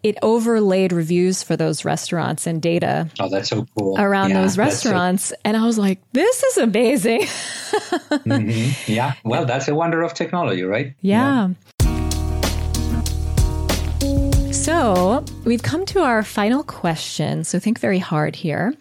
it 0.03 0.17
overlaid 0.23 0.93
reviews 0.93 1.43
for 1.43 1.57
those 1.57 1.85
restaurants 1.85 2.47
and 2.47 2.63
data. 2.63 3.09
Oh, 3.19 3.29
that's 3.29 3.51
so 3.51 3.67
cool. 3.79 4.01
Around 4.01 4.31
yeah, 4.31 4.43
those 4.43 4.57
restaurants. 4.57 5.25
So... 5.25 5.35
And 5.45 5.57
I 5.57 5.67
was 5.67 5.79
like, 5.79 6.01
this 6.13 6.43
is 6.43 6.59
amazing. 6.59 7.21
mm-hmm. 7.23 8.93
Yeah. 8.93 9.15
Well, 9.25 9.45
that's 9.45 9.69
a 9.69 9.75
wonder 9.75 10.03
of 10.03 10.15
technology, 10.15 10.63
right? 10.63 10.95
Yeah. 11.03 11.49
yeah. 11.49 11.55
So 14.61 15.25
we've 15.47 15.63
come 15.63 15.87
to 15.87 16.01
our 16.01 16.23
final 16.23 16.63
question. 16.63 17.45
So 17.45 17.59
think 17.59 17.79
very 17.79 17.99
hard 17.99 18.37
here. 18.37 18.75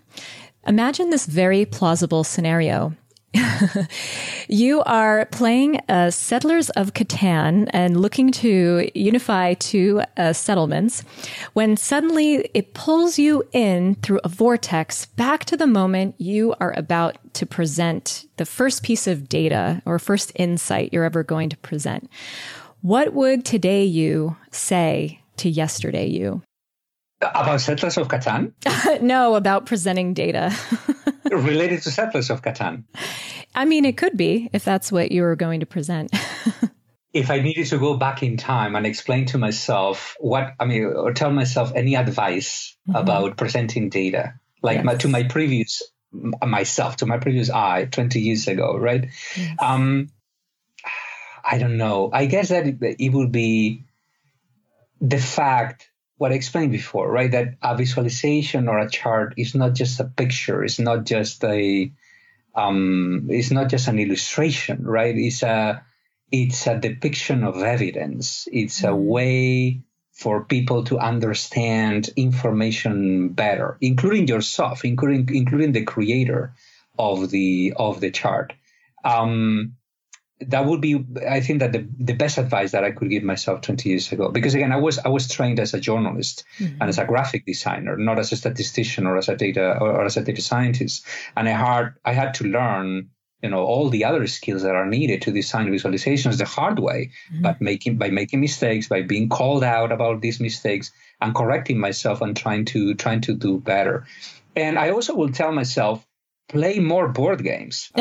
Imagine 0.67 1.09
this 1.09 1.25
very 1.25 1.63
plausible 1.63 2.25
scenario. 2.25 2.97
you 4.49 4.81
are 4.81 5.25
playing 5.27 5.79
uh, 5.87 6.11
Settlers 6.11 6.69
of 6.71 6.93
Catan 6.93 7.69
and 7.71 8.01
looking 8.01 8.29
to 8.33 8.91
unify 8.93 9.53
two 9.53 10.01
uh, 10.17 10.33
settlements 10.33 11.05
when 11.53 11.77
suddenly 11.77 12.49
it 12.53 12.73
pulls 12.73 13.17
you 13.17 13.47
in 13.53 13.95
through 13.95 14.19
a 14.25 14.29
vortex 14.29 15.05
back 15.05 15.45
to 15.45 15.55
the 15.55 15.65
moment 15.65 16.13
you 16.17 16.53
are 16.59 16.77
about 16.77 17.17
to 17.35 17.45
present 17.45 18.25
the 18.35 18.45
first 18.45 18.83
piece 18.83 19.07
of 19.07 19.29
data 19.29 19.81
or 19.85 19.97
first 19.97 20.33
insight 20.35 20.91
you're 20.91 21.05
ever 21.05 21.23
going 21.23 21.47
to 21.47 21.57
present. 21.57 22.09
What 22.81 23.13
would 23.13 23.45
today 23.45 23.85
you 23.85 24.35
say 24.51 25.18
to 25.39 25.49
yesterday 25.49 26.07
you? 26.07 26.43
About 27.21 27.59
Settlers 27.59 27.97
of 27.97 28.07
Catan? 28.07 28.53
no, 29.01 29.35
about 29.35 29.65
presenting 29.65 30.13
data. 30.13 30.55
Related 31.31 31.81
to 31.83 31.91
Settlers 31.91 32.29
of 32.29 32.41
Catan? 32.41 32.83
I 33.53 33.65
mean, 33.65 33.83
it 33.83 33.97
could 33.97 34.15
be 34.15 34.49
if 34.53 34.63
that's 34.63 34.91
what 34.91 35.11
you 35.11 35.23
were 35.23 35.35
going 35.35 35.59
to 35.59 35.65
present. 35.65 36.13
if 37.13 37.29
I 37.29 37.39
needed 37.39 37.67
to 37.67 37.77
go 37.77 37.97
back 37.97 38.23
in 38.23 38.37
time 38.37 38.75
and 38.75 38.85
explain 38.85 39.25
to 39.27 39.37
myself 39.37 40.15
what, 40.19 40.53
I 40.59 40.65
mean, 40.65 40.85
or 40.85 41.13
tell 41.13 41.31
myself 41.31 41.73
any 41.75 41.95
advice 41.95 42.77
mm-hmm. 42.87 42.95
about 42.95 43.37
presenting 43.37 43.89
data, 43.89 44.35
like 44.61 44.77
yes. 44.77 44.85
my, 44.85 44.95
to 44.95 45.07
my 45.07 45.23
previous 45.23 45.83
myself, 46.11 46.97
to 46.97 47.05
my 47.05 47.17
previous 47.17 47.49
I 47.49 47.85
20 47.85 48.19
years 48.19 48.47
ago, 48.47 48.77
right? 48.77 49.09
Yes. 49.35 49.57
Um, 49.59 50.09
I 51.43 51.57
don't 51.57 51.77
know. 51.77 52.09
I 52.11 52.25
guess 52.25 52.49
that 52.49 52.67
it, 52.67 52.77
it 52.81 53.13
would 53.13 53.31
be 53.31 53.85
the 55.01 55.17
fact 55.19 55.89
what 56.17 56.33
I 56.33 56.35
explained 56.35 56.73
before, 56.73 57.09
right? 57.09 57.31
That 57.31 57.55
a 57.61 57.77
visualization 57.77 58.67
or 58.67 58.77
a 58.77 58.89
chart 58.89 59.35
is 59.37 59.55
not 59.55 59.73
just 59.73 59.99
a 60.01 60.03
picture. 60.03 60.63
It's 60.63 60.79
not 60.79 61.05
just 61.05 61.43
a, 61.45 61.91
um, 62.53 63.27
it's 63.29 63.51
not 63.51 63.69
just 63.69 63.87
an 63.87 63.99
illustration, 63.99 64.83
right? 64.83 65.15
It's 65.17 65.43
a, 65.43 65.81
it's 66.29 66.67
a 66.67 66.77
depiction 66.77 67.45
of 67.45 67.63
evidence. 67.63 68.49
It's 68.51 68.83
a 68.83 68.87
mm-hmm. 68.87 69.05
way 69.05 69.81
for 70.11 70.43
people 70.43 70.83
to 70.83 70.99
understand 70.99 72.09
information 72.17 73.29
better, 73.29 73.77
including 73.79 74.27
yourself, 74.27 74.83
including 74.83 75.33
including 75.33 75.71
the 75.71 75.85
creator 75.85 76.53
of 76.97 77.29
the 77.29 77.73
of 77.77 78.01
the 78.01 78.11
chart. 78.11 78.51
Um, 79.05 79.77
that 80.47 80.65
would 80.65 80.79
be 80.79 81.03
i 81.29 81.41
think 81.41 81.59
that 81.59 81.73
the, 81.73 81.87
the 81.99 82.13
best 82.13 82.37
advice 82.37 82.71
that 82.71 82.83
i 82.83 82.91
could 82.91 83.09
give 83.09 83.23
myself 83.23 83.61
20 83.61 83.89
years 83.89 84.11
ago 84.11 84.29
because 84.29 84.55
again 84.55 84.71
i 84.71 84.77
was 84.77 84.97
i 84.99 85.09
was 85.09 85.27
trained 85.27 85.59
as 85.59 85.73
a 85.73 85.79
journalist 85.79 86.45
mm-hmm. 86.57 86.75
and 86.79 86.89
as 86.89 86.97
a 86.97 87.05
graphic 87.05 87.45
designer 87.45 87.97
not 87.97 88.19
as 88.19 88.31
a 88.31 88.37
statistician 88.37 89.05
or 89.05 89.17
as 89.17 89.27
a 89.27 89.35
data 89.35 89.77
or, 89.79 89.91
or, 89.91 90.05
as 90.05 90.17
a 90.17 90.23
data 90.23 90.41
scientist 90.41 91.05
and 91.35 91.49
i 91.49 91.51
had 91.51 91.89
i 92.05 92.13
had 92.13 92.33
to 92.33 92.45
learn 92.45 93.09
you 93.43 93.49
know 93.49 93.63
all 93.63 93.89
the 93.89 94.05
other 94.05 94.27
skills 94.27 94.63
that 94.63 94.75
are 94.75 94.85
needed 94.85 95.21
to 95.21 95.31
design 95.31 95.67
visualizations 95.67 96.37
the 96.37 96.45
hard 96.45 96.79
way 96.79 97.11
mm-hmm. 97.31 97.41
but 97.41 97.59
making 97.59 97.97
by 97.97 98.09
making 98.09 98.39
mistakes 98.39 98.87
by 98.87 99.01
being 99.01 99.27
called 99.27 99.63
out 99.63 99.91
about 99.91 100.21
these 100.21 100.39
mistakes 100.39 100.91
and 101.19 101.35
correcting 101.35 101.79
myself 101.79 102.21
and 102.21 102.37
trying 102.37 102.63
to 102.63 102.93
trying 102.95 103.19
to 103.19 103.33
do 103.33 103.59
better 103.59 104.05
and 104.55 104.79
i 104.79 104.89
also 104.89 105.13
will 105.15 105.29
tell 105.29 105.51
myself 105.51 106.05
play 106.49 106.79
more 106.79 107.07
board 107.07 107.41
games. 107.43 107.91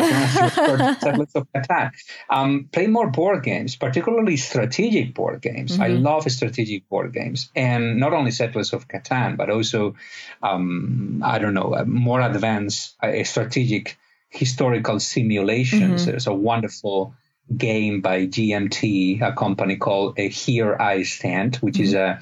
um, 2.30 2.68
play 2.72 2.86
more 2.88 3.11
board 3.11 3.44
games, 3.44 3.76
particularly 3.76 4.36
strategic 4.36 5.14
board 5.14 5.40
games. 5.40 5.74
Mm-hmm. 5.74 5.82
I 5.82 5.88
love 5.88 6.28
strategic 6.30 6.88
board 6.88 7.12
games, 7.12 7.51
and 7.55 8.01
not 8.01 8.12
only 8.12 8.32
Settlers 8.32 8.72
of 8.72 8.88
Catan, 8.88 9.36
but 9.36 9.51
also, 9.51 9.94
um, 10.42 11.22
I 11.24 11.38
don't 11.38 11.55
know, 11.55 11.84
more 11.86 12.20
advanced 12.20 12.96
uh, 13.03 13.22
strategic 13.22 13.96
historical 14.30 14.99
simulations. 14.99 16.03
Mm-hmm. 16.03 16.11
There's 16.11 16.26
a 16.26 16.34
wonderful 16.34 17.14
game 17.57 18.01
by 18.01 18.26
GMT, 18.26 19.22
a 19.22 19.32
company 19.32 19.76
called 19.76 20.18
a 20.18 20.28
Here 20.28 20.76
I 20.78 21.03
Stand, 21.03 21.57
which 21.57 21.74
mm-hmm. 21.74 21.84
is 21.84 21.94
a 21.94 22.20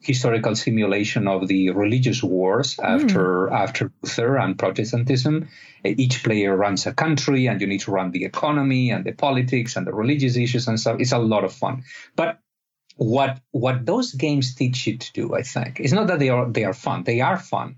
historical 0.00 0.54
simulation 0.54 1.26
of 1.26 1.48
the 1.48 1.70
religious 1.70 2.22
wars 2.22 2.76
mm. 2.76 2.84
after 2.84 3.50
after 3.50 3.92
Luther 4.02 4.36
and 4.36 4.58
Protestantism. 4.58 5.48
Each 5.84 6.22
player 6.24 6.56
runs 6.56 6.86
a 6.86 6.92
country, 6.92 7.46
and 7.46 7.60
you 7.60 7.66
need 7.66 7.80
to 7.80 7.90
run 7.90 8.10
the 8.10 8.24
economy 8.24 8.90
and 8.90 9.04
the 9.04 9.12
politics 9.12 9.76
and 9.76 9.86
the 9.86 9.94
religious 9.94 10.36
issues 10.36 10.66
and 10.68 10.78
stuff. 10.78 11.00
It's 11.00 11.12
a 11.12 11.18
lot 11.18 11.44
of 11.44 11.52
fun. 11.52 11.84
But 12.16 12.40
what 12.96 13.40
what 13.52 13.86
those 13.86 14.12
games 14.12 14.54
teach 14.54 14.86
you 14.86 14.98
to 14.98 15.12
do, 15.12 15.34
I 15.34 15.42
think, 15.42 15.80
is 15.80 15.92
not 15.92 16.08
that 16.08 16.18
they 16.18 16.28
are 16.30 16.50
they 16.50 16.64
are 16.64 16.74
fun. 16.74 17.04
They 17.04 17.20
are 17.20 17.38
fun, 17.38 17.76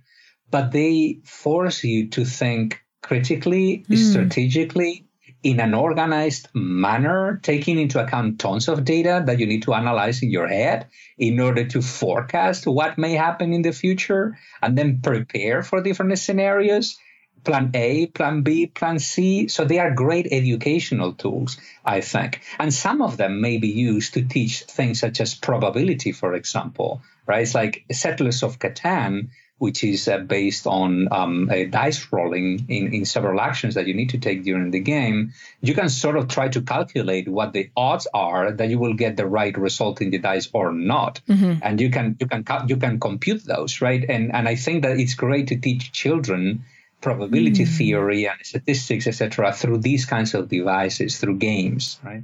but 0.50 0.72
they 0.72 1.20
force 1.24 1.84
you 1.84 2.08
to 2.08 2.24
think 2.24 2.80
critically, 3.02 3.84
mm. 3.88 3.96
strategically, 3.96 5.06
in 5.42 5.60
an 5.60 5.74
organized 5.74 6.48
manner, 6.52 7.40
taking 7.42 7.78
into 7.78 8.02
account 8.02 8.38
tons 8.38 8.68
of 8.68 8.84
data 8.84 9.22
that 9.26 9.38
you 9.38 9.46
need 9.46 9.62
to 9.62 9.74
analyze 9.74 10.22
in 10.22 10.30
your 10.30 10.46
head 10.46 10.86
in 11.18 11.40
order 11.40 11.64
to 11.64 11.80
forecast 11.80 12.66
what 12.66 12.98
may 12.98 13.12
happen 13.12 13.52
in 13.52 13.62
the 13.62 13.72
future 13.72 14.36
and 14.60 14.76
then 14.76 15.00
prepare 15.00 15.62
for 15.62 15.82
different 15.82 16.18
scenarios. 16.18 16.98
Plan 17.42 17.70
A, 17.72 18.06
Plan 18.08 18.42
B, 18.42 18.66
Plan 18.66 18.98
C. 18.98 19.48
So 19.48 19.64
they 19.64 19.78
are 19.78 19.94
great 19.94 20.28
educational 20.30 21.14
tools, 21.14 21.56
I 21.82 22.02
think. 22.02 22.42
And 22.58 22.72
some 22.72 23.00
of 23.00 23.16
them 23.16 23.40
may 23.40 23.56
be 23.56 23.68
used 23.68 24.12
to 24.14 24.22
teach 24.22 24.64
things 24.64 25.00
such 25.00 25.22
as 25.22 25.34
probability, 25.34 26.12
for 26.12 26.34
example, 26.34 27.00
right? 27.26 27.40
It's 27.40 27.54
like 27.54 27.86
Settlers 27.90 28.42
of 28.42 28.58
Catan 28.58 29.30
which 29.60 29.84
is 29.84 30.08
uh, 30.08 30.16
based 30.16 30.66
on 30.66 31.06
um, 31.12 31.50
a 31.50 31.66
dice 31.66 32.06
rolling 32.10 32.64
in, 32.70 32.94
in 32.94 33.04
several 33.04 33.38
actions 33.38 33.74
that 33.74 33.86
you 33.86 33.92
need 33.92 34.08
to 34.08 34.18
take 34.18 34.42
during 34.42 34.70
the 34.70 34.80
game, 34.80 35.34
you 35.60 35.74
can 35.74 35.90
sort 35.90 36.16
of 36.16 36.28
try 36.28 36.48
to 36.48 36.62
calculate 36.62 37.28
what 37.28 37.52
the 37.52 37.68
odds 37.76 38.08
are 38.14 38.52
that 38.52 38.70
you 38.70 38.78
will 38.78 38.94
get 38.94 39.18
the 39.18 39.26
right 39.26 39.58
result 39.58 40.00
in 40.00 40.08
the 40.08 40.16
dice 40.18 40.48
or 40.54 40.72
not, 40.72 41.20
mm-hmm. 41.28 41.60
and 41.62 41.78
you 41.78 41.90
can 41.90 42.16
you 42.18 42.26
can 42.26 42.42
you 42.68 42.78
can 42.78 42.98
compute 42.98 43.44
those, 43.44 43.82
right? 43.82 44.02
And 44.08 44.34
and 44.34 44.48
I 44.48 44.54
think 44.54 44.82
that 44.84 44.98
it's 44.98 45.12
great 45.14 45.48
to 45.48 45.56
teach 45.56 45.92
children 45.92 46.64
probability 47.02 47.64
mm-hmm. 47.64 47.76
theory 47.76 48.28
and 48.28 48.38
statistics, 48.42 49.06
etc., 49.06 49.52
through 49.52 49.78
these 49.78 50.06
kinds 50.06 50.32
of 50.34 50.48
devices, 50.48 51.18
through 51.18 51.36
games, 51.36 52.00
right? 52.02 52.22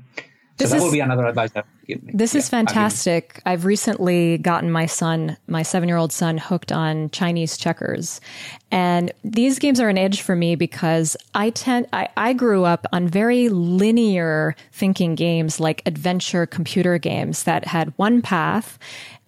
This 0.56 0.70
so 0.70 0.76
that 0.76 0.78
is, 0.78 0.84
will 0.84 0.92
be 0.92 1.00
another 1.00 1.26
advice 1.26 1.50
give 1.86 2.02
me. 2.02 2.12
This 2.14 2.34
yeah, 2.34 2.38
is 2.38 2.48
fantastic. 2.48 3.42
I 3.44 3.50
have 3.50 3.64
recently 3.64 4.38
gotten 4.38 4.70
my 4.70 4.86
son, 4.86 5.36
my 5.46 5.62
seven 5.62 5.88
year 5.88 5.98
old 5.98 6.12
son, 6.12 6.38
hooked 6.38 6.72
on 6.72 7.10
Chinese 7.10 7.56
checkers. 7.56 8.20
And 8.70 9.12
these 9.22 9.58
games 9.58 9.80
are 9.80 9.88
an 9.88 9.98
edge 9.98 10.22
for 10.22 10.34
me 10.34 10.56
because 10.56 11.16
I 11.34 11.50
tend, 11.50 11.88
I, 11.92 12.08
I 12.16 12.32
grew 12.32 12.64
up 12.64 12.86
on 12.92 13.06
very 13.06 13.48
linear 13.48 14.56
thinking 14.72 15.14
games 15.14 15.60
like 15.60 15.82
adventure 15.86 16.46
computer 16.46 16.98
games 16.98 17.44
that 17.44 17.66
had 17.66 17.92
one 17.96 18.22
path 18.22 18.78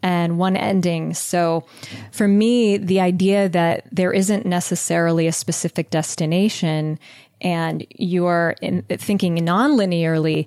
and 0.02 0.38
one 0.38 0.56
ending. 0.56 1.14
So 1.14 1.66
for 2.12 2.28
me, 2.28 2.76
the 2.76 3.00
idea 3.00 3.48
that 3.48 3.84
there 3.90 4.12
isn't 4.12 4.46
necessarily 4.46 5.26
a 5.26 5.32
specific 5.32 5.90
destination 5.90 6.98
and 7.40 7.86
you're 7.90 8.56
in, 8.60 8.82
thinking 8.82 9.34
non-linearly 9.36 10.46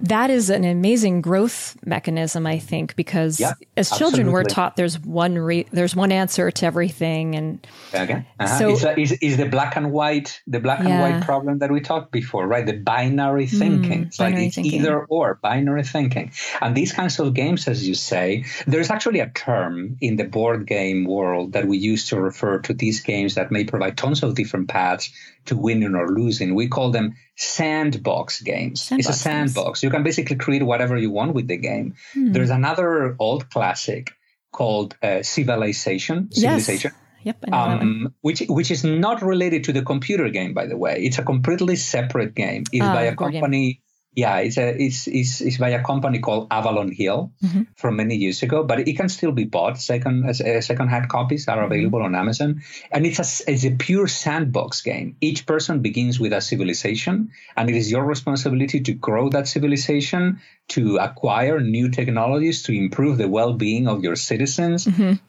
that 0.00 0.30
is 0.30 0.50
an 0.50 0.64
amazing 0.64 1.20
growth 1.20 1.76
mechanism, 1.84 2.46
I 2.46 2.58
think, 2.58 2.96
because 2.96 3.40
Yeah, 3.40 3.52
as 3.76 3.90
children 3.90 4.32
we're 4.32 4.44
taught 4.44 4.76
there's 4.76 4.98
one 5.00 5.38
re- 5.38 5.66
there's 5.72 5.94
one 5.94 6.12
answer 6.12 6.50
to 6.50 6.66
everything, 6.66 7.34
and 7.34 7.66
Okay. 7.94 8.26
Uh-huh. 8.40 8.58
So- 8.58 8.70
it's, 8.70 8.84
a, 8.84 9.00
is, 9.00 9.12
is 9.12 9.36
the 9.36 9.46
black 9.46 9.76
and 9.76 9.92
white 9.92 10.40
the 10.46 10.60
black 10.60 10.80
and 10.80 11.00
white 11.00 11.22
problem 11.24 11.58
that 11.58 11.70
we 11.70 11.80
talked 11.80 12.12
before, 12.12 12.46
right? 12.46 12.66
The 12.66 12.74
binary 12.74 13.46
thinking. 13.46 14.04
it's 14.04 14.18
like 14.18 14.34
binary 14.34 14.46
it's 14.46 14.54
thinking. 14.56 14.80
either 14.80 15.04
or 15.04 15.38
binary 15.42 15.84
thinking. 15.84 16.32
And 16.60 16.74
these 16.74 16.92
kinds 16.92 17.18
of 17.20 17.32
games, 17.34 17.68
as 17.68 17.86
you 17.86 17.94
say, 17.94 18.44
there's 18.66 18.90
actually 18.90 19.20
a 19.20 19.28
term 19.28 19.96
in 20.00 20.16
the 20.16 20.24
board 20.24 20.66
game 20.66 21.04
world 21.04 21.52
that 21.52 21.66
we 21.66 21.78
use 21.78 22.08
to 22.08 22.20
refer 22.20 22.58
to 22.60 22.74
these 22.74 23.00
games 23.00 23.34
that 23.36 23.50
may 23.50 23.64
provide 23.64 23.96
tons 23.96 24.22
of 24.22 24.34
different 24.34 24.68
paths 24.68 25.10
to 25.46 25.56
winning 25.56 25.94
or 25.94 26.08
losing. 26.08 26.54
We 26.54 26.68
call 26.68 26.90
them 26.90 27.14
sandbox 27.36 28.40
games. 28.42 28.82
Sandbox 28.82 29.08
it's 29.08 29.08
a 29.08 29.28
games. 29.28 29.54
sandbox. 29.54 29.82
You 29.82 29.90
can 29.90 30.02
basically 30.02 30.36
create 30.36 30.62
whatever 30.62 30.96
you 30.96 31.10
want 31.10 31.34
with 31.34 31.48
the 31.48 31.56
game. 31.56 31.94
Hmm. 32.12 32.32
There's 32.32 32.50
another 32.50 33.16
old 33.18 33.50
classic 33.50 34.12
called 34.52 34.96
uh, 35.02 35.22
Civilization. 35.22 36.30
Civilization 36.32 36.92
yes, 37.24 37.24
yep, 37.24 37.36
I 37.46 37.50
know 37.50 37.68
that 37.70 37.78
one. 37.78 37.82
um, 37.82 38.14
which 38.20 38.42
which 38.48 38.70
is 38.70 38.84
not 38.84 39.22
related 39.22 39.64
to 39.64 39.72
the 39.72 39.82
computer 39.82 40.28
game, 40.28 40.54
by 40.54 40.66
the 40.66 40.76
way. 40.76 41.02
It's 41.04 41.18
a 41.18 41.22
completely 41.24 41.76
separate 41.76 42.34
game. 42.34 42.64
It's 42.72 42.84
Ah, 42.84 42.94
by 42.94 43.02
a 43.04 43.16
company. 43.16 43.80
Yeah, 44.16 44.38
it's 44.38 44.58
a 44.58 44.68
it's, 44.80 45.08
it's 45.08 45.40
it's 45.40 45.58
by 45.58 45.70
a 45.70 45.82
company 45.82 46.20
called 46.20 46.46
Avalon 46.50 46.92
Hill 46.92 47.32
Mm-hmm. 47.44 47.62
from 47.76 47.96
many 47.96 48.14
years 48.16 48.42
ago, 48.42 48.62
but 48.62 48.78
it 48.88 48.96
can 48.96 49.08
still 49.08 49.32
be 49.32 49.44
bought. 49.44 49.78
Second 49.78 50.24
uh, 50.28 50.32
second-hand 50.60 51.08
copies 51.08 51.46
Mm-hmm. 51.46 51.58
are 51.58 51.64
available 51.64 52.02
on 52.02 52.14
Amazon, 52.14 52.62
and 52.92 53.04
it's 53.06 53.18
a 53.18 53.50
it's 53.50 53.64
a 53.64 53.72
pure 53.72 54.06
sandbox 54.06 54.82
game. 54.82 55.16
Each 55.20 55.44
person 55.46 55.80
begins 55.80 56.20
with 56.20 56.32
a 56.32 56.40
civilization, 56.40 57.30
and 57.56 57.68
it 57.68 57.76
is 57.76 57.90
your 57.90 58.04
responsibility 58.04 58.80
to 58.80 58.92
grow 58.92 59.28
that 59.30 59.48
civilization, 59.48 60.40
to 60.68 60.96
acquire 60.98 61.60
new 61.60 61.90
technologies, 61.90 62.62
to 62.64 62.72
improve 62.72 63.18
the 63.18 63.28
well 63.28 63.54
being 63.54 63.88
of 63.88 64.04
your 64.04 64.16
citizens, 64.16 64.86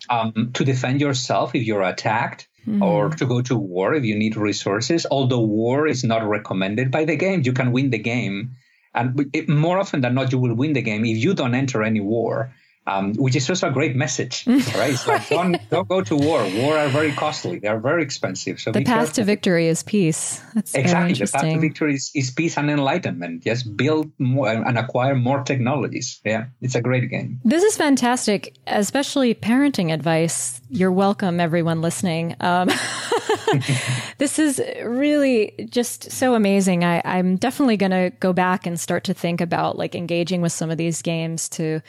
um, 0.10 0.52
to 0.54 0.64
defend 0.64 1.02
yourself 1.02 1.56
if 1.56 1.64
you're 1.64 1.84
attacked. 1.84 2.48
Or 2.82 3.10
to 3.10 3.28
go 3.28 3.44
to 3.44 3.56
war 3.56 3.94
if 3.94 4.06
you 4.06 4.16
need 4.18 4.36
resources. 4.36 5.06
Although 5.06 5.42
war 5.46 5.86
is 5.86 6.04
not 6.04 6.28
recommended 6.28 6.90
by 6.90 7.06
the 7.06 7.16
game, 7.16 7.44
you 7.46 7.54
can 7.54 7.72
win 7.72 7.92
the 7.92 8.00
game 8.00 8.56
and 8.96 9.30
it, 9.34 9.50
more 9.50 9.78
often 9.78 10.02
than 10.02 10.16
not, 10.16 10.32
you 10.32 10.40
will 10.40 10.56
win 10.56 10.74
the 10.74 10.82
game 10.82 11.06
if 11.06 11.18
you 11.18 11.34
don't 11.34 11.54
enter 11.54 11.84
any 11.84 12.00
war, 12.00 12.54
um, 12.88 13.14
which 13.16 13.36
is 13.36 13.50
also 13.50 13.70
a 13.70 13.72
great 13.72 13.96
message, 13.96 14.46
right? 14.48 14.94
It's 14.94 15.08
like 15.08 15.28
don't, 15.28 15.58
don't 15.70 15.88
go 15.88 16.02
to 16.02 16.16
war. 16.16 16.48
War 16.56 16.78
are 16.78 16.90
very 16.90 17.12
costly. 17.12 17.60
They 17.60 17.68
are 17.68 17.80
very 17.80 18.04
expensive. 18.04 18.60
So 18.60 18.72
The 18.72 18.84
path 18.84 19.14
to 19.14 19.24
victory 19.24 19.68
is 19.68 19.82
peace. 19.82 20.42
That's 20.54 20.76
Exactly. 20.76 21.14
The 21.14 21.32
path 21.32 21.42
to 21.42 21.60
victory 21.60 21.96
is, 21.96 22.12
is 22.14 22.32
peace 22.32 22.58
and 22.58 22.70
enlightenment. 22.70 23.44
Just 23.44 23.76
build 23.76 24.12
more 24.20 24.50
and 24.50 24.78
acquire 24.78 25.16
more 25.16 25.42
technologies. 25.44 26.22
Yeah, 26.24 26.46
it's 26.62 26.76
a 26.76 26.82
great 26.82 27.10
game. 27.10 27.40
This 27.44 27.64
is 27.64 27.76
fantastic, 27.76 28.56
especially 28.68 29.34
parenting 29.34 29.92
advice. 29.92 30.62
You're 30.70 30.92
welcome, 30.92 31.40
everyone 31.40 31.82
listening. 31.82 32.36
Um, 32.40 32.70
this 34.20 34.38
is 34.38 34.62
really 34.84 35.68
just 35.70 36.12
so 36.12 36.36
amazing. 36.36 36.84
I, 36.84 37.02
I'm 37.04 37.38
definitely 37.38 37.78
going 37.78 37.92
to 37.92 38.12
go 38.20 38.32
back 38.32 38.68
and 38.68 38.80
start 38.80 39.06
to 39.06 39.14
think 39.14 39.42
about 39.42 39.78
like 39.78 39.96
engaging 39.96 40.42
with 40.42 40.52
some 40.52 40.70
of 40.70 40.78
these 40.78 41.02
games 41.02 41.50
to 41.50 41.82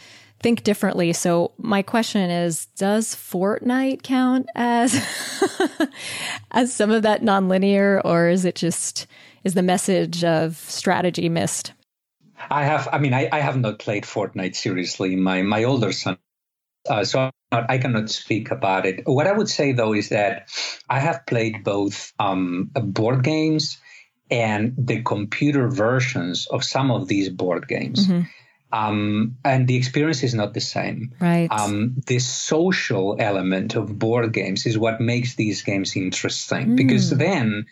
think 0.46 0.62
differently. 0.62 1.12
So 1.12 1.50
my 1.58 1.82
question 1.82 2.30
is, 2.30 2.66
does 2.76 3.16
Fortnite 3.16 4.04
count 4.04 4.46
as 4.54 4.94
as 6.52 6.72
some 6.72 6.92
of 6.92 7.02
that 7.02 7.20
nonlinear, 7.20 8.00
or 8.04 8.28
is 8.28 8.44
it 8.44 8.54
just 8.54 9.08
is 9.42 9.54
the 9.54 9.62
message 9.64 10.22
of 10.22 10.54
strategy 10.54 11.28
missed? 11.28 11.72
I 12.48 12.62
have, 12.62 12.88
I 12.92 12.98
mean, 12.98 13.12
I, 13.12 13.28
I 13.32 13.40
have 13.40 13.56
not 13.58 13.80
played 13.80 14.04
Fortnite 14.04 14.54
seriously. 14.54 15.16
My 15.16 15.42
my 15.42 15.64
older 15.64 15.90
son, 15.90 16.16
uh, 16.88 17.02
so 17.02 17.32
not, 17.50 17.68
I 17.68 17.78
cannot 17.78 18.08
speak 18.08 18.52
about 18.52 18.86
it. 18.86 19.00
What 19.04 19.26
I 19.26 19.32
would 19.32 19.48
say 19.48 19.72
though 19.72 19.94
is 19.94 20.10
that 20.10 20.48
I 20.88 21.00
have 21.00 21.26
played 21.26 21.64
both 21.64 22.12
um, 22.20 22.70
board 22.72 23.24
games 23.24 23.78
and 24.30 24.74
the 24.78 25.02
computer 25.02 25.66
versions 25.66 26.46
of 26.46 26.62
some 26.62 26.92
of 26.92 27.08
these 27.08 27.30
board 27.30 27.66
games. 27.66 28.08
Um, 28.72 29.36
and 29.44 29.68
the 29.68 29.76
experience 29.76 30.22
is 30.22 30.34
not 30.34 30.52
the 30.52 30.60
same. 30.60 31.14
Right. 31.20 31.48
Um, 31.50 32.02
the 32.06 32.18
social 32.18 33.16
element 33.18 33.76
of 33.76 33.98
board 33.98 34.32
games 34.32 34.66
is 34.66 34.76
what 34.76 35.00
makes 35.00 35.36
these 35.36 35.62
games 35.62 35.96
interesting 35.96 36.76
because 36.76 37.10
then 37.10 37.66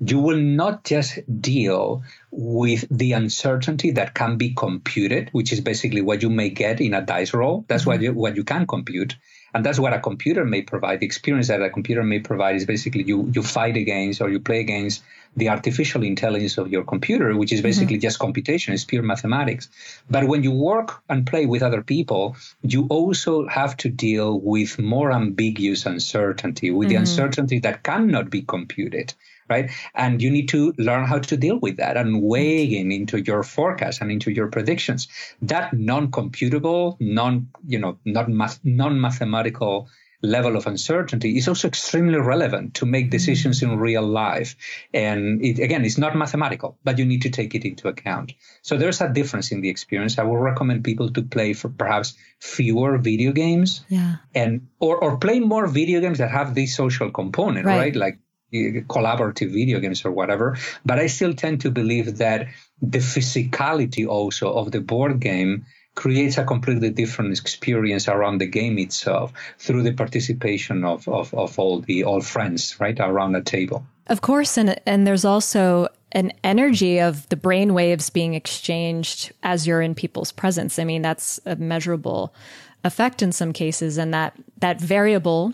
you 0.00 0.18
will 0.18 0.38
not 0.38 0.84
just 0.84 1.18
deal 1.40 2.02
with 2.30 2.86
the 2.90 3.12
uncertainty 3.12 3.92
that 3.92 4.14
can 4.14 4.38
be 4.38 4.54
computed, 4.54 5.28
which 5.32 5.52
is 5.52 5.60
basically 5.60 6.00
what 6.00 6.22
you 6.22 6.30
may 6.30 6.48
get 6.48 6.80
in 6.80 6.94
a 6.94 7.02
dice 7.02 7.34
roll. 7.34 7.64
That's 7.68 7.86
what 7.86 8.00
you, 8.00 8.12
what 8.14 8.36
you 8.36 8.44
can 8.44 8.66
compute. 8.66 9.16
And 9.54 9.64
that's 9.64 9.78
what 9.78 9.92
a 9.92 10.00
computer 10.00 10.44
may 10.44 10.62
provide. 10.62 11.00
The 11.00 11.06
experience 11.06 11.48
that 11.48 11.62
a 11.62 11.70
computer 11.70 12.02
may 12.02 12.20
provide 12.20 12.56
is 12.56 12.66
basically 12.66 13.02
you, 13.02 13.30
you 13.34 13.42
fight 13.42 13.76
against 13.76 14.20
or 14.20 14.30
you 14.30 14.40
play 14.40 14.60
against 14.60 15.02
the 15.36 15.48
artificial 15.48 16.02
intelligence 16.02 16.58
of 16.58 16.70
your 16.70 16.84
computer, 16.84 17.36
which 17.36 17.52
is 17.52 17.60
mm-hmm. 17.60 17.68
basically 17.68 17.98
just 17.98 18.18
computation, 18.18 18.74
it's 18.74 18.84
pure 18.84 19.02
mathematics. 19.02 19.68
But 20.08 20.24
when 20.24 20.42
you 20.42 20.50
work 20.50 21.02
and 21.08 21.26
play 21.26 21.46
with 21.46 21.62
other 21.62 21.82
people, 21.82 22.36
you 22.62 22.86
also 22.88 23.46
have 23.46 23.76
to 23.78 23.88
deal 23.88 24.40
with 24.40 24.78
more 24.78 25.12
ambiguous 25.12 25.86
uncertainty, 25.86 26.70
with 26.70 26.88
the 26.88 26.94
mm-hmm. 26.94 27.02
uncertainty 27.02 27.60
that 27.60 27.82
cannot 27.82 28.30
be 28.30 28.42
computed 28.42 29.14
right? 29.50 29.70
And 29.94 30.22
you 30.22 30.30
need 30.30 30.48
to 30.50 30.72
learn 30.78 31.04
how 31.06 31.18
to 31.18 31.36
deal 31.36 31.58
with 31.58 31.76
that 31.76 31.96
and 31.96 32.22
weigh 32.22 32.64
in 32.64 32.92
into 32.92 33.20
your 33.20 33.42
forecast 33.42 34.00
and 34.00 34.10
into 34.10 34.30
your 34.30 34.48
predictions. 34.48 35.08
That 35.42 35.72
non-computable, 35.72 36.96
non, 37.00 37.48
you 37.66 37.78
know, 37.78 37.98
not 38.04 38.28
math, 38.28 38.60
non-mathematical 38.64 39.88
level 40.22 40.56
of 40.56 40.66
uncertainty 40.66 41.38
is 41.38 41.48
also 41.48 41.68
extremely 41.68 42.18
relevant 42.18 42.74
to 42.74 42.86
make 42.86 43.06
mm-hmm. 43.06 43.10
decisions 43.10 43.62
in 43.62 43.78
real 43.78 44.06
life. 44.06 44.56
And 44.92 45.44
it, 45.44 45.58
again, 45.58 45.84
it's 45.84 45.98
not 45.98 46.14
mathematical, 46.16 46.78
but 46.84 46.98
you 46.98 47.06
need 47.06 47.22
to 47.22 47.30
take 47.30 47.54
it 47.54 47.64
into 47.64 47.88
account. 47.88 48.34
So 48.62 48.76
there's 48.76 49.00
a 49.00 49.08
difference 49.08 49.50
in 49.50 49.60
the 49.60 49.70
experience. 49.70 50.18
I 50.18 50.24
would 50.24 50.36
recommend 50.36 50.84
people 50.84 51.10
to 51.12 51.22
play 51.22 51.54
for 51.54 51.68
perhaps 51.68 52.14
fewer 52.38 52.98
video 52.98 53.32
games 53.32 53.84
yeah. 53.88 54.16
and 54.34 54.68
or, 54.78 55.02
or 55.02 55.16
play 55.16 55.40
more 55.40 55.66
video 55.66 56.00
games 56.00 56.18
that 56.18 56.30
have 56.30 56.54
this 56.54 56.76
social 56.76 57.10
component, 57.10 57.66
Right. 57.66 57.78
right? 57.78 57.96
Like 57.96 58.18
collaborative 58.52 59.52
video 59.52 59.80
games 59.80 60.04
or 60.04 60.10
whatever. 60.10 60.56
But 60.84 60.98
I 60.98 61.06
still 61.06 61.34
tend 61.34 61.60
to 61.62 61.70
believe 61.70 62.18
that 62.18 62.48
the 62.82 62.98
physicality 62.98 64.06
also 64.06 64.52
of 64.52 64.72
the 64.72 64.80
board 64.80 65.20
game 65.20 65.66
creates 65.94 66.38
a 66.38 66.44
completely 66.44 66.90
different 66.90 67.38
experience 67.38 68.08
around 68.08 68.38
the 68.38 68.46
game 68.46 68.78
itself 68.78 69.32
through 69.58 69.82
the 69.82 69.92
participation 69.92 70.84
of, 70.84 71.06
of, 71.08 71.34
of 71.34 71.58
all 71.58 71.80
the 71.80 72.04
all 72.04 72.20
friends, 72.20 72.78
right, 72.80 72.98
around 73.00 73.34
a 73.34 73.42
table. 73.42 73.84
Of 74.06 74.22
course, 74.22 74.56
and 74.56 74.80
and 74.86 75.06
there's 75.06 75.24
also 75.24 75.88
an 76.12 76.32
energy 76.42 77.00
of 77.00 77.28
the 77.28 77.36
brain 77.36 77.74
waves 77.74 78.10
being 78.10 78.34
exchanged 78.34 79.32
as 79.42 79.66
you're 79.66 79.82
in 79.82 79.94
people's 79.94 80.32
presence. 80.32 80.78
I 80.78 80.84
mean, 80.84 81.02
that's 81.02 81.38
a 81.46 81.54
measurable 81.56 82.34
effect 82.82 83.22
in 83.22 83.30
some 83.30 83.52
cases, 83.52 83.98
and 83.98 84.12
that 84.12 84.34
that 84.58 84.80
variable 84.80 85.52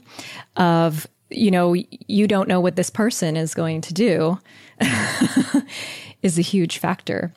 of 0.57 1.07
you 1.31 1.51
know 1.51 1.75
you 1.89 2.27
don't 2.27 2.49
know 2.49 2.61
what 2.61 2.77
this 2.77 2.91
person 2.91 3.37
is 3.37 3.55
going 3.55 3.81
to 3.81 3.95
do 3.95 4.39
is 6.23 6.39
a 6.39 6.43
huge 6.43 6.79
factor. 6.79 7.33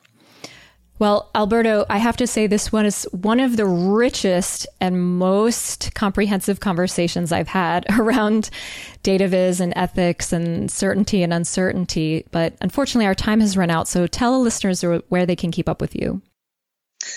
Well, 1.00 1.30
Alberto, 1.34 1.86
I 1.88 1.96
have 1.96 2.18
to 2.18 2.26
say 2.26 2.46
this 2.46 2.70
one 2.70 2.84
is 2.84 3.08
one 3.10 3.40
of 3.40 3.56
the 3.56 3.64
richest 3.64 4.66
and 4.82 5.16
most 5.18 5.94
comprehensive 5.94 6.60
conversations 6.60 7.32
I've 7.32 7.48
had 7.48 7.86
around 7.98 8.50
data 9.02 9.26
viz 9.26 9.60
and 9.60 9.72
ethics 9.76 10.30
and 10.30 10.70
certainty 10.70 11.22
and 11.22 11.32
uncertainty. 11.32 12.26
But 12.32 12.52
unfortunately, 12.60 13.06
our 13.06 13.14
time 13.14 13.40
has 13.40 13.56
run 13.56 13.70
out. 13.70 13.88
So 13.88 14.06
tell 14.06 14.42
listeners 14.42 14.84
where 15.08 15.24
they 15.24 15.36
can 15.36 15.50
keep 15.50 15.70
up 15.70 15.80
with 15.80 15.96
you. 15.96 16.20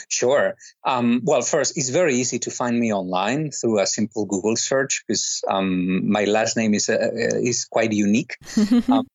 Sure. 0.07 0.55
Um, 0.85 1.21
well, 1.23 1.41
first, 1.41 1.77
it's 1.77 1.89
very 1.89 2.15
easy 2.15 2.39
to 2.39 2.51
find 2.51 2.79
me 2.79 2.93
online 2.93 3.51
through 3.51 3.79
a 3.79 3.85
simple 3.85 4.25
Google 4.25 4.55
search 4.55 5.03
because 5.05 5.43
um, 5.47 6.09
my 6.09 6.25
last 6.25 6.55
name 6.57 6.73
is 6.73 6.89
uh, 6.89 7.09
is 7.11 7.65
quite 7.65 7.91
unique. 7.91 8.37
um, 8.89 9.07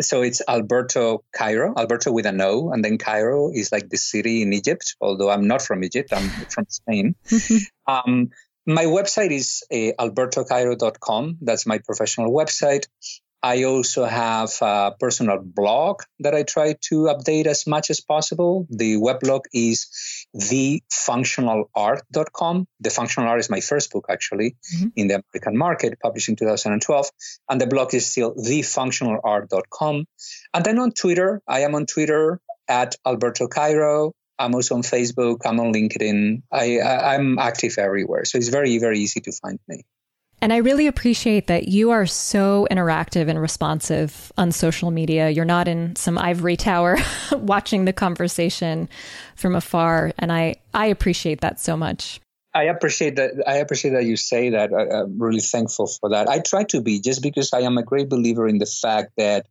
so 0.00 0.22
it's 0.22 0.42
Alberto 0.46 1.24
Cairo, 1.32 1.74
Alberto 1.76 2.12
with 2.12 2.26
an 2.26 2.40
O, 2.40 2.70
and 2.70 2.84
then 2.84 2.98
Cairo 2.98 3.50
is 3.52 3.72
like 3.72 3.88
the 3.88 3.96
city 3.96 4.42
in 4.42 4.52
Egypt. 4.52 4.96
Although 5.00 5.30
I'm 5.30 5.46
not 5.46 5.62
from 5.62 5.84
Egypt, 5.84 6.12
I'm 6.12 6.28
from 6.28 6.66
Spain. 6.68 7.14
um, 7.86 8.30
my 8.66 8.84
website 8.84 9.30
is 9.30 9.64
uh, 9.72 9.92
albertocairo.com. 10.02 11.38
That's 11.40 11.66
my 11.66 11.78
professional 11.78 12.32
website. 12.32 12.86
I 13.42 13.64
also 13.64 14.04
have 14.04 14.50
a 14.60 14.92
personal 14.98 15.38
blog 15.38 16.02
that 16.20 16.34
I 16.34 16.42
try 16.42 16.74
to 16.88 17.08
update 17.14 17.46
as 17.46 17.66
much 17.66 17.90
as 17.90 18.00
possible. 18.00 18.66
The 18.70 18.96
weblog 18.96 19.42
is 19.52 19.86
thefunctionalart.com. 20.36 22.66
The 22.80 22.90
Functional 22.90 23.28
Art 23.28 23.40
is 23.40 23.50
my 23.50 23.60
first 23.60 23.92
book, 23.92 24.06
actually, 24.10 24.56
mm-hmm. 24.74 24.88
in 24.96 25.06
the 25.08 25.22
American 25.32 25.56
market, 25.56 25.98
published 26.00 26.28
in 26.28 26.36
2012. 26.36 27.10
And 27.48 27.60
the 27.60 27.66
blog 27.66 27.94
is 27.94 28.10
still 28.10 28.34
thefunctionalart.com. 28.34 30.04
And 30.54 30.64
then 30.64 30.78
on 30.78 30.92
Twitter, 30.92 31.42
I 31.46 31.60
am 31.60 31.74
on 31.74 31.86
Twitter 31.86 32.40
at 32.68 32.96
Alberto 33.06 33.48
Cairo. 33.48 34.12
I'm 34.38 34.54
also 34.54 34.74
on 34.74 34.82
Facebook. 34.82 35.46
I'm 35.46 35.58
on 35.60 35.72
LinkedIn. 35.72 36.42
I, 36.52 36.78
I 36.78 37.14
I'm 37.14 37.38
active 37.38 37.78
everywhere, 37.78 38.26
so 38.26 38.36
it's 38.36 38.48
very 38.48 38.76
very 38.78 38.98
easy 38.98 39.20
to 39.20 39.32
find 39.32 39.58
me. 39.66 39.84
And 40.42 40.52
I 40.52 40.58
really 40.58 40.86
appreciate 40.86 41.46
that 41.46 41.68
you 41.68 41.90
are 41.90 42.06
so 42.06 42.66
interactive 42.70 43.28
and 43.28 43.40
responsive 43.40 44.30
on 44.36 44.52
social 44.52 44.90
media. 44.90 45.30
You're 45.30 45.44
not 45.44 45.66
in 45.66 45.96
some 45.96 46.18
ivory 46.18 46.56
tower 46.56 46.98
watching 47.32 47.86
the 47.86 47.92
conversation 47.92 48.88
from 49.34 49.54
afar. 49.54 50.12
And 50.18 50.30
I, 50.30 50.56
I 50.74 50.86
appreciate 50.86 51.40
that 51.40 51.58
so 51.58 51.76
much. 51.76 52.20
I 52.54 52.64
appreciate 52.64 53.16
that. 53.16 53.32
I 53.46 53.56
appreciate 53.56 53.92
that 53.92 54.04
you 54.04 54.16
say 54.16 54.50
that. 54.50 54.72
I, 54.72 55.02
am 55.02 55.18
really 55.18 55.40
thankful 55.40 55.86
for 55.86 56.10
that. 56.10 56.28
I 56.28 56.38
try 56.38 56.64
to 56.64 56.80
be 56.80 57.00
just 57.00 57.22
because 57.22 57.52
I 57.52 57.60
am 57.60 57.76
a 57.76 57.82
great 57.82 58.08
believer 58.08 58.48
in 58.48 58.58
the 58.58 58.66
fact 58.66 59.12
that 59.18 59.46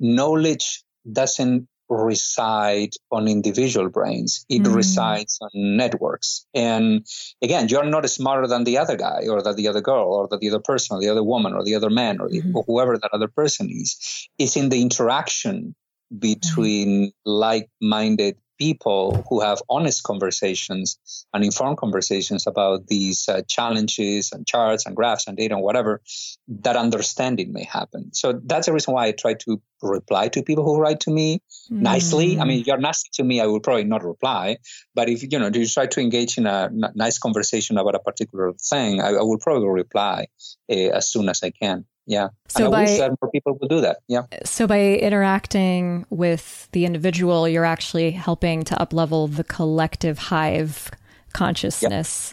knowledge 0.00 0.82
doesn't 1.10 1.68
reside 1.88 2.90
on 3.10 3.28
individual 3.28 3.88
brains. 3.88 4.44
It 4.48 4.62
mm. 4.62 4.74
resides 4.74 5.38
on 5.40 5.50
networks. 5.54 6.46
And 6.54 7.06
again, 7.42 7.68
you're 7.68 7.84
not 7.84 8.08
smarter 8.10 8.46
than 8.46 8.64
the 8.64 8.78
other 8.78 8.96
guy 8.96 9.24
or 9.28 9.42
that 9.42 9.56
the 9.56 9.68
other 9.68 9.80
girl 9.80 10.06
or 10.06 10.28
that 10.28 10.40
the 10.40 10.48
other 10.48 10.60
person 10.60 10.96
or 10.96 11.00
the 11.00 11.08
other 11.08 11.24
woman 11.24 11.54
or 11.54 11.64
the 11.64 11.74
other 11.74 11.90
man 11.90 12.20
or, 12.20 12.28
the, 12.28 12.40
mm-hmm. 12.40 12.56
or 12.56 12.64
whoever 12.66 12.98
that 12.98 13.10
other 13.12 13.28
person 13.28 13.68
is. 13.70 14.28
It's 14.38 14.56
in 14.56 14.68
the 14.68 14.82
interaction 14.82 15.74
between 16.18 17.08
mm. 17.08 17.12
like-minded 17.24 18.36
people 18.58 19.24
who 19.28 19.40
have 19.40 19.62
honest 19.70 20.02
conversations 20.02 20.98
and 21.32 21.44
informed 21.44 21.78
conversations 21.78 22.46
about 22.46 22.86
these 22.88 23.28
uh, 23.28 23.42
challenges 23.48 24.32
and 24.32 24.46
charts 24.46 24.84
and 24.84 24.96
graphs 24.96 25.26
and 25.26 25.36
data 25.36 25.54
and 25.54 25.62
whatever, 25.62 26.02
that 26.48 26.76
understanding 26.76 27.52
may 27.52 27.64
happen. 27.64 28.12
So 28.12 28.40
that's 28.44 28.66
the 28.66 28.72
reason 28.72 28.94
why 28.94 29.06
I 29.06 29.12
try 29.12 29.34
to 29.34 29.62
reply 29.80 30.28
to 30.28 30.42
people 30.42 30.64
who 30.64 30.80
write 30.80 31.00
to 31.00 31.10
me 31.10 31.40
mm. 31.70 31.80
nicely. 31.80 32.38
I 32.38 32.44
mean, 32.44 32.64
you're 32.66 32.78
nasty 32.78 33.10
to 33.14 33.24
me, 33.24 33.40
I 33.40 33.46
will 33.46 33.60
probably 33.60 33.84
not 33.84 34.04
reply. 34.04 34.58
But 34.94 35.08
if 35.08 35.22
you 35.22 35.38
know, 35.38 35.50
you 35.52 35.66
try 35.66 35.86
to 35.86 36.00
engage 36.00 36.38
in 36.38 36.46
a 36.46 36.64
n- 36.64 36.92
nice 36.94 37.18
conversation 37.18 37.78
about 37.78 37.94
a 37.94 38.00
particular 38.00 38.52
thing, 38.54 39.00
I, 39.00 39.08
I 39.10 39.22
will 39.22 39.38
probably 39.38 39.68
reply 39.68 40.28
uh, 40.70 40.74
as 40.74 41.08
soon 41.08 41.28
as 41.28 41.42
I 41.42 41.50
can 41.50 41.84
yeah. 42.08 42.28
So 42.48 42.64
and 42.64 42.74
I 42.74 42.78
by, 42.78 42.84
wish 42.84 42.98
that 42.98 43.10
more 43.20 43.30
people 43.30 43.58
would 43.60 43.68
do 43.68 43.82
that. 43.82 43.98
Yeah. 44.08 44.22
So 44.42 44.66
by 44.66 44.94
interacting 44.94 46.06
with 46.08 46.68
the 46.72 46.86
individual, 46.86 47.46
you're 47.46 47.66
actually 47.66 48.12
helping 48.12 48.64
to 48.64 48.74
uplevel 48.76 49.32
the 49.36 49.44
collective 49.44 50.16
hive 50.18 50.90
consciousness 51.34 52.32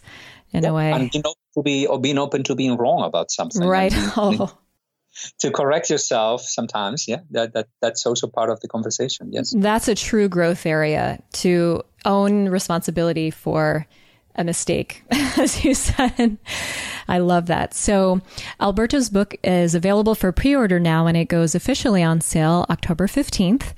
in 0.53 0.63
a 0.63 0.73
way. 0.73 0.93
And 0.93 1.13
you 1.13 1.21
know, 1.21 1.35
to 1.55 1.61
be 1.61 1.87
or 1.87 1.99
being 1.99 2.17
open 2.17 2.43
to 2.43 2.55
being 2.55 2.77
wrong 2.77 3.03
about 3.03 3.31
something. 3.31 3.67
Right. 3.67 3.91
oh. 4.17 4.57
To 5.39 5.51
correct 5.51 5.89
yourself 5.89 6.41
sometimes, 6.41 7.07
yeah, 7.07 7.19
that, 7.31 7.53
that 7.53 7.67
that's 7.81 8.05
also 8.05 8.27
part 8.27 8.49
of 8.49 8.59
the 8.59 8.67
conversation. 8.67 9.31
Yes, 9.31 9.53
that's 9.55 9.87
a 9.87 9.95
true 9.95 10.27
growth 10.27 10.65
area 10.65 11.21
to 11.33 11.83
own 12.03 12.49
responsibility 12.49 13.31
for 13.31 13.87
a 14.35 14.43
mistake, 14.43 15.03
as 15.37 15.63
you 15.63 15.73
said. 15.73 16.37
I 17.07 17.19
love 17.19 17.45
that. 17.47 17.73
So, 17.73 18.21
Alberto's 18.59 19.09
book 19.09 19.35
is 19.43 19.75
available 19.75 20.15
for 20.15 20.31
pre 20.31 20.55
order 20.55 20.79
now 20.79 21.07
and 21.07 21.15
it 21.15 21.25
goes 21.25 21.53
officially 21.53 22.01
on 22.01 22.21
sale 22.21 22.65
October 22.69 23.07
15th. 23.07 23.73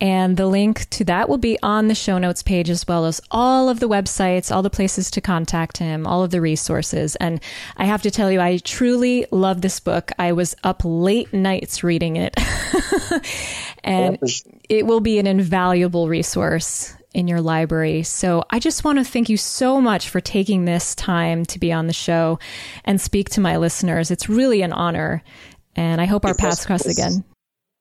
And 0.00 0.38
the 0.38 0.46
link 0.46 0.88
to 0.90 1.04
that 1.04 1.28
will 1.28 1.38
be 1.38 1.58
on 1.62 1.88
the 1.88 1.94
show 1.94 2.16
notes 2.16 2.42
page 2.42 2.70
as 2.70 2.88
well 2.88 3.04
as 3.04 3.20
all 3.30 3.68
of 3.68 3.80
the 3.80 3.88
websites, 3.88 4.54
all 4.54 4.62
the 4.62 4.70
places 4.70 5.10
to 5.10 5.20
contact 5.20 5.76
him, 5.76 6.06
all 6.06 6.22
of 6.22 6.30
the 6.30 6.40
resources. 6.40 7.16
And 7.16 7.40
I 7.76 7.84
have 7.84 8.00
to 8.02 8.10
tell 8.10 8.32
you, 8.32 8.40
I 8.40 8.58
truly 8.58 9.26
love 9.30 9.60
this 9.60 9.78
book. 9.78 10.10
I 10.18 10.32
was 10.32 10.56
up 10.64 10.80
late 10.84 11.34
nights 11.34 11.84
reading 11.84 12.16
it. 12.16 12.34
and 13.84 14.18
it 14.70 14.86
will 14.86 15.00
be 15.00 15.18
an 15.18 15.26
invaluable 15.26 16.08
resource 16.08 16.94
in 17.12 17.26
your 17.26 17.40
library. 17.40 18.02
So 18.02 18.44
I 18.50 18.58
just 18.58 18.84
want 18.84 18.98
to 18.98 19.04
thank 19.04 19.28
you 19.28 19.36
so 19.36 19.80
much 19.80 20.08
for 20.08 20.20
taking 20.20 20.64
this 20.64 20.94
time 20.94 21.44
to 21.46 21.58
be 21.58 21.72
on 21.72 21.86
the 21.86 21.92
show 21.92 22.38
and 22.84 23.00
speak 23.00 23.30
to 23.30 23.40
my 23.40 23.56
listeners. 23.56 24.10
It's 24.10 24.28
really 24.28 24.62
an 24.62 24.72
honor. 24.72 25.22
And 25.76 26.00
I 26.00 26.04
hope 26.04 26.24
our 26.24 26.34
paths 26.34 26.66
cross 26.66 26.86
again. 26.86 27.24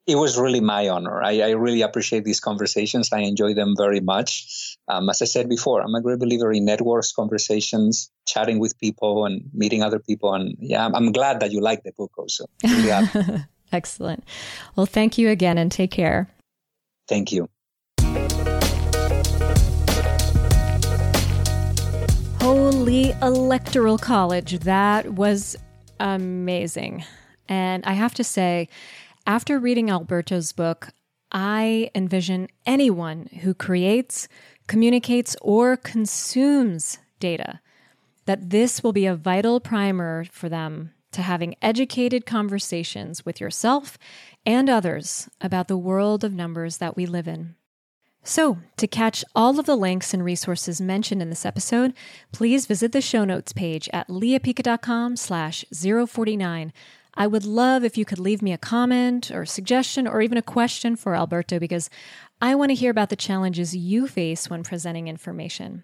It 0.08 0.16
was 0.16 0.40
really 0.40 0.60
my 0.60 0.90
honor. 0.90 1.22
I, 1.22 1.42
I, 1.42 1.50
really 1.52 1.84
appreciate 1.84 2.24
these 2.24 2.40
conversations. 2.40 3.10
I 3.14 3.20
enjoy 3.20 3.54
them 3.54 3.76
very 3.78 4.00
much. 4.00 4.76
Um, 4.88 5.08
as 5.08 5.22
I 5.22 5.26
said 5.26 5.48
before, 5.48 5.82
I'm 5.82 5.94
a 5.94 6.02
great 6.02 6.18
believer 6.18 6.52
in 6.52 6.66
networks, 6.66 7.12
conversations, 7.12 8.10
chatting 8.26 8.58
with 8.58 8.76
people, 8.80 9.26
and 9.26 9.44
meeting 9.54 9.84
other 9.84 10.00
people. 10.00 10.34
And 10.34 10.56
yeah, 10.60 10.84
I'm, 10.84 10.96
I'm 10.96 11.12
glad 11.12 11.42
that 11.42 11.52
you 11.52 11.62
like 11.62 11.84
the 11.84 11.92
book 11.92 12.12
also. 12.18 12.46
Really 12.64 13.44
Excellent. 13.72 14.24
Well, 14.76 14.88
thank 14.88 15.20
you 15.20 15.30
again 15.30 15.60
and 15.60 15.72
take 15.72 15.92
care. 15.92 16.28
Thank 17.08 17.32
you. 17.32 17.48
Holy 22.80 23.12
Electoral 23.22 23.98
College. 23.98 24.60
That 24.60 25.16
was 25.16 25.58
amazing. 26.00 27.04
And 27.50 27.84
I 27.86 27.92
have 27.92 28.14
to 28.14 28.24
say, 28.24 28.70
after 29.28 29.60
reading 29.60 29.90
Alberto's 29.90 30.54
book, 30.54 30.92
I 31.30 31.92
envision 31.94 32.48
anyone 32.66 33.28
who 33.42 33.54
creates, 33.54 34.30
communicates, 34.68 35.36
or 35.42 35.76
consumes 35.76 37.00
data 37.20 37.60
that 38.24 38.50
this 38.50 38.82
will 38.82 38.94
be 38.94 39.06
a 39.06 39.14
vital 39.14 39.60
primer 39.60 40.24
for 40.32 40.48
them 40.48 40.94
to 41.12 41.22
having 41.22 41.56
educated 41.62 42.26
conversations 42.26 43.26
with 43.26 43.42
yourself 43.42 43.98
and 44.46 44.70
others 44.70 45.30
about 45.42 45.68
the 45.68 45.78
world 45.78 46.24
of 46.24 46.34
numbers 46.34 46.78
that 46.78 46.96
we 46.96 47.06
live 47.06 47.28
in. 47.28 47.56
So, 48.24 48.60
to 48.78 48.88
catch 48.88 49.24
all 49.34 49.60
of 49.60 49.66
the 49.66 49.78
links 49.78 50.14
and 50.14 50.24
resources 50.24 50.82
mentioned 50.82 51.22
in 51.22 51.30
this 51.30 51.46
episode, 51.46 51.94
please 52.32 52.66
visit 52.66 52.92
the 52.92 53.02
show 53.02 53.24
notes 53.24 53.54
page 53.54 53.90
at 53.94 54.08
leapica.com 54.08 55.16
slash 55.16 55.64
049. 55.74 56.74
I 57.16 57.28
would 57.28 57.46
love 57.46 57.84
if 57.84 57.98
you 57.98 58.06
could 58.06 58.20
leave 58.20 58.42
me 58.42 58.54
a 58.54 58.58
comment 58.58 59.32
or 59.32 59.46
suggestion 59.46 60.08
or 60.08 60.22
even 60.22 60.38
a 60.38 60.44
question 60.44 60.96
for 60.96 61.16
Alberto 61.16 61.60
because 61.60 61.90
I 62.42 62.56
want 62.56 62.70
to 62.70 62.76
hear 62.76 62.92
about 62.92 63.10
the 63.10 63.16
challenges 63.16 63.76
you 63.76 64.08
face 64.08 64.50
when 64.50 64.64
presenting 64.64 65.08
information. 65.08 65.84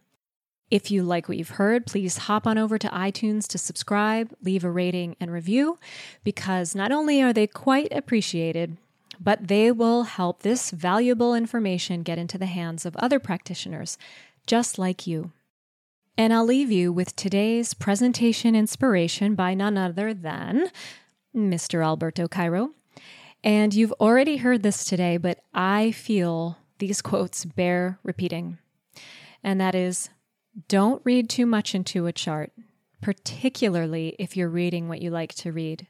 If 0.71 0.89
you 0.89 1.03
like 1.03 1.27
what 1.27 1.37
you've 1.37 1.49
heard, 1.49 1.85
please 1.85 2.17
hop 2.17 2.47
on 2.47 2.57
over 2.57 2.77
to 2.77 2.87
iTunes 2.87 3.47
to 3.47 3.57
subscribe, 3.57 4.33
leave 4.41 4.63
a 4.63 4.71
rating 4.71 5.15
and 5.19 5.31
review 5.31 5.77
because 6.23 6.73
not 6.73 6.91
only 6.91 7.21
are 7.21 7.33
they 7.33 7.47
quite 7.47 7.91
appreciated, 7.91 8.77
but 9.19 9.47
they 9.47 9.71
will 9.71 10.03
help 10.03 10.41
this 10.41 10.71
valuable 10.71 11.33
information 11.33 12.03
get 12.03 12.17
into 12.17 12.37
the 12.37 12.45
hands 12.45 12.85
of 12.85 12.95
other 12.97 13.19
practitioners 13.19 13.97
just 14.47 14.77
like 14.77 15.07
you. 15.07 15.31
And 16.17 16.33
I'll 16.33 16.45
leave 16.45 16.71
you 16.71 16.93
with 16.93 17.15
today's 17.15 17.73
presentation 17.73 18.55
inspiration 18.55 19.35
by 19.35 19.53
none 19.53 19.77
other 19.77 20.13
than 20.13 20.69
Mr. 21.35 21.83
Alberto 21.83 22.27
Cairo. 22.27 22.71
And 23.43 23.73
you've 23.73 23.93
already 23.93 24.37
heard 24.37 24.63
this 24.63 24.85
today, 24.85 25.17
but 25.17 25.39
I 25.53 25.91
feel 25.91 26.57
these 26.79 27.01
quotes 27.01 27.45
bear 27.45 27.99
repeating. 28.01 28.57
And 29.43 29.59
that 29.59 29.75
is 29.75 30.09
don't 30.67 31.01
read 31.03 31.29
too 31.29 31.45
much 31.45 31.75
into 31.75 32.07
a 32.07 32.13
chart, 32.13 32.51
particularly 33.01 34.15
if 34.17 34.37
you're 34.37 34.49
reading 34.49 34.87
what 34.87 35.01
you 35.01 35.11
like 35.11 35.35
to 35.35 35.51
read. 35.51 35.87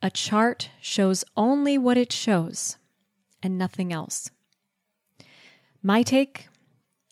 A 0.00 0.10
chart 0.10 0.70
shows 0.80 1.24
only 1.36 1.76
what 1.76 1.98
it 1.98 2.12
shows 2.12 2.76
and 3.42 3.58
nothing 3.58 3.92
else. 3.92 4.30
My 5.82 6.02
take 6.02 6.48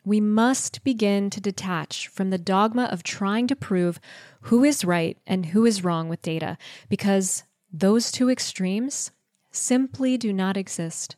we 0.05 0.21
must 0.21 0.85
begin 0.85 1.29
to 1.31 1.41
detach 1.41 2.07
from 2.07 2.31
the 2.31 2.39
dogma 2.39 2.85
of 2.85 3.03
trying 3.03 3.49
to 3.49 3.57
prove 3.57 3.99
who 4.43 4.63
is 4.63 4.85
right 4.85 5.19
and 5.27 5.47
who 5.47 5.67
is 5.67 5.83
wrong 5.83 6.09
with 6.09 6.23
data 6.23 6.57
because 6.89 7.43
those 7.73 8.13
two 8.13 8.31
extremes 8.31 9.11
simply 9.51 10.17
do 10.17 10.33
not 10.33 10.57
exist. 10.57 11.17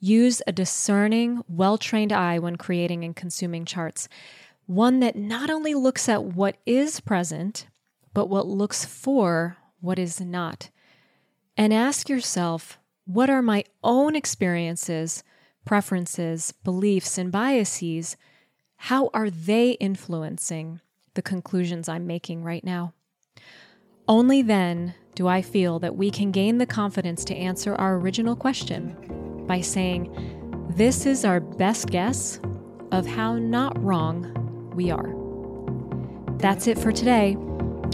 Use 0.00 0.42
a 0.48 0.52
discerning, 0.52 1.42
well 1.48 1.78
trained 1.78 2.12
eye 2.12 2.40
when 2.40 2.56
creating 2.56 3.04
and 3.04 3.14
consuming 3.14 3.64
charts, 3.64 4.08
one 4.66 4.98
that 4.98 5.14
not 5.14 5.48
only 5.48 5.74
looks 5.74 6.08
at 6.08 6.24
what 6.24 6.56
is 6.66 6.98
present, 6.98 7.68
but 8.12 8.28
what 8.28 8.48
looks 8.48 8.84
for 8.84 9.58
what 9.80 9.98
is 10.00 10.20
not 10.20 10.70
and 11.58 11.74
ask 11.74 12.08
yourself 12.08 12.78
what 13.04 13.28
are 13.28 13.42
my 13.42 13.64
own 13.82 14.14
experiences, 14.14 15.24
preferences, 15.64 16.52
beliefs, 16.62 17.18
and 17.18 17.32
biases? 17.32 18.16
How 18.76 19.10
are 19.12 19.28
they 19.28 19.72
influencing 19.72 20.80
the 21.14 21.22
conclusions 21.22 21.88
I'm 21.88 22.06
making 22.06 22.44
right 22.44 22.62
now? 22.62 22.94
Only 24.06 24.40
then 24.40 24.94
do 25.14 25.26
I 25.26 25.42
feel 25.42 25.80
that 25.80 25.96
we 25.96 26.10
can 26.10 26.30
gain 26.30 26.58
the 26.58 26.66
confidence 26.66 27.24
to 27.24 27.34
answer 27.34 27.74
our 27.74 27.96
original 27.96 28.36
question 28.36 29.44
by 29.46 29.60
saying, 29.60 30.68
This 30.76 31.06
is 31.06 31.24
our 31.24 31.40
best 31.40 31.88
guess 31.88 32.38
of 32.92 33.06
how 33.06 33.36
not 33.36 33.82
wrong 33.82 34.70
we 34.74 34.90
are. 34.90 35.14
That's 36.38 36.68
it 36.68 36.78
for 36.78 36.92
today. 36.92 37.36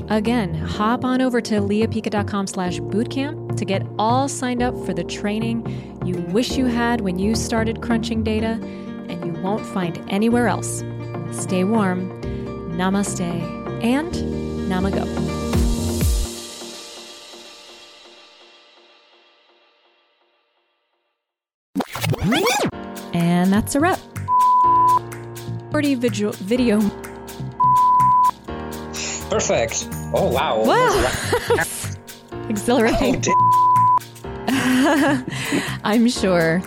Again, 0.09 0.55
hop 0.55 1.05
on 1.05 1.23
over 1.23 1.41
to 1.41 1.55
leapica.com 1.55 2.47
slash 2.47 2.79
bootcamp 2.79 3.57
to 3.57 3.65
get 3.65 3.87
all 3.99 4.29
signed 4.29 4.63
up 4.63 4.75
for 4.85 4.93
the 4.93 5.05
training 5.05 5.65
you 6.05 6.17
wish 6.33 6.59
you 6.59 6.67
had 6.67 7.01
when 7.01 7.19
you 7.19 7.35
started 7.35 7.81
crunching 7.81 8.23
data 8.23 8.59
and 9.09 9.25
you 9.25 9.43
won't 9.43 9.65
find 9.65 9.99
anywhere 10.11 10.49
else. 10.49 10.85
Stay 11.33 11.65
warm, 11.65 12.21
namaste, 12.77 13.23
and 13.83 14.13
namago. 14.69 15.05
And 23.15 23.53
that's 23.53 23.75
a 23.75 23.81
wrap. 23.81 23.99
40 25.71 25.95
video, 25.95 26.33
video. 26.33 27.14
Perfect. 29.35 29.89
Oh, 30.15 30.31
wow. 30.31 30.62
Wow. 30.65 31.65
Exhilarating. 32.48 33.20
Oh, 33.27 33.97
I'm 35.85 36.09
sure 36.09 36.62